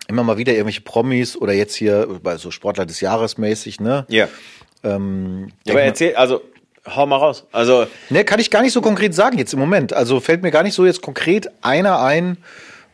immer 0.07 0.23
mal 0.23 0.39
wieder 0.39 0.53
irgendwelche 0.53 0.83
Promis 0.83 1.37
oder 1.37 1.55
jetzt 1.55 1.75
hier 1.75 2.21
bei 2.23 2.37
so 2.37 2.53
Sportler 2.53 2.87
des 2.87 3.01
Jahres 3.01 3.37
mäßig, 3.37 3.81
ne? 3.81 4.07
Ja. 4.09 4.29
Ähm, 4.85 5.51
ja 5.67 5.75
aber 5.75 5.83
erzähl, 5.83 6.15
also 6.15 6.41
hau 6.87 7.07
mal 7.07 7.17
raus. 7.17 7.49
Also 7.51 7.89
ne, 8.11 8.25
kann 8.25 8.39
ich 8.39 8.49
gar 8.49 8.62
nicht 8.62 8.75
so 8.75 8.81
konkret 8.81 9.12
sagen 9.12 9.39
jetzt 9.39 9.55
im 9.55 9.59
Moment. 9.59 9.93
Also 9.93 10.21
fällt 10.21 10.43
mir 10.43 10.53
gar 10.53 10.62
nicht 10.62 10.75
so 10.75 10.87
jetzt 10.87 11.03
konkret 11.03 11.51
einer 11.62 12.01
ein, 12.01 12.37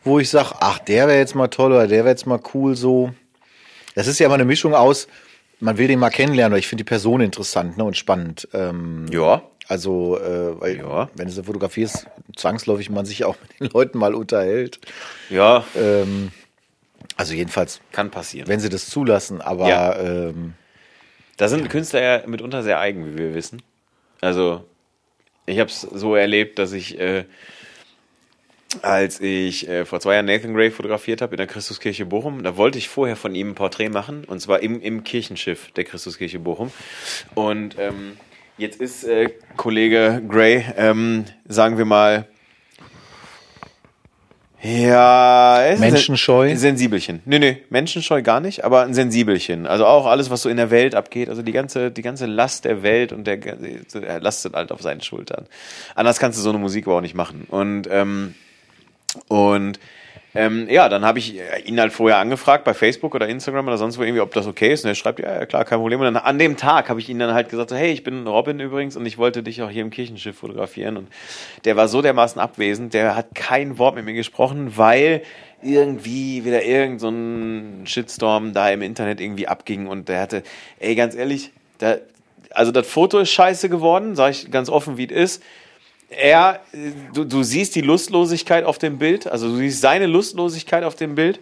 wo 0.03 0.17
ich 0.17 0.31
sage, 0.31 0.55
ach, 0.61 0.79
der 0.79 1.07
wäre 1.07 1.19
jetzt 1.19 1.35
mal 1.35 1.49
toll 1.49 1.73
oder 1.73 1.85
der 1.85 2.05
wäre 2.05 2.09
jetzt 2.09 2.25
mal 2.25 2.39
cool 2.55 2.75
so. 2.75 3.11
Das 3.95 4.07
ist 4.07 4.19
ja 4.19 4.25
immer 4.25 4.35
eine 4.35 4.45
Mischung 4.45 4.73
aus, 4.73 5.07
man 5.61 5.77
will 5.77 5.87
den 5.87 5.99
mal 5.99 6.09
kennenlernen, 6.09 6.53
weil 6.53 6.59
ich 6.59 6.67
finde 6.67 6.83
die 6.83 6.87
Person 6.87 7.21
interessant 7.21 7.77
ne, 7.77 7.83
und 7.83 7.95
spannend. 7.95 8.47
Ähm, 8.53 9.05
ja. 9.11 9.43
Also, 9.67 10.19
äh, 10.19 10.59
weil, 10.59 10.77
ja. 10.77 11.09
wenn 11.15 11.27
du 11.27 11.31
so 11.31 11.43
fotografierst, 11.43 12.07
zwangsläufig 12.35 12.89
man 12.89 13.05
sich 13.05 13.23
auch 13.23 13.37
mit 13.41 13.59
den 13.59 13.67
Leuten 13.73 13.97
mal 13.97 14.15
unterhält. 14.15 14.79
Ja. 15.29 15.63
Ähm, 15.77 16.31
also 17.15 17.33
jedenfalls. 17.33 17.79
Kann 17.91 18.11
passieren. 18.11 18.47
Wenn 18.47 18.59
sie 18.59 18.69
das 18.69 18.87
zulassen, 18.89 19.41
aber. 19.41 19.69
Ja. 19.69 19.99
Ähm, 19.99 20.55
da 21.37 21.47
sind 21.47 21.69
Künstler 21.69 22.01
ja 22.01 22.27
mitunter 22.27 22.63
sehr 22.63 22.79
eigen, 22.79 23.13
wie 23.13 23.17
wir 23.17 23.33
wissen. 23.33 23.61
Also, 24.19 24.63
ich 25.45 25.59
habe 25.59 25.69
es 25.69 25.81
so 25.81 26.15
erlebt, 26.15 26.59
dass 26.59 26.71
ich, 26.71 26.99
äh, 26.99 27.25
als 28.81 29.19
ich 29.19 29.67
äh, 29.67 29.85
vor 29.85 29.99
zwei 29.99 30.15
Jahren 30.15 30.25
Nathan 30.25 30.53
Gray 30.53 30.71
fotografiert 30.71 31.21
habe 31.21 31.33
in 31.33 31.37
der 31.37 31.47
Christuskirche 31.47 32.05
Bochum, 32.05 32.43
da 32.43 32.57
wollte 32.57 32.77
ich 32.77 32.89
vorher 32.89 33.15
von 33.15 33.35
ihm 33.35 33.49
ein 33.49 33.55
Porträt 33.55 33.89
machen, 33.89 34.23
und 34.25 34.39
zwar 34.39 34.61
im, 34.61 34.81
im 34.81 35.03
Kirchenschiff 35.03 35.71
der 35.71 35.83
Christuskirche 35.83 36.39
Bochum. 36.39 36.71
Und 37.35 37.75
ähm, 37.79 38.17
jetzt 38.57 38.79
ist 38.79 39.03
äh, 39.03 39.29
Kollege 39.57 40.21
Gray, 40.27 40.65
ähm, 40.77 41.25
sagen 41.47 41.77
wir 41.77 41.85
mal, 41.85 42.27
ja, 44.63 45.63
es 45.65 45.79
Menschenscheu. 45.79 46.45
Ist 46.45 46.51
ein 46.51 46.57
Sensibelchen. 46.57 47.21
Nö, 47.25 47.39
nö, 47.39 47.55
Menschenscheu 47.71 48.21
gar 48.21 48.39
nicht, 48.39 48.63
aber 48.63 48.83
ein 48.83 48.93
Sensibelchen. 48.93 49.65
Also 49.65 49.87
auch 49.87 50.05
alles, 50.05 50.29
was 50.29 50.43
so 50.43 50.49
in 50.49 50.57
der 50.57 50.69
Welt 50.69 50.93
abgeht, 50.93 51.29
also 51.29 51.41
die 51.41 51.51
ganze, 51.51 51.89
die 51.89 52.03
ganze 52.03 52.27
Last 52.27 52.65
der 52.65 52.83
Welt 52.83 53.11
und 53.11 53.25
der, 53.25 53.39
er 53.43 54.19
lastet 54.19 54.53
halt 54.53 54.71
auf 54.71 54.81
seinen 54.83 55.01
Schultern. 55.01 55.47
Anders 55.95 56.19
kannst 56.19 56.37
du 56.37 56.43
so 56.43 56.49
eine 56.49 56.59
Musik 56.59 56.85
aber 56.85 56.97
auch 56.97 57.01
nicht 57.01 57.15
machen. 57.15 57.45
Und, 57.49 57.87
ähm, 57.91 58.35
und 59.27 59.79
ähm, 60.33 60.67
ja, 60.69 60.87
dann 60.87 61.03
habe 61.03 61.19
ich 61.19 61.35
ihn 61.65 61.79
halt 61.79 61.91
vorher 61.91 62.17
angefragt 62.17 62.63
bei 62.63 62.73
Facebook 62.73 63.13
oder 63.15 63.27
Instagram 63.27 63.67
oder 63.67 63.77
sonst 63.77 63.97
wo 63.97 64.03
irgendwie, 64.03 64.21
ob 64.21 64.33
das 64.33 64.47
okay 64.47 64.71
ist. 64.71 64.85
Und 64.85 64.89
er 64.89 64.95
schreibt, 64.95 65.19
ja, 65.19 65.33
ja 65.33 65.45
klar, 65.45 65.65
kein 65.65 65.79
Problem. 65.79 65.99
Und 65.99 66.05
dann 66.05 66.15
an 66.15 66.39
dem 66.39 66.55
Tag 66.55 66.87
habe 66.87 67.01
ich 67.01 67.09
ihn 67.09 67.19
dann 67.19 67.33
halt 67.33 67.49
gesagt, 67.49 67.69
so, 67.69 67.75
hey, 67.75 67.91
ich 67.91 68.03
bin 68.03 68.25
Robin 68.25 68.59
übrigens 68.61 68.95
und 68.95 69.05
ich 69.05 69.17
wollte 69.17 69.43
dich 69.43 69.61
auch 69.61 69.69
hier 69.69 69.81
im 69.81 69.89
Kirchenschiff 69.89 70.37
fotografieren. 70.37 70.95
Und 70.95 71.09
der 71.65 71.75
war 71.75 71.89
so 71.89 72.01
dermaßen 72.01 72.39
abwesend, 72.39 72.93
der 72.93 73.15
hat 73.15 73.35
kein 73.35 73.77
Wort 73.77 73.95
mit 73.95 74.05
mir 74.05 74.13
gesprochen, 74.13 74.77
weil 74.77 75.21
irgendwie 75.61 76.45
wieder 76.45 76.63
irgend 76.63 77.01
so 77.01 77.09
ein 77.09 77.81
Shitstorm 77.85 78.53
da 78.53 78.69
im 78.69 78.81
Internet 78.81 79.19
irgendwie 79.19 79.47
abging 79.47 79.87
und 79.87 80.07
der 80.07 80.21
hatte, 80.21 80.43
ey, 80.79 80.95
ganz 80.95 81.13
ehrlich, 81.13 81.51
da, 81.77 81.97
also 82.51 82.71
das 82.71 82.87
Foto 82.87 83.19
ist 83.19 83.31
scheiße 83.31 83.69
geworden, 83.69 84.15
sage 84.15 84.31
ich 84.31 84.49
ganz 84.49 84.69
offen, 84.69 84.97
wie 84.97 85.05
es 85.05 85.11
ist 85.11 85.43
er, 86.11 86.59
du, 87.13 87.23
du 87.23 87.43
siehst 87.43 87.75
die 87.75 87.81
Lustlosigkeit 87.81 88.65
auf 88.65 88.77
dem 88.77 88.97
Bild, 88.97 89.27
also 89.27 89.47
du 89.47 89.55
siehst 89.55 89.81
seine 89.81 90.07
Lustlosigkeit 90.07 90.83
auf 90.83 90.95
dem 90.95 91.15
Bild. 91.15 91.39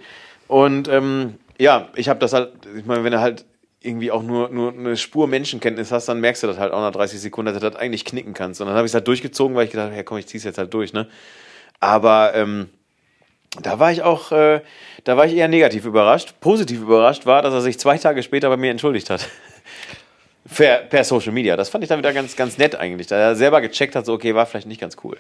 Und 0.48 0.88
ähm, 0.88 1.36
ja, 1.58 1.90
ich 1.96 2.08
habe 2.08 2.20
das 2.20 2.34
halt, 2.34 2.52
ich 2.78 2.86
meine, 2.86 3.04
wenn 3.04 3.14
er 3.14 3.22
halt 3.22 3.46
irgendwie 3.82 4.12
auch 4.12 4.22
nur, 4.22 4.50
nur 4.50 4.72
eine 4.72 4.98
Spur 4.98 5.28
Menschenkenntnis 5.28 5.92
hast, 5.92 6.08
dann 6.08 6.20
merkst 6.20 6.44
du 6.44 6.48
das 6.48 6.58
halt 6.58 6.72
auch 6.72 6.82
nach 6.82 6.92
30 6.92 7.20
Sekunden, 7.20 7.54
dass 7.54 7.62
du 7.62 7.70
das 7.70 7.80
eigentlich 7.80 8.06
knicken 8.06 8.34
kannst. 8.34 8.62
Und 8.62 8.68
dann 8.68 8.76
habe 8.76 8.86
ich 8.86 8.92
es 8.92 8.94
halt 8.94 9.08
durchgezogen, 9.08 9.56
weil 9.56 9.66
ich 9.66 9.72
gedacht 9.72 9.88
habe, 9.88 9.96
ja 9.96 10.04
komm, 10.04 10.18
ich 10.18 10.28
zieh's 10.28 10.44
jetzt 10.44 10.58
halt 10.58 10.74
durch, 10.74 10.94
ne? 10.94 11.08
Aber 11.80 12.34
ähm, 12.36 12.70
da 13.62 13.80
war 13.80 13.92
ich 13.92 14.04
auch, 14.04 14.32
äh, 14.32 14.62
da 15.06 15.18
war 15.18 15.26
ich 15.26 15.36
eher 15.36 15.48
negativ 15.48 15.86
überrascht. 15.86 16.36
Positiv 16.42 16.82
überrascht 16.82 17.26
war, 17.26 17.42
dass 17.42 17.54
er 17.54 17.62
sich 17.62 17.80
zwei 17.80 17.98
Tage 17.98 18.22
später 18.22 18.50
bei 18.50 18.58
mir 18.58 18.72
entschuldigt 18.72 19.10
hat. 19.10 19.28
Per, 20.56 20.78
per 20.80 21.04
Social 21.04 21.32
Media. 21.32 21.56
Das 21.56 21.70
fand 21.70 21.84
ich 21.84 21.90
dann 21.90 22.00
wieder 22.00 22.14
ganz, 22.14 22.36
ganz 22.36 22.58
nett 22.58 22.76
eigentlich. 22.76 23.08
Da 23.08 23.18
er 23.18 23.36
selber 23.36 23.62
gecheckt 23.62 23.96
hat, 23.96 24.06
so, 24.06 24.14
okay, 24.14 24.36
war 24.36 24.46
vielleicht 24.46 24.68
nicht 24.68 24.82
ganz 24.82 24.98
cool. 25.04 25.18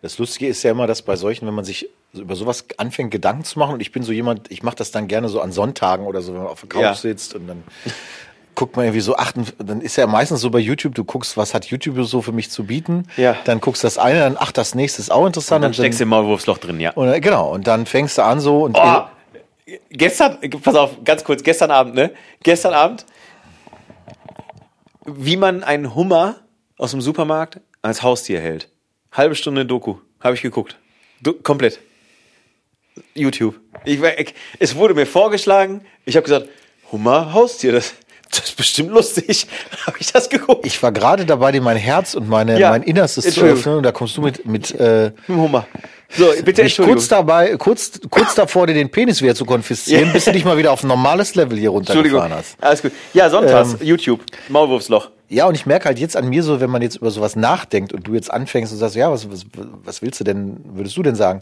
Das 0.00 0.18
Lustige 0.18 0.48
ist 0.48 0.62
ja 0.64 0.72
immer, 0.72 0.86
dass 0.86 1.02
bei 1.02 1.14
solchen, 1.14 1.46
wenn 1.46 1.54
man 1.54 1.64
sich 1.64 1.88
über 2.12 2.34
sowas 2.34 2.64
anfängt, 2.76 3.12
Gedanken 3.12 3.44
zu 3.44 3.58
machen, 3.58 3.74
und 3.74 3.80
ich 3.80 3.92
bin 3.92 4.02
so 4.02 4.12
jemand, 4.12 4.50
ich 4.50 4.62
mache 4.62 4.76
das 4.76 4.90
dann 4.90 5.06
gerne 5.06 5.28
so 5.28 5.40
an 5.40 5.52
Sonntagen 5.52 6.06
oder 6.06 6.22
so, 6.22 6.34
wenn 6.34 6.42
man 6.42 6.50
auf 6.50 6.60
der 6.60 6.68
Couch 6.68 6.82
ja. 6.82 6.94
sitzt 6.94 7.34
und 7.34 7.46
dann 7.46 7.62
guckt 8.54 8.76
man 8.76 8.84
irgendwie 8.86 9.00
so, 9.00 9.16
ach, 9.16 9.32
dann 9.58 9.80
ist 9.80 9.96
ja 9.96 10.06
meistens 10.06 10.40
so 10.40 10.50
bei 10.50 10.58
YouTube, 10.58 10.94
du 10.94 11.04
guckst, 11.04 11.36
was 11.36 11.54
hat 11.54 11.66
YouTube 11.66 12.04
so 12.04 12.20
für 12.20 12.32
mich 12.32 12.50
zu 12.50 12.64
bieten. 12.64 13.06
Ja. 13.16 13.36
Dann 13.44 13.60
guckst 13.60 13.82
du 13.82 13.86
das 13.86 13.96
eine, 13.96 14.20
dann, 14.20 14.36
ach, 14.38 14.52
das 14.52 14.74
nächste 14.74 15.00
ist 15.00 15.10
auch 15.10 15.26
interessant. 15.26 15.58
Und 15.58 15.62
dann, 15.62 15.70
und 15.70 15.78
dann 15.78 15.84
steckst 15.84 16.00
du 16.00 16.02
im 16.02 16.08
Maulwurfsloch 16.10 16.58
drin, 16.58 16.80
ja. 16.80 16.90
Und, 16.92 17.22
genau, 17.22 17.50
und 17.52 17.66
dann 17.66 17.86
fängst 17.86 18.18
du 18.18 18.24
an 18.24 18.40
so 18.40 18.64
und. 18.64 18.76
Oh, 18.76 19.02
gestern, 19.90 20.38
pass 20.62 20.74
auf, 20.74 21.04
ganz 21.04 21.24
kurz, 21.24 21.42
gestern 21.42 21.70
Abend, 21.70 21.94
ne? 21.94 22.10
Gestern 22.42 22.74
Abend 22.74 23.06
wie 25.04 25.36
man 25.36 25.64
einen 25.64 25.94
Hummer 25.94 26.36
aus 26.78 26.92
dem 26.92 27.00
Supermarkt 27.00 27.60
als 27.82 28.02
Haustier 28.02 28.40
hält. 28.40 28.68
Halbe 29.10 29.34
Stunde 29.34 29.66
Doku. 29.66 29.96
Habe 30.20 30.34
ich 30.34 30.42
geguckt. 30.42 30.78
Du, 31.20 31.34
komplett. 31.34 31.80
YouTube. 33.14 33.58
Ich, 33.84 34.00
ich, 34.02 34.34
es 34.58 34.76
wurde 34.76 34.94
mir 34.94 35.06
vorgeschlagen. 35.06 35.82
Ich 36.04 36.16
habe 36.16 36.24
gesagt, 36.24 36.48
Hummer, 36.90 37.32
Haustier, 37.32 37.72
das, 37.72 37.94
das 38.30 38.44
ist 38.44 38.56
bestimmt 38.56 38.90
lustig. 38.90 39.46
habe 39.86 39.98
ich 39.98 40.12
das 40.12 40.28
geguckt. 40.28 40.66
Ich 40.66 40.82
war 40.82 40.92
gerade 40.92 41.24
dabei, 41.26 41.52
dir 41.52 41.62
mein 41.62 41.76
Herz 41.76 42.14
und 42.14 42.28
meine, 42.28 42.58
ja, 42.58 42.70
mein 42.70 42.82
Innerstes 42.82 43.34
zu 43.34 43.42
öffnen. 43.42 43.76
Und 43.76 43.82
da 43.82 43.92
kommst 43.92 44.16
du 44.16 44.22
mit, 44.22 44.46
mit, 44.46 44.72
äh, 44.72 45.12
mit 45.26 45.38
Hummer. 45.38 45.66
So, 46.16 46.26
bitte 46.44 46.62
ich 46.62 46.76
kurz 46.76 47.08
dabei, 47.08 47.56
kurz, 47.56 48.00
kurz 48.10 48.34
davor, 48.34 48.66
dir 48.66 48.74
den 48.74 48.90
Penis 48.90 49.22
wieder 49.22 49.34
zu 49.34 49.44
konfiszieren, 49.44 50.06
ja. 50.06 50.12
bis 50.12 50.24
du 50.26 50.32
dich 50.32 50.44
mal 50.44 50.56
wieder 50.58 50.72
auf 50.72 50.82
ein 50.82 50.88
normales 50.88 51.34
Level 51.34 51.58
hier 51.58 51.70
runtergefahren 51.70 52.32
hast. 52.32 52.56
Alles 52.60 52.82
gut. 52.82 52.92
Ja, 53.14 53.30
sonntags, 53.30 53.74
ähm, 53.74 53.86
YouTube, 53.86 54.20
Maulwurfsloch. 54.48 55.10
Ja, 55.32 55.46
und 55.46 55.54
ich 55.54 55.64
merke 55.64 55.86
halt 55.86 55.98
jetzt 55.98 56.14
an 56.14 56.28
mir 56.28 56.42
so, 56.42 56.60
wenn 56.60 56.68
man 56.68 56.82
jetzt 56.82 56.96
über 56.96 57.10
sowas 57.10 57.36
nachdenkt 57.36 57.94
und 57.94 58.06
du 58.06 58.12
jetzt 58.12 58.30
anfängst 58.30 58.70
und 58.70 58.78
sagst, 58.78 58.96
ja, 58.96 59.10
was, 59.10 59.30
was, 59.30 59.46
was 59.82 60.02
willst 60.02 60.20
du 60.20 60.24
denn, 60.24 60.58
würdest 60.74 60.94
du 60.98 61.02
denn 61.02 61.14
sagen? 61.14 61.40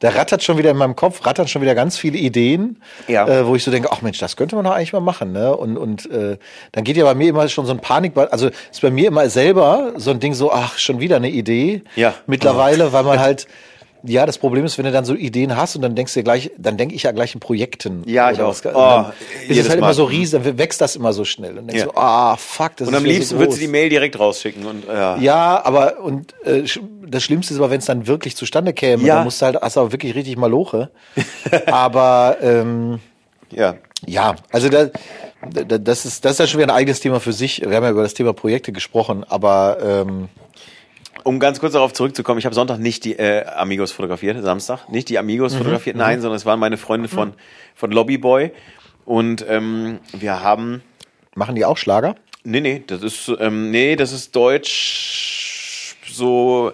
Da 0.00 0.10
rattert 0.10 0.42
schon 0.42 0.58
wieder 0.58 0.70
in 0.70 0.76
meinem 0.76 0.94
Kopf, 0.94 1.24
rattern 1.24 1.48
schon 1.48 1.62
wieder 1.62 1.74
ganz 1.74 1.96
viele 1.96 2.18
Ideen, 2.18 2.82
ja. 3.08 3.26
äh, 3.26 3.46
wo 3.46 3.56
ich 3.56 3.64
so 3.64 3.70
denke, 3.70 3.90
ach 3.90 4.02
Mensch, 4.02 4.18
das 4.18 4.36
könnte 4.36 4.56
man 4.56 4.66
doch 4.66 4.72
eigentlich 4.72 4.92
mal 4.92 5.00
machen, 5.00 5.32
ne? 5.32 5.56
Und, 5.56 5.78
und 5.78 6.10
äh, 6.10 6.36
dann 6.72 6.84
geht 6.84 6.98
ja 6.98 7.04
bei 7.04 7.14
mir 7.14 7.30
immer 7.30 7.48
schon 7.48 7.64
so 7.64 7.72
ein 7.72 7.80
Panik, 7.80 8.12
also 8.14 8.50
ist 8.70 8.82
bei 8.82 8.90
mir 8.90 9.08
immer 9.08 9.30
selber 9.30 9.94
so 9.96 10.10
ein 10.10 10.20
Ding 10.20 10.34
so, 10.34 10.52
ach, 10.52 10.76
schon 10.76 11.00
wieder 11.00 11.16
eine 11.16 11.30
Idee. 11.30 11.82
Ja. 11.96 12.12
Mittlerweile, 12.26 12.92
weil 12.92 13.04
man 13.04 13.20
halt 13.20 13.46
ja, 14.02 14.26
das 14.26 14.38
Problem 14.38 14.64
ist, 14.64 14.78
wenn 14.78 14.84
du 14.84 14.92
dann 14.92 15.04
so 15.04 15.14
Ideen 15.14 15.56
hast 15.56 15.76
und 15.76 15.82
dann 15.82 15.94
denkst 15.94 16.14
du 16.14 16.22
gleich, 16.22 16.50
dann 16.56 16.76
denke 16.76 16.94
ich 16.94 17.02
ja 17.02 17.12
gleich 17.12 17.34
in 17.34 17.40
Projekten. 17.40 18.02
Ja, 18.06 18.30
ich 18.30 18.40
auch. 18.40 18.48
Oh, 18.48 19.04
ist 19.48 19.58
es 19.58 19.68
halt 19.68 19.80
Mal. 19.80 19.86
immer 19.86 19.94
so 19.94 20.04
riesig, 20.04 20.42
dann 20.42 20.58
wächst 20.58 20.80
das 20.80 20.96
immer 20.96 21.12
so 21.12 21.24
schnell 21.24 21.58
und 21.58 21.66
denkst 21.66 21.80
ja. 21.80 21.86
so, 21.86 21.94
ah, 21.94 22.36
fuck, 22.36 22.76
das 22.76 22.88
und 22.88 22.94
ist 22.94 23.00
Und 23.00 23.04
am 23.04 23.04
liebsten 23.04 23.34
so 23.34 23.38
würdest 23.38 23.58
du 23.58 23.62
die 23.62 23.68
Mail 23.68 23.88
direkt 23.88 24.18
rausschicken 24.18 24.64
und 24.66 24.86
ja. 24.86 25.16
Ja, 25.16 25.64
aber 25.64 26.00
und 26.00 26.34
äh, 26.44 26.62
das 27.06 27.22
Schlimmste 27.22 27.54
ist 27.54 27.60
aber, 27.60 27.70
wenn 27.70 27.80
es 27.80 27.86
dann 27.86 28.06
wirklich 28.06 28.36
zustande 28.36 28.72
käme, 28.72 29.02
ja. 29.04 29.16
dann 29.16 29.24
musst 29.24 29.42
du 29.42 29.46
halt, 29.46 29.56
hast 29.60 29.76
du 29.76 29.80
aber 29.80 29.92
wirklich 29.92 30.14
richtig 30.14 30.36
Maloche. 30.36 30.90
aber 31.66 32.38
ähm, 32.42 33.00
ja. 33.50 33.76
Ja, 34.06 34.34
also 34.50 34.70
da, 34.70 34.86
da, 35.50 35.76
das 35.76 36.06
ist 36.06 36.24
das 36.24 36.32
ist 36.32 36.38
ja 36.38 36.46
schon 36.46 36.60
wieder 36.60 36.72
ein 36.72 36.76
eigenes 36.76 37.00
Thema 37.00 37.20
für 37.20 37.34
sich. 37.34 37.60
Wir 37.60 37.76
haben 37.76 37.84
ja 37.84 37.90
über 37.90 38.02
das 38.02 38.14
Thema 38.14 38.32
Projekte 38.32 38.72
gesprochen, 38.72 39.24
aber 39.28 39.78
ähm, 39.82 40.28
um 41.24 41.40
ganz 41.40 41.60
kurz 41.60 41.72
darauf 41.72 41.92
zurückzukommen, 41.92 42.38
ich 42.38 42.44
habe 42.44 42.54
Sonntag 42.54 42.78
nicht 42.78 43.04
die 43.04 43.18
äh, 43.18 43.44
Amigos 43.46 43.92
fotografiert, 43.92 44.42
Samstag, 44.42 44.88
nicht 44.88 45.08
die 45.08 45.18
Amigos 45.18 45.54
mhm, 45.54 45.58
fotografiert, 45.58 45.96
nein, 45.96 46.18
mhm. 46.18 46.22
sondern 46.22 46.36
es 46.36 46.46
waren 46.46 46.60
meine 46.60 46.76
Freunde 46.76 47.08
von, 47.08 47.30
mhm. 47.30 47.34
von 47.74 47.90
Lobbyboy. 47.90 48.52
Und 49.04 49.44
ähm, 49.48 49.98
wir 50.12 50.42
haben. 50.42 50.82
Machen 51.34 51.54
die 51.54 51.64
auch 51.64 51.76
Schlager? 51.76 52.16
Nee, 52.42 52.60
nee, 52.60 52.82
das 52.86 53.02
ist, 53.02 53.30
ähm, 53.38 53.70
nee, 53.70 53.96
das 53.96 54.12
ist 54.12 54.34
Deutsch, 54.34 55.96
so 56.06 56.72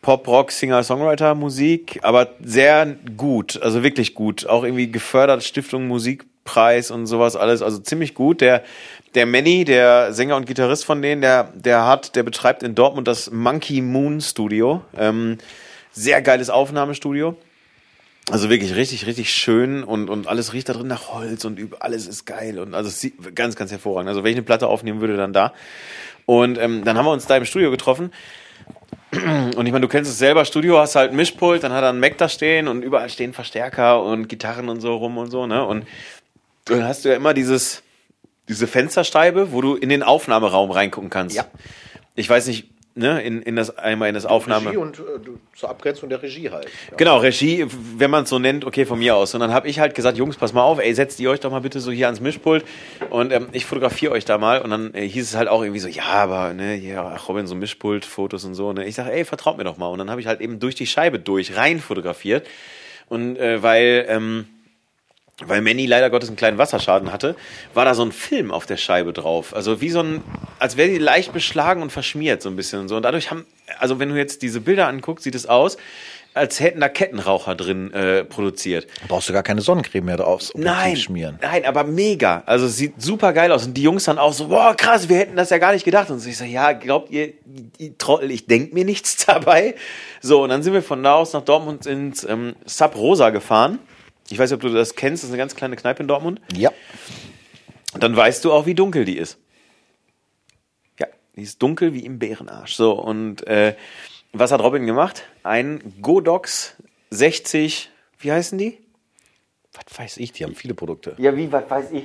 Pop, 0.00 0.26
Rock, 0.26 0.50
Singer, 0.50 0.82
Songwriter, 0.82 1.34
Musik, 1.34 2.00
aber 2.02 2.34
sehr 2.42 2.86
gut, 3.16 3.60
also 3.62 3.82
wirklich 3.82 4.14
gut. 4.14 4.46
Auch 4.46 4.64
irgendwie 4.64 4.90
gefördert, 4.90 5.44
Stiftung 5.44 5.86
Musikpreis 5.86 6.90
und 6.90 7.06
sowas 7.06 7.36
alles, 7.36 7.62
also 7.62 7.78
ziemlich 7.78 8.14
gut. 8.14 8.40
Der 8.40 8.64
der 9.14 9.26
Manny, 9.26 9.64
der 9.64 10.12
Sänger 10.12 10.36
und 10.36 10.46
Gitarrist 10.46 10.84
von 10.84 11.02
denen, 11.02 11.20
der, 11.20 11.52
der 11.54 11.86
hat, 11.86 12.16
der 12.16 12.22
betreibt 12.22 12.62
in 12.62 12.74
Dortmund 12.74 13.08
das 13.08 13.30
Monkey 13.30 13.80
Moon 13.80 14.20
Studio. 14.20 14.82
Ähm, 14.96 15.38
sehr 15.92 16.22
geiles 16.22 16.50
Aufnahmestudio. 16.50 17.36
Also 18.30 18.48
wirklich 18.50 18.74
richtig, 18.76 19.06
richtig 19.06 19.32
schön 19.32 19.82
und, 19.82 20.08
und 20.08 20.28
alles 20.28 20.52
riecht 20.52 20.68
da 20.68 20.72
drin 20.72 20.86
nach 20.86 21.08
Holz 21.08 21.44
und 21.44 21.58
alles 21.80 22.06
ist 22.06 22.24
geil 22.24 22.60
und 22.60 22.72
also 22.72 23.08
ganz, 23.34 23.56
ganz 23.56 23.72
hervorragend. 23.72 24.08
Also 24.08 24.22
wenn 24.22 24.30
ich 24.30 24.36
eine 24.36 24.44
Platte 24.44 24.68
aufnehmen 24.68 25.00
würde, 25.00 25.16
dann 25.16 25.32
da. 25.32 25.52
Und 26.24 26.56
ähm, 26.56 26.84
dann 26.84 26.96
haben 26.96 27.04
wir 27.04 27.10
uns 27.10 27.26
da 27.26 27.36
im 27.36 27.44
Studio 27.44 27.70
getroffen. 27.70 28.12
Und 29.10 29.66
ich 29.66 29.72
meine, 29.72 29.80
du 29.80 29.88
kennst 29.88 30.10
es 30.10 30.18
selber, 30.18 30.44
Studio 30.44 30.78
hast 30.78 30.94
halt 30.94 31.10
ein 31.10 31.16
Mischpult, 31.16 31.64
dann 31.64 31.72
hat 31.72 31.82
er 31.82 31.90
einen 31.90 32.00
Mac 32.00 32.16
da 32.16 32.28
stehen 32.28 32.68
und 32.68 32.82
überall 32.82 33.10
stehen 33.10 33.34
Verstärker 33.34 34.02
und 34.02 34.28
Gitarren 34.28 34.70
und 34.70 34.80
so 34.80 34.94
rum 34.96 35.18
und 35.18 35.30
so, 35.30 35.46
ne? 35.46 35.66
Und 35.66 35.86
dann 36.64 36.84
hast 36.84 37.04
du 37.04 37.10
ja 37.10 37.16
immer 37.16 37.34
dieses, 37.34 37.82
diese 38.52 38.66
Fensterscheibe, 38.66 39.52
wo 39.52 39.60
du 39.60 39.74
in 39.74 39.88
den 39.88 40.02
Aufnahmeraum 40.02 40.70
reingucken 40.70 41.10
kannst. 41.10 41.36
Ja. 41.36 41.46
Ich 42.14 42.28
weiß 42.28 42.46
nicht, 42.46 42.68
ne, 42.94 43.22
in, 43.22 43.42
in 43.42 43.56
das 43.56 43.76
einmal 43.78 44.08
in 44.08 44.14
das 44.14 44.26
Aufnahme. 44.26 44.66
Regie 44.66 44.76
und 44.76 44.98
äh, 44.98 45.02
zur 45.54 45.70
Abgrenzung 45.70 46.08
der 46.08 46.22
Regie 46.22 46.50
halt. 46.50 46.66
Ja. 46.90 46.96
Genau, 46.96 47.18
Regie, 47.18 47.66
wenn 47.96 48.10
man 48.10 48.24
es 48.24 48.30
so 48.30 48.38
nennt, 48.38 48.64
okay, 48.64 48.84
von 48.84 48.98
mir 48.98 49.16
aus. 49.16 49.34
Und 49.34 49.40
dann 49.40 49.52
habe 49.52 49.68
ich 49.68 49.78
halt 49.78 49.94
gesagt, 49.94 50.18
Jungs, 50.18 50.36
pass 50.36 50.52
mal 50.52 50.62
auf, 50.62 50.78
ey, 50.78 50.94
setzt 50.94 51.20
ihr 51.20 51.30
euch 51.30 51.40
doch 51.40 51.50
mal 51.50 51.60
bitte 51.60 51.80
so 51.80 51.90
hier 51.90 52.06
ans 52.06 52.20
Mischpult 52.20 52.64
und 53.10 53.32
ähm, 53.32 53.48
ich 53.52 53.64
fotografiere 53.64 54.12
euch 54.12 54.24
da 54.24 54.38
mal. 54.38 54.60
Und 54.60 54.70
dann 54.70 54.94
äh, 54.94 55.06
hieß 55.06 55.30
es 55.30 55.36
halt 55.36 55.48
auch 55.48 55.62
irgendwie 55.62 55.80
so, 55.80 55.88
ja, 55.88 56.04
aber, 56.04 56.52
ne, 56.54 56.76
ja, 56.76 57.16
Robin, 57.16 57.46
so 57.46 57.54
Mischpult, 57.54 58.04
Fotos 58.04 58.44
und 58.44 58.54
so. 58.54 58.72
Ne? 58.72 58.86
Ich 58.86 58.94
sage, 58.94 59.12
ey, 59.12 59.24
vertraut 59.24 59.56
mir 59.56 59.64
doch 59.64 59.78
mal. 59.78 59.88
Und 59.88 59.98
dann 59.98 60.10
habe 60.10 60.20
ich 60.20 60.26
halt 60.26 60.40
eben 60.40 60.58
durch 60.58 60.74
die 60.74 60.86
Scheibe 60.86 61.18
durch 61.18 61.56
rein 61.56 61.80
fotografiert. 61.80 62.46
Und 63.08 63.36
äh, 63.36 63.62
weil, 63.62 64.06
ähm, 64.08 64.46
weil 65.46 65.60
Manny 65.60 65.86
leider 65.86 66.10
Gottes 66.10 66.28
einen 66.28 66.36
kleinen 66.36 66.58
Wasserschaden 66.58 67.12
hatte, 67.12 67.36
war 67.74 67.84
da 67.84 67.94
so 67.94 68.04
ein 68.04 68.12
Film 68.12 68.50
auf 68.50 68.66
der 68.66 68.76
Scheibe 68.76 69.12
drauf. 69.12 69.54
Also 69.54 69.80
wie 69.80 69.90
so 69.90 70.00
ein, 70.00 70.22
als 70.58 70.76
wäre 70.76 70.88
die 70.90 70.98
leicht 70.98 71.32
beschlagen 71.32 71.82
und 71.82 71.90
verschmiert 71.90 72.42
so 72.42 72.48
ein 72.48 72.56
bisschen 72.56 72.80
und 72.80 72.88
so. 72.88 72.96
Und 72.96 73.02
dadurch 73.02 73.30
haben, 73.30 73.44
also 73.78 73.98
wenn 73.98 74.08
du 74.08 74.16
jetzt 74.16 74.42
diese 74.42 74.60
Bilder 74.60 74.88
anguckst, 74.88 75.24
sieht 75.24 75.34
es 75.34 75.46
aus, 75.46 75.76
als 76.34 76.60
hätten 76.60 76.80
da 76.80 76.88
Kettenraucher 76.88 77.54
drin 77.54 77.92
äh, 77.92 78.24
produziert. 78.24 78.86
Brauchst 79.08 79.28
du 79.28 79.32
gar 79.34 79.42
keine 79.42 79.60
Sonnencreme 79.60 80.04
mehr 80.04 80.16
drauf 80.16 80.50
Nein, 80.54 80.96
schmieren. 80.96 81.38
nein, 81.42 81.66
aber 81.66 81.84
mega. 81.84 82.42
Also 82.46 82.68
sieht 82.68 83.02
super 83.02 83.34
geil 83.34 83.52
aus. 83.52 83.66
Und 83.66 83.74
die 83.74 83.82
Jungs 83.82 84.04
dann 84.04 84.18
auch 84.18 84.32
so, 84.32 84.48
boah, 84.48 84.74
krass, 84.74 85.08
wir 85.10 85.18
hätten 85.18 85.36
das 85.36 85.50
ja 85.50 85.58
gar 85.58 85.72
nicht 85.72 85.84
gedacht. 85.84 86.10
Und 86.10 86.20
so, 86.20 86.28
ich 86.30 86.38
so, 86.38 86.44
ja, 86.44 86.72
glaubt 86.72 87.10
ihr, 87.10 87.34
ihr 87.78 87.98
Trottel, 87.98 88.30
ich 88.30 88.46
denk 88.46 88.72
mir 88.72 88.84
nichts 88.86 89.16
dabei. 89.26 89.74
So, 90.22 90.42
und 90.42 90.48
dann 90.48 90.62
sind 90.62 90.72
wir 90.72 90.82
von 90.82 91.02
da 91.02 91.14
aus 91.14 91.34
nach 91.34 91.42
Dortmund 91.42 91.84
ins 91.84 92.24
ähm, 92.24 92.54
Sub 92.64 92.96
Rosa 92.96 93.28
gefahren. 93.30 93.78
Ich 94.32 94.38
weiß 94.38 94.50
nicht, 94.50 94.54
ob 94.56 94.62
du 94.62 94.70
das 94.70 94.94
kennst, 94.94 95.22
das 95.22 95.28
ist 95.28 95.32
eine 95.34 95.38
ganz 95.38 95.54
kleine 95.54 95.76
Kneipe 95.76 96.00
in 96.02 96.08
Dortmund. 96.08 96.40
Ja. 96.56 96.72
Dann 97.92 98.16
weißt 98.16 98.42
du 98.46 98.52
auch, 98.52 98.64
wie 98.64 98.74
dunkel 98.74 99.04
die 99.04 99.18
ist. 99.18 99.36
Ja, 100.98 101.06
die 101.36 101.42
ist 101.42 101.62
dunkel 101.62 101.92
wie 101.92 102.06
im 102.06 102.18
Bärenarsch. 102.18 102.74
So, 102.74 102.92
und 102.92 103.46
äh, 103.46 103.76
was 104.32 104.50
hat 104.50 104.62
Robin 104.62 104.86
gemacht? 104.86 105.24
Ein 105.42 105.82
Godox 106.00 106.76
60, 107.10 107.90
wie 108.20 108.32
heißen 108.32 108.56
die? 108.56 108.78
Was 109.74 109.98
weiß 109.98 110.16
ich, 110.16 110.32
die 110.32 110.44
haben 110.44 110.54
viele 110.54 110.72
Produkte. 110.72 111.14
Ja, 111.18 111.36
wie, 111.36 111.52
was 111.52 111.68
weiß 111.68 111.92
ich? 111.92 112.04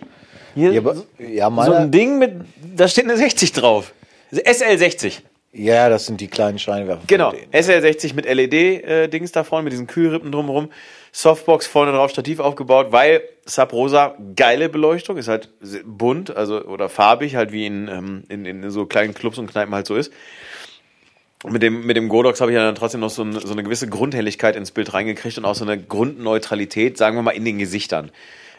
Hier, 0.54 0.74
Ja, 0.74 0.82
aber, 0.82 1.02
ja, 1.20 1.50
so 1.50 1.72
ein 1.72 1.92
Ding 1.92 2.18
mit, 2.18 2.42
da 2.76 2.90
steht 2.90 3.06
eine 3.06 3.16
60 3.16 3.54
drauf. 3.54 3.94
SL60. 4.34 5.22
Ja, 5.58 5.90
das 5.90 6.06
sind 6.06 6.22
die 6.22 6.28
kleinen 6.28 6.60
Scheinwerfer. 6.60 7.02
Genau, 7.08 7.32
denen. 7.32 7.52
SL60 7.52 8.14
mit 8.16 8.26
LED-Dings 8.26 9.32
da 9.32 9.44
vorne, 9.44 9.64
mit 9.64 9.74
diesen 9.74 9.88
Kühlrippen 9.88 10.32
drumherum. 10.32 10.70
Softbox 11.12 11.66
vorne 11.66 11.92
drauf, 11.94 12.12
Stativ 12.12 12.40
aufgebaut, 12.40 12.88
weil 12.92 13.22
Sub 13.46 13.74
Rosa 13.74 14.16
geile 14.36 14.70
Beleuchtung, 14.70 15.18
ist 15.18 15.28
halt 15.28 15.50
bunt, 15.86 16.36
also 16.36 16.64
oder 16.66 16.90
farbig, 16.90 17.36
halt 17.36 17.52
wie 17.52 17.66
in, 17.66 17.88
ähm, 17.88 18.24
in, 18.30 18.46
in 18.46 18.70
so 18.70 18.86
kleinen 18.86 19.14
Clubs 19.16 19.38
und 19.40 19.50
Kneipen 19.50 19.74
halt 19.74 19.88
so 19.88 19.96
ist. 19.96 20.12
Mit 21.48 21.62
dem, 21.62 21.86
mit 21.86 21.96
dem 21.96 22.10
Godox 22.10 22.42
habe 22.42 22.52
ich 22.52 22.56
ja 22.56 22.64
dann 22.64 22.76
trotzdem 22.76 23.00
noch 23.00 23.10
so, 23.12 23.22
eine- 23.22 23.40
so 23.40 23.54
eine 23.54 23.64
gewisse 23.64 23.88
Grundhelligkeit 23.88 24.56
ins 24.56 24.72
Bild 24.72 24.94
reingekriegt 24.94 25.38
und 25.38 25.46
auch 25.46 25.56
so 25.56 25.66
eine 25.66 25.80
Grundneutralität, 25.82 26.98
sagen 26.98 27.16
wir 27.16 27.22
mal, 27.22 27.32
in 27.32 27.46
den 27.46 27.58
Gesichtern. 27.60 28.12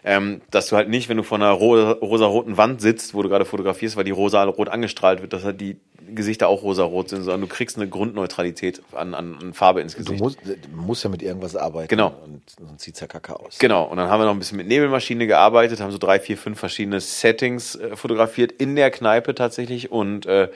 Ähm, 0.04 0.40
dass 0.52 0.68
du 0.68 0.76
halt 0.76 0.88
nicht, 0.88 1.08
wenn 1.08 1.16
du 1.16 1.24
vor 1.24 1.38
einer 1.38 1.50
ro 1.50 1.74
rosa-roten 1.90 2.56
Wand 2.56 2.80
sitzt, 2.80 3.14
wo 3.14 3.22
du 3.22 3.28
gerade 3.28 3.44
fotografierst, 3.44 3.96
weil 3.96 4.04
die 4.04 4.12
rosa-rot 4.12 4.68
angestrahlt 4.68 5.20
wird, 5.22 5.32
dass 5.32 5.42
halt 5.44 5.60
die 5.60 5.76
Gesichter 6.14 6.48
auch 6.48 6.62
rosa-rot 6.62 7.08
sind, 7.10 7.22
sondern 7.22 7.42
du 7.42 7.46
kriegst 7.46 7.76
eine 7.76 7.88
Grundneutralität 7.88 8.82
an, 8.92 9.14
an, 9.14 9.36
an 9.40 9.54
Farbe 9.54 9.80
ins 9.80 9.92
Du 9.94 9.98
Gesicht. 9.98 10.20
musst, 10.20 10.38
du 10.44 10.56
musst 10.76 11.04
ja 11.04 11.10
mit 11.10 11.22
irgendwas 11.22 11.56
arbeiten. 11.56 11.88
Genau. 11.88 12.14
Und 12.24 12.42
sonst 12.58 12.82
sieht's 12.82 13.00
ja 13.00 13.06
kacke 13.06 13.38
aus. 13.38 13.58
Genau, 13.58 13.84
und 13.84 13.96
dann 13.96 14.08
haben 14.08 14.20
wir 14.20 14.24
noch 14.26 14.32
ein 14.32 14.38
bisschen 14.38 14.56
mit 14.56 14.68
Nebelmaschine 14.68 15.26
gearbeitet, 15.26 15.80
haben 15.80 15.90
so 15.90 15.98
drei, 15.98 16.20
vier, 16.20 16.36
fünf 16.36 16.58
verschiedene 16.58 17.00
Settings 17.00 17.76
äh, 17.76 17.96
fotografiert 17.96 18.52
in 18.52 18.76
der 18.76 18.90
Kneipe 18.90 19.34
tatsächlich 19.34 19.90
und 19.90 20.26
äh, 20.26 20.48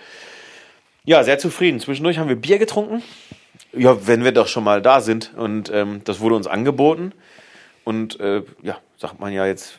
ja, 1.05 1.25
sehr 1.25 1.39
zufrieden. 1.39 1.81
Zwischendurch 1.81 2.19
haben 2.19 2.29
wir 2.29 2.37
Bier 2.37 2.59
getrunken. 2.59 3.03
Ja, 3.73 4.07
wenn 4.07 4.25
wir 4.25 4.33
doch 4.33 4.49
schon 4.49 4.65
mal 4.65 4.83
da 4.83 5.01
sind 5.01 5.33
und 5.37 5.71
ähm, 5.73 6.03
das 6.05 6.21
wurde 6.21 6.35
uns 6.35 6.47
angeboten 6.47 7.13
und 7.85 8.21
äh, 8.21 8.43
ja, 8.63 8.79
sagt 8.99 9.19
man 9.19 9.33
ja 9.33 9.47
jetzt. 9.47 9.79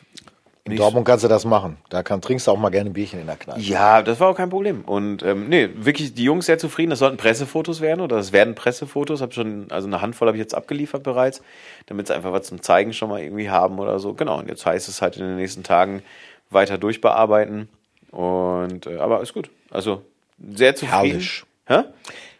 In 0.66 0.72
nicht- 0.72 0.80
Dortmund 0.80 1.06
kannst 1.06 1.22
du 1.22 1.28
das 1.28 1.44
machen. 1.44 1.76
Da 1.90 2.02
kann, 2.02 2.22
trinkst 2.22 2.46
du 2.46 2.50
auch 2.50 2.56
mal 2.56 2.70
gerne 2.70 2.88
ein 2.88 2.94
Bierchen 2.94 3.20
in 3.20 3.26
der 3.26 3.36
Kneipe. 3.36 3.60
Ja, 3.60 4.00
das 4.02 4.18
war 4.18 4.30
auch 4.30 4.36
kein 4.36 4.48
Problem. 4.48 4.80
Und 4.82 5.22
ähm, 5.22 5.48
nee, 5.50 5.68
wirklich 5.74 6.14
die 6.14 6.24
Jungs 6.24 6.46
sehr 6.46 6.56
zufrieden. 6.56 6.88
Das 6.90 7.00
sollten 7.00 7.18
Pressefotos 7.18 7.82
werden 7.82 8.00
oder 8.00 8.16
das 8.16 8.32
werden 8.32 8.54
Pressefotos. 8.54 9.20
Hab 9.20 9.34
schon, 9.34 9.66
also 9.70 9.86
eine 9.86 10.00
Handvoll 10.00 10.26
habe 10.28 10.38
ich 10.38 10.42
jetzt 10.42 10.54
abgeliefert 10.54 11.02
bereits, 11.02 11.42
damit 11.86 12.06
sie 12.06 12.14
einfach 12.14 12.32
was 12.32 12.46
zum 12.46 12.62
Zeigen 12.62 12.94
schon 12.94 13.10
mal 13.10 13.20
irgendwie 13.20 13.50
haben 13.50 13.78
oder 13.78 13.98
so. 13.98 14.14
Genau. 14.14 14.38
Und 14.38 14.48
jetzt 14.48 14.64
heißt 14.64 14.88
es 14.88 15.02
halt 15.02 15.16
in 15.18 15.24
den 15.26 15.36
nächsten 15.36 15.64
Tagen 15.64 16.02
weiter 16.48 16.78
durchbearbeiten. 16.78 17.68
Und 18.10 18.86
äh, 18.86 18.96
aber 18.96 19.20
ist 19.20 19.34
gut. 19.34 19.50
Also 19.70 20.02
sehr 20.38 20.74
zufrieden. 20.74 20.92
Herrlich. 21.10 21.44
Hä? 21.66 21.82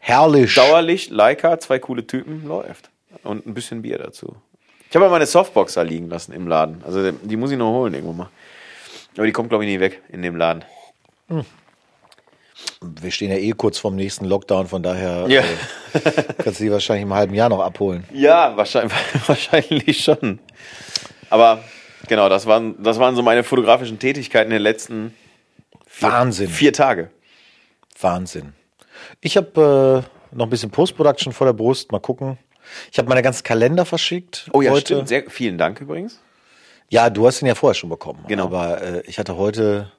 Herrlich. 0.01 0.55
Dauerlicht, 0.55 1.11
Leica, 1.11 1.59
zwei 1.61 1.79
coole 1.79 2.07
Typen, 2.07 2.47
läuft. 2.49 2.89
Und 3.23 3.47
ein 3.47 3.53
bisschen 3.53 3.83
Bier 3.83 3.99
dazu. 3.99 4.35
Ich 4.95 4.97
habe 4.97 5.07
ja 5.07 5.11
meine 5.11 5.27
Softbox 5.27 5.75
da 5.75 5.83
liegen 5.83 6.09
lassen 6.09 6.31
im 6.33 6.47
Laden. 6.47 6.81
Also 6.87 7.11
die 7.11 7.35
muss 7.37 7.51
ich 7.51 7.59
noch 7.59 7.73
holen 7.73 7.95
irgendwo 7.95 8.13
mal. 8.13 8.29
Aber 9.17 9.27
die 9.27 9.33
kommt, 9.33 9.49
glaube 9.49 9.65
ich, 9.65 9.69
nie 9.73 9.81
weg 9.81 10.01
in 10.09 10.23
dem 10.23 10.37
Laden. 10.37 10.65
Wir 12.81 13.11
stehen 13.11 13.33
ja 13.33 13.37
eh 13.39 13.51
kurz 13.51 13.77
vorm 13.79 13.97
nächsten 13.97 14.25
Lockdown, 14.25 14.69
von 14.69 14.85
daher 14.85 15.27
Ja. 15.27 15.41
äh, 15.41 16.13
kannst 16.45 16.61
du 16.61 16.65
die 16.67 16.71
wahrscheinlich 16.71 17.03
im 17.03 17.13
halben 17.13 17.35
Jahr 17.35 17.49
noch 17.49 17.59
abholen. 17.59 18.05
Ja, 18.13 18.57
wahrscheinlich, 18.57 18.93
wahrscheinlich 19.27 20.05
schon. 20.05 20.39
Aber 21.29 21.65
genau, 22.07 22.29
das 22.29 22.47
waren, 22.47 22.81
das 22.81 23.01
waren 23.01 23.17
so 23.17 23.23
meine 23.23 23.43
fotografischen 23.43 23.99
Tätigkeiten 23.99 24.53
in 24.53 24.59
den 24.59 24.63
letzten 24.63 25.13
vier, 25.89 26.09
Wahnsinn. 26.09 26.49
vier 26.49 26.73
Tage. 26.73 27.11
Wahnsinn. 28.01 28.53
Ich 29.21 29.37
habe 29.37 30.05
äh, 30.33 30.37
noch 30.37 30.47
ein 30.47 30.51
bisschen 30.51 30.71
Post-Production 30.71 31.33
vor 31.33 31.49
der 31.49 31.55
Brust. 31.55 31.91
Mal 31.91 31.99
gucken. 31.99 32.39
Ich 32.93 32.99
habe 32.99 33.09
meine 33.09 33.23
ganzen 33.23 33.43
Kalender 33.45 33.85
verschickt. 33.85 34.49
Oh 34.53 34.63
ja, 34.63 34.71
heute. 34.71 34.95
stimmt. 34.95 35.09
Sehr, 35.09 35.25
vielen 35.29 35.59
Dank 35.59 35.81
übrigens. 35.81 36.21
Ja, 36.91 37.11
du 37.11 37.27
hast 37.27 37.43
ihn 37.43 37.47
ja 37.47 37.55
vorher 37.55 37.75
schon 37.75 37.91
bekommen. 37.91 38.25
Genau. 38.29 38.45
Aber 38.45 38.81
äh, 38.83 39.03
ich 39.07 39.19
hatte 39.19 39.37
heute 39.37 39.91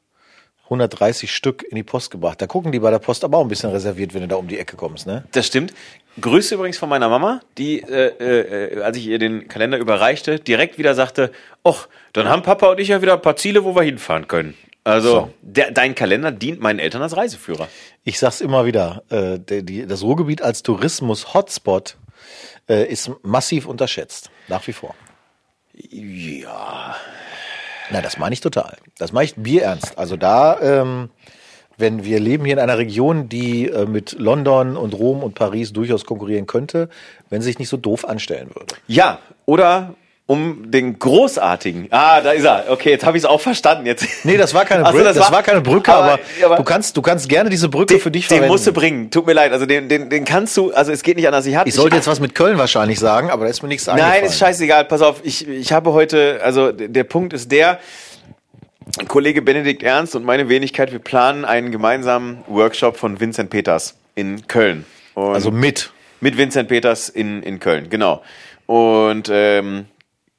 130 0.65 1.32
Stück 1.32 1.63
in 1.63 1.76
die 1.76 1.84
Post 1.84 2.09
gebracht. 2.11 2.41
Da 2.41 2.47
gucken 2.47 2.71
die 2.71 2.80
bei 2.80 2.89
der 2.89 2.99
Post 2.99 3.23
aber 3.23 3.38
auch 3.38 3.41
ein 3.41 3.47
bisschen 3.47 3.69
reserviert, 3.71 4.13
wenn 4.13 4.21
du 4.21 4.28
da 4.28 4.36
um 4.36 4.47
die 4.47 4.57
Ecke 4.57 4.76
kommst, 4.78 5.05
ne? 5.05 5.23
Das 5.32 5.45
stimmt. 5.47 5.73
Grüße 6.19 6.55
übrigens 6.55 6.78
von 6.78 6.89
meiner 6.89 7.09
Mama, 7.09 7.41
die, 7.57 7.82
äh, 7.82 8.76
äh, 8.78 8.82
als 8.82 8.97
ich 8.97 9.05
ihr 9.07 9.19
den 9.19 9.47
Kalender 9.47 9.78
überreichte, 9.78 10.39
direkt 10.39 10.78
wieder 10.78 10.95
sagte, 10.95 11.32
och, 11.63 11.88
dann 12.13 12.30
haben 12.30 12.41
Papa 12.41 12.67
und 12.71 12.80
ich 12.80 12.88
ja 12.88 13.01
wieder 13.01 13.13
ein 13.13 13.21
paar 13.21 13.36
Ziele, 13.36 13.63
wo 13.63 13.76
wir 13.76 13.84
hinfahren 13.84 14.28
können. 14.28 14.55
Also, 14.84 15.09
So. 15.11 15.34
der, 15.41 15.71
dein 15.71 15.93
Kalender 15.95 16.32
dient 16.32 16.61
meinen 16.61 16.80
Eltern 16.80 17.01
als 17.01 17.17
Reiseführer. 17.17 17.67
Ich 18.03 18.17
sag's 18.19 18.39
immer 18.39 18.65
wieder, 18.65 19.03
äh, 19.09 19.39
die, 19.39 19.86
das 19.86 20.03
Ruhrgebiet 20.03 20.41
als 20.41 20.63
Tourismus-Hotspot 20.63 21.97
äh, 22.70 22.86
ist 22.86 23.11
massiv 23.24 23.66
unterschätzt. 23.66 24.30
Nach 24.47 24.66
wie 24.68 24.74
vor. 24.74 24.95
Ja. 25.74 26.95
Na, 27.91 28.01
das 28.01 28.18
meine 28.18 28.34
ich 28.34 28.41
total. 28.41 28.78
Das 28.97 29.11
meine 29.11 29.26
ich 29.26 29.36
bierernst. 29.36 29.97
Also 29.97 30.18
da, 30.18 30.59
ähm, 30.61 31.09
wenn 31.78 32.03
wir 32.03 32.20
leben 32.20 32.45
hier 32.45 32.53
in 32.53 32.59
einer 32.59 32.78
Region, 32.78 33.30
die 33.30 33.68
äh, 33.68 33.86
mit 33.86 34.13
London 34.13 34.78
und 34.78 34.93
Rom 34.93 35.24
und 35.24 35.36
Paris 35.36 35.74
durchaus 35.74 36.05
konkurrieren 36.05 36.47
könnte, 36.47 36.89
wenn 37.30 37.41
sie 37.41 37.47
sich 37.47 37.59
nicht 37.59 37.70
so 37.70 37.78
doof 37.78 38.05
anstellen 38.05 38.49
würde. 38.55 38.76
Ja, 38.88 39.20
oder 39.45 39.95
um 40.28 40.71
den 40.71 40.97
großartigen. 40.97 41.88
Ah, 41.91 42.19
da 42.19 42.32
ist 42.32 42.43
er. 42.43 42.65
Okay, 42.69 42.89
jetzt 42.89 43.05
habe 43.05 43.15
ich 43.15 43.23
es 43.23 43.30
auch 43.30 43.39
verstanden. 43.41 43.86
Jetzt. 43.86 44.07
Nee, 44.23 44.38
das 44.38 44.53
war 44.55 44.65
keine 44.65 44.84
Ach 44.86 44.88
so, 44.91 44.97
Brücke, 44.97 45.13
das, 45.13 45.32
war, 45.32 45.43
keine 45.43 45.61
Brücke, 45.61 45.93
aber, 45.93 46.19
aber 46.43 46.55
du 46.55 46.63
kannst, 46.63 46.97
du 46.97 47.01
kannst 47.03 47.30
gerne 47.30 47.49
diese 47.51 47.69
Brücke 47.69 47.93
den, 47.95 48.01
für 48.01 48.09
dich 48.09 48.23
den 48.28 48.38
verwenden. 48.38 48.51
musst 48.51 48.65
du 48.65 48.73
bringen. 48.73 49.11
Tut 49.11 49.28
mir 49.28 49.34
leid. 49.34 49.51
Also 49.51 49.65
den, 49.67 49.88
den, 49.88 50.09
den 50.09 50.26
kannst 50.26 50.57
du. 50.57 50.73
Also 50.73 50.91
es 50.91 51.03
geht 51.03 51.17
nicht 51.17 51.28
anders. 51.28 51.45
Ich 51.45 51.55
hatte. 51.55 51.69
ich 51.69 51.76
sollte 51.76 51.95
jetzt 51.95 52.07
was 52.07 52.19
mit 52.19 52.34
Köln 52.34 52.57
wahrscheinlich 52.57 52.99
sagen, 52.99 53.30
aber 53.30 53.45
da 53.45 53.51
ist 53.51 53.61
mir 53.61 53.67
nichts 53.69 53.86
Nein, 53.86 53.99
eingefallen. 53.99 54.26
ist 54.26 54.38
scheißegal. 54.39 54.86
Pass 54.86 55.01
auf. 55.01 55.17
Ich, 55.23 55.47
ich 55.47 55.71
habe 55.71 55.93
heute. 55.93 56.39
Also 56.43 56.71
der 56.71 57.03
Punkt 57.03 57.34
ist 57.34 57.51
der. 57.51 57.80
Kollege 59.07 59.41
Benedikt 59.41 59.82
Ernst 59.82 60.15
und 60.15 60.23
meine 60.23 60.47
Wenigkeit, 60.47 60.91
wir 60.91 60.99
planen 60.99 61.43
einen 61.43 61.71
gemeinsamen 61.71 62.43
Workshop 62.47 62.97
von 62.97 63.19
Vincent 63.19 63.49
Peters 63.49 63.95
in 64.13 64.45
Köln. 64.47 64.86
Und 65.15 65.34
Also 65.34 65.49
mit. 65.49 65.91
mit 66.21 66.38
Vincent 66.38 66.69
Peters 66.69 67.09
in, 67.09 67.41
in 67.41 67.59
Köln, 67.59 67.89
genau. 67.89 68.21
Und 68.67 69.28
ähm, 69.32 69.86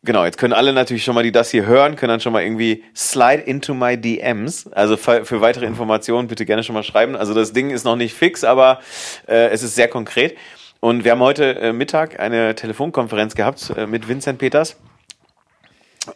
genau, 0.07 0.25
jetzt 0.25 0.39
können 0.39 0.55
alle 0.55 0.73
natürlich 0.73 1.05
schon 1.05 1.15
mal, 1.15 1.23
die 1.23 1.33
das 1.33 1.51
hier 1.51 1.67
hören, 1.67 1.97
können 1.97 2.11
dann 2.11 2.21
schon 2.21 2.33
mal 2.33 2.43
irgendwie 2.43 2.85
slide 2.95 3.43
into 3.43 3.75
my 3.75 4.01
DMs. 4.01 4.67
Also 4.73 4.97
für, 4.97 5.41
weitere 5.41 5.67
Informationen 5.67 6.29
bitte 6.29 6.47
gerne 6.47 6.65
schon 6.65 6.75
mal 6.75 6.83
schreiben. 6.83 7.17
Also 7.17 7.35
das 7.35 7.53
Ding 7.53 7.71
ist 7.71 7.85
noch 7.85 7.97
nicht 7.97 8.15
fix, 8.15 8.45
aber 8.45 8.81
äh, 9.29 9.49
es 9.49 9.63
ist 9.63 9.75
sehr 9.75 9.89
konkret. 9.89 10.37
Und 10.81 11.05
wir 11.05 11.13
haben 11.13 11.21
heute 11.21 11.59
äh, 11.59 11.73
Mittag 11.73 12.19
eine 12.21 12.55
Telefonkonferenz 12.55 13.35
gehabt 13.35 13.73
äh, 13.77 13.87
mit 13.87 14.09
Vincent 14.09 14.39
Peters. 14.39 14.77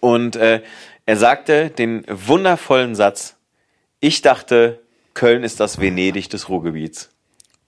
Und 0.01 0.37
äh, 0.37 0.63
er 1.05 1.17
sagte 1.17 1.71
den 1.71 2.05
wundervollen 2.09 2.95
Satz, 2.95 3.37
ich 3.99 4.23
dachte, 4.23 4.81
Köln 5.13 5.43
ist 5.43 5.61
das 5.61 5.81
Venedig 5.81 6.31
des 6.31 6.49
Ruhrgebiets. 6.49 7.11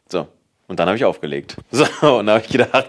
So. 0.09 0.29
Und 0.69 0.79
dann 0.79 0.87
habe 0.87 0.97
ich 0.97 1.05
aufgelegt. 1.05 1.57
So, 1.71 1.85
und 2.19 2.27
da 2.27 2.35
habe 2.35 2.45
ich 2.45 2.51
gedacht, 2.51 2.87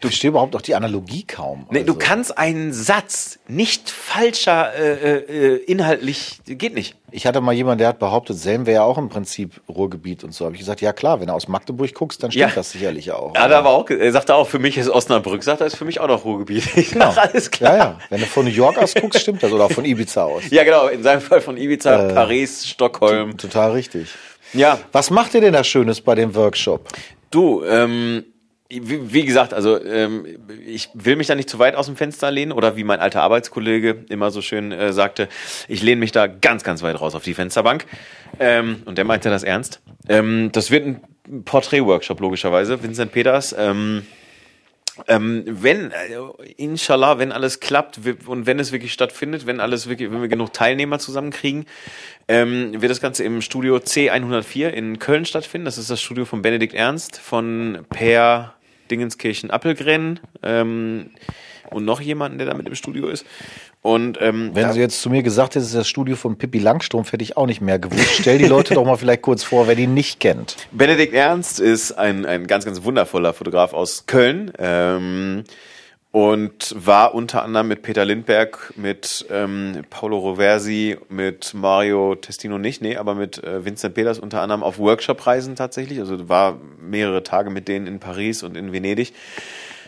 Du 0.00 0.06
verstehst 0.08 0.28
überhaupt 0.30 0.54
auch 0.54 0.60
die 0.62 0.76
Analogie 0.76 1.24
kaum. 1.24 1.66
Nee, 1.70 1.80
also. 1.80 1.92
Du 1.92 1.98
kannst 1.98 2.38
einen 2.38 2.72
Satz 2.72 3.40
nicht 3.48 3.90
falscher 3.90 4.72
äh, 4.76 5.16
äh, 5.18 5.56
inhaltlich, 5.64 6.40
geht 6.46 6.74
nicht. 6.74 6.94
Ich 7.10 7.26
hatte 7.26 7.40
mal 7.40 7.52
jemanden, 7.52 7.78
der 7.78 7.88
hat 7.88 7.98
behauptet, 7.98 8.38
Selm 8.38 8.66
wäre 8.66 8.76
ja 8.76 8.82
auch 8.84 8.96
im 8.98 9.08
Prinzip 9.08 9.60
Ruhrgebiet 9.68 10.22
und 10.22 10.32
so. 10.32 10.44
Habe 10.44 10.54
ich 10.54 10.60
gesagt, 10.60 10.80
ja 10.82 10.92
klar, 10.92 11.18
wenn 11.20 11.26
du 11.26 11.32
aus 11.32 11.48
Magdeburg 11.48 11.92
guckst, 11.94 12.22
dann 12.22 12.30
stimmt 12.30 12.50
Ja. 12.50 12.54
das 12.54 12.70
sicherlich 12.70 13.10
auch. 13.10 13.34
Ja, 13.34 13.48
da 13.48 13.64
war 13.64 13.72
auch, 13.72 13.90
er 13.90 14.12
sagte 14.12 14.34
auch, 14.36 14.46
für 14.46 14.58
mich 14.60 14.78
ist 14.78 14.88
Osnabrück, 14.88 15.42
sagt 15.42 15.62
er, 15.62 15.66
ist 15.66 15.76
für 15.76 15.84
mich 15.84 15.98
auch 15.98 16.06
noch 16.08 16.24
Ruhrgebiet. 16.24 16.64
Ich 16.76 16.90
Genau. 16.92 17.10
sag, 17.10 17.30
alles 17.34 17.50
klar. 17.50 17.72
Ja, 17.76 17.78
ja. 17.84 17.98
Wenn 18.10 18.20
du 18.20 18.26
von 18.26 18.44
New 18.44 18.52
York 18.52 18.78
aus 18.78 18.94
guckst, 18.94 19.20
stimmt 19.20 19.42
das. 19.42 19.50
Oder 19.50 19.64
auch 19.64 19.72
von 19.72 19.84
Ibiza 19.84 20.22
aus. 20.24 20.44
Ja, 20.50 20.62
genau, 20.62 20.86
in 20.88 21.02
seinem 21.02 21.22
Fall 21.22 21.40
von 21.40 21.56
Ibiza, 21.56 22.08
Äh, 22.08 22.14
Paris, 22.14 22.68
Stockholm. 22.68 23.36
Total 23.36 23.72
richtig. 23.72 24.10
Ja, 24.52 24.78
Was 24.92 25.10
macht 25.10 25.34
ihr 25.34 25.40
denn 25.40 25.54
da 25.54 25.64
Schönes 25.64 26.00
bei 26.00 26.14
dem 26.14 26.34
Workshop? 26.36 26.86
du, 27.30 27.62
ähm, 27.64 28.24
wie, 28.70 29.12
wie 29.12 29.24
gesagt, 29.24 29.54
also 29.54 29.82
ähm, 29.82 30.26
ich 30.66 30.90
will 30.92 31.16
mich 31.16 31.26
da 31.26 31.34
nicht 31.34 31.48
zu 31.48 31.58
weit 31.58 31.74
aus 31.74 31.86
dem 31.86 31.96
Fenster 31.96 32.30
lehnen 32.30 32.52
oder 32.52 32.76
wie 32.76 32.84
mein 32.84 33.00
alter 33.00 33.22
Arbeitskollege 33.22 34.04
immer 34.10 34.30
so 34.30 34.42
schön 34.42 34.72
äh, 34.72 34.92
sagte, 34.92 35.28
ich 35.68 35.82
lehne 35.82 36.00
mich 36.00 36.12
da 36.12 36.26
ganz, 36.26 36.64
ganz 36.64 36.82
weit 36.82 37.00
raus 37.00 37.14
auf 37.14 37.24
die 37.24 37.32
Fensterbank. 37.32 37.86
Ähm, 38.38 38.82
und 38.84 38.98
der 38.98 39.06
meinte 39.06 39.30
das 39.30 39.42
ernst. 39.42 39.80
Ähm, 40.08 40.50
das 40.52 40.70
wird 40.70 40.86
ein 40.86 41.44
Porträt-Workshop 41.44 42.20
logischerweise. 42.20 42.82
Vincent 42.82 43.10
Peters. 43.10 43.54
Ähm, 43.58 44.02
ähm, 45.06 45.44
wenn, 45.46 45.90
äh, 45.92 46.18
inshallah, 46.56 47.18
wenn 47.18 47.32
alles 47.32 47.60
klappt 47.60 48.00
und 48.26 48.46
wenn 48.46 48.58
es 48.58 48.72
wirklich 48.72 48.92
stattfindet, 48.92 49.46
wenn 49.46 49.60
alles 49.60 49.88
wirklich, 49.88 50.10
wenn 50.10 50.20
wir 50.20 50.28
genug 50.28 50.52
Teilnehmer 50.52 50.98
zusammenkriegen, 50.98 51.66
ähm, 52.26 52.72
wird 52.82 52.90
das 52.90 53.00
Ganze 53.00 53.24
im 53.24 53.40
Studio 53.40 53.76
C104 53.76 54.68
in 54.68 54.98
Köln 54.98 55.24
stattfinden. 55.24 55.64
Das 55.64 55.78
ist 55.78 55.90
das 55.90 56.02
Studio 56.02 56.24
von 56.24 56.42
Benedikt 56.42 56.74
Ernst, 56.74 57.18
von 57.18 57.86
Per 57.88 58.54
Dingenskirchen 58.90 59.50
Appelgren 59.50 60.20
ähm, 60.42 61.10
und 61.70 61.84
noch 61.84 62.00
jemanden, 62.00 62.38
der 62.38 62.46
da 62.46 62.54
mit 62.54 62.66
im 62.66 62.74
Studio 62.74 63.08
ist. 63.08 63.26
Und 63.82 64.18
ähm, 64.20 64.50
Wenn 64.54 64.72
sie 64.72 64.80
jetzt 64.80 65.00
zu 65.00 65.10
mir 65.10 65.22
gesagt 65.22 65.54
hätte, 65.54 65.60
es 65.60 65.66
ist 65.66 65.76
das 65.76 65.88
Studio 65.88 66.16
von 66.16 66.36
Pippi 66.36 66.58
Langstrumpf, 66.58 67.12
hätte 67.12 67.22
ich 67.22 67.36
auch 67.36 67.46
nicht 67.46 67.60
mehr 67.60 67.78
gewusst. 67.78 68.18
Stell 68.20 68.38
die 68.38 68.46
Leute 68.46 68.74
doch 68.74 68.84
mal 68.84 68.96
vielleicht 68.96 69.22
kurz 69.22 69.44
vor, 69.44 69.68
wer 69.68 69.74
die 69.74 69.86
nicht 69.86 70.20
kennt. 70.20 70.56
Benedikt 70.72 71.14
Ernst 71.14 71.60
ist 71.60 71.92
ein, 71.92 72.26
ein 72.26 72.46
ganz, 72.46 72.64
ganz 72.64 72.82
wundervoller 72.82 73.34
Fotograf 73.34 73.72
aus 73.72 74.06
Köln 74.06 74.52
ähm, 74.58 75.44
und 76.18 76.74
war 76.76 77.14
unter 77.14 77.44
anderem 77.44 77.68
mit 77.68 77.82
Peter 77.82 78.04
Lindberg, 78.04 78.72
mit 78.74 79.24
ähm, 79.30 79.82
Paolo 79.88 80.18
Roversi, 80.18 80.96
mit 81.08 81.54
Mario 81.54 82.16
Testino 82.16 82.58
nicht, 82.58 82.82
nee, 82.82 82.96
aber 82.96 83.14
mit 83.14 83.44
äh, 83.44 83.64
Vincent 83.64 83.94
Peters 83.94 84.18
unter 84.18 84.42
anderem 84.42 84.64
auf 84.64 84.80
Workshop-Reisen 84.80 85.54
tatsächlich. 85.54 86.00
Also 86.00 86.28
war 86.28 86.58
mehrere 86.80 87.22
Tage 87.22 87.50
mit 87.50 87.68
denen 87.68 87.86
in 87.86 88.00
Paris 88.00 88.42
und 88.42 88.56
in 88.56 88.72
Venedig. 88.72 89.12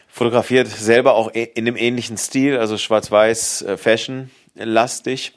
Fotografiert 0.07 0.69
selber 0.69 1.15
auch 1.15 1.35
e- 1.35 1.51
in 1.53 1.65
dem 1.65 1.75
ähnlichen 1.75 2.17
Stil, 2.17 2.59
also 2.59 2.79
schwarz-weiß, 2.79 3.63
äh, 3.63 3.77
Fashion-lastig 3.77 5.33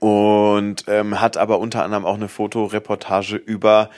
und 0.00 0.84
ähm, 0.86 1.18
hat 1.22 1.38
aber 1.38 1.60
unter 1.60 1.82
anderem 1.82 2.04
auch 2.04 2.16
eine 2.16 2.28
Fotoreportage 2.28 3.36
über 3.36 3.88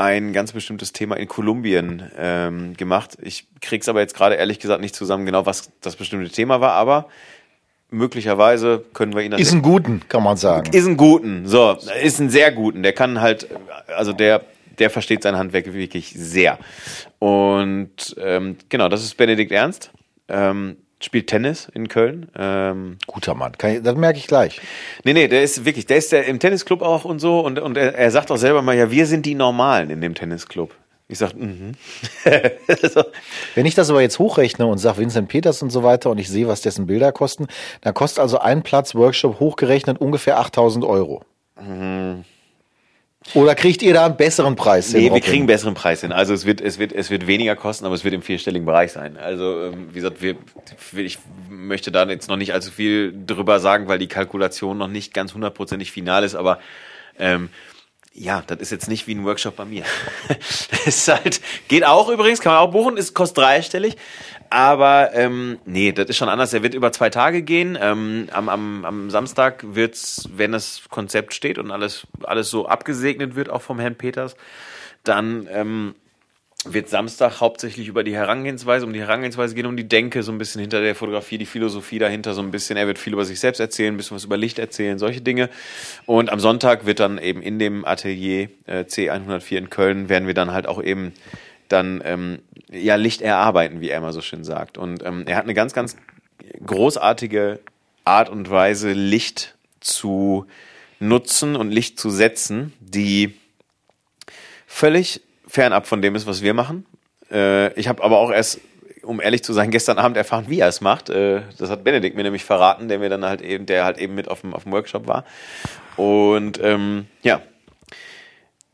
ein 0.00 0.32
ganz 0.32 0.52
bestimmtes 0.52 0.92
Thema 0.92 1.16
in 1.16 1.28
Kolumbien 1.28 2.10
ähm, 2.16 2.74
gemacht. 2.74 3.18
Ich 3.20 3.46
krieg's 3.60 3.86
aber 3.86 4.00
jetzt 4.00 4.14
gerade 4.14 4.36
ehrlich 4.36 4.58
gesagt 4.58 4.80
nicht 4.80 4.94
zusammen, 4.94 5.26
genau 5.26 5.44
was 5.44 5.70
das 5.82 5.96
bestimmte 5.96 6.30
Thema 6.30 6.62
war, 6.62 6.72
aber 6.72 7.08
möglicherweise 7.90 8.82
können 8.94 9.14
wir 9.14 9.22
ihn 9.22 9.30
dann 9.32 9.40
Ist 9.40 9.52
ein 9.52 9.60
Guten, 9.60 10.00
kann 10.08 10.22
man 10.22 10.38
sagen. 10.38 10.72
ist 10.72 10.86
ein 10.86 10.96
guten, 10.96 11.46
so, 11.46 11.76
ist 12.02 12.18
ein 12.18 12.30
sehr 12.30 12.50
guten. 12.50 12.82
Der 12.82 12.94
kann 12.94 13.20
halt, 13.20 13.48
also 13.94 14.14
der, 14.14 14.42
der 14.78 14.88
versteht 14.88 15.22
sein 15.22 15.36
Handwerk 15.36 15.72
wirklich 15.74 16.14
sehr. 16.16 16.58
Und 17.18 18.16
ähm, 18.18 18.56
genau, 18.70 18.88
das 18.88 19.02
ist 19.02 19.18
Benedikt 19.18 19.52
Ernst. 19.52 19.90
Ähm, 20.28 20.78
spielt 21.00 21.28
Tennis 21.28 21.68
in 21.74 21.88
Köln. 21.88 22.28
Ähm, 22.36 22.98
Guter 23.06 23.34
Mann. 23.34 23.52
Kann 23.58 23.76
ich, 23.76 23.82
das 23.82 23.94
merke 23.96 24.18
ich 24.18 24.26
gleich. 24.26 24.60
Nee, 25.04 25.12
nee, 25.12 25.28
der 25.28 25.42
ist 25.42 25.64
wirklich, 25.64 25.86
der 25.86 25.96
ist 25.96 26.12
der 26.12 26.26
im 26.26 26.38
Tennisclub 26.38 26.82
auch 26.82 27.04
und 27.04 27.18
so 27.18 27.40
und, 27.40 27.58
und 27.58 27.76
er, 27.76 27.94
er 27.94 28.10
sagt 28.10 28.30
auch 28.30 28.36
selber 28.36 28.62
mal, 28.62 28.76
ja, 28.76 28.90
wir 28.90 29.06
sind 29.06 29.26
die 29.26 29.34
Normalen 29.34 29.90
in 29.90 30.00
dem 30.00 30.14
Tennisclub. 30.14 30.74
Ich 31.08 31.18
sag, 31.18 31.34
mhm. 31.34 31.72
so. 32.94 33.02
Wenn 33.56 33.66
ich 33.66 33.74
das 33.74 33.90
aber 33.90 34.00
jetzt 34.00 34.20
hochrechne 34.20 34.64
und 34.64 34.78
sage 34.78 34.98
Vincent 34.98 35.28
Peters 35.28 35.60
und 35.60 35.70
so 35.70 35.82
weiter 35.82 36.08
und 36.10 36.18
ich 36.18 36.28
sehe, 36.28 36.46
was 36.46 36.60
dessen 36.60 36.86
Bilder 36.86 37.10
kosten, 37.10 37.48
dann 37.80 37.94
kostet 37.94 38.20
also 38.20 38.38
ein 38.38 38.62
Platz 38.62 38.94
Workshop 38.94 39.40
hochgerechnet 39.40 40.00
ungefähr 40.00 40.38
8000 40.38 40.84
Euro. 40.84 41.24
Oder 43.34 43.54
kriegt 43.54 43.82
ihr 43.82 43.94
da 43.94 44.06
einen 44.06 44.16
besseren 44.16 44.56
Preis? 44.56 44.90
hin, 44.90 45.02
Nee, 45.02 45.12
wir 45.12 45.20
kriegen 45.20 45.38
einen 45.38 45.46
besseren 45.46 45.74
Preis 45.74 46.00
hin. 46.00 46.12
Also 46.12 46.34
es 46.34 46.46
wird, 46.46 46.60
es 46.60 46.78
wird, 46.78 46.92
es 46.92 47.10
wird 47.10 47.26
weniger 47.26 47.56
kosten, 47.56 47.84
aber 47.84 47.94
es 47.94 48.04
wird 48.04 48.14
im 48.14 48.22
vierstelligen 48.22 48.66
Bereich 48.66 48.92
sein. 48.92 49.16
Also 49.16 49.64
ähm, 49.64 49.88
wie 49.90 49.94
gesagt, 49.94 50.22
wir, 50.22 50.36
ich 50.96 51.18
möchte 51.48 51.92
da 51.92 52.06
jetzt 52.08 52.28
noch 52.28 52.36
nicht 52.36 52.52
allzu 52.52 52.70
viel 52.70 53.14
drüber 53.26 53.60
sagen, 53.60 53.88
weil 53.88 53.98
die 53.98 54.08
Kalkulation 54.08 54.78
noch 54.78 54.88
nicht 54.88 55.14
ganz 55.14 55.34
hundertprozentig 55.34 55.92
final 55.92 56.24
ist, 56.24 56.34
aber 56.34 56.58
ähm, 57.18 57.50
ja, 58.12 58.42
das 58.46 58.58
ist 58.58 58.70
jetzt 58.72 58.88
nicht 58.88 59.06
wie 59.06 59.14
ein 59.14 59.24
Workshop 59.24 59.56
bei 59.56 59.64
mir. 59.64 59.84
das 60.28 60.86
ist 60.86 61.08
halt, 61.08 61.40
geht 61.68 61.84
auch 61.84 62.08
übrigens, 62.08 62.40
kann 62.40 62.52
man 62.52 62.62
auch 62.62 62.72
buchen, 62.72 62.96
ist 62.96 63.14
kostet 63.14 63.38
dreistellig. 63.38 63.96
Aber 64.50 65.10
ähm, 65.14 65.60
nee, 65.64 65.92
das 65.92 66.08
ist 66.08 66.16
schon 66.16 66.28
anders. 66.28 66.52
Er 66.52 66.64
wird 66.64 66.74
über 66.74 66.90
zwei 66.90 67.08
Tage 67.08 67.42
gehen. 67.42 67.78
Ähm, 67.80 68.28
am, 68.32 68.48
am, 68.48 68.84
am 68.84 69.10
Samstag 69.10 69.64
wird's, 69.74 70.28
wenn 70.34 70.50
das 70.50 70.82
Konzept 70.90 71.34
steht 71.34 71.56
und 71.56 71.70
alles, 71.70 72.08
alles 72.24 72.50
so 72.50 72.66
abgesegnet 72.66 73.36
wird, 73.36 73.48
auch 73.48 73.62
vom 73.62 73.78
Herrn 73.78 73.94
Peters, 73.94 74.34
dann 75.04 75.48
ähm, 75.52 75.94
wird 76.64 76.88
Samstag 76.88 77.40
hauptsächlich 77.40 77.86
über 77.86 78.02
die 78.02 78.14
Herangehensweise, 78.14 78.84
um 78.84 78.92
die 78.92 78.98
Herangehensweise 78.98 79.54
gehen, 79.54 79.66
um 79.66 79.76
die 79.76 79.88
Denke 79.88 80.24
so 80.24 80.32
ein 80.32 80.38
bisschen 80.38 80.60
hinter 80.60 80.80
der 80.80 80.96
Fotografie, 80.96 81.38
die 81.38 81.46
Philosophie 81.46 82.00
dahinter 82.00 82.34
so 82.34 82.42
ein 82.42 82.50
bisschen. 82.50 82.76
Er 82.76 82.88
wird 82.88 82.98
viel 82.98 83.12
über 83.12 83.24
sich 83.24 83.38
selbst 83.38 83.60
erzählen, 83.60 83.94
ein 83.94 83.96
bisschen 83.96 84.16
was 84.16 84.24
über 84.24 84.36
Licht 84.36 84.58
erzählen, 84.58 84.98
solche 84.98 85.20
Dinge. 85.20 85.48
Und 86.06 86.28
am 86.28 86.40
Sonntag 86.40 86.86
wird 86.86 86.98
dann 86.98 87.18
eben 87.18 87.40
in 87.40 87.60
dem 87.60 87.84
Atelier 87.84 88.48
äh, 88.66 88.80
C104 88.80 89.56
in 89.56 89.70
Köln 89.70 90.08
werden 90.08 90.26
wir 90.26 90.34
dann 90.34 90.52
halt 90.52 90.66
auch 90.66 90.82
eben 90.82 91.12
dann 91.68 92.02
ähm, 92.04 92.40
ja 92.70 92.96
Licht 92.96 93.20
erarbeiten, 93.20 93.80
wie 93.80 93.90
er 93.90 93.98
immer 93.98 94.12
so 94.12 94.20
schön 94.20 94.44
sagt. 94.44 94.78
Und 94.78 95.04
ähm, 95.04 95.24
er 95.26 95.36
hat 95.36 95.44
eine 95.44 95.54
ganz, 95.54 95.72
ganz 95.72 95.96
großartige 96.64 97.60
Art 98.04 98.28
und 98.28 98.50
Weise, 98.50 98.92
Licht 98.92 99.56
zu 99.80 100.46
nutzen 100.98 101.56
und 101.56 101.70
Licht 101.70 101.98
zu 101.98 102.10
setzen, 102.10 102.72
die 102.80 103.34
völlig 104.66 105.22
fernab 105.46 105.86
von 105.86 106.02
dem 106.02 106.14
ist, 106.14 106.26
was 106.26 106.42
wir 106.42 106.54
machen. 106.54 106.86
Äh, 107.30 107.72
ich 107.74 107.88
habe 107.88 108.02
aber 108.04 108.18
auch 108.18 108.30
erst, 108.30 108.60
um 109.02 109.20
ehrlich 109.20 109.42
zu 109.42 109.52
sein, 109.52 109.70
gestern 109.70 109.98
Abend 109.98 110.16
erfahren, 110.16 110.44
wie 110.48 110.60
er 110.60 110.68
es 110.68 110.80
macht. 110.80 111.10
Äh, 111.10 111.42
das 111.58 111.70
hat 111.70 111.84
Benedikt 111.84 112.16
mir 112.16 112.22
nämlich 112.22 112.44
verraten, 112.44 112.88
der 112.88 112.98
mir 112.98 113.08
dann 113.08 113.24
halt 113.24 113.40
eben, 113.40 113.66
der 113.66 113.84
halt 113.84 113.98
eben 113.98 114.14
mit 114.14 114.28
auf 114.28 114.42
dem, 114.42 114.54
auf 114.54 114.64
dem 114.64 114.72
Workshop 114.72 115.06
war. 115.06 115.24
Und 115.96 116.60
ähm, 116.62 117.06
ja. 117.22 117.42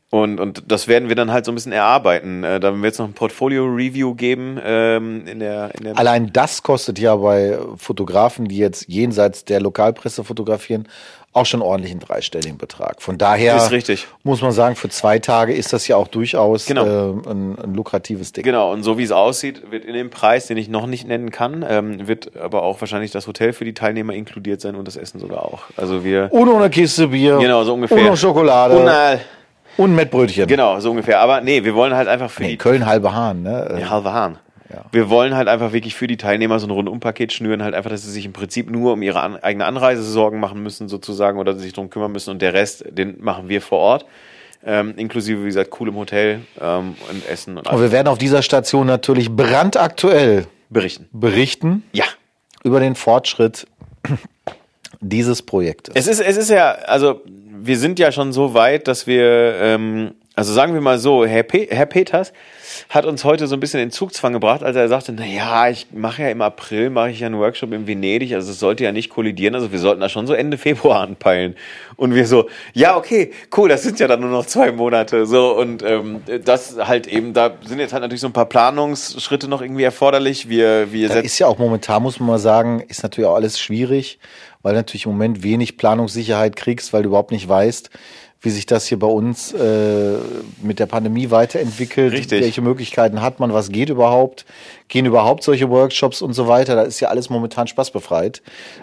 Und, 0.09 0.39
und 0.39 0.63
das 0.71 0.87
werden 0.87 1.09
wir 1.09 1.15
dann 1.17 1.33
halt 1.33 1.43
so 1.43 1.51
ein 1.51 1.55
bisschen 1.55 1.73
erarbeiten. 1.73 2.43
Äh, 2.43 2.61
da 2.61 2.81
wird 2.81 2.93
es 2.93 2.99
noch 2.99 3.07
ein 3.07 3.13
Portfolio-Review 3.13 4.15
geben 4.15 4.57
ähm, 4.63 5.27
in 5.27 5.39
der, 5.39 5.71
in 5.77 5.83
der 5.83 5.97
Allein 5.97 6.31
das 6.31 6.63
kostet 6.63 6.97
ja 6.97 7.15
bei 7.17 7.57
Fotografen, 7.75 8.47
die 8.47 8.57
jetzt 8.57 8.87
jenseits 8.87 9.43
der 9.43 9.59
Lokalpresse 9.59 10.23
fotografieren, 10.23 10.87
auch 11.33 11.45
schon 11.45 11.61
ordentlichen 11.61 11.99
dreistelligen 11.99 12.57
Betrag. 12.57 13.01
Von 13.01 13.17
daher 13.17 13.57
Ist 13.57 13.71
richtig. 13.71 14.07
muss 14.23 14.41
man 14.41 14.53
sagen, 14.53 14.75
für 14.77 14.87
zwei 14.87 15.19
Tage 15.19 15.53
ist 15.53 15.73
das 15.73 15.87
ja 15.89 15.97
auch 15.97 16.07
durchaus 16.07 16.65
Genau. 16.65 16.85
äh, 16.85 17.29
ein, 17.29 17.59
ein 17.59 17.73
lukratives 17.75 18.31
Ding. 18.31 18.45
Genau, 18.45 18.71
und 18.71 18.83
so 18.83 18.97
wie 18.97 19.03
es 19.03 19.11
aussieht, 19.11 19.69
wird 19.71 19.83
in 19.83 19.93
dem 19.93 20.09
Preis, 20.09 20.47
den 20.47 20.55
ich 20.55 20.69
noch 20.69 20.87
nicht 20.87 21.05
nennen 21.05 21.31
kann, 21.31 21.65
ähm, 21.67 22.07
wird 22.07 22.35
aber 22.37 22.63
auch 22.63 22.79
wahrscheinlich 22.79 23.11
das 23.11 23.27
Hotel 23.27 23.51
für 23.51 23.65
die 23.65 23.73
Teilnehmer 23.73 24.13
inkludiert 24.13 24.61
sein 24.61 24.75
und 24.75 24.87
das 24.87 24.95
Essen 24.95 25.19
sogar 25.19 25.43
auch. 25.43 25.63
Also 25.75 26.05
wir. 26.05 26.29
Ohne 26.31 26.69
Kiste 26.69 27.09
Bier. 27.09 27.37
Genau, 27.39 27.65
so 27.65 27.73
ungefähr. 27.73 28.01
Noch 28.03 28.15
Schokolade. 28.15 29.19
Und, 29.77 29.85
Und 29.91 29.95
Mettbrötchen. 29.95 30.47
genau, 30.47 30.79
so 30.79 30.89
ungefähr. 30.91 31.19
Aber 31.19 31.41
nee, 31.41 31.63
wir 31.63 31.75
wollen 31.75 31.93
halt 31.93 32.07
einfach 32.07 32.29
für 32.31 32.43
Nee, 32.43 32.49
die. 32.51 32.57
Köln 32.57 32.85
halbe 32.85 33.13
Hahn, 33.13 33.43
ne? 33.43 33.77
Ja, 33.79 33.89
halbe 33.89 34.11
Hahn. 34.11 34.37
Ja. 34.73 34.83
Wir 34.91 35.09
wollen 35.09 35.33
halt 35.35 35.47
einfach 35.47 35.71
wirklich 35.71 35.95
für 35.95 36.07
die 36.07 36.17
Teilnehmer 36.17 36.59
so 36.59 36.67
ein 36.67 36.71
Rundumpaket 36.71 37.31
schnüren, 37.31 37.63
halt 37.63 37.73
einfach, 37.73 37.89
dass 37.89 38.03
sie 38.03 38.11
sich 38.11 38.25
im 38.25 38.33
Prinzip 38.33 38.69
nur 38.69 38.93
um 38.93 39.01
ihre 39.01 39.21
an, 39.21 39.37
eigene 39.37 39.65
Anreise 39.65 40.03
Sorgen 40.03 40.39
machen 40.41 40.61
müssen, 40.61 40.89
sozusagen, 40.89 41.39
oder 41.39 41.55
sich 41.55 41.71
darum 41.71 41.89
kümmern 41.89 42.11
müssen 42.11 42.31
und 42.31 42.41
der 42.41 42.53
Rest, 42.53 42.83
den 42.89 43.23
machen 43.23 43.47
wir 43.47 43.61
vor 43.61 43.79
Ort. 43.79 44.05
Ähm, 44.65 44.95
inklusive, 44.97 45.41
wie 45.43 45.45
gesagt, 45.47 45.69
coolem 45.69 45.95
Hotel 45.95 46.41
ähm, 46.59 46.95
und 47.09 47.29
Essen 47.29 47.51
und 47.53 47.59
Und 47.59 47.67
alles 47.69 47.81
wir 47.81 47.91
werden 47.93 48.07
auf 48.07 48.17
dieser 48.17 48.41
Station 48.41 48.87
natürlich 48.87 49.31
brandaktuell 49.31 50.47
berichten. 50.69 51.07
berichten 51.13 51.83
Ja. 51.93 52.03
über 52.63 52.81
den 52.81 52.95
Fortschritt 52.95 53.67
dieses 54.99 55.41
Projektes. 55.43 55.93
Es 55.95 56.07
ist, 56.07 56.19
es 56.19 56.35
ist 56.37 56.49
ja, 56.49 56.71
also 56.71 57.21
wir 57.67 57.77
sind 57.77 57.99
ja 57.99 58.11
schon 58.11 58.33
so 58.33 58.53
weit, 58.53 58.87
dass 58.87 59.07
wir 59.07 59.55
ähm, 59.61 60.13
also 60.37 60.53
sagen 60.53 60.75
wir 60.75 60.81
mal 60.81 60.99
so, 60.99 61.25
Herr, 61.25 61.41
Pe 61.41 61.65
Herr 61.67 61.87
Peters 61.87 62.31
hat 62.89 63.05
uns 63.05 63.23
heute 63.23 63.47
so 63.47 63.55
ein 63.55 63.59
bisschen 63.59 63.79
in 63.79 63.89
Zugzwang 63.89 64.33
gebracht, 64.33 64.61
als 64.61 64.75
er 64.75 64.87
sagte, 64.87 65.11
na 65.11 65.25
ja, 65.25 65.67
ich 65.67 65.87
mache 65.91 66.21
ja 66.21 66.29
im 66.29 66.43
April, 66.43 66.91
mache 66.91 67.09
ich 67.09 67.21
ja 67.21 67.25
einen 67.25 67.39
Workshop 67.39 67.73
in 67.73 67.87
Venedig, 67.87 68.35
also 68.35 68.51
es 68.51 68.59
sollte 68.59 68.83
ja 68.83 68.91
nicht 68.91 69.09
kollidieren, 69.09 69.55
also 69.55 69.71
wir 69.71 69.79
sollten 69.79 69.99
da 69.99 70.09
schon 70.09 70.27
so 70.27 70.33
Ende 70.33 70.57
Februar 70.59 71.01
anpeilen. 71.01 71.55
Und 71.95 72.13
wir 72.13 72.27
so, 72.27 72.49
ja, 72.73 72.95
okay, 72.95 73.31
cool, 73.57 73.67
das 73.67 73.81
sind 73.81 73.99
ja 73.99 74.07
dann 74.07 74.19
nur 74.21 74.29
noch 74.29 74.45
zwei 74.45 74.71
Monate, 74.71 75.25
so, 75.25 75.57
und 75.57 75.81
ähm, 75.81 76.21
das 76.45 76.77
halt 76.77 77.07
eben, 77.07 77.33
da 77.33 77.53
sind 77.65 77.79
jetzt 77.79 77.93
halt 77.93 78.03
natürlich 78.03 78.21
so 78.21 78.27
ein 78.27 78.33
paar 78.33 78.45
Planungsschritte 78.45 79.47
noch 79.47 79.63
irgendwie 79.63 79.85
erforderlich, 79.85 80.49
wir, 80.49 80.93
wir 80.93 81.07
Das 81.07 81.23
ist 81.23 81.39
ja 81.39 81.47
auch 81.47 81.57
momentan, 81.57 82.03
muss 82.03 82.19
man 82.19 82.27
mal 82.27 82.37
sagen, 82.37 82.83
ist 82.87 83.01
natürlich 83.01 83.27
auch 83.27 83.35
alles 83.35 83.59
schwierig, 83.59 84.19
weil 84.67 84.73
du 84.73 84.79
natürlich 84.79 85.05
im 85.05 85.13
Moment 85.13 85.43
wenig 85.43 85.77
Planungssicherheit 85.77 86.57
kriegst, 86.57 86.91
weil 86.91 87.03
du 87.03 87.07
überhaupt 87.07 87.31
nicht 87.31 87.47
weißt, 87.47 87.89
wie 88.41 88.49
sich 88.49 88.65
das 88.65 88.85
hier 88.85 88.99
bei 88.99 89.07
uns 89.07 89.53
äh, 89.53 90.17
mit 90.61 90.79
der 90.79 90.87
Pandemie 90.87 91.31
weiterentwickelt. 91.31 92.11
Richtig. 92.11 92.41
Welche 92.41 92.61
Möglichkeiten 92.61 93.21
hat 93.21 93.39
man? 93.39 93.53
Was 93.53 93.69
geht 93.69 93.87
überhaupt? 93.87 94.45
Gehen 94.89 95.05
überhaupt 95.05 95.43
solche 95.43 95.69
Workshops 95.69 96.21
und 96.21 96.33
so 96.33 96.49
weiter? 96.49 96.75
Da 96.75 96.81
ist 96.81 96.99
ja 96.99 97.07
alles 97.07 97.29
momentan 97.29 97.67
spaßbefreit. 97.67 98.41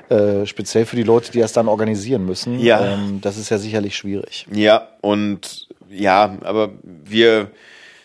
Äh, 0.08 0.46
speziell 0.46 0.86
für 0.86 0.96
die 0.96 1.02
Leute, 1.02 1.30
die 1.32 1.40
das 1.40 1.52
dann 1.52 1.68
organisieren 1.68 2.24
müssen. 2.24 2.60
Ja. 2.60 2.94
Ähm, 2.94 3.20
das 3.20 3.36
ist 3.36 3.50
ja 3.50 3.58
sicherlich 3.58 3.94
schwierig. 3.94 4.46
Ja, 4.50 4.88
und 5.02 5.68
ja, 5.90 6.38
aber 6.44 6.70
wir, 6.82 7.50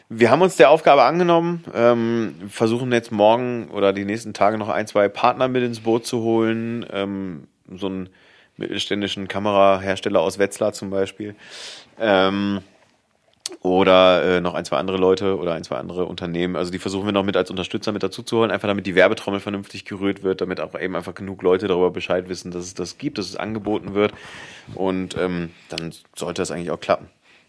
wir 0.09 0.32
haben 0.32 0.41
uns 0.41 0.57
der 0.57 0.69
Aufgabe 0.69 1.03
angenommen, 1.03 1.63
ähm, 1.73 2.36
versuchen 2.49 2.91
jetzt 2.91 3.13
morgen 3.13 3.69
oder 3.71 3.93
die 3.93 4.03
nächsten 4.03 4.34
Tage 4.34 4.57
noch 4.57 4.67
ein, 4.67 4.86
zwei 4.86 5.07
Partner 5.07 5.47
mit 5.47 5.63
ins 5.63 5.80
Boot 5.80 6.05
zu 6.05 6.21
holen. 6.23 6.86
Ähm, 6.91 7.47
so 7.78 7.88
einen 7.88 8.09
mittelständischen 8.57 9.28
Kamerahersteller 9.28 10.20
aus 10.20 10.39
Wetzlar 10.39 10.74
zum 10.74 10.89
Beispiel. 10.89 11.36
Ähm, 11.99 12.61
oder 13.61 14.24
äh, 14.24 14.41
noch 14.41 14.53
ein, 14.53 14.63
zwei 14.63 14.78
andere 14.78 14.97
Leute 14.97 15.38
oder 15.38 15.53
ein, 15.53 15.63
zwei 15.63 15.78
andere 15.78 16.05
Unternehmen. 16.05 16.55
Also 16.55 16.72
die 16.72 16.80
versuchen 16.80 17.05
wir 17.05 17.11
noch 17.11 17.24
mit 17.24 17.36
als 17.36 17.49
Unterstützer 17.49 17.91
mit 17.91 18.03
dazu 18.03 18.24
zu 18.24 18.38
holen, 18.38 18.51
einfach 18.51 18.67
damit 18.67 18.86
die 18.86 18.95
Werbetrommel 18.95 19.39
vernünftig 19.39 19.86
gerührt 19.86 20.24
wird, 20.24 20.41
damit 20.41 20.61
auch 20.61 20.80
eben 20.80 20.95
einfach 20.95 21.15
genug 21.15 21.41
Leute 21.41 21.67
darüber 21.67 21.91
Bescheid 21.91 22.30
wissen, 22.30 22.51
dass 22.51 22.63
es 22.63 22.74
das 22.74 22.97
gibt, 22.97 23.17
dass 23.17 23.28
es 23.28 23.36
angeboten 23.36 23.93
wird. 23.93 24.13
Und 24.76 25.17
ähm, 25.17 25.49
dann 25.70 25.91
sollte 26.15 26.41
das 26.41 26.51
eigentlich 26.51 26.72
auch 26.72 26.80
klappen. 26.80 27.07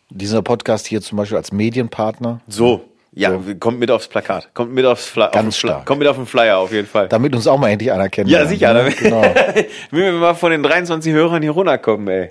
Dieser 0.08 0.42
Podcast 0.42 0.86
hier 0.86 1.00
zum 1.00 1.18
Beispiel 1.18 1.36
als 1.36 1.52
Medienpartner, 1.52 2.40
So, 2.48 2.88
ja, 3.12 3.38
kommt 3.58 3.80
mit 3.80 3.90
aufs 3.90 4.06
Plakat. 4.08 4.54
Kommt 4.54 4.72
mit 4.72 4.86
aufs 4.86 5.06
Flyer. 5.06 5.30
Ganz 5.30 5.36
auf 5.36 5.42
den 5.42 5.52
stark. 5.52 5.86
Kommt 5.86 5.98
mit 5.98 6.08
auf 6.08 6.16
den 6.16 6.26
Flyer 6.26 6.58
auf 6.58 6.72
jeden 6.72 6.86
Fall. 6.86 7.08
damit 7.08 7.34
uns 7.34 7.46
auch 7.46 7.58
mal 7.58 7.70
endlich 7.70 7.90
einer 7.90 8.08
kennt. 8.08 8.30
Ja, 8.30 8.46
sicher. 8.46 8.72
Ne? 8.72 8.78
Damit, 8.80 8.98
Genau. 8.98 9.22
Wenn 9.90 10.00
wir 10.00 10.12
mal 10.12 10.34
von 10.34 10.50
den 10.52 10.62
23 10.62 11.12
Hörern 11.12 11.42
hier 11.42 11.50
runterkommen, 11.50 12.06
ey. 12.08 12.30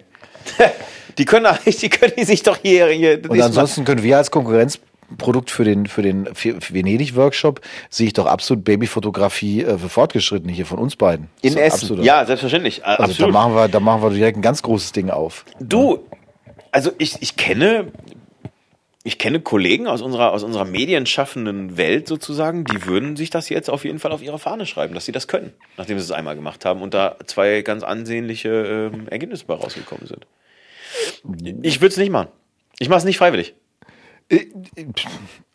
Die 1.17 1.25
können, 1.25 1.47
die 1.65 1.89
können 1.89 2.13
die 2.17 2.23
sich 2.23 2.43
doch 2.43 2.57
hier. 2.61 2.87
hier 2.87 3.19
Und 3.27 3.41
ansonsten 3.41 3.83
können 3.83 4.03
wir 4.03 4.15
als 4.15 4.31
Konkurrenzprodukt 4.31 5.51
für 5.51 5.65
den, 5.65 5.85
für 5.85 6.01
den 6.01 6.29
für 6.33 6.61
für 6.61 6.73
Venedig-Workshop 6.73 7.59
sehe 7.89 8.07
ich 8.07 8.13
doch 8.13 8.25
absolut 8.25 8.63
Babyfotografie 8.63 9.63
äh, 9.63 9.77
für 9.77 9.89
Fortgeschrittene 9.89 10.53
hier 10.53 10.65
von 10.65 10.79
uns 10.79 10.95
beiden. 10.95 11.27
in 11.41 11.53
So, 11.53 11.59
Essen. 11.59 11.73
absolut. 11.81 12.05
Ja, 12.05 12.25
selbstverständlich. 12.25 12.85
Also 12.85 13.25
da 13.25 13.27
machen 13.31 13.53
wir, 13.53 13.67
da 13.67 13.81
machen 13.81 14.01
wir 14.01 14.11
direkt 14.11 14.37
ein 14.37 14.41
ganz 14.41 14.61
großes 14.61 14.93
Ding 14.93 15.09
auf. 15.09 15.43
Du, 15.59 15.99
also 16.71 16.91
ich, 16.99 17.21
ich 17.21 17.35
kenne, 17.35 17.87
ich 19.03 19.17
kenne 19.17 19.39
Kollegen 19.39 19.87
aus 19.87 20.01
unserer, 20.01 20.33
aus 20.33 20.43
unserer 20.43 20.65
medienschaffenden 20.65 21.77
Welt 21.77 22.07
sozusagen, 22.07 22.65
die 22.65 22.85
würden 22.85 23.15
sich 23.15 23.29
das 23.29 23.47
jetzt 23.47 23.69
auf 23.69 23.85
jeden 23.85 23.99
Fall 23.99 24.11
auf 24.11 24.21
ihre 24.21 24.39
Fahne 24.39 24.65
schreiben, 24.65 24.93
dass 24.93 25.05
sie 25.05 25.13
das 25.13 25.27
können, 25.27 25.53
nachdem 25.77 25.97
sie 25.97 26.03
es 26.03 26.11
einmal 26.11 26.35
gemacht 26.35 26.65
haben 26.65 26.81
und 26.81 26.93
da 26.93 27.15
zwei 27.25 27.61
ganz 27.61 27.83
ansehnliche 27.83 28.91
ähm, 28.93 29.07
Ergebnisse 29.07 29.45
bei 29.45 29.53
rausgekommen 29.53 30.05
sind. 30.05 30.27
Ich 31.63 31.79
würde 31.79 31.93
es 31.93 31.97
nicht 31.97 32.11
machen. 32.11 32.27
Ich 32.79 32.89
mache 32.89 32.99
es 32.99 33.05
nicht 33.05 33.17
freiwillig. 33.17 33.55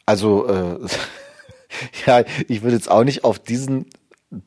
Also 0.06 0.48
äh, 0.48 0.78
ja, 2.06 2.24
ich 2.48 2.62
würde 2.62 2.76
jetzt 2.76 2.90
auch 2.90 3.04
nicht 3.04 3.24
auf 3.24 3.38
diesen 3.38 3.86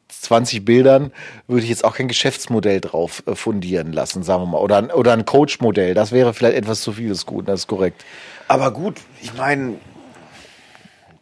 20 0.10 0.66
Bildern 0.66 1.12
würde 1.48 1.64
ich 1.64 1.70
jetzt 1.70 1.86
auch 1.86 1.96
kein 1.96 2.08
Geschäftsmodell 2.08 2.82
drauf 2.82 3.24
äh, 3.26 3.36
fundieren 3.36 3.94
lassen, 3.94 4.24
sagen 4.24 4.44
wir 4.44 4.48
mal. 4.48 4.60
Oder, 4.60 4.98
oder 4.98 5.14
ein 5.14 5.26
Coach-Modell. 5.26 5.94
Das 5.94 6.12
wäre 6.12 6.34
vielleicht 6.34 6.58
etwas 6.58 6.82
zu 6.82 6.94
viel 6.94 7.10
des 7.10 7.26
Guten, 7.26 7.46
das 7.46 7.62
ist 7.62 7.68
korrekt. 7.68 8.04
Aber 8.48 8.72
gut, 8.72 9.02
ich 9.22 9.34
meine, 9.34 9.76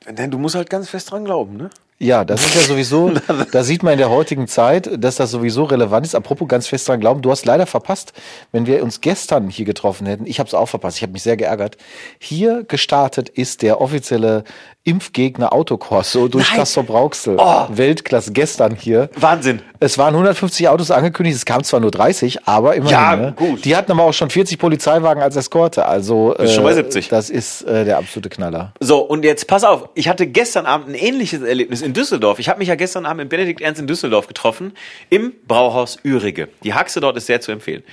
denn 0.07 0.31
du 0.31 0.37
musst 0.37 0.55
halt 0.55 0.69
ganz 0.69 0.89
fest 0.89 1.11
dran 1.11 1.25
glauben, 1.25 1.57
ne? 1.57 1.69
Ja, 1.97 2.25
das 2.25 2.45
ist 2.45 2.55
ja 2.55 2.61
sowieso, 2.61 3.13
da 3.51 3.63
sieht 3.63 3.81
man 3.81 3.93
in 3.93 3.99
der 3.99 4.09
heutigen 4.09 4.49
Zeit, 4.49 4.89
dass 5.01 5.15
das 5.15 5.31
sowieso 5.31 5.63
relevant 5.63 6.05
ist. 6.05 6.13
Apropos 6.13 6.47
ganz 6.47 6.67
fest 6.67 6.89
dran 6.89 6.99
glauben, 6.99 7.21
du 7.21 7.31
hast 7.31 7.45
leider 7.45 7.65
verpasst, 7.65 8.11
wenn 8.51 8.65
wir 8.65 8.83
uns 8.83 8.99
gestern 8.99 9.49
hier 9.49 9.63
getroffen 9.63 10.05
hätten, 10.05 10.25
ich 10.25 10.39
habe 10.39 10.47
es 10.47 10.53
auch 10.53 10.67
verpasst, 10.67 10.97
ich 10.97 11.03
habe 11.03 11.13
mich 11.13 11.23
sehr 11.23 11.37
geärgert. 11.37 11.77
Hier 12.19 12.65
gestartet 12.65 13.29
ist 13.29 13.61
der 13.61 13.79
offizielle 13.79 14.43
Impfgegner 14.85 15.51
Autokorso 15.51 16.27
durch 16.27 16.47
Brauxel. 16.85 17.37
Oh. 17.39 17.65
Weltklasse 17.69 18.31
gestern 18.31 18.75
hier. 18.75 19.09
Wahnsinn. 19.15 19.61
Es 19.79 19.97
waren 19.97 20.13
150 20.13 20.69
Autos 20.69 20.91
angekündigt, 20.91 21.35
es 21.35 21.45
kamen 21.45 21.63
zwar 21.63 21.79
nur 21.79 21.89
30, 21.89 22.47
aber 22.47 22.75
immerhin. 22.75 22.93
Ja, 22.93 23.15
ne? 23.15 23.33
gut. 23.35 23.65
Die 23.65 23.75
hatten 23.75 23.91
aber 23.91 24.03
auch 24.03 24.13
schon 24.13 24.29
40 24.29 24.59
Polizeiwagen 24.59 25.23
als 25.23 25.35
Eskorte, 25.35 25.85
also 25.85 26.35
Bist 26.37 26.53
schon 26.53 26.63
bei 26.63 26.71
äh, 26.71 26.75
70. 26.75 27.09
das 27.09 27.31
ist 27.31 27.63
äh, 27.63 27.83
der 27.83 27.97
absolute 27.97 28.29
Knaller. 28.29 28.73
So, 28.79 28.99
und 28.99 29.25
jetzt 29.25 29.47
pass 29.47 29.63
auf, 29.63 29.89
ich 29.95 30.07
hatte 30.07 30.27
gestern 30.27 30.67
Abend 30.67 30.89
ein 30.89 30.95
ähnliches 30.95 31.41
Erlebnis 31.41 31.81
in 31.81 31.93
Düsseldorf. 31.93 32.37
Ich 32.37 32.47
habe 32.47 32.59
mich 32.59 32.67
ja 32.67 32.75
gestern 32.75 33.07
Abend 33.07 33.23
mit 33.23 33.29
Benedikt 33.29 33.61
Ernst 33.61 33.81
in 33.81 33.87
Düsseldorf 33.87 34.27
getroffen, 34.27 34.73
im 35.09 35.33
Brauhaus 35.47 35.97
Ürige. 36.03 36.47
Die 36.63 36.75
Haxe 36.75 36.99
dort 37.01 37.17
ist 37.17 37.25
sehr 37.25 37.41
zu 37.41 37.51
empfehlen. 37.51 37.83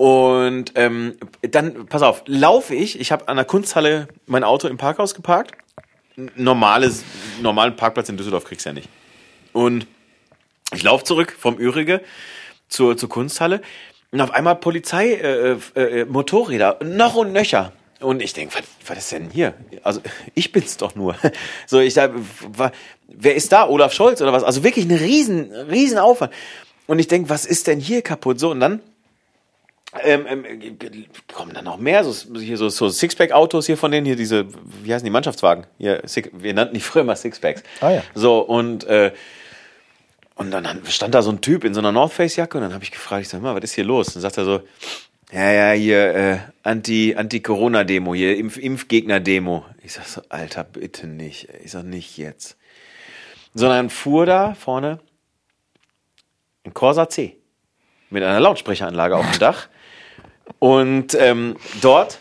Und 0.00 0.72
ähm, 0.76 1.18
dann, 1.42 1.84
pass 1.86 2.00
auf, 2.00 2.22
laufe 2.24 2.74
ich, 2.74 2.98
ich 2.98 3.12
habe 3.12 3.28
an 3.28 3.36
der 3.36 3.44
Kunsthalle 3.44 4.08
mein 4.26 4.44
Auto 4.44 4.66
im 4.66 4.78
Parkhaus 4.78 5.14
geparkt. 5.14 5.52
Normales, 6.36 7.02
normalen 7.40 7.76
Parkplatz 7.76 8.08
in 8.08 8.16
Düsseldorf 8.16 8.44
kriegst 8.44 8.66
du 8.66 8.70
ja 8.70 8.74
nicht. 8.74 8.88
Und 9.52 9.86
ich 10.74 10.82
laufe 10.82 11.04
zurück 11.04 11.34
vom 11.38 11.58
Ürige 11.58 12.00
zur, 12.68 12.96
zur 12.96 13.08
Kunsthalle 13.08 13.60
und 14.12 14.20
auf 14.20 14.32
einmal 14.32 14.56
Polizei, 14.56 15.12
äh, 15.14 15.56
äh, 15.76 16.04
Motorräder, 16.04 16.78
noch 16.84 17.14
und 17.14 17.32
nöcher. 17.32 17.72
Und 18.00 18.22
ich 18.22 18.32
denke, 18.32 18.54
was, 18.56 18.64
was 18.86 18.98
ist 18.98 19.12
denn 19.12 19.30
hier? 19.30 19.54
Also 19.82 20.00
ich 20.34 20.52
bin's 20.52 20.76
doch 20.76 20.94
nur. 20.94 21.16
So, 21.66 21.80
ich 21.80 21.96
wa- 21.96 22.72
wer 23.08 23.34
ist 23.34 23.52
da? 23.52 23.68
Olaf 23.68 23.92
Scholz 23.92 24.20
oder 24.22 24.32
was? 24.32 24.42
Also 24.42 24.64
wirklich 24.64 24.86
ein 24.86 24.96
riesen, 24.96 25.52
riesen 25.52 25.98
Aufwand. 25.98 26.32
Und 26.86 26.98
ich 26.98 27.08
denke, 27.08 27.28
was 27.30 27.44
ist 27.46 27.66
denn 27.66 27.78
hier 27.78 28.02
kaputt? 28.02 28.40
So, 28.40 28.50
und 28.50 28.60
dann 28.60 28.80
ähm, 30.04 30.24
ähm, 30.28 30.46
kommen 31.32 31.52
dann 31.52 31.64
noch 31.64 31.78
mehr, 31.78 32.04
so, 32.04 32.38
hier 32.38 32.56
so, 32.56 32.68
so 32.68 32.88
Sixpack-Autos 32.88 33.66
hier 33.66 33.76
von 33.76 33.90
denen, 33.90 34.06
hier 34.06 34.16
diese, 34.16 34.46
wie 34.84 34.94
heißen 34.94 35.04
die 35.04 35.10
Mannschaftswagen? 35.10 35.66
Hier, 35.78 36.02
Six, 36.04 36.30
wir 36.32 36.54
nannten 36.54 36.74
die 36.74 36.80
früher 36.80 37.02
mal 37.02 37.16
Sixpacks. 37.16 37.62
Ah, 37.80 37.90
ja. 37.90 38.02
So, 38.14 38.38
und, 38.38 38.84
äh, 38.84 39.12
und 40.36 40.52
dann 40.52 40.82
stand 40.86 41.14
da 41.14 41.22
so 41.22 41.30
ein 41.30 41.40
Typ 41.40 41.64
in 41.64 41.74
so 41.74 41.80
einer 41.80 41.90
North 41.90 42.12
Face 42.12 42.36
Jacke 42.36 42.56
und 42.56 42.62
dann 42.62 42.72
habe 42.72 42.84
ich 42.84 42.92
gefragt, 42.92 43.22
ich 43.22 43.28
sag 43.28 43.42
mal, 43.42 43.54
was 43.54 43.64
ist 43.64 43.74
hier 43.74 43.84
los? 43.84 44.08
Und 44.08 44.16
dann 44.16 44.22
sagt 44.22 44.38
er 44.38 44.44
so, 44.44 44.62
ja, 45.32 45.50
ja, 45.52 45.72
hier, 45.72 46.14
äh, 46.14 46.38
Anti, 46.62 47.14
Anti-Corona-Demo, 47.16 48.14
hier, 48.14 48.36
Impf 48.36 48.56
Impfgegner-Demo. 48.56 49.64
Ich 49.82 49.92
sag 49.92 50.06
so, 50.06 50.22
Alter, 50.28 50.64
bitte 50.64 51.06
nicht. 51.06 51.48
Ich 51.64 51.72
sag 51.72 51.84
nicht 51.84 52.16
jetzt. 52.16 52.56
Sondern 53.54 53.90
fuhr 53.90 54.26
da 54.26 54.54
vorne 54.54 55.00
ein 56.64 56.74
Corsa 56.74 57.08
C 57.08 57.36
mit 58.10 58.22
einer 58.22 58.40
Lautsprecheranlage 58.40 59.16
auf 59.16 59.30
dem 59.30 59.38
Dach. 59.40 59.68
Und 60.58 61.14
ähm, 61.14 61.56
dort 61.80 62.20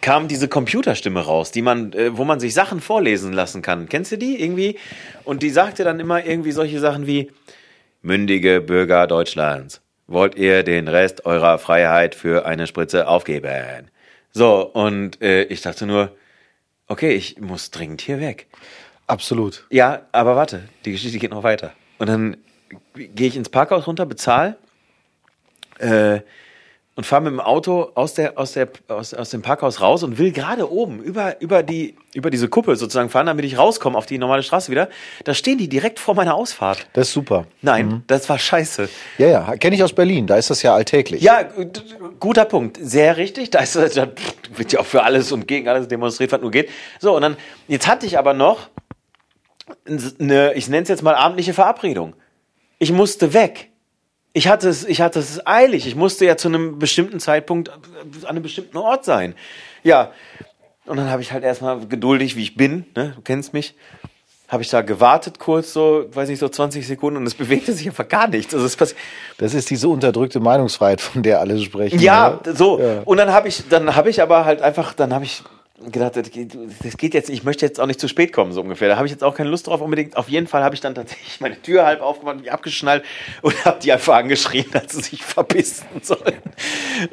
kam 0.00 0.28
diese 0.28 0.48
Computerstimme 0.48 1.20
raus, 1.20 1.50
die 1.50 1.62
man, 1.62 1.92
äh, 1.92 2.16
wo 2.16 2.24
man 2.24 2.40
sich 2.40 2.54
Sachen 2.54 2.80
vorlesen 2.80 3.32
lassen 3.32 3.62
kann. 3.62 3.88
Kennst 3.88 4.12
du 4.12 4.18
die 4.18 4.40
irgendwie? 4.42 4.78
Und 5.24 5.42
die 5.42 5.50
sagte 5.50 5.84
dann 5.84 6.00
immer 6.00 6.24
irgendwie 6.24 6.52
solche 6.52 6.80
Sachen 6.80 7.06
wie 7.06 7.30
mündige 8.02 8.60
Bürger 8.60 9.06
Deutschlands, 9.06 9.80
wollt 10.06 10.36
ihr 10.36 10.62
den 10.62 10.88
Rest 10.88 11.26
eurer 11.26 11.58
Freiheit 11.58 12.14
für 12.14 12.46
eine 12.46 12.66
Spritze 12.66 13.08
aufgeben? 13.08 13.90
So, 14.32 14.64
und 14.64 15.20
äh, 15.20 15.44
ich 15.44 15.62
dachte 15.62 15.86
nur, 15.86 16.16
okay, 16.86 17.12
ich 17.12 17.40
muss 17.40 17.70
dringend 17.70 18.00
hier 18.00 18.20
weg. 18.20 18.46
Absolut. 19.06 19.66
Ja, 19.70 20.02
aber 20.12 20.36
warte, 20.36 20.68
die 20.84 20.92
Geschichte 20.92 21.18
geht 21.18 21.30
noch 21.30 21.42
weiter. 21.42 21.72
Und 21.98 22.08
dann 22.08 22.36
gehe 22.94 23.28
ich 23.28 23.36
ins 23.36 23.48
Parkhaus 23.48 23.86
runter, 23.86 24.06
bezahl 24.06 24.56
äh, 25.78 26.20
und 26.98 27.04
fahre 27.04 27.22
mit 27.22 27.32
dem 27.32 27.38
Auto 27.38 27.92
aus, 27.94 28.14
der, 28.14 28.36
aus, 28.36 28.54
der, 28.54 28.66
aus, 28.88 29.14
aus 29.14 29.30
dem 29.30 29.40
Parkhaus 29.40 29.80
raus 29.80 30.02
und 30.02 30.18
will 30.18 30.32
gerade 30.32 30.68
oben 30.68 31.00
über, 31.00 31.40
über, 31.40 31.62
die, 31.62 31.94
über 32.12 32.28
diese 32.28 32.48
Kuppel 32.48 32.74
sozusagen 32.74 33.08
fahren, 33.08 33.26
damit 33.26 33.44
ich 33.44 33.56
rauskomme 33.56 33.96
auf 33.96 34.06
die 34.06 34.18
normale 34.18 34.42
Straße 34.42 34.68
wieder. 34.72 34.88
Da 35.22 35.32
stehen 35.32 35.58
die 35.58 35.68
direkt 35.68 36.00
vor 36.00 36.16
meiner 36.16 36.34
Ausfahrt. 36.34 36.88
Das 36.94 37.06
ist 37.06 37.14
super. 37.14 37.46
Nein, 37.62 38.02
das 38.08 38.28
war 38.28 38.36
scheiße. 38.36 38.88
Ja, 39.18 39.28
ja, 39.28 39.56
kenne 39.58 39.76
ich 39.76 39.82
aus 39.84 39.92
Berlin, 39.92 40.26
da 40.26 40.38
ist 40.38 40.50
das 40.50 40.60
ja 40.64 40.74
alltäglich. 40.74 41.22
Ja, 41.22 41.44
guter 42.18 42.44
Punkt. 42.46 42.80
Sehr 42.82 43.16
richtig. 43.16 43.50
Da, 43.50 43.60
ist, 43.60 43.76
da 43.76 44.08
wird 44.56 44.72
ja 44.72 44.80
auch 44.80 44.86
für 44.86 45.04
alles 45.04 45.30
und 45.30 45.46
gegen 45.46 45.68
alles 45.68 45.86
demonstriert, 45.86 46.32
was 46.32 46.40
nur 46.40 46.50
geht. 46.50 46.68
So, 46.98 47.14
und 47.14 47.22
dann, 47.22 47.36
jetzt 47.68 47.86
hatte 47.86 48.06
ich 48.06 48.18
aber 48.18 48.34
noch 48.34 48.70
eine, 50.18 50.52
ich 50.54 50.68
nenne 50.68 50.82
es 50.82 50.88
jetzt 50.88 51.04
mal 51.04 51.14
abendliche 51.14 51.54
Verabredung. 51.54 52.14
Ich 52.80 52.90
musste 52.90 53.34
weg. 53.34 53.70
Ich 54.38 54.46
hatte 54.46 54.68
es, 54.68 54.84
ich 54.84 55.00
hatte 55.00 55.18
es 55.18 55.44
eilig. 55.48 55.84
Ich 55.88 55.96
musste 55.96 56.24
ja 56.24 56.36
zu 56.36 56.46
einem 56.46 56.78
bestimmten 56.78 57.18
Zeitpunkt 57.18 57.70
an 57.70 57.80
einem 58.24 58.40
bestimmten 58.44 58.76
Ort 58.76 59.04
sein. 59.04 59.34
Ja, 59.82 60.12
Und 60.86 60.96
dann 60.96 61.10
habe 61.10 61.22
ich 61.22 61.32
halt 61.32 61.42
erstmal 61.42 61.84
geduldig, 61.88 62.36
wie 62.36 62.44
ich 62.44 62.54
bin, 62.54 62.86
ne? 62.94 63.14
du 63.16 63.20
kennst 63.22 63.52
mich, 63.52 63.74
habe 64.46 64.62
ich 64.62 64.70
da 64.70 64.82
gewartet 64.82 65.40
kurz, 65.40 65.72
so, 65.72 66.06
weiß 66.12 66.28
nicht, 66.28 66.38
so 66.38 66.48
20 66.48 66.86
Sekunden 66.86 67.16
und 67.16 67.26
es 67.26 67.34
bewegte 67.34 67.72
sich 67.72 67.88
einfach 67.88 68.06
gar 68.06 68.28
nichts. 68.28 68.54
Also 68.54 68.64
es 68.64 68.76
passiert. 68.76 69.00
Das 69.38 69.54
ist 69.54 69.70
diese 69.70 69.88
unterdrückte 69.88 70.38
Meinungsfreiheit, 70.38 71.00
von 71.00 71.24
der 71.24 71.40
alle 71.40 71.58
sprechen. 71.58 71.98
Ja, 71.98 72.38
ne? 72.46 72.54
so. 72.54 72.80
Ja. 72.80 73.02
Und 73.04 73.16
dann 73.16 73.32
habe 73.32 73.48
ich, 73.48 73.64
dann 73.68 73.96
habe 73.96 74.08
ich 74.08 74.22
aber 74.22 74.44
halt 74.44 74.62
einfach, 74.62 74.94
dann 74.94 75.12
habe 75.12 75.24
ich 75.24 75.42
gedacht, 75.92 76.16
das 76.16 76.96
geht, 76.96 77.14
jetzt, 77.14 77.30
ich 77.30 77.44
möchte 77.44 77.64
jetzt 77.64 77.80
auch 77.80 77.86
nicht 77.86 78.00
zu 78.00 78.08
spät 78.08 78.32
kommen, 78.32 78.52
so 78.52 78.60
ungefähr. 78.60 78.88
Da 78.88 78.96
habe 78.96 79.06
ich 79.06 79.12
jetzt 79.12 79.22
auch 79.22 79.34
keine 79.34 79.48
Lust 79.48 79.66
drauf 79.66 79.80
unbedingt. 79.80 80.16
Auf 80.16 80.28
jeden 80.28 80.46
Fall 80.46 80.62
habe 80.64 80.74
ich 80.74 80.80
dann 80.80 80.94
tatsächlich 80.94 81.40
meine 81.40 81.60
Tür 81.60 81.86
halb 81.86 82.00
aufgemacht, 82.00 82.40
mich 82.40 82.50
abgeschnallt 82.52 83.04
und 83.42 83.54
habe 83.64 83.78
die 83.82 83.92
einfach 83.92 84.16
angeschrien, 84.16 84.66
dass 84.72 84.92
sie 84.92 85.02
sich 85.02 85.22
verbissen 85.22 85.86
sollen. 86.02 86.34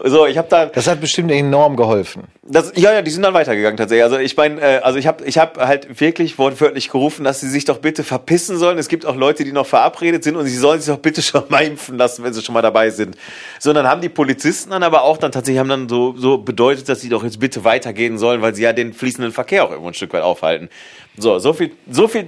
So, 0.04 0.26
ich 0.26 0.38
habe 0.38 0.48
da, 0.50 0.66
Das 0.66 0.88
hat 0.88 1.00
bestimmt 1.00 1.32
enorm 1.32 1.76
geholfen. 1.76 2.24
das, 2.44 2.72
ja, 2.76 2.92
ja, 2.94 3.02
die 3.02 3.12
sind 3.12 3.24
dann 3.24 3.34
weitergegangen 3.34 3.78
tatsächlich. 3.78 4.04
Also 4.04 4.18
ich 4.18 4.36
meine, 4.36 4.60
äh, 4.62 4.78
also 4.80 4.98
ich 4.98 5.08
habe 5.08 5.24
ich 5.26 5.38
hab 5.38 5.58
halt 5.58 6.00
wirklich 6.00 6.38
wortwörtlich 6.38 6.90
gerufen, 6.90 7.24
dass 7.24 7.40
sie 7.42 7.50
sich 7.50 7.66
doch 7.66 7.78
bitte 7.78 8.04
verpissen 8.04 8.58
sollen. 8.58 8.78
Es 8.78 8.88
gibt 8.88 9.06
auch 9.06 9.16
Leute, 9.16 9.44
die 9.44 9.52
noch 9.52 9.68
verabredet 9.68 10.24
sind 10.24 10.36
und 10.36 10.46
sie 10.48 10.58
sollen 10.58 10.80
sich 10.82 10.94
doch 10.94 11.02
bitte 11.02 11.22
schon 11.22 11.44
mal 11.50 11.64
impfen 11.64 11.98
lassen, 11.98 12.24
wenn 12.24 12.34
sie 12.34 12.42
schon 12.42 12.54
mal 12.54 12.62
dabei 12.62 12.90
sind. 12.90 13.16
So, 13.60 13.70
und 13.70 13.76
dann 13.76 13.88
haben 13.88 14.02
die 14.02 14.10
Polizisten 14.10 14.72
dann 14.72 14.84
aber 14.84 15.04
auch 15.04 15.18
dann 15.18 15.32
tatsächlich 15.32 15.60
haben 15.60 15.70
dann 15.70 15.90
so, 15.90 16.16
so 16.18 16.38
bedeutet, 16.40 16.90
dass 16.90 17.02
sie 17.02 17.10
doch 17.10 17.24
jetzt 17.24 17.40
bitte 17.40 17.64
weitergehen 17.64 18.18
sollen, 18.18 18.42
weil 18.42 18.55
sie 18.56 18.64
ja 18.64 18.74
den 18.74 18.94
fließenden 18.94 19.32
Verkehr 19.32 19.64
auch 19.64 19.70
irgendwo 19.72 19.90
ein 19.90 19.94
Stück 19.94 20.14
weit 20.14 20.24
aufhalten. 20.24 20.70
So, 21.18 21.40
so 21.40 21.54
viel, 21.54 21.72
so 21.90 22.08
viel, 22.08 22.28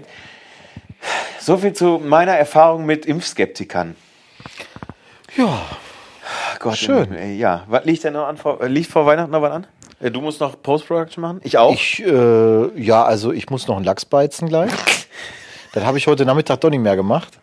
so 1.40 1.58
viel 1.58 1.74
zu 1.74 2.02
meiner 2.04 2.34
Erfahrung 2.34 2.86
mit 2.86 3.06
Impfskeptikern. 3.06 3.96
Ja. 5.36 5.62
Gott, 6.60 6.78
Schön. 6.78 7.14
Ey, 7.14 7.38
ja, 7.38 7.64
was 7.68 7.86
liegt 7.86 8.04
denn 8.04 8.14
noch 8.14 8.28
an? 8.28 8.38
Vor, 8.38 8.62
äh, 8.62 8.68
liegt 8.68 8.92
vor 8.92 9.06
Weihnachten 9.06 9.32
noch 9.32 9.42
was 9.42 9.52
an? 9.52 9.68
Äh, 10.00 10.12
Du 10.12 10.22
musst 10.22 10.40
noch 10.42 10.62
Post-Production 10.62 11.22
machen? 11.22 11.40
Ich 11.44 11.58
auch. 11.58 11.74
Ich, 11.74 12.04
äh, 12.04 12.82
ja, 12.82 13.04
also 13.04 13.32
ich 13.32 13.50
muss 13.50 13.68
noch 13.68 13.76
einen 13.76 13.86
Lachs 13.86 14.06
beizen 14.06 14.48
gleich. 14.50 14.72
das 15.74 15.84
habe 15.86 15.98
ich 15.98 16.08
heute 16.08 16.26
Nachmittag 16.26 16.60
doch 16.62 16.70
nicht 16.70 16.82
mehr 16.82 16.96
gemacht. 16.96 17.40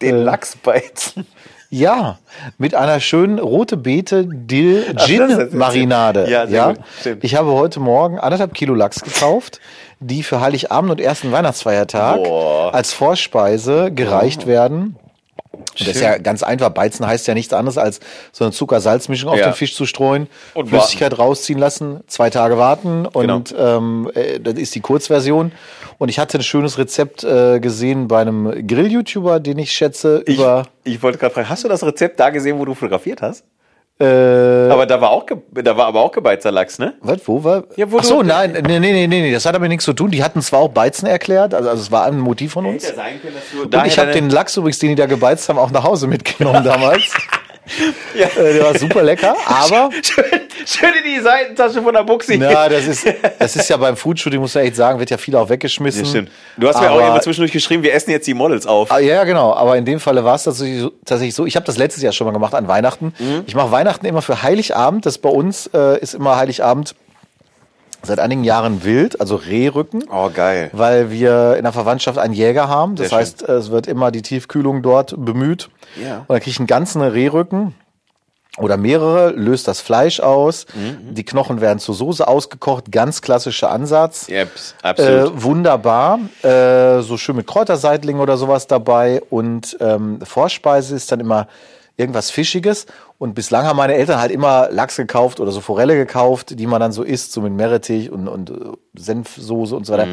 den 0.00 0.16
äh, 0.16 0.22
Lachs 0.22 0.56
beizen. 0.56 1.26
Ja, 1.74 2.18
mit 2.58 2.74
einer 2.74 3.00
schönen 3.00 3.38
rote 3.38 3.78
Beete 3.78 4.28
Dill 4.30 4.94
Gin 4.98 5.48
Marinade. 5.52 6.28
Ja, 6.28 6.46
sehr 6.46 6.66
gut, 6.66 6.78
stimmt. 7.00 7.24
Ich 7.24 7.34
habe 7.34 7.50
heute 7.52 7.80
Morgen 7.80 8.18
anderthalb 8.18 8.52
Kilo 8.52 8.74
Lachs 8.74 9.00
gekauft, 9.00 9.58
die 9.98 10.22
für 10.22 10.42
Heiligabend 10.42 10.90
und 10.90 11.00
ersten 11.00 11.32
Weihnachtsfeiertag 11.32 12.24
Boah. 12.24 12.68
Oh. 12.68 12.76
als 12.76 12.92
Vorspeise 12.92 13.90
gereicht 13.90 14.46
werden. 14.46 14.96
Und 15.52 15.80
das 15.80 15.88
ist 15.88 16.00
ja 16.00 16.18
ganz 16.18 16.42
einfach. 16.42 16.70
Beizen 16.70 17.06
heißt 17.06 17.26
ja 17.26 17.34
nichts 17.34 17.52
anderes 17.52 17.78
als 17.78 18.00
so 18.32 18.44
eine 18.44 18.52
Zucker-Salz-Mischung 18.52 19.28
auf 19.30 19.38
Ja. 19.38 19.50
den 19.50 19.54
Fisch 19.54 19.74
zu 19.74 19.86
streuen, 19.86 20.26
Und 20.54 20.68
Flüssigkeit 20.68 21.18
rausziehen 21.18 21.58
lassen, 21.58 22.00
zwei 22.06 22.30
Tage 22.30 22.56
warten 22.58 23.06
und 23.06 23.54
ähm, 23.58 24.10
äh, 24.14 24.40
das 24.40 24.54
ist 24.54 24.74
die 24.74 24.80
Kurzversion. 24.80 25.52
Und 25.98 26.08
ich 26.08 26.18
hatte 26.18 26.38
ein 26.38 26.42
schönes 26.42 26.78
Rezept 26.78 27.22
äh, 27.22 27.60
gesehen 27.60 28.08
bei 28.08 28.20
einem 28.22 28.66
Grill-YouTuber, 28.66 29.40
den 29.40 29.58
ich 29.58 29.72
schätze, 29.72 30.22
Ich, 30.26 30.36
über 30.38 30.64
ich 30.84 31.02
wollte 31.02 31.18
gerade 31.18 31.32
fragen, 31.34 31.48
hast 31.48 31.64
du 31.64 31.68
das 31.68 31.84
Rezept 31.84 32.18
da 32.18 32.30
gesehen, 32.30 32.58
wo 32.58 32.64
du 32.64 32.74
fotografiert 32.74 33.22
hast? 33.22 33.44
Äh, 34.00 34.04
Aber 34.70 34.86
da 34.86 35.00
war 35.00 35.10
auch, 35.10 35.26
da 35.52 35.76
war 35.76 35.86
aber 35.86 36.00
auch 36.00 36.12
gebeizter 36.12 36.50
Lachs, 36.50 36.78
ne? 36.78 36.94
Was, 37.00 37.20
wo 37.26 37.44
war? 37.44 37.64
Ja, 37.76 37.90
wo 37.90 37.98
Ach 37.98 38.04
so, 38.04 38.22
du- 38.22 38.28
nein, 38.28 38.52
nee, 38.52 38.78
nee, 38.78 38.92
nee, 38.92 39.06
nee, 39.06 39.20
nee, 39.22 39.32
das 39.32 39.46
hat 39.46 39.54
aber 39.54 39.68
nichts 39.68 39.84
zu 39.84 39.92
tun. 39.92 40.10
Die 40.10 40.24
hatten 40.24 40.42
zwar 40.42 40.60
auch 40.60 40.68
Beizen 40.70 41.06
erklärt, 41.06 41.54
also, 41.54 41.68
also 41.68 41.80
es 41.82 41.90
war 41.92 42.04
ein 42.06 42.18
Motiv 42.18 42.52
von 42.52 42.66
uns. 42.66 42.82
Hätte 42.84 42.96
ja 42.96 43.02
sein 43.04 43.20
können, 43.22 43.34
dass 43.34 43.70
du 43.70 43.78
Und 43.78 43.86
ich 43.86 43.98
habe 43.98 44.10
den 44.12 44.30
Lachs 44.30 44.56
übrigens, 44.56 44.78
den 44.78 44.90
die 44.90 44.94
da 44.96 45.06
gebeizt 45.06 45.48
haben, 45.48 45.58
auch 45.58 45.70
nach 45.70 45.84
Hause 45.84 46.06
mitgenommen 46.08 46.64
damals. 46.64 47.12
Ja. 48.14 48.26
Äh, 48.26 48.54
der 48.54 48.64
war 48.64 48.78
super 48.78 49.02
lecker, 49.02 49.34
aber 49.46 49.90
schön, 50.02 50.24
schön 50.66 50.90
in 51.02 51.14
die 51.14 51.20
Seitentasche 51.20 51.80
von 51.82 51.94
der 51.94 52.02
Buchse. 52.02 52.36
na, 52.36 52.68
das 52.68 52.86
ist, 52.86 53.06
das 53.38 53.56
ist 53.56 53.70
ja 53.70 53.76
beim 53.78 53.96
Foodshooting, 53.96 54.40
muss 54.40 54.54
man 54.54 54.64
echt 54.64 54.76
sagen, 54.76 54.98
wird 54.98 55.10
ja 55.10 55.16
viel 55.16 55.34
auch 55.36 55.48
weggeschmissen. 55.48 56.04
Ja, 56.04 56.10
stimmt. 56.10 56.30
Du 56.58 56.68
hast 56.68 56.80
mir 56.80 56.90
auch 56.90 56.94
Aber- 56.94 57.02
irgendwo 57.02 57.20
zwischendurch 57.20 57.52
geschrieben, 57.52 57.82
wir 57.82 57.94
essen 57.94 58.10
jetzt 58.10 58.26
die 58.26 58.34
Models 58.34 58.66
auf. 58.66 58.90
Ah, 58.92 58.98
ja, 58.98 59.14
ja, 59.14 59.24
genau. 59.24 59.54
Aber 59.54 59.76
in 59.78 59.84
dem 59.84 60.00
Falle 60.00 60.24
war 60.24 60.34
es 60.34 60.42
tatsächlich 60.44 60.80
so, 60.82 60.90
tatsächlich 61.04 61.34
so. 61.34 61.46
Ich 61.46 61.56
habe 61.56 61.64
das 61.64 61.78
letztes 61.78 62.02
Jahr 62.02 62.12
schon 62.12 62.26
mal 62.26 62.32
gemacht 62.32 62.54
an 62.54 62.68
Weihnachten. 62.68 63.14
Mhm. 63.18 63.44
Ich 63.46 63.54
mache 63.54 63.70
Weihnachten 63.70 64.04
immer 64.06 64.22
für 64.22 64.42
Heiligabend. 64.42 65.06
Das 65.06 65.18
bei 65.18 65.30
uns 65.30 65.68
äh, 65.72 65.98
ist 66.00 66.14
immer 66.14 66.36
Heiligabend 66.36 66.94
seit 68.02 68.18
einigen 68.18 68.44
Jahren 68.44 68.84
wild, 68.84 69.20
also 69.20 69.36
Rehrücken. 69.36 70.04
Oh, 70.10 70.30
geil. 70.32 70.70
Weil 70.72 71.10
wir 71.10 71.56
in 71.56 71.62
der 71.62 71.72
Verwandtschaft 71.72 72.18
einen 72.18 72.34
Jäger 72.34 72.68
haben. 72.68 72.96
Das 72.96 73.10
Sehr 73.10 73.18
heißt, 73.18 73.42
es 73.42 73.70
wird 73.70 73.86
immer 73.86 74.10
die 74.10 74.22
Tiefkühlung 74.22 74.82
dort 74.82 75.14
bemüht. 75.16 75.70
Ja. 76.02 76.18
Und 76.18 76.30
dann 76.30 76.38
kriege 76.40 76.50
ich 76.50 76.58
einen 76.58 76.66
ganzen 76.66 77.02
Rehrücken 77.02 77.74
oder 78.58 78.76
mehrere, 78.76 79.30
löst 79.30 79.66
das 79.66 79.80
Fleisch 79.80 80.20
aus. 80.20 80.66
Mhm. 80.74 81.14
Die 81.14 81.24
Knochen 81.24 81.60
werden 81.60 81.78
zur 81.78 81.94
Soße 81.94 82.26
ausgekocht. 82.26 82.92
Ganz 82.92 83.22
klassischer 83.22 83.70
Ansatz. 83.70 84.28
Yep, 84.28 84.50
absolut. 84.82 85.38
Äh, 85.38 85.42
wunderbar. 85.42 86.18
Äh, 86.42 87.00
so 87.00 87.16
schön 87.16 87.36
mit 87.36 87.46
Kräuterseitlingen 87.46 88.20
oder 88.20 88.36
sowas 88.36 88.66
dabei. 88.66 89.22
Und 89.30 89.76
ähm, 89.80 90.20
Vorspeise 90.22 90.94
ist 90.94 91.10
dann 91.10 91.20
immer 91.20 91.48
irgendwas 91.96 92.30
Fischiges. 92.30 92.86
Und 93.22 93.34
bislang 93.34 93.66
haben 93.66 93.76
meine 93.76 93.94
Eltern 93.94 94.18
halt 94.18 94.32
immer 94.32 94.68
Lachs 94.72 94.96
gekauft 94.96 95.38
oder 95.38 95.52
so 95.52 95.60
Forelle 95.60 95.94
gekauft, 95.94 96.58
die 96.58 96.66
man 96.66 96.80
dann 96.80 96.90
so 96.90 97.04
isst, 97.04 97.30
so 97.30 97.40
mit 97.40 97.52
Meerrettich 97.52 98.10
und, 98.10 98.26
und 98.26 98.50
äh, 98.50 98.54
Senfsoße 98.94 99.76
und 99.76 99.86
so 99.86 99.92
weiter. 99.92 100.08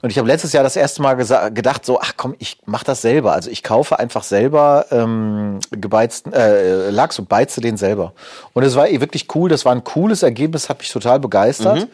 Und 0.00 0.10
ich 0.10 0.18
habe 0.18 0.28
letztes 0.28 0.52
Jahr 0.52 0.62
das 0.62 0.76
erste 0.76 1.02
Mal 1.02 1.14
gedacht, 1.14 1.84
so, 1.84 1.98
ach 2.00 2.12
komm, 2.16 2.36
ich 2.38 2.58
mach 2.66 2.84
das 2.84 3.02
selber. 3.02 3.32
Also 3.32 3.50
ich 3.50 3.64
kaufe 3.64 3.98
einfach 3.98 4.22
selber 4.22 4.86
ähm, 4.92 5.58
gebeizten 5.72 6.32
äh, 6.32 6.90
Lachs 6.90 7.18
und 7.18 7.28
beize 7.28 7.60
den 7.60 7.76
selber. 7.76 8.12
Und 8.52 8.62
es 8.62 8.76
war 8.76 8.88
eh 8.88 9.00
wirklich 9.00 9.34
cool. 9.34 9.48
Das 9.48 9.64
war 9.64 9.72
ein 9.72 9.82
cooles 9.82 10.22
Ergebnis, 10.22 10.68
hat 10.68 10.78
mich 10.78 10.92
total 10.92 11.18
begeistert. 11.18 11.88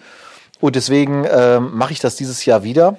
Und 0.60 0.76
deswegen 0.76 1.24
ähm, 1.30 1.70
mache 1.72 1.94
ich 1.94 1.98
das 2.00 2.16
dieses 2.16 2.44
Jahr 2.44 2.62
wieder. 2.62 2.98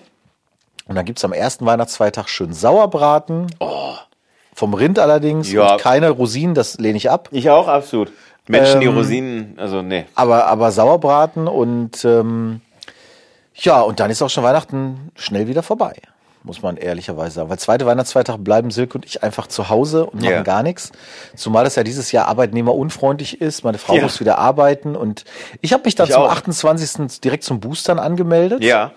Und 0.88 0.96
dann 0.96 1.06
gibt's 1.06 1.24
am 1.24 1.34
ersten 1.34 1.68
Weihnachtsfeiertag 1.68 2.30
schön 2.30 2.52
Sauerbraten. 2.52 3.46
Vom 4.54 4.74
Rind 4.74 5.00
allerdings. 5.00 5.52
Ja. 5.52 5.74
Und 5.74 5.82
keine 5.82 6.10
Rosinen, 6.10 6.54
das 6.56 6.78
lehne 6.78 6.98
ich 6.98 7.10
ab. 7.10 7.30
ich 7.32 7.50
auch, 7.50 7.68
absolut. 7.68 8.12
Menschen, 8.48 8.82
die 8.82 8.88
Ähm, 8.88 8.98
Rosinen, 8.98 9.54
also 9.58 9.82
nee. 9.82 10.06
Aber, 10.16 10.48
aber 10.48 10.72
Sauerbraten 10.72 11.48
und 11.48 12.04
ähm, 12.04 12.62
ja, 13.56 13.82
und 13.82 14.00
dann 14.00 14.10
ist 14.10 14.22
auch 14.22 14.30
schon 14.30 14.44
Weihnachten 14.44 15.12
schnell 15.16 15.48
wieder 15.48 15.62
vorbei, 15.64 15.94
muss 16.44 16.62
man 16.64 16.76
ehrlicherweise 16.78 17.36
sagen. 17.36 17.50
Weil 17.50 17.60
zweite 17.60 17.86
Weihnachtsfeiertag 17.86 18.44
bleiben 18.44 18.72
Silke 18.72 18.96
und 18.98 19.06
ich 19.06 19.22
einfach 19.24 19.48
zu 19.48 19.70
Hause 19.70 20.06
und 20.08 20.16
machen 20.22 20.32
Ja. 20.34 20.42
gar 20.42 20.64
nichts. 20.64 20.92
Zumal 21.36 21.66
es 21.68 21.76
ja 21.76 21.84
dieses 21.84 22.12
Jahr 22.12 22.28
arbeitnehmerunfreundlich 22.28 23.40
ist. 23.42 23.64
Meine 23.64 23.78
Frau 23.78 23.96
Ja. 23.96 24.02
muss 24.04 24.20
wieder 24.20 24.38
arbeiten 24.40 24.96
und 24.96 25.24
ich 25.62 25.72
habe 25.74 25.84
mich 25.86 25.96
dann 25.96 26.08
Ich 26.08 26.14
zum 26.14 26.24
auch. 26.24 26.32
28. 26.32 27.20
direkt 27.24 27.44
zum 27.44 27.60
Boostern 27.60 28.00
angemeldet. 28.00 28.64
Ja, 28.64 28.92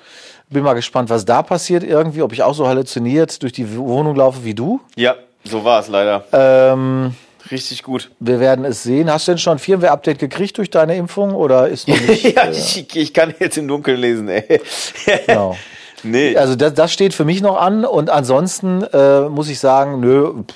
Bin 0.48 0.62
mal 0.64 0.74
gespannt, 0.74 1.10
was 1.10 1.24
da 1.26 1.42
passiert 1.42 1.84
irgendwie, 1.84 2.22
ob 2.22 2.32
ich 2.32 2.42
auch 2.42 2.54
so 2.54 2.66
halluziniert 2.66 3.42
durch 3.42 3.52
die 3.52 3.76
Wohnung 3.76 4.16
laufe 4.16 4.44
wie 4.44 4.54
du. 4.54 4.80
ja, 4.96 5.14
so 5.44 5.64
war 5.64 5.80
es 5.80 5.88
leider. 5.88 6.24
Ähm, 6.32 7.14
Richtig 7.50 7.82
gut. 7.82 8.10
wir 8.20 8.40
werden 8.40 8.64
es 8.64 8.82
sehen. 8.82 9.10
Hast 9.12 9.28
du 9.28 9.32
denn 9.32 9.38
schon 9.38 9.54
ein 9.54 9.58
Firmware-Update 9.58 10.18
gekriegt 10.18 10.56
durch 10.58 10.70
deine 10.70 10.96
Impfung 10.96 11.34
oder 11.34 11.68
ist 11.68 11.86
nicht? 11.88 12.22
ja, 12.36 12.50
ich, 12.50 12.96
ich 12.96 13.12
kann 13.14 13.34
jetzt 13.38 13.58
im 13.58 13.68
Dunkeln 13.68 14.00
lesen, 14.00 14.28
ey. 14.28 14.60
Genau. 15.26 15.56
nee, 16.02 16.36
Also 16.36 16.56
das, 16.56 16.72
das 16.74 16.92
steht 16.92 17.12
für 17.14 17.24
mich 17.26 17.42
noch 17.42 17.60
an 17.60 17.84
und 17.84 18.08
ansonsten 18.10 18.82
äh, 18.82 19.28
muss 19.28 19.48
ich 19.50 19.58
sagen, 19.60 20.00
nö, 20.00 20.32
pff, 20.42 20.54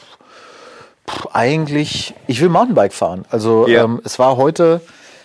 pff, 1.11 1.26
eigentlich, 1.34 2.14
ich 2.26 2.41
will 2.41 2.49
Mountainbike 2.49 2.95
fahren. 2.95 3.26
Also 3.30 3.68
Ja. 3.68 3.84
ähm, 3.84 4.01
es 4.05 4.18
war 4.18 4.36
heute 4.39 4.80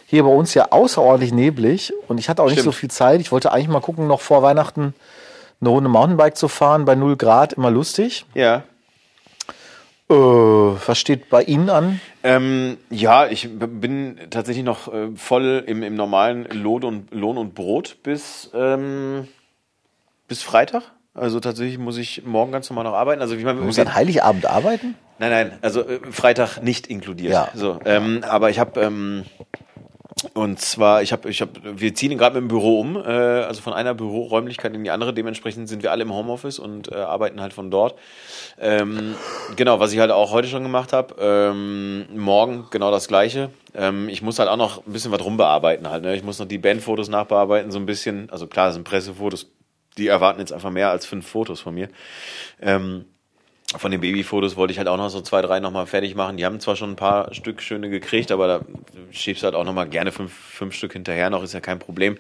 hier 0.05 0.24
bei 0.24 0.30
uns 0.30 0.53
ja 0.53 0.68
außerordentlich 0.72 1.34
neblig 1.34 1.93
und 2.09 2.20
ich 2.20 2.28
hatte 2.30 2.41
auch 2.43 2.47
nicht 2.47 2.59
Stimmt. 2.59 2.66
so 2.66 2.72
viel 2.74 2.91
Zeit. 2.91 3.22
Ich 3.22 3.32
wollte 3.32 3.51
eigentlich 3.53 3.70
mal 3.70 3.80
gucken, 3.82 4.07
noch 4.07 4.20
vor 4.22 4.43
Weihnachten 4.43 4.93
eine 5.61 5.70
Runde 5.70 5.89
Mountainbike 5.89 6.36
zu 6.38 6.49
fahren, 6.49 6.84
bei 6.84 6.95
0 6.95 7.16
Grad, 7.16 7.53
immer 7.53 7.72
lustig. 7.72 8.26
ja. 8.34 8.64
Äh, 10.10 10.14
was 10.14 10.97
steht 10.97 11.30
bei 11.30 11.43
Ihnen 11.43 11.70
an? 11.70 11.99
Ähm, 12.24 12.78
ja, 12.89 13.28
ich 13.28 13.49
bin 13.58 14.18
tatsächlich 14.30 14.66
noch 14.66 14.93
äh, 14.93 15.10
voll 15.16 15.64
im, 15.66 15.84
im 15.84 15.95
normalen 15.95 16.45
Lohn 16.45 16.84
und, 16.84 17.14
Lohn 17.14 17.38
und 17.38 17.56
Brot 17.56 17.97
bis, 18.04 18.51
ähm, 18.54 19.28
bis 20.28 20.43
Freitag. 20.43 20.84
Also 21.16 21.39
tatsächlich 21.39 21.78
muss 21.78 21.97
ich 21.97 22.26
morgen 22.26 22.51
ganz 22.51 22.70
normal 22.70 22.86
noch 22.86 22.93
arbeiten. 22.93 23.22
Also 23.22 23.36
man 23.36 23.58
Du 23.58 23.64
musst 23.64 23.80
an 23.80 23.93
Heiligabend 23.93 24.45
arbeiten? 24.45 24.95
Nein, 25.20 25.30
nein, 25.30 25.60
also 25.62 25.88
äh, 25.88 25.99
Freitag 26.12 26.58
nicht 26.62 26.88
inkludiert. 26.88 27.32
Ja. 27.32 27.49
So, 27.54 27.80
ähm, 27.86 28.24
aber 28.28 28.49
ich 28.49 28.60
habe 28.60 28.82
ähm, 28.82 29.26
und 30.34 30.60
zwar, 30.60 31.02
ich 31.02 31.12
habe, 31.12 31.30
ich 31.30 31.42
habe, 31.42 31.52
wir 31.64 31.94
ziehen 31.94 32.18
gerade 32.18 32.36
mit 32.36 32.44
dem 32.44 32.48
Büro 32.48 32.80
um, 32.80 32.96
äh, 32.96 33.00
also 33.00 33.62
von 33.62 33.74
einer 33.74 33.94
Büroräumlichkeit 33.94 34.74
in 34.74 34.84
die 34.84 34.92
andere. 34.92 35.14
Dementsprechend 35.14 35.68
sind 35.68 35.84
wir 35.84 35.92
alle 35.92 36.04
im 36.04 36.14
Homeoffice 36.14 36.60
und 36.60 36.92
äh, 36.92 36.96
arbeiten 36.96 37.42
halt 37.42 37.54
von 37.54 37.70
dort. 37.70 37.96
Ähm, 38.60 39.16
genau, 39.56 39.80
was 39.80 39.94
ich 39.94 40.00
halt 40.00 40.12
auch 40.12 40.32
heute 40.32 40.48
schon 40.48 40.64
gemacht 40.64 40.94
habe. 40.94 41.16
Ähm, 41.20 42.06
morgen 42.16 42.68
genau 42.72 42.92
das 42.92 43.08
Gleiche. 43.08 43.50
Ähm, 43.76 44.10
ich 44.10 44.22
muss 44.22 44.40
halt 44.40 44.50
auch 44.50 44.58
noch 44.58 44.86
ein 44.86 44.94
bisschen 44.94 45.12
was 45.12 45.24
rumbearbeiten 45.24 45.90
halt. 45.90 46.04
Ne? 46.04 46.16
Ich 46.16 46.24
muss 46.24 46.40
noch 46.40 46.48
die 46.48 46.58
Bandfotos 46.58 47.10
nachbearbeiten 47.10 47.72
so 47.72 47.80
ein 47.80 47.86
bisschen. 47.86 48.30
Also 48.30 48.48
klar, 48.48 48.68
das 48.68 48.76
sind 48.76 48.84
Pressefotos. 48.84 49.52
Die 49.98 50.08
erwarten 50.08 50.40
jetzt 50.40 50.54
einfach 50.54 50.72
mehr 50.72 50.90
als 50.90 51.06
fünf 51.06 51.28
Fotos 51.28 51.60
von 51.60 51.76
mir. 51.76 51.90
Ähm, 52.62 53.06
von 53.78 53.92
den 53.92 54.02
Babyfotos 54.02 54.56
wollte 54.56 54.72
ich 54.72 54.78
halt 54.78 54.88
auch 54.88 54.98
noch 54.98 55.10
so 55.10 55.22
zwei, 55.22 55.42
drei 55.42 55.60
nochmal 55.60 55.86
fertig 55.86 56.16
machen. 56.16 56.38
Die 56.38 56.46
haben 56.46 56.60
zwar 56.60 56.76
schon 56.76 56.92
ein 56.92 56.96
paar 56.96 57.34
Stück 57.34 57.62
schöne 57.62 57.90
gekriegt, 57.90 58.32
aber 58.32 58.48
da 58.48 58.62
schiebst 59.12 59.44
halt 59.44 59.56
auch 59.56 59.64
nochmal 59.64 59.88
gerne 59.88 60.12
fünf, 60.12 60.34
fünf 60.34 60.76
Stück 60.76 60.94
hinterher 60.94 61.30
noch, 61.30 61.44
ist 61.44 61.54
ja 61.54 61.60
kein 61.60 61.80
Problem. 61.80 62.18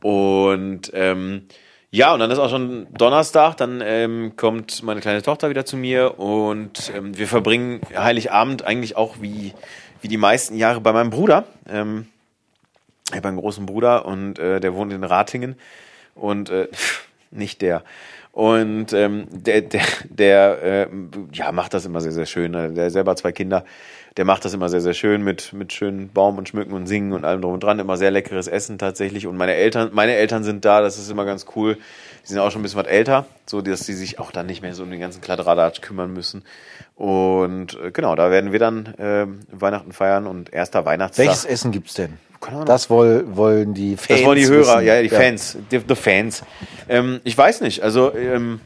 Und 0.00 0.90
ähm, 0.94 1.46
ja, 1.90 2.14
und 2.14 2.20
dann 2.20 2.30
ist 2.30 2.38
auch 2.38 2.50
schon 2.50 2.86
Donnerstag, 2.92 3.56
dann 3.56 3.82
ähm, 3.84 4.34
kommt 4.36 4.82
meine 4.84 5.00
kleine 5.00 5.22
Tochter 5.22 5.50
wieder 5.50 5.64
zu 5.64 5.76
mir 5.76 6.20
und 6.20 6.92
ähm, 6.94 7.18
wir 7.18 7.26
verbringen 7.26 7.80
Heiligabend 7.94 8.64
eigentlich 8.64 8.96
auch 8.96 9.16
wie, 9.20 9.54
wie 10.00 10.08
die 10.08 10.16
meisten 10.16 10.56
Jahre 10.56 10.80
bei 10.80 10.92
meinem 10.92 11.10
Bruder. 11.10 11.44
Ähm, 11.68 12.06
ich 13.10 13.16
habe 13.16 13.26
einen 13.26 13.38
großen 13.38 13.66
Bruder 13.66 14.06
und 14.06 14.38
äh, 14.38 14.60
der 14.60 14.74
wohnt 14.74 14.92
in 14.92 15.02
Ratingen 15.02 15.56
und 16.14 16.48
äh, 16.50 16.68
nicht 17.32 17.60
der. 17.60 17.82
Und 18.32 18.92
ähm, 18.92 19.26
der, 19.30 19.62
der, 19.62 19.82
der 20.08 20.62
äh, 20.62 20.86
ja, 21.32 21.52
macht 21.52 21.74
das 21.74 21.84
immer 21.84 22.00
sehr, 22.00 22.12
sehr 22.12 22.26
schön. 22.26 22.52
Der 22.52 22.90
selber 22.90 23.16
zwei 23.16 23.32
Kinder 23.32 23.64
der 24.16 24.24
macht 24.24 24.44
das 24.44 24.54
immer 24.54 24.68
sehr, 24.68 24.80
sehr 24.80 24.94
schön 24.94 25.22
mit, 25.22 25.52
mit 25.52 25.72
schönen 25.72 26.10
Baum 26.10 26.38
und 26.38 26.48
Schmücken 26.48 26.72
und 26.72 26.86
Singen 26.86 27.12
und 27.12 27.24
allem 27.24 27.42
drum 27.42 27.54
und 27.54 27.62
dran. 27.62 27.78
Immer 27.78 27.96
sehr 27.96 28.10
leckeres 28.10 28.48
Essen 28.48 28.78
tatsächlich. 28.78 29.26
Und 29.26 29.36
meine 29.36 29.54
Eltern, 29.54 29.90
meine 29.92 30.14
Eltern 30.14 30.42
sind 30.42 30.64
da, 30.64 30.80
das 30.80 30.98
ist 30.98 31.10
immer 31.10 31.24
ganz 31.24 31.46
cool. 31.54 31.76
Die 32.24 32.28
sind 32.28 32.38
auch 32.38 32.50
schon 32.50 32.60
ein 32.60 32.62
bisschen 32.64 32.80
was 32.80 32.86
älter, 32.86 33.26
so 33.46 33.62
dass 33.62 33.86
sie 33.86 33.94
sich 33.94 34.18
auch 34.18 34.32
dann 34.32 34.46
nicht 34.46 34.62
mehr 34.62 34.74
so 34.74 34.82
um 34.82 34.90
den 34.90 35.00
ganzen 35.00 35.20
Kladderadatsch 35.20 35.80
kümmern 35.80 36.12
müssen. 36.12 36.42
Und 36.96 37.78
äh, 37.80 37.92
genau, 37.92 38.16
da 38.16 38.30
werden 38.30 38.52
wir 38.52 38.58
dann 38.58 38.86
äh, 38.98 39.26
Weihnachten 39.52 39.92
feiern 39.92 40.26
und 40.26 40.52
erster 40.52 40.84
Weihnachtstag. 40.84 41.26
Welches 41.26 41.44
Essen 41.44 41.70
gibt's 41.70 41.94
denn? 41.94 42.18
Das 42.64 42.88
woll, 42.88 43.24
wollen 43.36 43.74
die 43.74 43.96
Fans. 43.96 44.08
Das 44.08 44.24
wollen 44.24 44.38
die 44.38 44.46
Hörer, 44.46 44.76
wissen. 44.76 44.86
ja, 44.86 45.02
die 45.02 45.08
ja. 45.08 45.18
Fans, 45.18 45.58
die, 45.70 45.78
die 45.78 45.96
Fans. 45.96 46.42
Ähm, 46.88 47.20
ich 47.24 47.36
weiß 47.36 47.60
nicht, 47.60 47.82
also 47.82 48.14
ähm, 48.14 48.60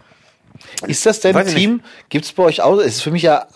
ist 0.87 1.05
das 1.07 1.21
denn 1.21 1.47
Team? 1.47 1.83
Gibt 2.09 2.25
es 2.25 2.33
bei 2.33 2.45
euch 2.45 2.63
auch? 2.63 2.79
Es 2.79 2.97
ist 2.97 3.03
für 3.03 3.11
mich 3.11 3.23
ja 3.23 3.47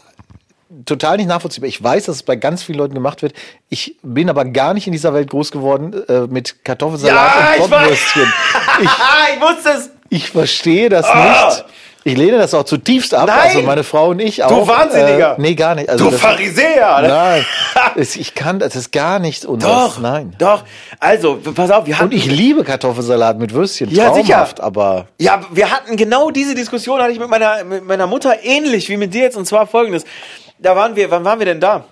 total 0.84 1.16
nicht 1.16 1.28
nachvollziehbar. 1.28 1.68
Ich 1.68 1.82
weiß, 1.82 2.06
dass 2.06 2.16
es 2.16 2.22
bei 2.22 2.36
ganz 2.36 2.62
vielen 2.62 2.78
Leuten 2.78 2.94
gemacht 2.94 3.22
wird. 3.22 3.32
Ich 3.68 3.96
bin 4.02 4.28
aber 4.28 4.44
gar 4.44 4.74
nicht 4.74 4.86
in 4.86 4.92
dieser 4.92 5.14
Welt 5.14 5.30
groß 5.30 5.50
geworden 5.50 5.94
äh, 6.08 6.26
mit 6.26 6.64
Kartoffelsalat 6.64 7.56
ja, 7.56 7.62
und 7.62 7.70
Bockwürstchen. 7.70 8.32
Ich, 8.80 8.84
ich, 8.84 9.40
wusste 9.40 9.70
es. 9.70 9.90
Ich 10.08 10.30
verstehe 10.30 10.88
das 10.88 11.06
oh. 11.12 11.16
nicht. 11.16 11.64
Ich 12.04 12.16
lehne 12.16 12.38
das 12.38 12.54
auch 12.54 12.64
zutiefst 12.64 13.12
ab. 13.12 13.26
Nein. 13.26 13.38
Also 13.38 13.62
meine 13.62 13.84
Frau 13.84 14.10
und 14.10 14.20
ich 14.20 14.42
auch. 14.42 14.48
Du 14.48 14.66
Wahnsinniger. 14.66 15.32
Äh, 15.36 15.40
nee, 15.40 15.54
gar 15.54 15.74
nicht. 15.74 15.90
Also 15.90 16.10
du 16.10 16.16
Pharisäer. 16.16 17.02
Ne? 17.02 17.08
Nein. 17.08 17.44
ich 17.96 18.34
kann, 18.34 18.58
das 18.58 18.76
ist 18.76 18.92
gar 18.92 19.18
nicht 19.18 19.44
unseres. 19.44 19.74
Doch, 19.74 19.98
nein. 19.98 20.34
Doch. 20.38 20.64
Also, 21.00 21.38
pass 21.54 21.70
auf, 21.70 21.86
wir 21.86 21.98
hatten. 21.98 22.06
Und 22.06 22.14
ich 22.14 22.24
liebe 22.24 22.64
Kartoffelsalat 22.64 23.38
mit 23.38 23.52
Würstchen. 23.52 23.90
Ja, 23.90 24.06
traumhaft, 24.06 24.56
sicher. 24.56 24.64
aber. 24.64 25.08
Ja, 25.18 25.42
wir 25.50 25.70
hatten 25.70 25.96
genau 25.96 26.30
diese 26.30 26.54
Diskussion 26.54 27.00
hatte 27.02 27.12
ich 27.12 27.18
mit 27.18 27.28
meiner, 27.28 27.64
mit 27.64 27.84
meiner 27.84 28.06
Mutter 28.06 28.36
ähnlich 28.42 28.88
wie 28.88 28.96
mit 28.96 29.12
dir 29.12 29.24
jetzt 29.24 29.36
und 29.36 29.46
zwar 29.46 29.66
folgendes 29.66 30.04
da 30.58 30.74
waren 30.74 30.96
wir, 30.96 31.10
wann 31.10 31.24
waren 31.24 31.38
wir 31.38 31.46
denn 31.46 31.60
da? 31.60 31.84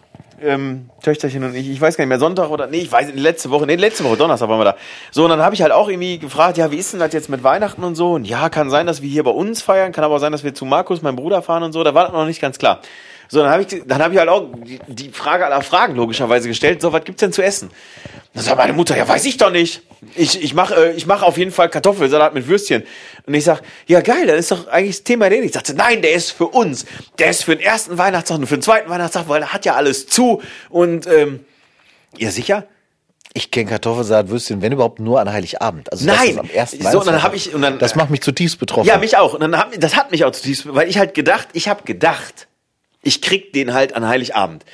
Ähm, 0.43 0.91
Töchterchen 1.03 1.45
und 1.45 1.55
ich, 1.55 1.71
ich 1.71 1.81
weiß 1.81 1.97
gar 1.97 2.05
nicht 2.05 2.11
mehr, 2.11 2.19
Sonntag 2.19 2.51
oder, 2.51 2.67
nee, 2.67 2.79
ich 2.79 2.93
weiß 2.93 3.07
nicht, 3.07 3.19
letzte 3.19 3.51
Woche, 3.51 3.67
nee, 3.67 3.77
letzte 3.77 4.05
Woche, 4.05 4.17
Donnerstag 4.17 4.49
waren 4.49 4.61
wir 4.61 4.65
da. 4.65 4.77
So, 5.11 5.25
und 5.25 5.31
dann 5.31 5.41
habe 5.41 5.55
ich 5.55 5.63
halt 5.63 5.73
auch 5.73 5.89
irgendwie 5.89 6.19
gefragt, 6.19 6.59
ja, 6.59 6.71
wie 6.71 6.77
ist 6.77 6.93
denn 6.93 7.01
das 7.01 7.13
jetzt 7.13 7.29
mit 7.29 7.43
Weihnachten 7.43 7.83
und 7.85 7.95
so? 7.95 8.13
Und 8.13 8.27
ja, 8.27 8.49
kann 8.51 8.69
sein, 8.69 8.87
dass 8.87 9.01
wir 9.01 9.09
hier 9.09 9.25
bei 9.25 9.31
uns 9.31 9.63
feiern, 9.63 9.93
kann 9.93 10.05
aber 10.05 10.19
sein, 10.19 10.33
dass 10.33 10.45
wir 10.45 10.55
zu 10.55 10.65
Markus, 10.65 11.01
meinem 11.01 11.17
Bruder, 11.17 11.43
fahren 11.43 11.63
und 11.63 11.73
so, 11.73 11.83
da 11.85 11.95
war 11.95 12.05
das 12.05 12.13
noch 12.13 12.27
nicht 12.27 12.41
ganz 12.41 12.59
klar. 12.59 12.81
So, 13.29 13.41
dann 13.41 13.51
habe 13.51 13.63
ich, 13.63 13.83
dann 13.87 14.03
habe 14.03 14.15
ich 14.15 14.21
halt 14.21 14.29
auch 14.29 14.49
die, 14.87 15.11
Frage 15.11 15.47
aller 15.47 15.63
Fragen 15.63 15.97
logischerweise 15.97 16.49
gestellt. 16.49 16.81
So, 16.81 16.93
was 16.93 17.05
gibt's 17.05 17.21
denn 17.21 17.33
zu 17.33 17.43
essen? 17.43 17.71
Dann 18.35 18.45
sagt 18.45 18.59
meine 18.59 18.73
Mutter, 18.73 18.97
ja, 18.97 19.09
weiß 19.09 19.25
ich 19.25 19.39
doch 19.39 19.51
nicht. 19.51 19.83
Ich, 20.15 20.43
ich 20.43 20.55
mache 20.55 20.75
äh, 20.75 20.93
ich 20.93 21.07
mach 21.07 21.23
auf 21.23 21.39
jeden 21.39 21.51
Fall 21.51 21.69
Kartoffelsalat 21.69 22.35
mit 22.35 22.49
Würstchen. 22.49 22.83
Und 23.27 23.35
ich 23.35 23.45
sag, 23.45 23.63
ja 23.87 24.01
geil, 24.01 24.27
dann 24.27 24.37
ist 24.37 24.51
doch 24.51 24.69
eigentlich 24.69 24.97
das 24.97 25.05
Thema 25.05 25.25
erledigt. 25.25 25.51
Ich 25.51 25.55
sagte, 25.55 25.75
nein, 25.75 26.03
der 26.03 26.13
ist 26.13 26.33
für 26.33 26.47
uns. 26.47 26.85
Der 27.19 27.31
ist 27.31 27.45
für 27.45 27.57
den 27.57 27.65
ersten 27.65 27.97
Weihnachtstag 27.99 28.39
und 28.39 28.47
für 28.47 28.59
den 28.59 28.63
zweiten 28.63 28.91
Weihnachtstag, 28.91 29.29
weil 29.29 29.43
er 29.43 29.53
hat 29.53 29.65
ja 29.65 29.75
alles 29.75 30.07
zu. 30.07 30.43
Und 30.69 31.07
ähm, 31.07 31.41
ja, 32.19 32.31
sicher? 32.31 32.67
Ich 33.37 33.51
kenne 33.51 33.69
Kartoffelsalat, 33.69 34.31
Würstchen, 34.31 34.63
wenn 34.63 34.73
überhaupt 34.73 34.99
nur 34.99 35.21
an 35.21 35.31
Heiligabend. 35.31 35.93
Also 35.93 36.07
Nein, 36.07 36.39
am 36.39 36.49
ersten 36.49 36.83
so, 36.83 37.01
und 37.01 37.07
dann 37.07 37.23
habe 37.23 37.37
ich 37.37 37.55
und 37.55 37.61
dann 37.61 37.79
das 37.79 37.95
macht 37.95 38.09
mich 38.09 38.23
zutiefst 38.23 38.59
betroffen. 38.59 38.89
Ja, 38.89 38.97
mich 38.97 39.19
auch. 39.19 39.35
Und 39.35 39.41
dann 39.41 39.59
hab, 39.59 39.79
das 39.79 39.95
hat 39.95 40.11
mich 40.11 40.25
auch 40.25 40.31
zutiefst, 40.31 40.75
weil 40.75 40.89
ich 40.89 40.97
halt 40.97 41.13
gedacht, 41.13 41.49
ich 41.53 41.69
habe 41.69 41.83
gedacht, 41.83 42.49
ich 43.07 43.23
krieg 43.23 43.53
den 43.53 43.73
halt 43.73 43.95
an 43.95 44.07
Heiligabend. 44.07 44.65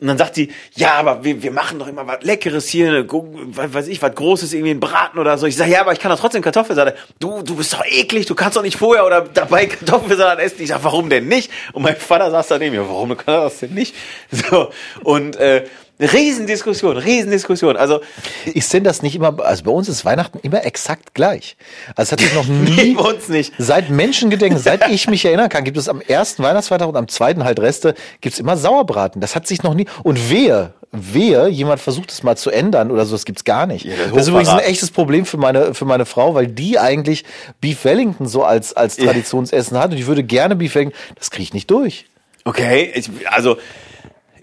Und 0.00 0.08
dann 0.08 0.18
sagt 0.18 0.34
sie, 0.34 0.52
ja, 0.74 0.94
aber 0.94 1.24
wir, 1.24 1.42
wir 1.42 1.52
machen 1.52 1.78
doch 1.78 1.86
immer 1.86 2.06
was 2.06 2.22
Leckeres 2.22 2.68
hier, 2.68 3.06
was 3.08 3.72
weiß 3.72 3.86
ich, 3.86 4.02
was 4.02 4.14
Großes, 4.14 4.52
irgendwie 4.52 4.72
ein 4.72 4.80
Braten 4.80 5.18
oder 5.20 5.38
so. 5.38 5.46
Ich 5.46 5.56
sage, 5.56 5.70
ja, 5.70 5.80
aber 5.80 5.92
ich 5.92 6.00
kann 6.00 6.10
doch 6.10 6.18
trotzdem 6.18 6.42
Kartoffelsalat. 6.42 6.96
Du, 7.20 7.42
du 7.42 7.54
bist 7.54 7.72
doch 7.72 7.84
eklig, 7.86 8.26
du 8.26 8.34
kannst 8.34 8.56
doch 8.56 8.62
nicht 8.62 8.76
vorher 8.76 9.06
oder 9.06 9.22
dabei 9.22 9.66
Kartoffelsalat 9.66 10.40
essen. 10.40 10.62
Ich 10.62 10.68
sage, 10.68 10.82
warum 10.82 11.08
denn 11.08 11.28
nicht? 11.28 11.50
Und 11.72 11.84
mein 11.84 11.96
Vater 11.96 12.30
saß 12.30 12.48
daneben 12.48 12.74
mir, 12.74 12.88
warum 12.88 13.16
kann 13.16 13.34
er 13.34 13.44
das 13.44 13.60
denn 13.60 13.72
nicht? 13.72 13.94
So, 14.30 14.70
und 15.04 15.36
äh, 15.36 15.64
Riesendiskussion, 16.00 16.96
Riesendiskussion. 16.96 17.76
Also 17.76 18.00
ist 18.46 18.72
denn 18.72 18.82
das 18.82 19.02
nicht 19.02 19.14
immer? 19.14 19.38
Also 19.44 19.64
bei 19.64 19.70
uns 19.70 19.88
ist 19.88 20.04
Weihnachten 20.04 20.38
immer 20.42 20.64
exakt 20.64 21.14
gleich. 21.14 21.56
Also 21.94 22.08
es 22.08 22.12
hat 22.12 22.20
sich 22.20 22.34
noch 22.34 22.46
nie 22.76 22.94
bei 22.94 23.02
uns 23.02 23.28
nicht. 23.28 23.52
Seit 23.58 23.90
Menschengedenken, 23.90 24.58
seit 24.58 24.90
ich 24.90 25.06
mich 25.08 25.24
erinnern 25.24 25.48
kann, 25.48 25.62
gibt 25.62 25.76
es 25.76 25.88
am 25.88 26.00
ersten 26.00 26.42
Weihnachtsfeiertag 26.42 26.88
und 26.88 26.96
am 26.96 27.06
zweiten 27.06 27.44
halt 27.44 27.60
Reste 27.60 27.94
gibt's 28.20 28.40
immer 28.40 28.56
Sauerbraten. 28.56 29.20
Das 29.20 29.36
hat 29.36 29.46
sich 29.46 29.62
noch 29.62 29.74
nie. 29.74 29.86
Und 30.02 30.30
wehe, 30.30 30.74
wehe, 30.90 31.46
jemand 31.46 31.80
versucht 31.80 32.10
es 32.10 32.24
mal 32.24 32.36
zu 32.36 32.50
ändern 32.50 32.90
oder 32.90 33.06
so. 33.06 33.14
Das 33.14 33.24
gibt's 33.24 33.44
gar 33.44 33.66
nicht. 33.66 33.84
Ja, 33.84 33.94
das, 33.96 34.12
das 34.12 34.22
ist 34.22 34.28
übrigens 34.28 34.48
ein 34.48 34.60
echtes 34.60 34.90
Problem 34.90 35.24
für 35.24 35.36
meine 35.36 35.74
für 35.74 35.84
meine 35.84 36.06
Frau, 36.06 36.34
weil 36.34 36.48
die 36.48 36.76
eigentlich 36.78 37.24
Beef 37.60 37.84
Wellington 37.84 38.26
so 38.26 38.42
als 38.42 38.74
als 38.74 38.96
Traditionsessen 38.96 39.78
hat 39.78 39.92
und 39.92 39.98
ich 39.98 40.06
würde 40.06 40.24
gerne 40.24 40.56
Beef 40.56 40.74
Wellington. 40.74 40.98
Das 41.14 41.30
kriege 41.30 41.44
ich 41.44 41.54
nicht 41.54 41.70
durch. 41.70 42.06
Okay, 42.44 42.92
ich, 42.94 43.08
also 43.30 43.56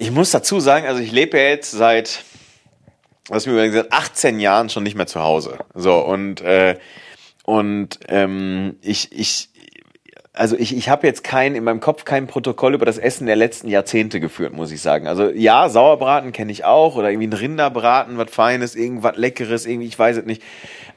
ich 0.01 0.09
muss 0.09 0.31
dazu 0.31 0.59
sagen, 0.59 0.87
also 0.87 0.99
ich 0.99 1.11
lebe 1.11 1.37
ja 1.37 1.49
jetzt 1.49 1.69
seit, 1.69 2.23
was 3.29 3.45
mir 3.45 3.69
gesagt, 3.69 3.93
18 3.93 4.39
Jahren 4.39 4.69
schon 4.69 4.81
nicht 4.81 4.95
mehr 4.95 5.05
zu 5.05 5.21
Hause. 5.21 5.59
So 5.75 5.99
und 5.99 6.41
äh, 6.41 6.79
und 7.45 7.99
ähm, 8.07 8.77
ich 8.81 9.11
ich 9.11 9.49
also 10.33 10.57
ich, 10.57 10.75
ich 10.75 10.89
habe 10.89 11.05
jetzt 11.05 11.23
kein 11.23 11.53
in 11.53 11.63
meinem 11.63 11.81
Kopf 11.81 12.03
kein 12.03 12.25
Protokoll 12.25 12.73
über 12.73 12.85
das 12.85 12.97
Essen 12.97 13.27
der 13.27 13.35
letzten 13.35 13.67
Jahrzehnte 13.67 14.19
geführt, 14.19 14.53
muss 14.53 14.71
ich 14.71 14.81
sagen. 14.81 15.05
Also 15.05 15.29
ja, 15.29 15.69
Sauerbraten 15.69 16.31
kenne 16.31 16.51
ich 16.51 16.65
auch 16.65 16.95
oder 16.95 17.11
irgendwie 17.11 17.27
ein 17.27 17.33
Rinderbraten, 17.33 18.17
was 18.17 18.31
Feines, 18.31 18.75
irgendwas 18.75 19.17
Leckeres, 19.17 19.67
irgendwie, 19.67 19.87
ich 19.87 19.99
weiß 19.99 20.17
es 20.17 20.25
nicht. 20.25 20.41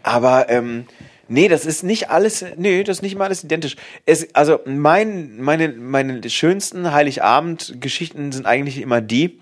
Aber 0.02 0.48
ähm, 0.48 0.86
Nee, 1.28 1.48
das 1.48 1.66
ist 1.66 1.82
nicht 1.82 2.10
alles, 2.10 2.44
nee, 2.56 2.84
das 2.84 2.98
ist 2.98 3.02
nicht 3.02 3.16
mal 3.16 3.24
alles 3.24 3.44
identisch. 3.44 3.76
Es, 4.06 4.34
also 4.34 4.60
mein, 4.66 5.40
meine, 5.40 5.68
meine 5.68 6.28
schönsten 6.28 6.92
Heiligabend-Geschichten 6.92 8.32
sind 8.32 8.46
eigentlich 8.46 8.80
immer 8.80 9.00
die, 9.00 9.40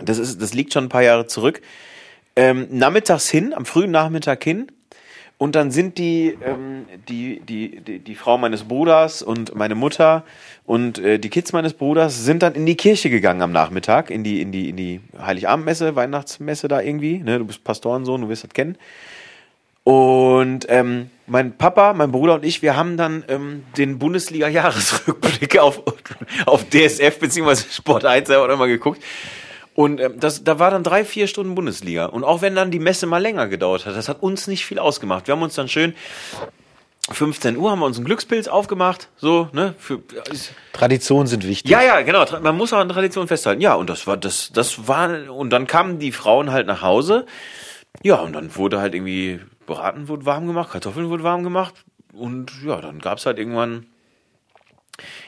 das 0.00 0.18
ist, 0.18 0.40
das 0.40 0.54
liegt 0.54 0.72
schon 0.72 0.84
ein 0.84 0.88
paar 0.88 1.02
Jahre 1.02 1.26
zurück, 1.26 1.60
ähm, 2.36 2.68
nachmittags 2.70 3.28
hin, 3.28 3.52
am 3.52 3.66
frühen 3.66 3.90
Nachmittag 3.90 4.42
hin, 4.44 4.68
und 5.38 5.54
dann 5.54 5.70
sind 5.70 5.98
die, 5.98 6.36
ähm, 6.44 6.86
die, 7.08 7.40
die, 7.40 7.80
die, 7.80 8.00
die 8.00 8.14
Frau 8.16 8.38
meines 8.38 8.64
Bruders 8.64 9.22
und 9.22 9.54
meine 9.54 9.76
Mutter 9.76 10.24
und 10.66 10.98
äh, 10.98 11.20
die 11.20 11.30
Kids 11.30 11.52
meines 11.52 11.74
Bruders 11.74 12.24
sind 12.24 12.42
dann 12.42 12.54
in 12.54 12.66
die 12.66 12.76
Kirche 12.76 13.08
gegangen 13.08 13.40
am 13.40 13.52
Nachmittag, 13.52 14.10
in 14.10 14.24
die, 14.24 14.42
in 14.42 14.50
die, 14.50 14.68
in 14.68 14.76
die 14.76 15.00
Heiligabendmesse, 15.16 15.94
Weihnachtsmesse 15.94 16.66
da 16.66 16.80
irgendwie. 16.80 17.18
Ne? 17.18 17.38
Du 17.38 17.44
bist 17.44 17.62
Pastorensohn, 17.62 18.22
du 18.22 18.28
wirst 18.28 18.42
das 18.42 18.50
kennen. 18.50 18.76
Und 19.88 20.66
ähm, 20.68 21.08
mein 21.26 21.56
Papa, 21.56 21.94
mein 21.94 22.12
Bruder 22.12 22.34
und 22.34 22.44
ich, 22.44 22.60
wir 22.60 22.76
haben 22.76 22.98
dann 22.98 23.24
ähm, 23.28 23.64
den 23.78 23.98
Bundesliga-Jahresrückblick 23.98 25.56
auf, 25.58 25.82
auf 26.44 26.66
DSF 26.68 27.18
bzw. 27.18 27.56
Sport 27.70 28.04
1 28.04 28.28
oder 28.28 28.52
immer 28.52 28.66
geguckt. 28.66 29.02
Und 29.74 29.98
ähm, 29.98 30.20
das, 30.20 30.44
da 30.44 30.58
war 30.58 30.70
dann 30.70 30.82
drei, 30.82 31.06
vier 31.06 31.26
Stunden 31.26 31.54
Bundesliga. 31.54 32.04
Und 32.04 32.22
auch 32.22 32.42
wenn 32.42 32.54
dann 32.54 32.70
die 32.70 32.80
Messe 32.80 33.06
mal 33.06 33.16
länger 33.16 33.48
gedauert 33.48 33.86
hat, 33.86 33.96
das 33.96 34.10
hat 34.10 34.22
uns 34.22 34.46
nicht 34.46 34.66
viel 34.66 34.78
ausgemacht. 34.78 35.26
Wir 35.26 35.32
haben 35.32 35.40
uns 35.40 35.54
dann 35.54 35.68
schön 35.68 35.94
15 37.10 37.56
Uhr 37.56 37.70
haben 37.70 37.78
wir 37.78 37.86
uns 37.86 37.96
einen 37.96 38.04
Glückspilz 38.04 38.46
aufgemacht, 38.46 39.08
so, 39.16 39.48
ne? 39.52 39.74
Für, 39.78 40.02
Traditionen 40.74 41.28
sind 41.28 41.48
wichtig. 41.48 41.70
Ja, 41.70 41.80
ja, 41.80 42.02
genau. 42.02 42.26
Man 42.42 42.58
muss 42.58 42.74
auch 42.74 42.78
an 42.78 42.90
Traditionen 42.90 43.26
festhalten. 43.26 43.62
Ja, 43.62 43.72
und 43.72 43.88
das 43.88 44.06
war, 44.06 44.18
das, 44.18 44.50
das 44.52 44.86
war, 44.86 45.30
und 45.30 45.48
dann 45.48 45.66
kamen 45.66 45.98
die 45.98 46.12
Frauen 46.12 46.52
halt 46.52 46.66
nach 46.66 46.82
Hause. 46.82 47.24
Ja, 48.02 48.16
und 48.16 48.34
dann 48.34 48.54
wurde 48.54 48.82
halt 48.82 48.94
irgendwie 48.94 49.40
Braten 49.68 50.08
wurde 50.08 50.26
warm 50.26 50.46
gemacht, 50.46 50.70
Kartoffeln 50.70 51.10
wurde 51.10 51.22
warm 51.22 51.44
gemacht 51.44 51.74
und 52.12 52.50
ja, 52.64 52.80
dann 52.80 52.98
gab 52.98 53.18
es 53.18 53.26
halt 53.26 53.38
irgendwann 53.38 53.86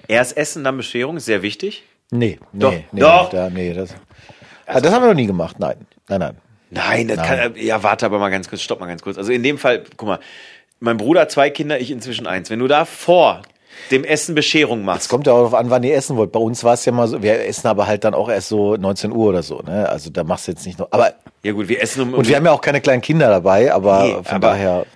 erst 0.09 0.36
Essen, 0.36 0.64
dann 0.64 0.76
Bescherung, 0.76 1.18
ist 1.18 1.26
sehr 1.26 1.43
wichtig. 1.43 1.84
Nee, 2.11 2.41
nee, 2.53 2.61
Doch. 2.61 2.72
nee, 2.91 3.01
Doch. 3.01 3.30
Da, 3.30 3.51
nee 3.51 3.72
das, 3.72 3.95
also, 4.66 4.80
das 4.80 4.93
haben 4.93 5.03
wir 5.03 5.09
noch 5.09 5.14
nie 5.14 5.26
gemacht, 5.26 5.61
nein, 5.61 5.86
nein, 6.09 6.20
nein. 6.20 6.36
Nein, 6.70 7.09
das 7.09 7.18
nein. 7.18 7.26
kann, 7.26 7.55
ja, 7.57 7.82
warte 7.82 8.07
aber 8.07 8.18
mal 8.18 8.30
ganz 8.30 8.49
kurz, 8.49 8.62
stopp 8.62 8.80
mal 8.80 8.86
ganz 8.86 9.03
kurz. 9.03 9.18
Also 9.18 9.32
in 9.32 9.43
dem 9.43 9.59
Fall, 9.59 9.84
guck 9.97 10.09
mal, 10.09 10.20
mein 10.78 10.97
Bruder 10.97 11.22
hat 11.22 11.30
zwei 11.30 11.51
Kinder, 11.51 11.78
ich 11.78 11.91
inzwischen 11.91 12.26
eins. 12.26 12.49
Wenn 12.49 12.61
du 12.61 12.68
da 12.68 12.84
vor 12.84 13.43
dem 13.91 14.05
Essen 14.05 14.35
Bescherung 14.35 14.85
machst. 14.85 15.03
Es 15.03 15.09
kommt 15.09 15.26
ja 15.26 15.33
auch 15.33 15.39
darauf 15.39 15.55
an, 15.55 15.70
wann 15.70 15.83
ihr 15.83 15.95
essen 15.95 16.16
wollt. 16.16 16.33
Bei 16.33 16.41
uns 16.41 16.64
war 16.64 16.74
es 16.74 16.85
ja 16.85 16.93
mal 16.93 17.09
so, 17.09 17.22
wir 17.22 17.45
essen 17.45 17.66
aber 17.66 17.87
halt 17.87 18.05
dann 18.05 18.14
auch 18.14 18.28
erst 18.28 18.49
so 18.49 18.76
19 18.76 19.12
Uhr 19.12 19.28
oder 19.28 19.43
so, 19.43 19.61
ne? 19.61 19.89
Also 19.89 20.11
da 20.11 20.24
machst 20.24 20.47
du 20.47 20.53
jetzt 20.53 20.66
nicht 20.66 20.78
noch. 20.78 20.89
Aber 20.91 21.12
ja 21.43 21.53
gut, 21.53 21.68
wir 21.68 21.83
essen 21.83 22.03
um, 22.03 22.14
und 22.14 22.28
wir 22.28 22.37
haben 22.37 22.45
ja 22.45 22.53
auch 22.53 22.61
keine 22.61 22.81
kleinen 22.81 23.03
Kinder 23.03 23.28
dabei, 23.28 23.72
aber 23.72 24.05
nee, 24.05 24.12
von 24.14 24.37
aber, 24.37 24.49
daher. 24.49 24.87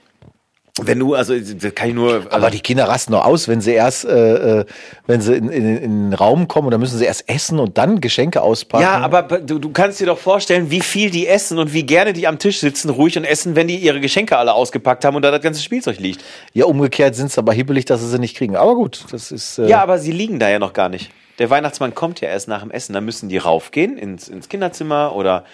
Wenn 0.83 0.99
du, 0.99 1.14
also 1.14 1.35
kann 1.72 1.89
ich 1.91 1.95
nur. 1.95 2.14
Also 2.14 2.31
Aber 2.31 2.51
die 2.51 2.59
Kinder 2.59 2.89
rasten 2.89 3.12
noch 3.12 3.25
aus, 3.25 3.47
wenn 3.47 3.61
sie 3.61 3.72
erst, 3.72 4.05
äh, 4.07 4.61
äh, 4.61 4.64
wenn 5.07 5.20
sie 5.20 5.37
in, 5.37 5.49
in, 5.49 5.77
in 5.77 6.11
den 6.11 6.14
Raum 6.14 6.49
kommen 6.49 6.66
und 6.66 6.72
dann 6.72 6.81
müssen 6.81 6.99
sie 6.99 7.05
erst 7.05 7.29
essen 7.29 7.61
und 7.61 7.79
dann 7.79 8.01
Geschenke 8.01 8.43
auspacken. 8.43 8.83
ja, 8.83 8.99
aber 8.99 9.22
du, 9.22 9.61
du 9.61 9.70
kannst 9.70 10.01
dir 10.01 10.07
doch 10.07 10.18
vorstellen, 10.18 10.72
wie 10.72 10.81
viel 10.81 11.11
die 11.11 11.29
essen 11.29 11.61
und 11.61 11.72
wie 11.72 11.85
gerne 11.85 12.12
die 12.12 12.27
am 12.27 12.41
Tisch 12.41 12.59
sitzen, 12.59 12.91
ruhig 12.91 13.16
und 13.16 13.22
essen, 13.25 13.55
wenn 13.55 13.68
die 13.68 13.77
ihre 13.77 14.01
Geschenke 14.01 14.37
alle 14.37 14.53
ausgepackt 14.53 15.05
haben 15.05 15.14
und 15.14 15.22
da 15.22 15.31
das 15.31 15.43
ganze 15.43 15.62
Spielzeug 15.62 16.01
liegt. 16.01 16.25
Ja, 16.55 16.64
umgekehrt 16.64 17.14
sind 17.14 17.27
es 17.27 17.39
aber 17.39 17.53
hibbelig, 17.53 17.85
dass 17.85 18.01
sie 18.01 18.09
sie 18.09 18.18
nicht 18.18 18.37
kriegen. 18.37 18.57
Aber 18.57 18.75
gut, 18.75 19.05
das 19.12 19.31
ist. 19.31 19.59
Äh, 19.59 19.68
Ja, 19.68 19.81
aber 19.81 19.99
sie 20.01 20.11
liegen 20.11 20.41
da 20.41 20.49
ja 20.49 20.59
noch 20.59 20.72
gar 20.72 20.89
nicht. 20.89 21.11
Der 21.39 21.51
Weihnachtsmann 21.51 21.95
kommt 21.95 22.20
ja 22.20 22.29
erst 22.29 22.49
nach 22.49 22.62
dem 22.62 22.72
Essen. 22.72 22.95
Dann 22.95 23.05
müssen 23.05 23.29
die 23.29 23.39
raufgehen 23.39 23.97
ins, 23.97 24.27
ins 24.29 24.49
Kinderzimmer 24.49 25.14
oder 25.14 25.45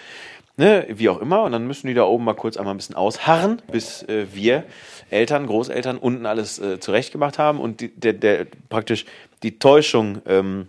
ne, 0.57 0.87
wie 0.89 1.09
auch 1.11 1.21
immer. 1.21 1.43
Und 1.43 1.53
dann 1.53 1.66
müssen 1.66 1.89
die 1.89 1.95
da 1.95 2.05
oben 2.05 2.25
mal 2.25 2.35
kurz 2.35 2.57
einmal 2.57 2.73
ein 2.75 2.77
bisschen 2.79 2.97
ausharren, 2.97 3.61
bis 3.71 4.03
äh, 4.05 4.27
wir 4.33 4.64
Eltern, 5.11 5.46
Großeltern 5.46 5.98
unten 5.98 6.26
alles 6.26 6.58
äh, 6.58 6.80
zurechtgemacht 6.80 7.38
haben 7.38 7.61
und 7.61 7.80
die, 7.80 7.88
der, 7.88 8.12
der 8.12 8.46
praktisch 8.68 9.04
die 9.42 9.58
Täuschung. 9.58 10.22
Ähm, 10.26 10.68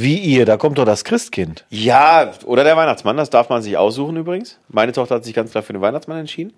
Wie 0.00 0.16
ihr, 0.16 0.46
da 0.46 0.56
kommt 0.56 0.78
doch 0.78 0.84
das 0.84 1.02
Christkind. 1.02 1.64
ja, 1.70 2.30
oder 2.46 2.62
der 2.62 2.76
Weihnachtsmann, 2.76 3.16
das 3.16 3.30
darf 3.30 3.48
man 3.48 3.62
sich 3.62 3.76
aussuchen 3.76 4.16
übrigens. 4.16 4.56
Meine 4.68 4.92
Tochter 4.92 5.16
hat 5.16 5.24
sich 5.24 5.34
ganz 5.34 5.50
klar 5.50 5.64
für 5.64 5.72
den 5.72 5.82
Weihnachtsmann 5.82 6.20
entschieden. 6.20 6.52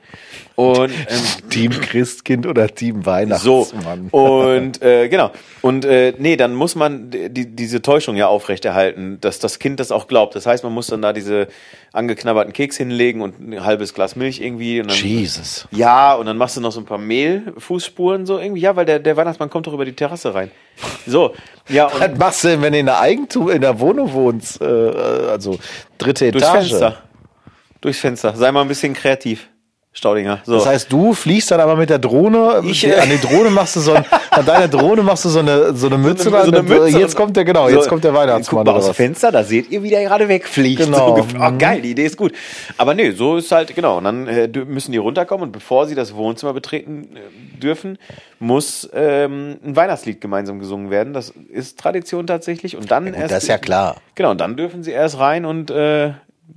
Und 0.57 0.91
ähm, 1.09 1.49
Team 1.49 1.71
Christkind 1.71 2.47
oder 2.47 2.69
Team 2.69 2.97
So, 3.03 3.07
Weihnachtsmann. 3.07 4.09
und 4.11 4.83
äh, 4.83 5.09
genau. 5.09 5.31
Und 5.63 5.87
äh, 5.87 6.13
nee, 6.19 6.37
dann 6.37 6.55
muss 6.55 6.75
man 6.75 7.11
die, 7.11 7.47
diese 7.57 7.81
Täuschung 7.81 8.15
ja 8.17 8.27
aufrechterhalten, 8.27 9.19
dass 9.23 9.39
das 9.39 9.59
Kind 9.59 9.81
das 9.81 9.91
auch 9.91 10.07
glaubt. 10.07 10.35
Das 10.35 10.45
heißt, 10.45 10.63
man 10.63 10.75
muss 10.75 10.89
dann 10.89 11.01
da 11.01 11.15
diese 11.15 11.49
angeknabberten 11.95 12.53
Keks 12.53 12.77
hinlegen 12.77 13.23
und 13.23 13.41
ein 13.41 13.65
halbes 13.65 13.95
Glas 13.95 14.17
Milch 14.17 14.43
irgendwie. 14.43 14.81
Und 14.81 14.91
dann, 14.91 14.99
Jesus. 14.99 15.67
Ja, 15.71 16.15
und 16.15 16.27
dann 16.27 16.37
machst 16.37 16.59
du 16.59 16.61
noch 16.61 16.73
so 16.73 16.81
ein 16.81 16.87
paar 16.87 16.99
Mehlfußspuren 16.99 18.27
so 18.27 18.39
irgendwie. 18.39 18.61
Ja, 18.61 18.77
weil 18.77 18.85
der, 18.85 18.99
der 18.99 19.17
Weihnachtsmann 19.17 19.49
kommt 19.49 19.67
doch 19.67 19.73
über 19.73 19.87
die 19.87 19.95
Terrasse 19.95 20.35
rein. 20.35 20.51
So, 21.07 21.35
ja, 21.71 21.87
und 21.93 22.01
Was 22.01 22.19
machst 22.19 22.45
du 22.45 22.49
denn, 22.49 22.63
wenn 22.63 22.73
du 22.73 22.79
in 22.79 22.87
der 22.87 23.01
Eigentum, 23.01 23.51
in 23.51 23.61
der 23.61 23.79
Wohnung 23.81 24.13
wohnst? 24.13 24.61
Äh, 24.61 24.65
also 24.65 25.59
dritte 25.99 26.31
durchs 26.31 26.49
Etage. 26.49 26.69
Fenster. 26.69 27.03
Durchs 27.81 28.01
Fenster. 28.01 28.37
Sei 28.37 28.53
mal 28.53 28.63
ein 28.63 28.69
bisschen 28.69 28.95
kreativ, 28.95 29.49
Staudinger. 29.93 30.41
So. 30.45 30.55
Das 30.55 30.67
heißt, 30.67 30.93
du 30.93 31.15
fliegst 31.15 31.51
dann 31.51 31.59
aber 31.59 31.75
mit 31.75 31.91
der 31.91 31.99
Drohne, 31.99 32.63
Ich, 32.65 32.87
äh, 32.87 32.95
an 32.95 33.09
die 33.11 33.19
Drohne 33.19 33.51
machst 33.51 33.75
du 33.75 33.81
so 33.81 33.93
ein, 33.93 34.05
an 34.31 34.47
deiner 34.47 34.69
Drohne 34.69 35.03
machst 35.03 35.25
du 35.25 35.29
so 35.29 35.41
eine, 35.41 35.75
so 35.75 35.89
eine 35.89 35.99
Mütze. 35.99 36.31
so 36.31 36.37
eine 36.37 36.53
dann- 36.53 36.65
Mütze 36.65 36.97
jetzt 36.97 37.17
kommt 37.17 37.37
der, 37.37 37.45
genau, 37.45 37.69
So, 37.69 37.75
jetzt 37.75 37.89
kommt 37.89 38.05
der 38.05 38.15
Weihnachtsmann 38.15 38.65
Guck 38.65 38.75
mal 38.75 38.81
aus. 38.81 38.97
Fenster, 38.97 39.33
da 39.33 39.43
seht 39.43 39.69
ihr, 39.71 39.83
wie 39.83 39.91
der 39.91 40.05
gerade 40.05 40.29
wegfliegt. 40.29 40.85
Genau. 40.85 41.17
So, 41.17 41.27
oh, 41.41 41.53
geil, 41.59 41.83
die 41.83 41.91
Idee 41.91 42.05
ist 42.05 42.17
gut. 42.17 42.33
Aber 42.79 42.95
nee, 42.95 43.11
so 43.11 43.37
ist 43.39 43.51
halt, 43.51 43.75
genau. 43.75 43.99
Und 43.99 44.05
dann 44.05 44.29
äh, 44.29 44.49
müssen 44.65 44.93
die 44.93 44.99
runterkommen 44.99 45.47
und 45.47 45.53
bevor 45.53 45.87
sie 45.89 45.97
das 45.97 46.15
Wohnzimmer 46.15 46.53
betreten 46.53 47.09
äh, 47.17 47.59
dürfen, 47.61 47.99
muss 48.39 48.89
ähm, 48.95 49.59
ein 49.65 49.75
Weihnachtslied 49.75 50.21
gemeinsam 50.21 50.61
gesungen 50.61 50.91
werden. 50.91 51.13
Das 51.15 51.31
ist 51.53 51.81
Tradition 51.81 52.29
tatsächlich. 52.29 52.77
Und 52.77 52.93
dann 52.93 53.09
erst. 53.13 53.33
das 53.33 53.43
ist 53.43 53.49
ja 53.49 53.59
klar. 53.59 53.97
Genau, 54.15 54.31
und 54.31 54.41
dann 54.41 54.57
dürfen 54.57 54.85
sie 54.85 54.93
erst 54.93 55.19
rein 55.19 55.45
und 55.45 55.73
äh, 55.73 56.13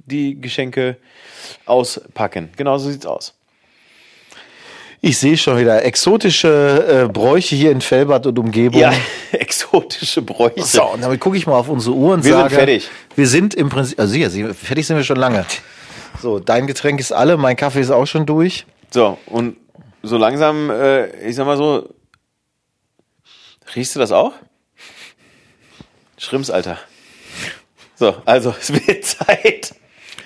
die 0.06 0.40
Geschenke 0.40 0.98
auspacken. 1.66 2.50
Genau 2.56 2.78
so 2.78 2.90
sieht's 2.90 3.06
aus. 3.06 3.34
Ich 5.06 5.18
sehe 5.18 5.38
schon 5.38 5.58
wieder 5.60 5.84
exotische 5.84 7.04
äh, 7.08 7.12
Bräuche 7.12 7.56
hier 7.56 7.72
in 7.72 7.82
Fellbad 7.82 8.26
und 8.26 8.40
Umgebung. 8.40 8.80
Ja, 8.80 8.94
exotische 9.34 10.22
Bräuche. 10.22 10.64
So, 10.64 10.84
und 10.94 11.02
damit 11.02 11.20
gucke 11.20 11.36
ich 11.36 11.46
mal 11.46 11.58
auf 11.58 11.68
unsere 11.68 11.94
Uhr 11.94 12.14
und 12.14 12.24
Wir 12.24 12.32
sind 12.32 12.42
sage, 12.42 12.56
fertig. 12.56 12.90
Wir 13.16 13.28
sind 13.28 13.54
im 13.54 13.70
Prinzip, 13.70 14.00
also 14.00 14.14
sicher, 14.14 14.54
fertig 14.54 14.88
sind 14.88 14.96
wir 14.96 15.04
schon 15.04 15.18
lange. 15.18 15.46
So, 16.22 16.40
dein 16.40 16.68
Getränk 16.68 17.02
ist 17.02 17.12
alle, 17.12 17.36
mein 17.36 17.58
Kaffee 17.58 17.82
ist 17.82 17.92
auch 17.92 18.06
schon 18.06 18.26
durch. 18.26 18.66
So, 18.92 19.18
und 19.26 19.58
so 20.04 20.18
langsam, 20.18 20.70
äh, 20.70 21.08
ich 21.28 21.36
sag 21.36 21.48
mal 21.48 21.58
so, 21.58 21.90
riechst 23.76 23.96
du 23.96 24.00
das 24.00 24.14
auch? 24.14 24.32
Schrimps, 26.18 26.50
Alter. 26.50 26.78
So, 27.96 28.16
also, 28.24 28.56
es 28.62 28.72
wird 28.72 29.04
Zeit. 29.04 29.76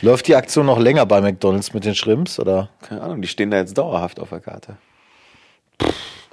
Läuft 0.02 0.28
die 0.28 0.36
Aktion 0.36 0.66
noch 0.68 0.80
länger 0.80 1.06
bei 1.06 1.22
McDonalds 1.22 1.74
mit 1.74 1.86
den 1.86 1.96
Shrimps 1.96 2.40
oder? 2.40 2.70
Keine 2.88 3.02
Ahnung, 3.02 3.22
die 3.22 3.28
stehen 3.28 3.52
da 3.52 3.58
jetzt 3.58 3.78
dauerhaft 3.78 4.20
auf 4.20 4.30
der 4.30 4.40
Karte. 4.40 4.78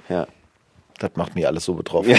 Ja. 0.09 0.27
Das 0.99 1.11
macht 1.15 1.35
mich 1.35 1.45
alles 1.45 1.65
so 1.65 1.73
betroffen. 1.73 2.11
Ja. 2.11 2.17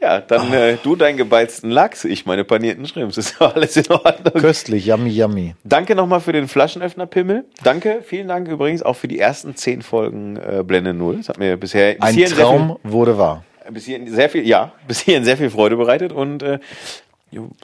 Ja, 0.00 0.20
dann 0.20 0.52
äh, 0.52 0.76
du 0.82 0.96
deinen 0.96 1.16
gebeizten 1.16 1.70
Lachs, 1.70 2.04
ich 2.04 2.26
meine 2.26 2.44
panierten 2.44 2.86
Schrimps. 2.86 3.16
Ist 3.16 3.36
ja 3.40 3.46
alles 3.52 3.76
in 3.76 3.90
Ordnung. 3.90 4.34
Köstlich, 4.34 4.84
yummy, 4.84 5.08
yummy. 5.08 5.54
Danke 5.64 5.94
nochmal 5.94 6.20
für 6.20 6.32
den 6.32 6.48
Flaschenöffner-Pimmel. 6.48 7.46
Danke, 7.62 8.02
vielen 8.04 8.28
Dank 8.28 8.48
übrigens 8.48 8.82
auch 8.82 8.96
für 8.96 9.08
die 9.08 9.18
ersten 9.18 9.56
zehn 9.56 9.80
Folgen 9.80 10.36
äh, 10.36 10.62
Blende 10.62 10.92
Null. 10.92 11.18
Das 11.18 11.30
hat 11.30 11.38
mir 11.38 11.56
bisher 11.56 11.94
bis 11.94 12.02
Ein 12.02 12.24
Traum 12.26 12.78
wurde 12.82 13.16
wahr. 13.16 13.44
bis 13.70 13.86
hierhin 13.86 14.12
sehr 14.12 14.28
viel, 14.28 14.46
ja, 14.46 14.72
bis 14.86 15.00
hierhin 15.00 15.24
sehr 15.24 15.38
viel 15.38 15.48
Freude 15.48 15.76
bereitet 15.76 16.12
und 16.12 16.42
äh, 16.42 16.58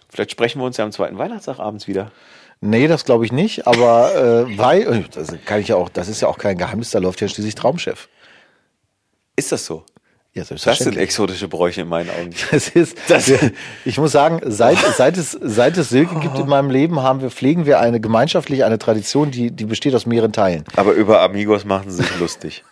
vielleicht 0.09 0.31
sprechen 0.33 0.61
wir 0.61 0.65
uns 0.67 0.77
ja 0.77 0.85
am 0.85 0.93
zweiten 0.93 1.19
Weihnachtstag 1.19 1.59
abends 1.59 1.87
wieder. 1.89 2.11
Nee, 2.61 2.89
das 2.89 3.05
glaube 3.05 3.25
ich 3.25 3.33
nicht, 3.33 3.67
aber 3.67 4.47
äh, 4.47 4.59
weil, 4.59 4.83
äh, 4.83 5.05
das 5.15 5.33
kann 5.47 5.61
ich 5.61 5.69
ja 5.69 5.77
auch, 5.77 5.89
das 5.89 6.09
ist 6.09 6.21
ja 6.21 6.29
auch 6.29 6.37
kein 6.39 6.59
Geheimnis, 6.59 6.91
da 6.91 6.99
läuft 6.99 7.21
ja 7.21 7.29
schließlich 7.29 7.55
Traumchef. 7.55 8.09
Ist 9.37 9.53
das 9.53 9.65
so? 9.65 9.85
Ja, 10.33 10.45
Das 10.45 10.79
sind 10.79 10.97
exotische 10.97 11.49
Bräuche 11.49 11.81
in 11.81 11.89
meinen 11.89 12.11
Augen. 12.11 12.31
Das 12.53 12.69
ist, 12.69 12.97
Das- 13.09 13.33
ich 13.85 13.99
muss 13.99 14.13
sagen, 14.13 14.41
seit, 14.45 14.79
seit, 14.97 15.17
es, 15.17 15.33
seit 15.41 15.77
es 15.77 15.89
Silke 15.89 16.21
gibt 16.21 16.39
in 16.39 16.47
meinem 16.47 16.71
Leben, 16.71 17.01
haben 17.03 17.21
wir, 17.21 17.31
pflegen 17.31 17.67
wir 17.67 17.81
eine 17.81 17.99
gemeinschaftliche, 18.01 18.65
eine 18.65 18.79
Tradition, 18.79 19.31
die, 19.33 19.51
die 19.51 19.65
besteht 19.65 19.95
aus 19.95 20.07
mehreren 20.07 20.33
Teilen. 20.33 20.65
Aber 20.77 20.93
über 20.93 21.23
Amigos 21.23 21.65
machen 21.65 21.91
sie 21.91 22.03
sich 22.05 22.19
lustig. 22.21 22.63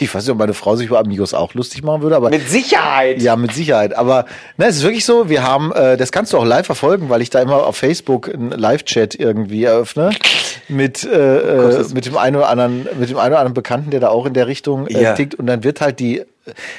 Ich 0.00 0.14
weiß 0.14 0.24
nicht, 0.24 0.32
ob 0.32 0.38
meine 0.38 0.54
Frau 0.54 0.76
sich 0.76 0.86
über 0.88 0.98
Amigos 0.98 1.34
auch 1.34 1.54
lustig 1.54 1.82
machen 1.82 2.02
würde, 2.02 2.16
aber 2.16 2.30
Mit 2.30 2.48
Sicherheit! 2.48 3.20
ja, 3.22 3.36
mit 3.36 3.52
Sicherheit. 3.54 3.94
Aber 3.96 4.26
ne, 4.56 4.66
es 4.66 4.76
ist 4.76 4.82
wirklich 4.82 5.04
so, 5.04 5.28
wir 5.28 5.42
haben, 5.42 5.72
äh, 5.72 5.96
das 5.96 6.12
kannst 6.12 6.32
du 6.32 6.38
auch 6.38 6.44
live 6.44 6.66
verfolgen, 6.66 7.08
weil 7.08 7.22
ich 7.22 7.30
da 7.30 7.40
immer 7.40 7.66
auf 7.66 7.76
Facebook 7.76 8.28
einen 8.32 8.50
Live-Chat 8.50 9.14
irgendwie 9.14 9.64
eröffne 9.64 10.10
mit, 10.68 11.04
äh, 11.04 11.78
äh, 11.78 11.84
mit 11.94 12.06
dem 12.06 12.16
einen 12.16 12.36
oder 12.36 12.48
anderen, 12.48 12.88
mit 12.98 13.10
dem 13.10 13.18
einen 13.18 13.32
oder 13.32 13.38
anderen 13.40 13.54
Bekannten, 13.54 13.90
der 13.90 14.00
da 14.00 14.08
auch 14.08 14.26
in 14.26 14.34
der 14.34 14.46
Richtung 14.46 14.86
äh, 14.86 15.02
Ja. 15.02 15.14
tickt. 15.14 15.34
Und 15.34 15.46
dann 15.46 15.64
wird 15.64 15.80
halt 15.80 15.98
die, 16.00 16.22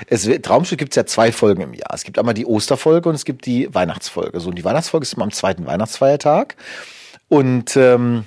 es 0.07 0.27
wird, 0.27 0.43
Traumschiff 0.45 0.77
gibt's 0.77 0.95
ja 0.95 1.05
zwei 1.05 1.31
Folgen 1.31 1.61
im 1.61 1.73
Jahr. 1.73 1.91
Es 1.93 2.03
gibt 2.03 2.19
einmal 2.19 2.33
die 2.33 2.45
Osterfolge 2.45 3.09
und 3.09 3.15
es 3.15 3.25
gibt 3.25 3.45
die 3.45 3.73
Weihnachtsfolge. 3.73 4.39
So, 4.39 4.49
und 4.49 4.55
die 4.55 4.65
Weihnachtsfolge 4.65 5.03
ist 5.03 5.13
immer 5.13 5.23
am 5.23 5.31
zweiten 5.31 5.65
Weihnachtsfeiertag. 5.65 6.55
Und 7.29 7.75
ähm, 7.77 8.25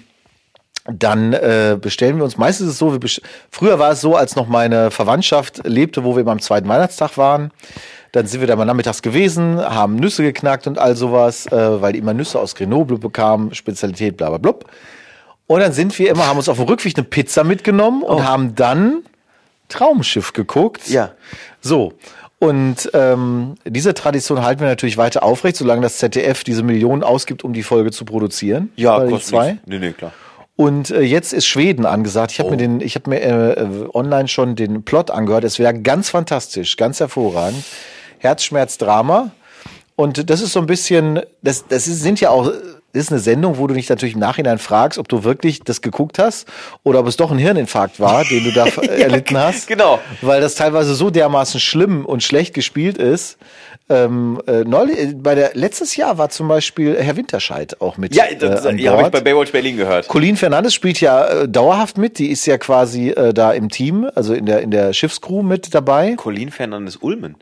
dann 0.90 1.32
äh, 1.32 1.76
bestellen 1.80 2.16
wir 2.16 2.24
uns. 2.24 2.36
Meistens 2.36 2.68
ist 2.68 2.72
es 2.74 2.78
so, 2.78 2.92
wir 2.92 3.10
früher 3.50 3.78
war 3.78 3.92
es 3.92 4.00
so, 4.00 4.16
als 4.16 4.36
noch 4.36 4.46
meine 4.46 4.90
Verwandtschaft 4.90 5.62
lebte, 5.64 6.04
wo 6.04 6.16
wir 6.16 6.24
beim 6.24 6.40
zweiten 6.40 6.68
Weihnachtstag 6.68 7.16
waren. 7.16 7.50
Dann 8.12 8.26
sind 8.26 8.40
wir 8.40 8.46
da 8.46 8.56
mal 8.56 8.64
nachmittags 8.64 9.02
gewesen, 9.02 9.58
haben 9.60 9.96
Nüsse 9.96 10.22
geknackt 10.22 10.66
und 10.66 10.78
all 10.78 10.96
sowas, 10.96 11.46
äh, 11.46 11.82
weil 11.82 11.92
die 11.92 11.98
immer 11.98 12.14
Nüsse 12.14 12.38
aus 12.38 12.54
Grenoble 12.54 12.98
bekamen, 12.98 13.54
Spezialität, 13.54 14.16
bla 14.16 14.28
bla 14.28 14.38
blub. 14.38 14.64
Und 15.46 15.60
dann 15.60 15.72
sind 15.72 15.96
wir 15.98 16.10
immer, 16.10 16.26
haben 16.26 16.38
uns 16.38 16.48
auf 16.48 16.56
dem 16.56 16.66
Rückweg 16.66 16.96
eine 16.96 17.04
Pizza 17.04 17.44
mitgenommen 17.44 18.02
und 18.02 18.26
haben 18.26 18.54
dann 18.54 19.02
Traumschiff 19.68 20.32
geguckt. 20.32 20.88
Ja. 20.88 21.12
So. 21.60 21.92
Und 22.38 22.90
ähm, 22.92 23.54
diese 23.64 23.94
Tradition 23.94 24.42
halten 24.42 24.60
wir 24.60 24.68
natürlich 24.68 24.98
weiter 24.98 25.22
aufrecht, 25.22 25.56
solange 25.56 25.82
das 25.82 25.98
ZDF 25.98 26.44
diese 26.44 26.62
Millionen 26.62 27.02
ausgibt, 27.02 27.44
um 27.44 27.52
die 27.52 27.62
Folge 27.62 27.92
zu 27.92 28.04
produzieren. 28.04 28.70
Ja, 28.76 28.98
kostet 29.00 29.24
zwei. 29.24 29.58
Nee, 29.64 29.78
nee, 29.78 29.92
klar. 29.92 30.12
Und 30.56 30.90
äh, 30.90 31.02
jetzt 31.02 31.32
ist 31.34 31.46
Schweden 31.46 31.84
angesagt. 31.86 32.32
Ich 32.32 32.38
habe 32.38 32.48
Oh. 32.48 32.52
mir 32.52 32.56
den, 32.56 32.80
ich 32.80 32.94
habe 32.94 33.10
mir 33.10 33.20
äh, 33.20 33.66
online 33.94 34.26
schon 34.28 34.56
den 34.56 34.82
Plot 34.84 35.10
angehört. 35.10 35.44
Es 35.44 35.58
wäre 35.58 35.74
ganz 35.78 36.08
fantastisch, 36.08 36.76
ganz 36.76 36.98
hervorragend. 37.00 37.62
Herzschmerz-Drama. 38.18 39.30
Und 39.96 40.28
das 40.30 40.40
ist 40.40 40.52
so 40.52 40.60
ein 40.60 40.66
bisschen, 40.66 41.20
das, 41.42 41.66
das 41.68 41.86
ist, 41.86 42.02
sind 42.02 42.20
ja 42.20 42.30
auch, 42.30 42.46
das 42.92 43.04
ist 43.04 43.10
eine 43.12 43.20
Sendung, 43.20 43.58
wo 43.58 43.66
du 43.66 43.74
dich 43.74 43.88
natürlich 43.88 44.14
im 44.14 44.20
Nachhinein 44.20 44.58
fragst, 44.58 44.98
ob 44.98 45.08
du 45.08 45.24
wirklich 45.24 45.60
das 45.60 45.80
geguckt 45.80 46.18
hast 46.18 46.46
oder 46.82 47.00
ob 47.00 47.06
es 47.06 47.16
doch 47.16 47.30
ein 47.30 47.38
Hirninfarkt 47.38 47.98
war, 48.00 48.24
den 48.24 48.44
du 48.44 48.52
da 48.52 48.66
äh, 48.82 49.02
erlitten 49.02 49.38
hast. 49.38 49.66
genau. 49.68 50.00
Weil 50.22 50.40
das 50.40 50.54
teilweise 50.54 50.94
so 50.94 51.10
dermaßen 51.10 51.60
schlimm 51.60 52.04
und 52.04 52.22
schlecht 52.22 52.52
gespielt 52.54 52.98
ist. 52.98 53.38
Ähm, 53.88 54.42
äh, 54.48 54.64
neulich, 54.64 54.98
äh, 54.98 55.14
bei 55.14 55.36
der, 55.36 55.52
letztes 55.54 55.94
Jahr 55.94 56.18
war 56.18 56.28
zum 56.28 56.48
Beispiel 56.48 56.96
Herr 56.98 57.16
Winterscheid 57.16 57.80
auch 57.80 57.96
mit. 57.98 58.16
Ja, 58.16 58.24
das, 58.36 58.64
äh, 58.64 58.74
ja 58.74 58.92
habe 58.92 59.02
ich 59.02 59.08
bei 59.08 59.20
Baywatch 59.20 59.52
Berlin 59.52 59.76
gehört. 59.76 60.08
Colleen 60.08 60.36
Fernandes 60.36 60.74
spielt 60.74 61.00
ja 61.00 61.42
äh, 61.42 61.48
dauerhaft 61.48 61.96
mit. 61.96 62.18
Die 62.18 62.30
ist 62.30 62.46
ja 62.46 62.58
quasi 62.58 63.10
äh, 63.10 63.32
da 63.32 63.52
im 63.52 63.68
Team, 63.68 64.10
also 64.16 64.34
in 64.34 64.46
der, 64.46 64.62
in 64.62 64.72
der 64.72 64.92
Schiffscrew 64.92 65.42
mit 65.42 65.72
dabei. 65.72 66.14
Colin 66.16 66.50
Fernandes 66.50 66.96
Ulmen. 66.96 67.36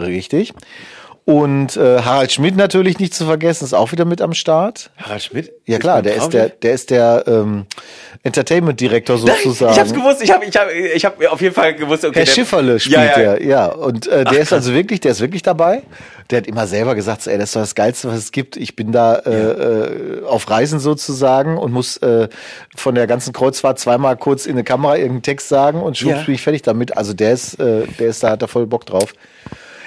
Richtig. 0.00 0.54
Und 1.30 1.76
äh, 1.76 2.00
Harald 2.02 2.32
Schmidt 2.32 2.56
natürlich 2.56 2.98
nicht 2.98 3.14
zu 3.14 3.24
vergessen, 3.24 3.64
ist 3.64 3.72
auch 3.72 3.92
wieder 3.92 4.04
mit 4.04 4.20
am 4.20 4.34
Start. 4.34 4.90
Harald 4.96 5.22
Schmidt? 5.22 5.52
Ja 5.64 5.78
klar, 5.78 6.02
der 6.02 6.16
ist 6.16 6.30
der, 6.30 6.48
der 6.48 6.72
ist 6.72 6.90
der 6.90 7.22
ähm, 7.28 7.66
Entertainment-Direktor 8.24 9.16
sozusagen. 9.16 9.72
Ich 9.72 9.78
hab's 9.78 9.94
gewusst, 9.94 10.22
ich 10.22 10.32
habe 10.32 10.44
ich 10.44 10.56
hab, 10.56 10.68
ich 10.72 11.04
hab 11.04 11.24
auf 11.32 11.40
jeden 11.40 11.54
Fall 11.54 11.74
gewusst, 11.74 12.04
okay. 12.04 12.18
Herr 12.18 12.24
der- 12.24 12.32
Schifferle 12.32 12.80
spielt 12.80 12.96
ja, 12.96 13.04
ja. 13.04 13.16
der, 13.16 13.42
ja. 13.44 13.66
Und 13.66 14.08
äh, 14.08 14.24
der 14.24 14.40
ist 14.40 14.52
also 14.52 14.74
wirklich, 14.74 14.98
der 15.00 15.12
ist 15.12 15.20
wirklich 15.20 15.42
dabei. 15.42 15.82
Der 16.30 16.38
hat 16.38 16.46
immer 16.48 16.66
selber 16.66 16.96
gesagt, 16.96 17.26
ey, 17.28 17.38
das 17.38 17.50
ist 17.50 17.56
doch 17.56 17.60
das 17.60 17.74
Geilste, 17.76 18.08
was 18.08 18.16
es 18.18 18.32
gibt. 18.32 18.56
Ich 18.56 18.74
bin 18.74 18.90
da 18.90 19.14
äh, 19.16 19.30
äh, 19.30 20.24
auf 20.24 20.50
Reisen 20.50 20.80
sozusagen 20.80 21.58
und 21.58 21.72
muss 21.72 21.96
äh, 21.98 22.28
von 22.74 22.96
der 22.96 23.06
ganzen 23.06 23.32
Kreuzfahrt 23.32 23.78
zweimal 23.78 24.16
kurz 24.16 24.46
in 24.46 24.52
eine 24.52 24.64
Kamera 24.64 24.96
irgendeinen 24.96 25.22
Text 25.22 25.48
sagen 25.48 25.80
und 25.80 25.96
schwupps 25.96 26.18
Ja. 26.18 26.22
bin 26.24 26.34
ich 26.34 26.42
fertig 26.42 26.62
damit. 26.62 26.96
Also 26.96 27.14
der 27.14 27.32
ist, 27.32 27.60
äh, 27.60 27.86
der 28.00 28.08
ist 28.08 28.22
da, 28.24 28.30
hat 28.30 28.42
da 28.42 28.48
voll 28.48 28.66
Bock 28.66 28.84
drauf. 28.84 29.12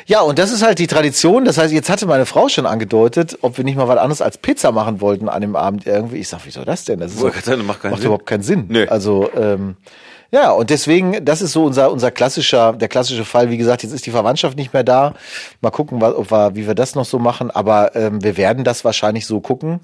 Ja, 0.06 0.22
und 0.22 0.40
das 0.40 0.52
ist 0.52 0.64
halt 0.64 0.80
die 0.80 0.88
Tradition. 0.88 1.46
Das 1.46 1.58
heißt, 1.58 1.74
jetzt 1.74 1.90
hatte 1.90 2.06
meine 2.06 2.26
Frau 2.26 2.50
schon 2.50 2.66
angedeutet, 2.66 3.38
ob 3.42 3.58
wir 3.58 3.64
nicht 3.64 3.78
mal 3.78 3.88
was 3.88 3.98
anderes 3.98 4.22
als 4.22 4.38
Pizza 4.38 4.72
machen 4.72 5.02
wollten 5.02 5.30
an 5.30 5.42
dem 5.42 5.56
Abend 5.56 5.86
irgendwie. 5.86 6.18
Ich 6.18 6.30
sag, 6.30 6.42
wieso 6.46 6.64
das 6.64 6.86
denn? 6.86 7.00
Das 7.00 7.14
ist 7.14 7.20
sagen, 7.20 7.66
macht 7.66 7.82
Sinn. 7.82 8.08
überhaupt 8.08 8.26
keinen 8.26 8.44
Sinn. 8.44 8.66
Nö. 8.70 8.86
Also 8.90 9.30
ähm, 9.36 9.78
ja, 10.34 10.50
und 10.50 10.72
deswegen, 10.72 11.24
das 11.24 11.44
ist 11.44 11.52
so 11.52 11.64
unser 11.64 11.92
unser 11.92 12.10
klassischer, 12.10 12.74
der 12.74 12.88
klassische 12.88 13.24
Fall. 13.24 13.52
Wie 13.52 13.58
gesagt, 13.58 13.84
jetzt 13.84 13.92
ist 13.92 14.08
die 14.08 14.12
Verwandtschaft 14.12 14.58
nicht 14.58 14.74
mehr 14.74 14.84
da. 14.84 15.14
Mal 15.62 15.70
gucken, 15.70 16.02
was, 16.02 16.16
ob 16.16 16.32
wir, 16.32 16.56
wie 16.56 16.66
wir 16.66 16.74
das 16.74 16.96
noch 16.96 17.06
so 17.06 17.20
machen. 17.20 17.52
Aber 17.52 17.96
ähm, 17.96 18.24
wir 18.24 18.36
werden 18.36 18.64
das 18.64 18.84
wahrscheinlich 18.84 19.28
so 19.28 19.42
gucken, 19.42 19.82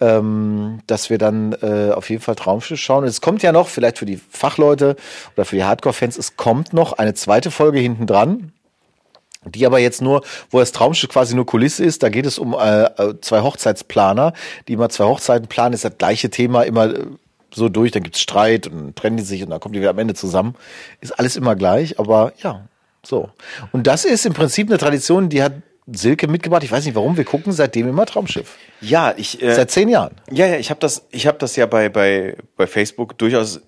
ähm, 0.00 0.80
dass 0.86 1.10
wir 1.10 1.18
dann 1.18 1.54
äh, 1.60 1.90
auf 1.92 2.08
jeden 2.08 2.22
Fall 2.22 2.36
Traumschiff 2.36 2.80
schauen. 2.80 3.02
Und 3.02 3.10
es 3.10 3.20
kommt 3.20 3.42
ja 3.42 3.52
noch, 3.52 3.68
vielleicht 3.68 3.98
für 3.98 4.06
die 4.06 4.18
Fachleute 4.30 4.96
oder 5.36 5.44
für 5.44 5.56
die 5.56 5.64
Hardcore-Fans, 5.64 6.16
es 6.16 6.38
kommt 6.38 6.72
noch 6.72 6.94
eine 6.94 7.12
zweite 7.12 7.50
Folge 7.50 7.78
hinten 7.78 8.06
dran. 8.06 8.52
Die 9.44 9.66
aber 9.66 9.78
jetzt 9.78 10.00
nur, 10.02 10.22
wo 10.50 10.60
das 10.60 10.72
Traumschiff 10.72 11.10
quasi 11.10 11.34
nur 11.34 11.46
Kulisse 11.46 11.84
ist, 11.84 12.02
da 12.02 12.08
geht 12.08 12.26
es 12.26 12.38
um 12.38 12.54
äh, 12.54 12.84
äh, 12.84 13.14
zwei 13.20 13.40
Hochzeitsplaner, 13.40 14.34
die 14.68 14.74
immer 14.74 14.88
zwei 14.88 15.04
Hochzeiten 15.04 15.48
planen, 15.48 15.74
ist 15.74 15.84
das 15.84 15.98
gleiche 15.98 16.30
Thema 16.30 16.62
immer 16.62 16.94
äh, 16.94 17.06
so 17.54 17.68
durch, 17.68 17.90
dann 17.90 18.02
gibt's 18.02 18.20
Streit 18.20 18.66
und 18.66 18.96
trennen 18.96 19.16
die 19.16 19.22
sich 19.22 19.42
und 19.42 19.50
dann 19.50 19.60
kommen 19.60 19.74
die 19.74 19.80
wieder 19.80 19.90
am 19.90 19.98
Ende 19.98 20.14
zusammen. 20.14 20.54
Ist 21.00 21.18
alles 21.18 21.36
immer 21.36 21.56
gleich, 21.56 21.98
aber 21.98 22.32
ja, 22.42 22.62
so. 23.04 23.30
Und 23.72 23.86
das 23.86 24.04
ist 24.04 24.24
im 24.26 24.32
Prinzip 24.32 24.68
eine 24.68 24.78
Tradition, 24.78 25.28
die 25.28 25.42
hat 25.42 25.54
Silke 25.86 26.28
mitgebracht. 26.28 26.62
Ich 26.62 26.70
weiß 26.70 26.84
nicht 26.84 26.94
warum, 26.94 27.16
wir 27.16 27.24
gucken 27.24 27.52
seitdem 27.52 27.88
immer 27.88 28.06
Traumschiff. 28.06 28.56
Ja, 28.80 29.14
ich. 29.16 29.42
Äh, 29.42 29.54
Seit 29.54 29.70
zehn 29.70 29.88
Jahren. 29.88 30.14
Ja, 30.30 30.46
ja, 30.46 30.56
ich 30.56 30.70
habe 30.70 30.80
das, 30.80 31.06
ich 31.10 31.26
habe 31.26 31.38
das 31.38 31.56
ja 31.56 31.66
bei 31.66 31.88
bei 31.88 32.36
bei 32.56 32.66
Facebook 32.66 33.18
durchaus 33.18 33.60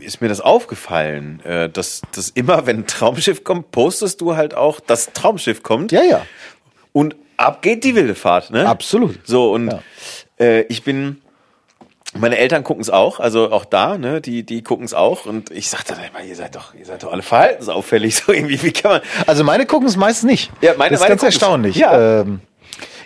ist 0.00 0.20
mir 0.20 0.28
das 0.28 0.40
aufgefallen, 0.40 1.40
äh, 1.44 1.68
dass 1.68 2.02
dass 2.14 2.28
immer 2.30 2.66
wenn 2.66 2.80
ein 2.80 2.86
Traumschiff 2.86 3.44
kommt, 3.44 3.70
postest 3.70 4.20
du 4.20 4.36
halt 4.36 4.54
auch, 4.54 4.80
dass 4.80 5.12
Traumschiff 5.12 5.62
kommt 5.62 5.92
Ja, 5.92 6.02
ja. 6.02 6.26
und 6.92 7.16
ab 7.36 7.62
geht 7.62 7.84
die 7.84 7.94
wilde 7.94 8.14
Fahrt, 8.14 8.50
ne? 8.50 8.68
Absolut. 8.68 9.18
So 9.26 9.52
und 9.52 9.68
Ja. 9.70 9.80
äh, 10.38 10.60
ich 10.62 10.82
bin 10.82 11.22
meine 12.18 12.38
Eltern 12.38 12.64
gucken 12.64 12.80
es 12.80 12.88
auch, 12.88 13.20
also 13.20 13.52
auch 13.52 13.64
da, 13.66 13.98
ne, 13.98 14.20
die 14.22 14.42
die 14.42 14.62
gucken 14.62 14.86
es 14.86 14.94
auch 14.94 15.26
und 15.26 15.50
ich 15.50 15.68
sagte 15.68 15.94
dann 15.94 16.04
immer, 16.04 16.22
ihr 16.24 16.36
seid 16.36 16.56
doch, 16.56 16.72
ihr 16.74 16.86
seid 16.86 17.02
doch 17.02 17.12
alle 17.12 17.22
verhaltensauffällig, 17.22 18.16
so 18.26 18.32
irgendwie, 18.32 18.62
wie 18.62 18.72
kann 18.72 18.90
man? 18.92 19.00
Also 19.26 19.44
meine 19.44 19.66
gucken 19.66 19.86
es 19.88 19.96
meist 19.96 20.24
nicht. 20.24 20.50
Ja, 20.62 20.74
meine- 20.78 20.90
das 20.90 21.00
ist 21.00 21.04
meine 21.04 21.10
ganz 21.10 21.22
erstaunlich. 21.24 21.76
Ja. 21.76 22.20
Ähm, 22.22 22.40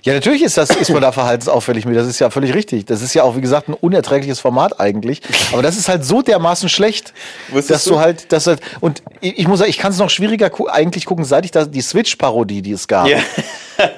ja, 0.02 0.14
natürlich 0.14 0.42
ist 0.42 0.56
das, 0.56 0.70
ist 0.70 0.90
man 0.90 1.02
da 1.02 1.12
verhaltensauffällig 1.12 1.84
mit. 1.84 1.96
Das 1.96 2.06
ist 2.06 2.18
ja 2.18 2.30
völlig 2.30 2.54
richtig. 2.54 2.86
Das 2.86 3.02
ist 3.02 3.14
ja 3.14 3.22
auch, 3.22 3.36
wie 3.36 3.40
gesagt, 3.40 3.68
ein 3.68 3.74
unerträgliches 3.74 4.40
Format 4.40 4.80
eigentlich. 4.80 5.20
Aber 5.52 5.62
das 5.62 5.76
ist 5.76 5.88
halt 5.88 6.04
so 6.04 6.22
dermaßen 6.22 6.68
schlecht, 6.68 7.12
Wusstest 7.48 7.70
dass 7.70 7.84
du 7.84 7.90
du? 7.90 8.00
halt, 8.00 8.32
dass 8.32 8.46
halt, 8.46 8.60
und 8.80 9.02
ich, 9.20 9.38
ich 9.38 9.48
muss 9.48 9.58
sagen, 9.58 9.70
ich 9.70 9.78
kann 9.78 9.92
es 9.92 9.98
noch 9.98 10.10
schwieriger 10.10 10.50
gu 10.50 10.66
eigentlich 10.66 11.04
gucken, 11.04 11.24
seit 11.24 11.44
ich 11.44 11.50
da 11.50 11.64
die 11.64 11.82
Switch-Parodie, 11.82 12.62
die 12.62 12.72
es 12.72 12.88
gab. 12.88 13.08
Ja. 13.08 13.18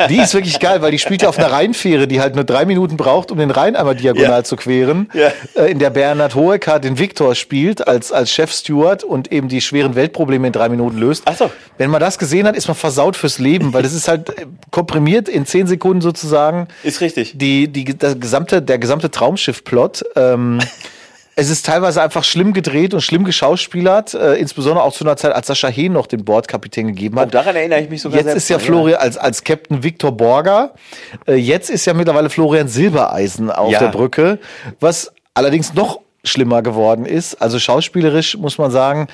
Die 0.09 0.19
ist 0.19 0.35
wirklich 0.35 0.59
geil, 0.61 0.83
weil 0.83 0.91
die 0.91 0.99
spielt 0.99 1.23
ja 1.23 1.29
auf 1.29 1.39
einer 1.39 1.51
Rheinfähre, 1.53 2.07
die 2.09 2.21
halt 2.21 2.35
nur 2.35 2.45
drei 2.45 2.65
Minuten 2.65 2.97
braucht, 2.97 3.31
um 3.31 3.39
den 3.39 3.51
Rhein 3.51 3.77
einmal 3.77 3.95
diagonal 3.97 4.31
Ja. 4.41 4.45
zu 4.45 4.57
queren. 4.57 5.11
Ja. 5.15 5.33
Äh, 5.55 5.71
In 5.71 5.79
der 5.79 5.91
Bernhard 5.91 6.35
Hoeker 6.35 6.79
den 6.81 6.99
Viktor 6.99 7.35
spielt 7.35 7.87
als, 7.87 8.13
als 8.13 8.31
Chef-Steward 8.31 9.05
und 9.05 9.33
eben 9.33 9.49
die 9.49 9.61
schweren 9.61 9.95
Weltprobleme 9.95 10.47
in 10.47 10.53
drei 10.53 10.69
Minuten 10.69 10.99
löst. 10.99 11.23
Ach 11.27 11.37
so. 11.37 11.51
Wenn 11.79 11.91
man 11.91 12.01
das 12.01 12.19
gesehen 12.19 12.47
hat, 12.47 12.57
ist 12.57 12.69
man 12.69 12.77
versaut 12.77 13.17
fürs 13.17 13.39
Leben, 13.39 13.73
weil 13.73 13.83
das 13.83 13.93
ist 13.93 14.09
halt 14.09 14.29
äh, 14.31 14.47
komprimiert 14.71 15.29
in 15.29 15.47
zehn 15.47 15.67
Sekunden 15.67 16.01
sozusagen. 16.01 16.69
Ist 16.83 17.01
richtig. 17.01 17.33
Die, 17.37 17.69
die, 17.69 17.85
der 17.85 18.15
gesamte, 18.15 18.63
der 18.63 18.79
gesamte 18.79 19.11
Traumschiff-Plot. 19.11 20.05
Ähm, 20.17 20.59
es 21.35 21.49
ist 21.49 21.65
teilweise 21.65 22.03
einfach 22.03 22.25
schlimm 22.25 22.53
gedreht 22.53 22.93
und 22.95 23.01
schlimm 23.01 23.25
geschauspielert, 23.25 24.13
äh, 24.15 24.35
insbesondere 24.35 24.85
auch 24.85 24.93
zu 24.93 25.05
einer 25.05 25.17
Zeit, 25.17 25.33
als 25.33 25.47
Sascha 25.47 25.69
Hehn 25.69 25.93
noch 25.93 26.07
den 26.07 26.25
Bordkapitän 26.25 26.89
gegeben 26.89 27.19
hat. 27.19 27.27
Und 27.27 27.35
daran 27.35 27.57
erinnere 27.57 27.81
ich 27.81 27.89
mich 27.89 28.03
sogar 28.03 28.19
Jetzt 28.19 28.27
selbst 28.27 28.43
ist 28.45 28.49
ja 28.51 28.59
Florian 28.59 29.01
als, 29.01 29.17
als 29.17 29.43
Captain 29.43 29.83
Victor 29.83 30.13
Borger. 30.13 30.75
Äh, 31.27 31.35
jetzt 31.37 31.71
ist 31.71 31.87
ja 31.87 31.95
mittlerweile 31.95 32.29
Florian 32.29 32.69
Silbereisen 32.69 33.51
auf 33.51 33.73
Ja. 33.73 33.79
der 33.79 33.89
Brücke, 33.89 34.39
was 34.81 35.13
allerdings 35.35 35.73
noch 35.75 36.01
schlimmer 36.25 36.63
geworden 36.63 37.07
ist. 37.07 37.41
Also 37.41 37.59
schauspielerisch 37.59 38.37
muss 38.37 38.59
man 38.59 38.71
sagen, 38.71 39.09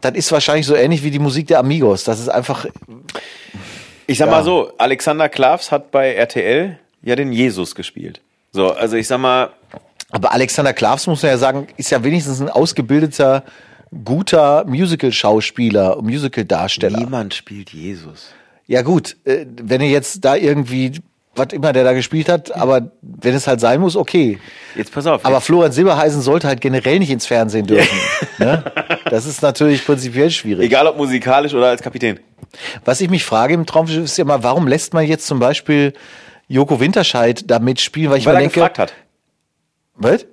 das 0.00 0.14
ist 0.14 0.30
wahrscheinlich 0.32 0.66
so 0.66 0.74
ähnlich 0.76 1.02
wie 1.02 1.10
die 1.10 1.18
Musik 1.18 1.48
der 1.48 1.58
Amigos. 1.58 2.04
Das 2.04 2.20
ist 2.20 2.28
einfach, 2.28 2.66
Ich 4.06 4.18
sag 4.18 4.26
Ja. 4.26 4.32
mal 4.32 4.44
so, 4.44 4.72
Alexander 4.78 5.28
Klavs 5.28 5.70
hat 5.70 5.90
bei 5.90 6.14
RTL 6.14 6.78
ja 7.02 7.16
den 7.16 7.32
Jesus 7.32 7.74
gespielt. 7.74 8.20
So, 8.52 8.72
also 8.72 8.96
ich 8.96 9.06
sag 9.06 9.18
mal, 9.18 9.50
aber 10.10 10.32
Alexander 10.32 10.72
Klavs 10.72 11.06
muss 11.06 11.22
man 11.22 11.32
ja 11.32 11.38
sagen, 11.38 11.68
ist 11.76 11.90
ja 11.90 12.02
wenigstens 12.02 12.40
ein 12.40 12.48
ausgebildeter, 12.48 13.44
guter 14.04 14.64
Musical-Schauspieler, 14.66 16.00
Musical-Darsteller. 16.02 16.98
niemand 16.98 17.34
spielt 17.34 17.70
Jesus. 17.70 18.30
Ja 18.66 18.82
gut, 18.82 19.16
äh, 19.24 19.46
wenn 19.62 19.80
er 19.80 19.88
jetzt 19.88 20.24
da 20.24 20.36
irgendwie, 20.36 20.92
was 21.34 21.48
immer 21.52 21.72
der 21.72 21.82
da 21.84 21.92
gespielt 21.92 22.28
hat, 22.28 22.54
aber 22.54 22.92
wenn 23.02 23.34
es 23.34 23.46
halt 23.48 23.60
sein 23.60 23.80
muss, 23.80 23.96
okay. 23.96 24.38
Jetzt 24.76 24.92
pass 24.92 25.06
auf. 25.06 25.24
Aber 25.24 25.36
jetzt, 25.36 25.46
Florian 25.46 25.72
Silberheisen 25.72 26.22
sollte 26.22 26.46
halt 26.46 26.60
generell 26.60 27.00
nicht 27.00 27.10
ins 27.10 27.26
Fernsehen 27.26 27.66
dürfen. 27.66 27.98
ne? 28.38 28.62
Das 29.10 29.26
ist 29.26 29.42
natürlich 29.42 29.84
prinzipiell 29.84 30.30
schwierig. 30.30 30.66
egal 30.66 30.86
ob 30.86 30.96
musikalisch 30.96 31.52
oder 31.54 31.66
als 31.66 31.82
Kapitän. 31.82 32.20
Was 32.84 33.00
ich 33.00 33.10
mich 33.10 33.24
frage 33.24 33.54
im 33.54 33.66
Traumschiff 33.66 34.04
ist 34.04 34.16
ja 34.18 34.24
mal, 34.24 34.42
warum 34.42 34.66
lässt 34.68 34.94
man 34.94 35.04
jetzt 35.04 35.26
zum 35.26 35.38
Beispiel 35.40 35.92
Joko 36.48 36.80
Winterscheid 36.80 37.42
da 37.48 37.58
mitspielen? 37.58 38.10
Weil 38.10 38.18
ich 38.18 38.26
Weil 38.26 38.34
mir 38.34 38.38
er 38.38 38.42
denke, 38.42 38.54
gefragt 38.54 38.78
hat. 38.78 38.92
Was? 40.00 40.26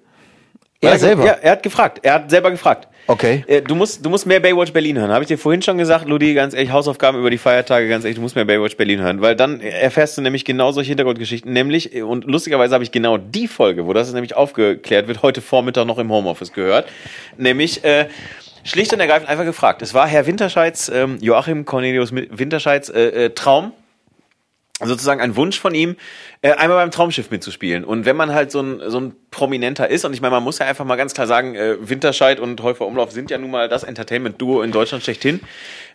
Weil 0.81 0.91
Er 0.93 0.99
selber? 0.99 1.25
Ja, 1.25 1.31
er 1.41 1.51
hat 1.53 1.63
gefragt. 1.63 1.99
Er 2.03 2.13
hat 2.15 2.29
selber 2.29 2.51
gefragt. 2.51 2.87
Okay. 3.07 3.43
Äh, 3.47 3.61
Du 3.61 3.73
musst, 3.73 4.05
du 4.05 4.09
musst 4.09 4.27
mehr 4.27 4.39
Baywatch 4.39 4.73
Berlin 4.73 4.99
hören. 4.99 5.11
Habe 5.11 5.23
ich 5.23 5.27
dir 5.27 5.37
vorhin 5.37 5.61
schon 5.61 5.77
gesagt, 5.77 6.07
Ludi, 6.07 6.33
ganz 6.33 6.53
ehrlich, 6.53 6.71
Hausaufgaben 6.71 7.17
über 7.17 7.29
die 7.29 7.37
Feiertage, 7.37 7.87
ganz 7.89 8.03
ehrlich, 8.03 8.17
du 8.17 8.21
musst 8.21 8.35
mehr 8.35 8.45
Baywatch 8.45 8.77
Berlin 8.77 9.01
hören, 9.01 9.21
weil 9.21 9.35
dann 9.35 9.59
erfährst 9.61 10.17
du 10.17 10.21
nämlich 10.21 10.45
genau 10.45 10.71
solche 10.71 10.89
Hintergrundgeschichten. 10.89 11.51
Nämlich, 11.51 12.03
und 12.03 12.25
lustigerweise 12.25 12.73
habe 12.75 12.83
ich 12.83 12.91
genau 12.91 13.17
die 13.17 13.47
Folge, 13.47 13.87
wo 13.87 13.93
das 13.93 14.11
nämlich 14.13 14.35
aufgeklärt 14.35 15.07
wird, 15.07 15.23
heute 15.23 15.41
Vormittag 15.41 15.87
noch 15.87 15.97
im 15.97 16.11
Homeoffice 16.11 16.53
gehört. 16.53 16.87
Nämlich, 17.37 17.83
äh, 17.83 18.07
schlicht 18.63 18.93
und 18.93 18.99
ergreifend 18.99 19.29
einfach 19.29 19.45
gefragt. 19.45 19.81
Es 19.81 19.93
war 19.93 20.07
Herr 20.07 20.27
Winterscheids, 20.27 20.89
ähm, 20.89 21.17
Joachim 21.21 21.65
Cornelius 21.65 22.13
Winterscheids 22.13 22.89
äh, 22.89 23.25
äh, 23.25 23.29
Traum, 23.31 23.71
sozusagen 24.79 25.21
ein 25.21 25.35
Wunsch 25.35 25.59
von 25.59 25.73
ihm, 25.73 25.95
äh, 26.41 26.51
einmal 26.51 26.77
beim 26.77 26.91
Traumschiff 26.91 27.31
mitzuspielen. 27.31 27.83
Und 27.83 28.05
wenn 28.05 28.15
man 28.15 28.33
halt 28.33 28.51
so 28.51 28.61
ein, 28.61 28.81
so 28.87 28.99
ein 28.99 29.15
Prominenter 29.31 29.89
ist, 29.89 30.05
und 30.05 30.13
ich 30.13 30.21
meine, 30.21 30.35
man 30.35 30.43
muss 30.43 30.59
ja 30.59 30.67
einfach 30.67 30.85
mal 30.85 30.95
ganz 30.95 31.13
klar 31.13 31.25
sagen, 31.25 31.55
äh, 31.55 31.77
Winterscheid 31.81 32.39
und 32.39 32.61
Häufer 32.61 32.85
Umlauf 32.85 33.11
sind 33.11 33.31
ja 33.31 33.37
nun 33.37 33.51
mal 33.51 33.69
das 33.69 33.83
Entertainment-Duo 33.83 34.61
in 34.61 34.71
Deutschland 34.71 35.03
schlechthin, 35.03 35.41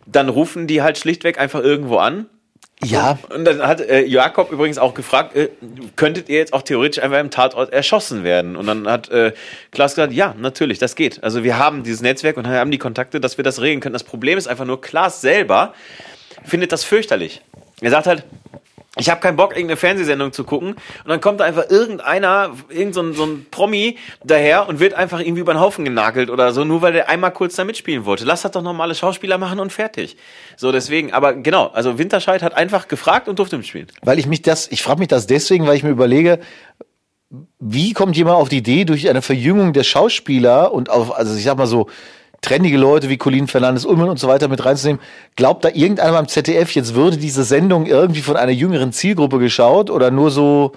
dann 0.06 0.28
rufen 0.28 0.66
die 0.66 0.82
halt 0.82 0.98
schlichtweg 0.98 1.38
einfach 1.38 1.60
irgendwo 1.60 1.98
an. 1.98 2.26
Ja, 2.84 3.16
Und 3.32 3.44
dann 3.44 3.62
hat 3.64 3.80
äh, 3.80 4.04
Jakob 4.04 4.50
übrigens 4.50 4.78
auch 4.78 4.94
gefragt, 4.94 5.36
äh, 5.36 5.50
könntet 5.94 6.28
ihr 6.28 6.38
jetzt 6.38 6.52
auch 6.52 6.62
theoretisch 6.62 7.00
einfach 7.00 7.20
im 7.20 7.30
Tatort 7.30 7.72
erschossen 7.72 8.24
werden? 8.24 8.56
Und 8.56 8.66
dann 8.66 8.88
hat 8.88 9.08
äh, 9.10 9.32
Klaas 9.70 9.94
gesagt, 9.94 10.12
ja, 10.12 10.34
natürlich, 10.36 10.80
das 10.80 10.96
geht. 10.96 11.22
Also 11.22 11.44
wir 11.44 11.58
haben 11.58 11.84
dieses 11.84 12.00
Netzwerk 12.00 12.36
und 12.36 12.48
haben 12.48 12.72
die 12.72 12.78
Kontakte, 12.78 13.20
dass 13.20 13.36
wir 13.36 13.44
das 13.44 13.60
regeln 13.60 13.80
können. 13.80 13.92
Das 13.92 14.02
Problem 14.02 14.36
ist 14.36 14.48
einfach 14.48 14.64
nur, 14.64 14.80
Klaas 14.80 15.20
selber 15.20 15.74
findet 16.44 16.72
das 16.72 16.82
fürchterlich. 16.82 17.40
Er 17.80 17.90
sagt 17.90 18.08
halt, 18.08 18.24
ich 18.98 19.08
habe 19.08 19.20
keinen 19.20 19.36
Bock, 19.36 19.52
irgendeine 19.52 19.78
Fernsehsendung 19.78 20.32
zu 20.32 20.44
gucken. 20.44 20.72
Und 20.72 21.08
dann 21.08 21.20
kommt 21.20 21.40
da 21.40 21.44
einfach 21.44 21.70
irgendeiner, 21.70 22.50
irgend 22.68 22.94
so 22.94 23.00
ein, 23.00 23.14
so 23.14 23.24
ein 23.24 23.46
Promi 23.50 23.96
daher 24.22 24.68
und 24.68 24.80
wird 24.80 24.92
einfach 24.92 25.20
irgendwie 25.20 25.40
über 25.40 25.54
den 25.54 25.60
Haufen 25.60 25.86
genagelt 25.86 26.28
oder 26.28 26.52
so, 26.52 26.64
nur 26.64 26.82
weil 26.82 26.92
der 26.92 27.08
einmal 27.08 27.32
kurz 27.32 27.56
da 27.56 27.64
mitspielen 27.64 28.04
wollte. 28.04 28.24
Lass 28.24 28.42
das 28.42 28.52
doch 28.52 28.62
normale 28.62 28.94
Schauspieler 28.94 29.38
machen 29.38 29.60
und 29.60 29.72
fertig. 29.72 30.18
So, 30.56 30.72
deswegen, 30.72 31.12
aber 31.14 31.32
genau, 31.32 31.68
also 31.68 31.98
Winterscheid 31.98 32.42
hat 32.42 32.54
einfach 32.54 32.86
gefragt 32.86 33.28
und 33.28 33.38
durfte 33.38 33.56
mitspielen. 33.56 33.88
weil 34.02 34.18
ich 34.18 34.26
mich 34.26 34.42
das, 34.42 34.70
ich 34.70 34.82
frage 34.82 34.98
mich 34.98 35.08
das 35.08 35.26
deswegen, 35.26 35.66
weil 35.66 35.76
ich 35.76 35.82
mir 35.82 35.90
überlege, 35.90 36.40
wie 37.60 37.94
kommt 37.94 38.14
jemand 38.14 38.36
auf 38.36 38.50
die 38.50 38.58
Idee, 38.58 38.84
durch 38.84 39.08
eine 39.08 39.22
Verjüngung 39.22 39.72
der 39.72 39.84
Schauspieler 39.84 40.72
und 40.72 40.90
auf, 40.90 41.16
also 41.16 41.34
ich 41.34 41.44
sag 41.44 41.56
mal 41.56 41.66
so, 41.66 41.88
trendige 42.42 42.76
Leute 42.76 43.08
wie 43.08 43.16
Colin 43.16 43.48
Fernandes, 43.48 43.86
Ullmann 43.86 44.10
und 44.10 44.18
so 44.18 44.28
weiter 44.28 44.48
mit 44.48 44.64
reinzunehmen. 44.64 45.00
Glaubt 45.36 45.64
da 45.64 45.70
irgendeiner 45.70 46.12
beim 46.12 46.28
ZDF, 46.28 46.72
jetzt 46.72 46.94
würde 46.94 47.16
diese 47.16 47.44
Sendung 47.44 47.86
irgendwie 47.86 48.20
von 48.20 48.36
einer 48.36 48.52
jüngeren 48.52 48.92
Zielgruppe 48.92 49.38
geschaut 49.38 49.88
oder 49.88 50.10
nur 50.10 50.30
so, 50.30 50.72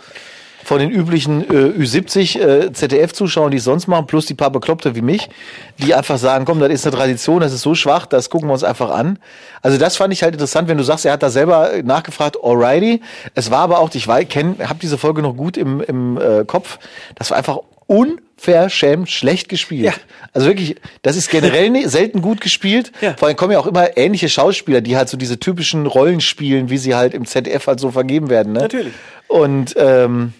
von 0.65 0.79
den 0.79 0.89
üblichen 0.89 1.43
äh, 1.43 1.79
Ü70 1.79 2.39
äh, 2.39 2.73
ZDF-Zuschauern, 2.73 3.51
die 3.51 3.57
es 3.57 3.63
sonst 3.63 3.87
machen, 3.87 4.07
plus 4.07 4.25
die 4.25 4.33
paar 4.33 4.49
Bekloppte 4.49 4.95
wie 4.95 5.01
mich, 5.01 5.29
die 5.77 5.93
einfach 5.93 6.17
sagen, 6.17 6.45
komm, 6.45 6.59
das 6.59 6.71
ist 6.71 6.87
eine 6.87 6.95
Tradition, 6.95 7.39
das 7.39 7.53
ist 7.53 7.61
so 7.61 7.75
schwach, 7.75 8.07
das 8.07 8.31
gucken 8.31 8.49
wir 8.49 8.53
uns 8.53 8.63
einfach 8.63 8.89
an. 8.89 9.19
Also 9.61 9.77
das 9.77 9.95
fand 9.95 10.11
ich 10.11 10.23
halt 10.23 10.33
interessant, 10.33 10.67
wenn 10.67 10.79
du 10.79 10.83
sagst, 10.83 11.05
er 11.05 11.13
hat 11.13 11.21
da 11.21 11.29
selber 11.29 11.69
nachgefragt, 11.83 12.37
alrighty. 12.43 13.01
Es 13.35 13.51
war 13.51 13.59
aber 13.59 13.77
auch, 13.77 13.93
ich 13.93 14.07
kenne, 14.29 14.55
habe 14.67 14.79
diese 14.81 14.97
Folge 14.97 15.21
noch 15.21 15.37
gut 15.37 15.55
im, 15.55 15.81
im 15.81 16.17
äh, 16.17 16.45
Kopf, 16.45 16.79
das 17.13 17.29
war 17.29 17.37
einfach 17.37 17.59
unverschämt 17.87 19.09
schlecht 19.09 19.49
gespielt. 19.49 19.85
Ja. 19.85 19.93
Also 20.33 20.47
wirklich, 20.47 20.75
das 21.01 21.15
ist 21.15 21.29
generell 21.29 21.69
ne, 21.69 21.87
selten 21.87 22.21
gut 22.21 22.41
gespielt. 22.41 22.91
Ja. 23.01 23.15
Vor 23.17 23.27
allem 23.27 23.37
kommen 23.37 23.51
ja 23.51 23.59
auch 23.59 23.67
immer 23.67 23.97
ähnliche 23.97 24.29
Schauspieler, 24.29 24.81
die 24.81 24.97
halt 24.97 25.09
so 25.09 25.17
diese 25.17 25.39
typischen 25.39 25.85
Rollen 25.85 26.21
spielen, 26.21 26.69
wie 26.69 26.77
sie 26.77 26.95
halt 26.95 27.13
im 27.13 27.25
ZDF 27.25 27.67
halt 27.67 27.79
so 27.79 27.91
vergeben 27.91 28.29
werden. 28.29 28.53
Ne? 28.53 28.59
Natürlich. 28.61 28.93
Und 29.27 29.75
ähm, 29.77 30.33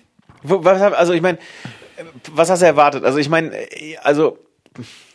also 0.47 1.13
ich 1.13 1.21
meine, 1.21 1.37
was 2.31 2.49
hast 2.49 2.61
du 2.61 2.65
erwartet? 2.65 3.03
Also 3.03 3.17
ich 3.19 3.29
meine, 3.29 3.51
also 4.03 4.37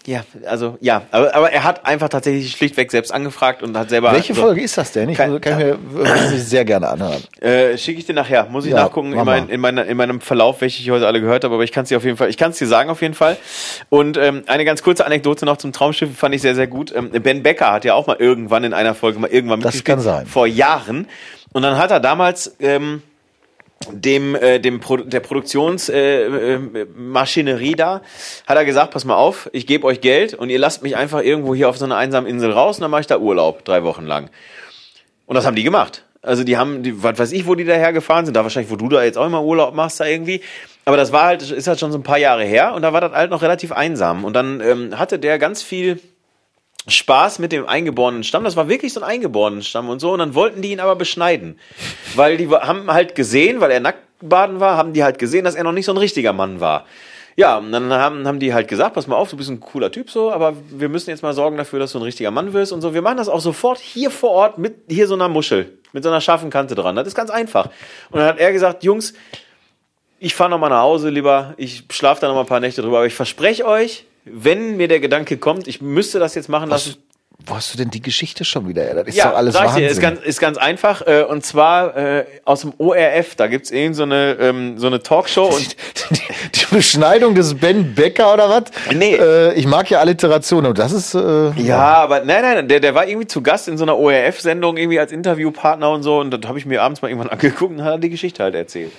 ja, 0.06 0.24
also 0.46 0.78
ja, 0.80 1.02
aber, 1.10 1.34
aber 1.34 1.52
er 1.52 1.62
hat 1.62 1.84
einfach 1.84 2.08
tatsächlich 2.08 2.52
schlichtweg 2.52 2.90
selbst 2.90 3.12
angefragt 3.12 3.62
und 3.62 3.76
hat 3.76 3.90
selber. 3.90 4.12
Welche 4.12 4.32
so, 4.32 4.40
Folge 4.40 4.62
ist 4.62 4.78
das 4.78 4.92
denn? 4.92 5.10
Ich 5.10 5.18
kann, 5.18 5.38
kann 5.40 5.60
ja. 5.60 5.76
mir 5.76 6.38
sehr 6.38 6.64
gerne 6.64 6.88
anhören. 6.88 7.22
Äh, 7.40 7.76
Schicke 7.76 8.00
ich 8.00 8.06
dir 8.06 8.14
nachher. 8.14 8.46
Muss 8.46 8.64
ich 8.64 8.72
ja, 8.72 8.78
nachgucken 8.78 9.12
in, 9.12 9.24
mein, 9.24 9.48
in, 9.50 9.60
meiner, 9.60 9.84
in 9.84 9.96
meinem 9.96 10.20
Verlauf, 10.22 10.62
welche 10.62 10.82
ich 10.82 10.90
heute 10.90 11.06
alle 11.06 11.20
gehört 11.20 11.44
habe, 11.44 11.54
aber 11.54 11.64
ich 11.64 11.72
kann 11.72 11.82
es 11.82 11.90
dir 11.90 11.98
auf 11.98 12.04
jeden 12.04 12.16
Fall, 12.16 12.30
ich 12.30 12.38
kann 12.38 12.52
es 12.52 12.58
dir 12.58 12.66
sagen 12.66 12.88
auf 12.88 13.02
jeden 13.02 13.14
Fall. 13.14 13.36
Und 13.90 14.16
ähm, 14.16 14.42
eine 14.46 14.64
ganz 14.64 14.82
kurze 14.82 15.04
Anekdote 15.04 15.44
noch 15.44 15.58
zum 15.58 15.72
Traumschiff 15.72 16.16
fand 16.16 16.34
ich 16.34 16.40
sehr, 16.40 16.54
sehr 16.54 16.66
gut. 16.66 16.94
Ähm, 16.96 17.10
ben 17.10 17.42
Becker 17.42 17.70
hat 17.70 17.84
ja 17.84 17.94
auch 17.94 18.06
mal 18.06 18.16
irgendwann 18.18 18.64
in 18.64 18.72
einer 18.72 18.94
Folge 18.94 19.18
mal 19.18 19.30
irgendwann 19.30 19.58
mitgespielt. 19.58 19.86
Das 19.86 19.94
kann 19.94 20.00
sein. 20.02 20.26
Vor 20.26 20.46
Jahren. 20.46 21.08
Und 21.52 21.62
dann 21.62 21.76
hat 21.76 21.90
er 21.90 22.00
damals 22.00 22.56
ähm, 22.60 23.02
dem, 23.88 24.34
äh, 24.34 24.58
dem 24.60 24.80
Pro 24.80 24.98
der 24.98 25.20
Produktionsmaschinerie 25.20 27.68
äh, 27.68 27.72
äh, 27.72 27.76
da, 27.76 28.02
hat 28.46 28.56
er 28.56 28.64
gesagt, 28.64 28.92
pass 28.92 29.04
mal 29.04 29.16
auf, 29.16 29.50
ich 29.52 29.66
gebe 29.66 29.86
euch 29.86 30.00
Geld 30.00 30.34
und 30.34 30.48
ihr 30.50 30.58
lasst 30.58 30.82
mich 30.82 30.96
einfach 30.96 31.22
irgendwo 31.22 31.54
hier 31.54 31.68
auf 31.68 31.76
so 31.78 31.84
einer 31.86 31.96
einsamen 31.96 32.28
Insel 32.28 32.50
raus 32.52 32.78
und 32.78 32.82
dann 32.82 32.90
mache 32.90 33.02
ich 33.02 33.06
da 33.06 33.18
Urlaub, 33.18 33.64
drei 33.64 33.82
Wochen 33.82 34.04
lang. 34.04 34.30
Und 35.26 35.34
das 35.34 35.46
haben 35.46 35.56
die 35.56 35.62
gemacht. 35.62 36.04
Also 36.22 36.44
die 36.44 36.58
haben, 36.58 36.82
die, 36.82 37.02
was 37.02 37.18
weiß 37.18 37.32
ich, 37.32 37.46
wo 37.46 37.54
die 37.54 37.64
daher 37.64 37.94
gefahren 37.94 38.26
sind, 38.26 38.34
da 38.34 38.42
wahrscheinlich, 38.42 38.70
wo 38.70 38.76
du 38.76 38.90
da 38.90 39.02
jetzt 39.02 39.16
auch 39.16 39.24
immer 39.24 39.42
Urlaub 39.42 39.74
machst, 39.74 40.00
da 40.00 40.04
irgendwie. 40.04 40.42
Aber 40.84 40.98
das 40.98 41.12
war 41.12 41.24
halt, 41.24 41.50
ist 41.50 41.66
halt 41.66 41.80
schon 41.80 41.92
so 41.92 41.98
ein 41.98 42.02
paar 42.02 42.18
Jahre 42.18 42.44
her 42.44 42.74
und 42.74 42.82
da 42.82 42.92
war 42.92 43.00
das 43.00 43.12
halt 43.12 43.30
noch 43.30 43.40
relativ 43.40 43.72
einsam. 43.72 44.24
Und 44.24 44.34
dann 44.34 44.60
ähm, 44.60 44.98
hatte 44.98 45.18
der 45.18 45.38
ganz 45.38 45.62
viel 45.62 45.98
Spaß 46.86 47.38
mit 47.38 47.52
dem 47.52 47.66
eingeborenen 47.66 48.24
Stamm. 48.24 48.44
Das 48.44 48.56
war 48.56 48.68
wirklich 48.68 48.92
so 48.92 49.00
ein 49.00 49.08
eingeborenen 49.08 49.62
Stamm 49.62 49.88
und 49.88 50.00
so. 50.00 50.12
Und 50.12 50.18
dann 50.18 50.34
wollten 50.34 50.62
die 50.62 50.72
ihn 50.72 50.80
aber 50.80 50.96
beschneiden. 50.96 51.58
Weil 52.14 52.36
die 52.36 52.48
haben 52.48 52.90
halt 52.90 53.14
gesehen, 53.14 53.60
weil 53.60 53.70
er 53.70 53.80
nackt 53.80 54.00
baden 54.20 54.60
war, 54.60 54.76
haben 54.76 54.92
die 54.92 55.02
halt 55.02 55.18
gesehen, 55.18 55.44
dass 55.44 55.54
er 55.54 55.64
noch 55.64 55.72
nicht 55.72 55.86
so 55.86 55.92
ein 55.92 55.98
richtiger 55.98 56.32
Mann 56.32 56.60
war. 56.60 56.86
Ja, 57.36 57.58
und 57.58 57.72
dann 57.72 57.92
haben, 57.92 58.26
haben 58.26 58.38
die 58.38 58.52
halt 58.52 58.68
gesagt, 58.68 58.94
pass 58.94 59.06
mal 59.06 59.16
auf, 59.16 59.30
du 59.30 59.36
bist 59.36 59.48
ein 59.50 59.60
cooler 59.60 59.90
Typ 59.90 60.10
so, 60.10 60.30
aber 60.30 60.54
wir 60.70 60.88
müssen 60.88 61.10
jetzt 61.10 61.22
mal 61.22 61.32
sorgen 61.32 61.56
dafür, 61.56 61.78
dass 61.78 61.92
du 61.92 61.98
ein 61.98 62.02
richtiger 62.02 62.30
Mann 62.30 62.52
wirst 62.52 62.72
und 62.72 62.80
so. 62.80 62.92
Wir 62.92 63.02
machen 63.02 63.16
das 63.16 63.28
auch 63.28 63.40
sofort 63.40 63.78
hier 63.78 64.10
vor 64.10 64.30
Ort 64.30 64.58
mit 64.58 64.74
hier 64.88 65.06
so 65.06 65.14
einer 65.14 65.28
Muschel, 65.28 65.78
mit 65.92 66.02
so 66.02 66.10
einer 66.10 66.20
scharfen 66.20 66.50
Kante 66.50 66.74
dran. 66.74 66.96
Das 66.96 67.06
ist 67.06 67.14
ganz 67.14 67.30
einfach. 67.30 67.66
Und 68.10 68.18
dann 68.18 68.26
hat 68.26 68.38
er 68.38 68.52
gesagt, 68.52 68.84
Jungs, 68.84 69.14
ich 70.18 70.34
fahre 70.34 70.50
noch 70.50 70.58
mal 70.58 70.68
nach 70.68 70.82
Hause 70.82 71.08
lieber, 71.08 71.54
ich 71.56 71.84
schlafe 71.90 72.20
da 72.20 72.28
noch 72.28 72.34
mal 72.34 72.42
ein 72.42 72.46
paar 72.46 72.60
Nächte 72.60 72.82
drüber, 72.82 72.98
aber 72.98 73.06
ich 73.06 73.14
verspreche 73.14 73.64
euch, 73.64 74.04
wenn 74.24 74.76
mir 74.76 74.88
der 74.88 75.00
Gedanke 75.00 75.36
kommt, 75.38 75.68
ich 75.68 75.80
müsste 75.80 76.18
das 76.18 76.34
jetzt 76.34 76.48
machen 76.48 76.68
lassen. 76.68 76.96
Wo 77.46 77.54
hast 77.54 77.72
du 77.72 77.78
denn 77.78 77.90
die 77.90 78.02
Geschichte 78.02 78.44
schon 78.44 78.68
wieder? 78.68 78.94
Das 78.94 79.08
ist 79.08 79.16
ja, 79.16 79.30
doch 79.30 79.36
alles 79.36 79.54
sag 79.54 79.68
Wahnsinn. 79.68 79.84
Ich 79.84 79.88
dir, 79.88 79.92
ist 79.92 80.00
ganz, 80.00 80.20
ist 80.20 80.40
ganz 80.40 80.58
einfach. 80.58 81.06
Äh, 81.06 81.22
und 81.22 81.44
zwar 81.44 81.96
äh, 81.96 82.24
aus 82.44 82.62
dem 82.62 82.74
ORF. 82.76 83.34
Da 83.34 83.46
gibt's 83.46 83.70
irgend 83.70 83.96
so 83.96 84.02
eine, 84.02 84.36
ähm, 84.38 84.78
so 84.78 84.88
eine 84.88 85.02
Talkshow. 85.02 85.46
Und 85.46 85.76
die, 86.10 86.20
die 86.54 86.74
Beschneidung 86.74 87.34
des 87.34 87.54
Ben 87.54 87.94
Becker 87.94 88.34
oder 88.34 88.48
was? 88.50 88.64
Nee. 88.94 89.14
Äh, 89.14 89.54
ich 89.54 89.66
mag 89.66 89.88
ja 89.88 90.00
Alliteration. 90.00 90.66
Und 90.66 90.78
das 90.78 90.92
ist... 90.92 91.14
Äh, 91.14 91.18
ja, 91.18 91.52
ja, 91.56 91.78
aber 91.78 92.24
nein, 92.24 92.42
nein, 92.42 92.68
der, 92.68 92.80
der 92.80 92.94
war 92.94 93.06
irgendwie 93.06 93.26
zu 93.26 93.42
Gast 93.42 93.68
in 93.68 93.78
so 93.78 93.84
einer 93.84 93.96
ORF-Sendung 93.96 94.76
irgendwie 94.76 95.00
als 95.00 95.10
Interviewpartner 95.10 95.90
und 95.90 96.02
so. 96.02 96.20
Und 96.20 96.32
das 96.32 96.46
habe 96.46 96.58
ich 96.58 96.66
mir 96.66 96.82
abends 96.82 97.00
mal 97.00 97.08
irgendwann 97.08 97.30
angeguckt 97.32 97.72
und 97.72 97.82
hat 97.82 97.92
er 97.92 97.98
die 97.98 98.10
Geschichte 98.10 98.42
halt 98.42 98.54
erzählt. 98.54 98.92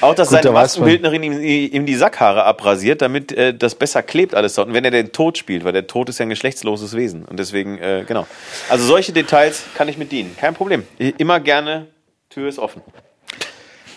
Auch, 0.00 0.14
dass 0.14 0.28
Gut, 0.28 0.42
seine 0.42 0.52
Maskenbildnerin 0.52 1.22
ihm, 1.22 1.40
ihm, 1.40 1.86
die 1.86 1.94
Sackhaare 1.94 2.44
abrasiert, 2.44 3.02
damit 3.02 3.32
äh, 3.32 3.54
das 3.54 3.74
besser 3.74 4.02
klebt 4.02 4.34
alles 4.34 4.54
dort. 4.54 4.68
Und 4.68 4.74
wenn 4.74 4.84
er 4.84 4.90
den 4.90 5.12
Tod 5.12 5.38
spielt, 5.38 5.64
weil 5.64 5.72
der 5.72 5.86
Tod 5.86 6.08
ist 6.08 6.18
ja 6.18 6.26
ein 6.26 6.30
geschlechtsloses 6.30 6.94
Wesen. 6.94 7.24
Und 7.24 7.38
deswegen, 7.38 7.78
äh, 7.78 8.04
genau. 8.06 8.26
Also 8.68 8.84
solche 8.84 9.12
Details 9.12 9.64
kann 9.74 9.88
ich 9.88 9.98
mit 9.98 10.12
dienen. 10.12 10.36
Kein 10.38 10.54
Problem. 10.54 10.84
Immer 10.98 11.40
gerne, 11.40 11.86
Tür 12.30 12.48
ist 12.48 12.58
offen. 12.58 12.82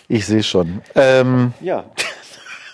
Ich 0.07 0.25
sehe 0.25 0.43
schon. 0.43 0.81
Ähm, 0.95 1.53
ja. 1.61 1.85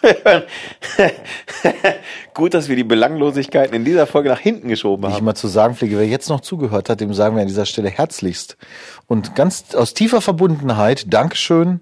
Gut, 2.34 2.54
dass 2.54 2.70
wir 2.70 2.76
die 2.76 2.84
Belanglosigkeiten 2.84 3.76
in 3.76 3.86
dieser 3.86 4.08
Folge 4.08 4.30
nach 4.30 4.40
hinten 4.40 4.68
geschoben 4.68 5.06
haben. 5.06 5.14
Ich 5.14 5.22
mal 5.22 5.36
zu 5.36 5.48
sagen 5.48 5.76
pflege, 5.76 5.98
wer 5.98 6.08
jetzt 6.08 6.30
noch 6.30 6.42
zugehört 6.42 6.90
hat, 6.90 7.02
dem 7.02 7.14
sagen 7.14 7.36
wir 7.36 7.42
an 7.42 7.48
dieser 7.48 7.66
Stelle 7.66 7.90
herzlichst 7.90 8.58
und 9.08 9.36
ganz 9.36 9.76
aus 9.76 9.94
tiefer 9.94 10.22
Verbundenheit 10.22 11.14
Dankeschön, 11.14 11.82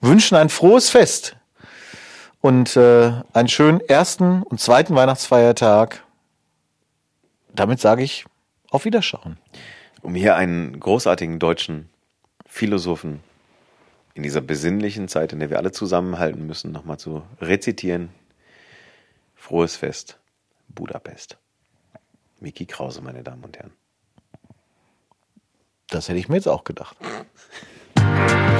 wünschen 0.00 0.36
ein 0.36 0.48
frohes 0.48 0.90
Fest 0.90 1.36
und 2.40 2.76
äh, 2.76 3.12
einen 3.32 3.48
schönen 3.48 3.80
ersten 3.80 4.42
und 4.42 4.60
zweiten 4.60 4.94
Weihnachtsfeiertag. 4.94 6.04
Damit 7.54 7.80
sage 7.80 8.02
ich 8.02 8.24
auf 8.70 8.84
Wiederschauen. 8.84 9.38
Um 10.02 10.14
hier 10.14 10.36
einen 10.36 10.80
großartigen 10.80 11.38
deutschen 11.38 11.90
Philosophen 12.46 13.20
in 14.14 14.22
dieser 14.22 14.40
besinnlichen 14.40 15.08
Zeit, 15.08 15.32
in 15.32 15.40
der 15.40 15.50
wir 15.50 15.58
alle 15.58 15.72
zusammenhalten 15.72 16.46
müssen, 16.46 16.72
nochmal 16.72 16.98
zu 16.98 17.22
rezitieren. 17.40 18.10
Frohes 19.34 19.76
Fest, 19.76 20.18
Budapest. 20.68 21.38
Miki 22.40 22.66
Krause, 22.66 23.02
meine 23.02 23.22
Damen 23.22 23.44
und 23.44 23.58
Herren. 23.58 23.72
Das 25.88 26.08
hätte 26.08 26.18
ich 26.18 26.28
mir 26.28 26.36
jetzt 26.36 26.48
auch 26.48 26.64
gedacht. 26.64 26.96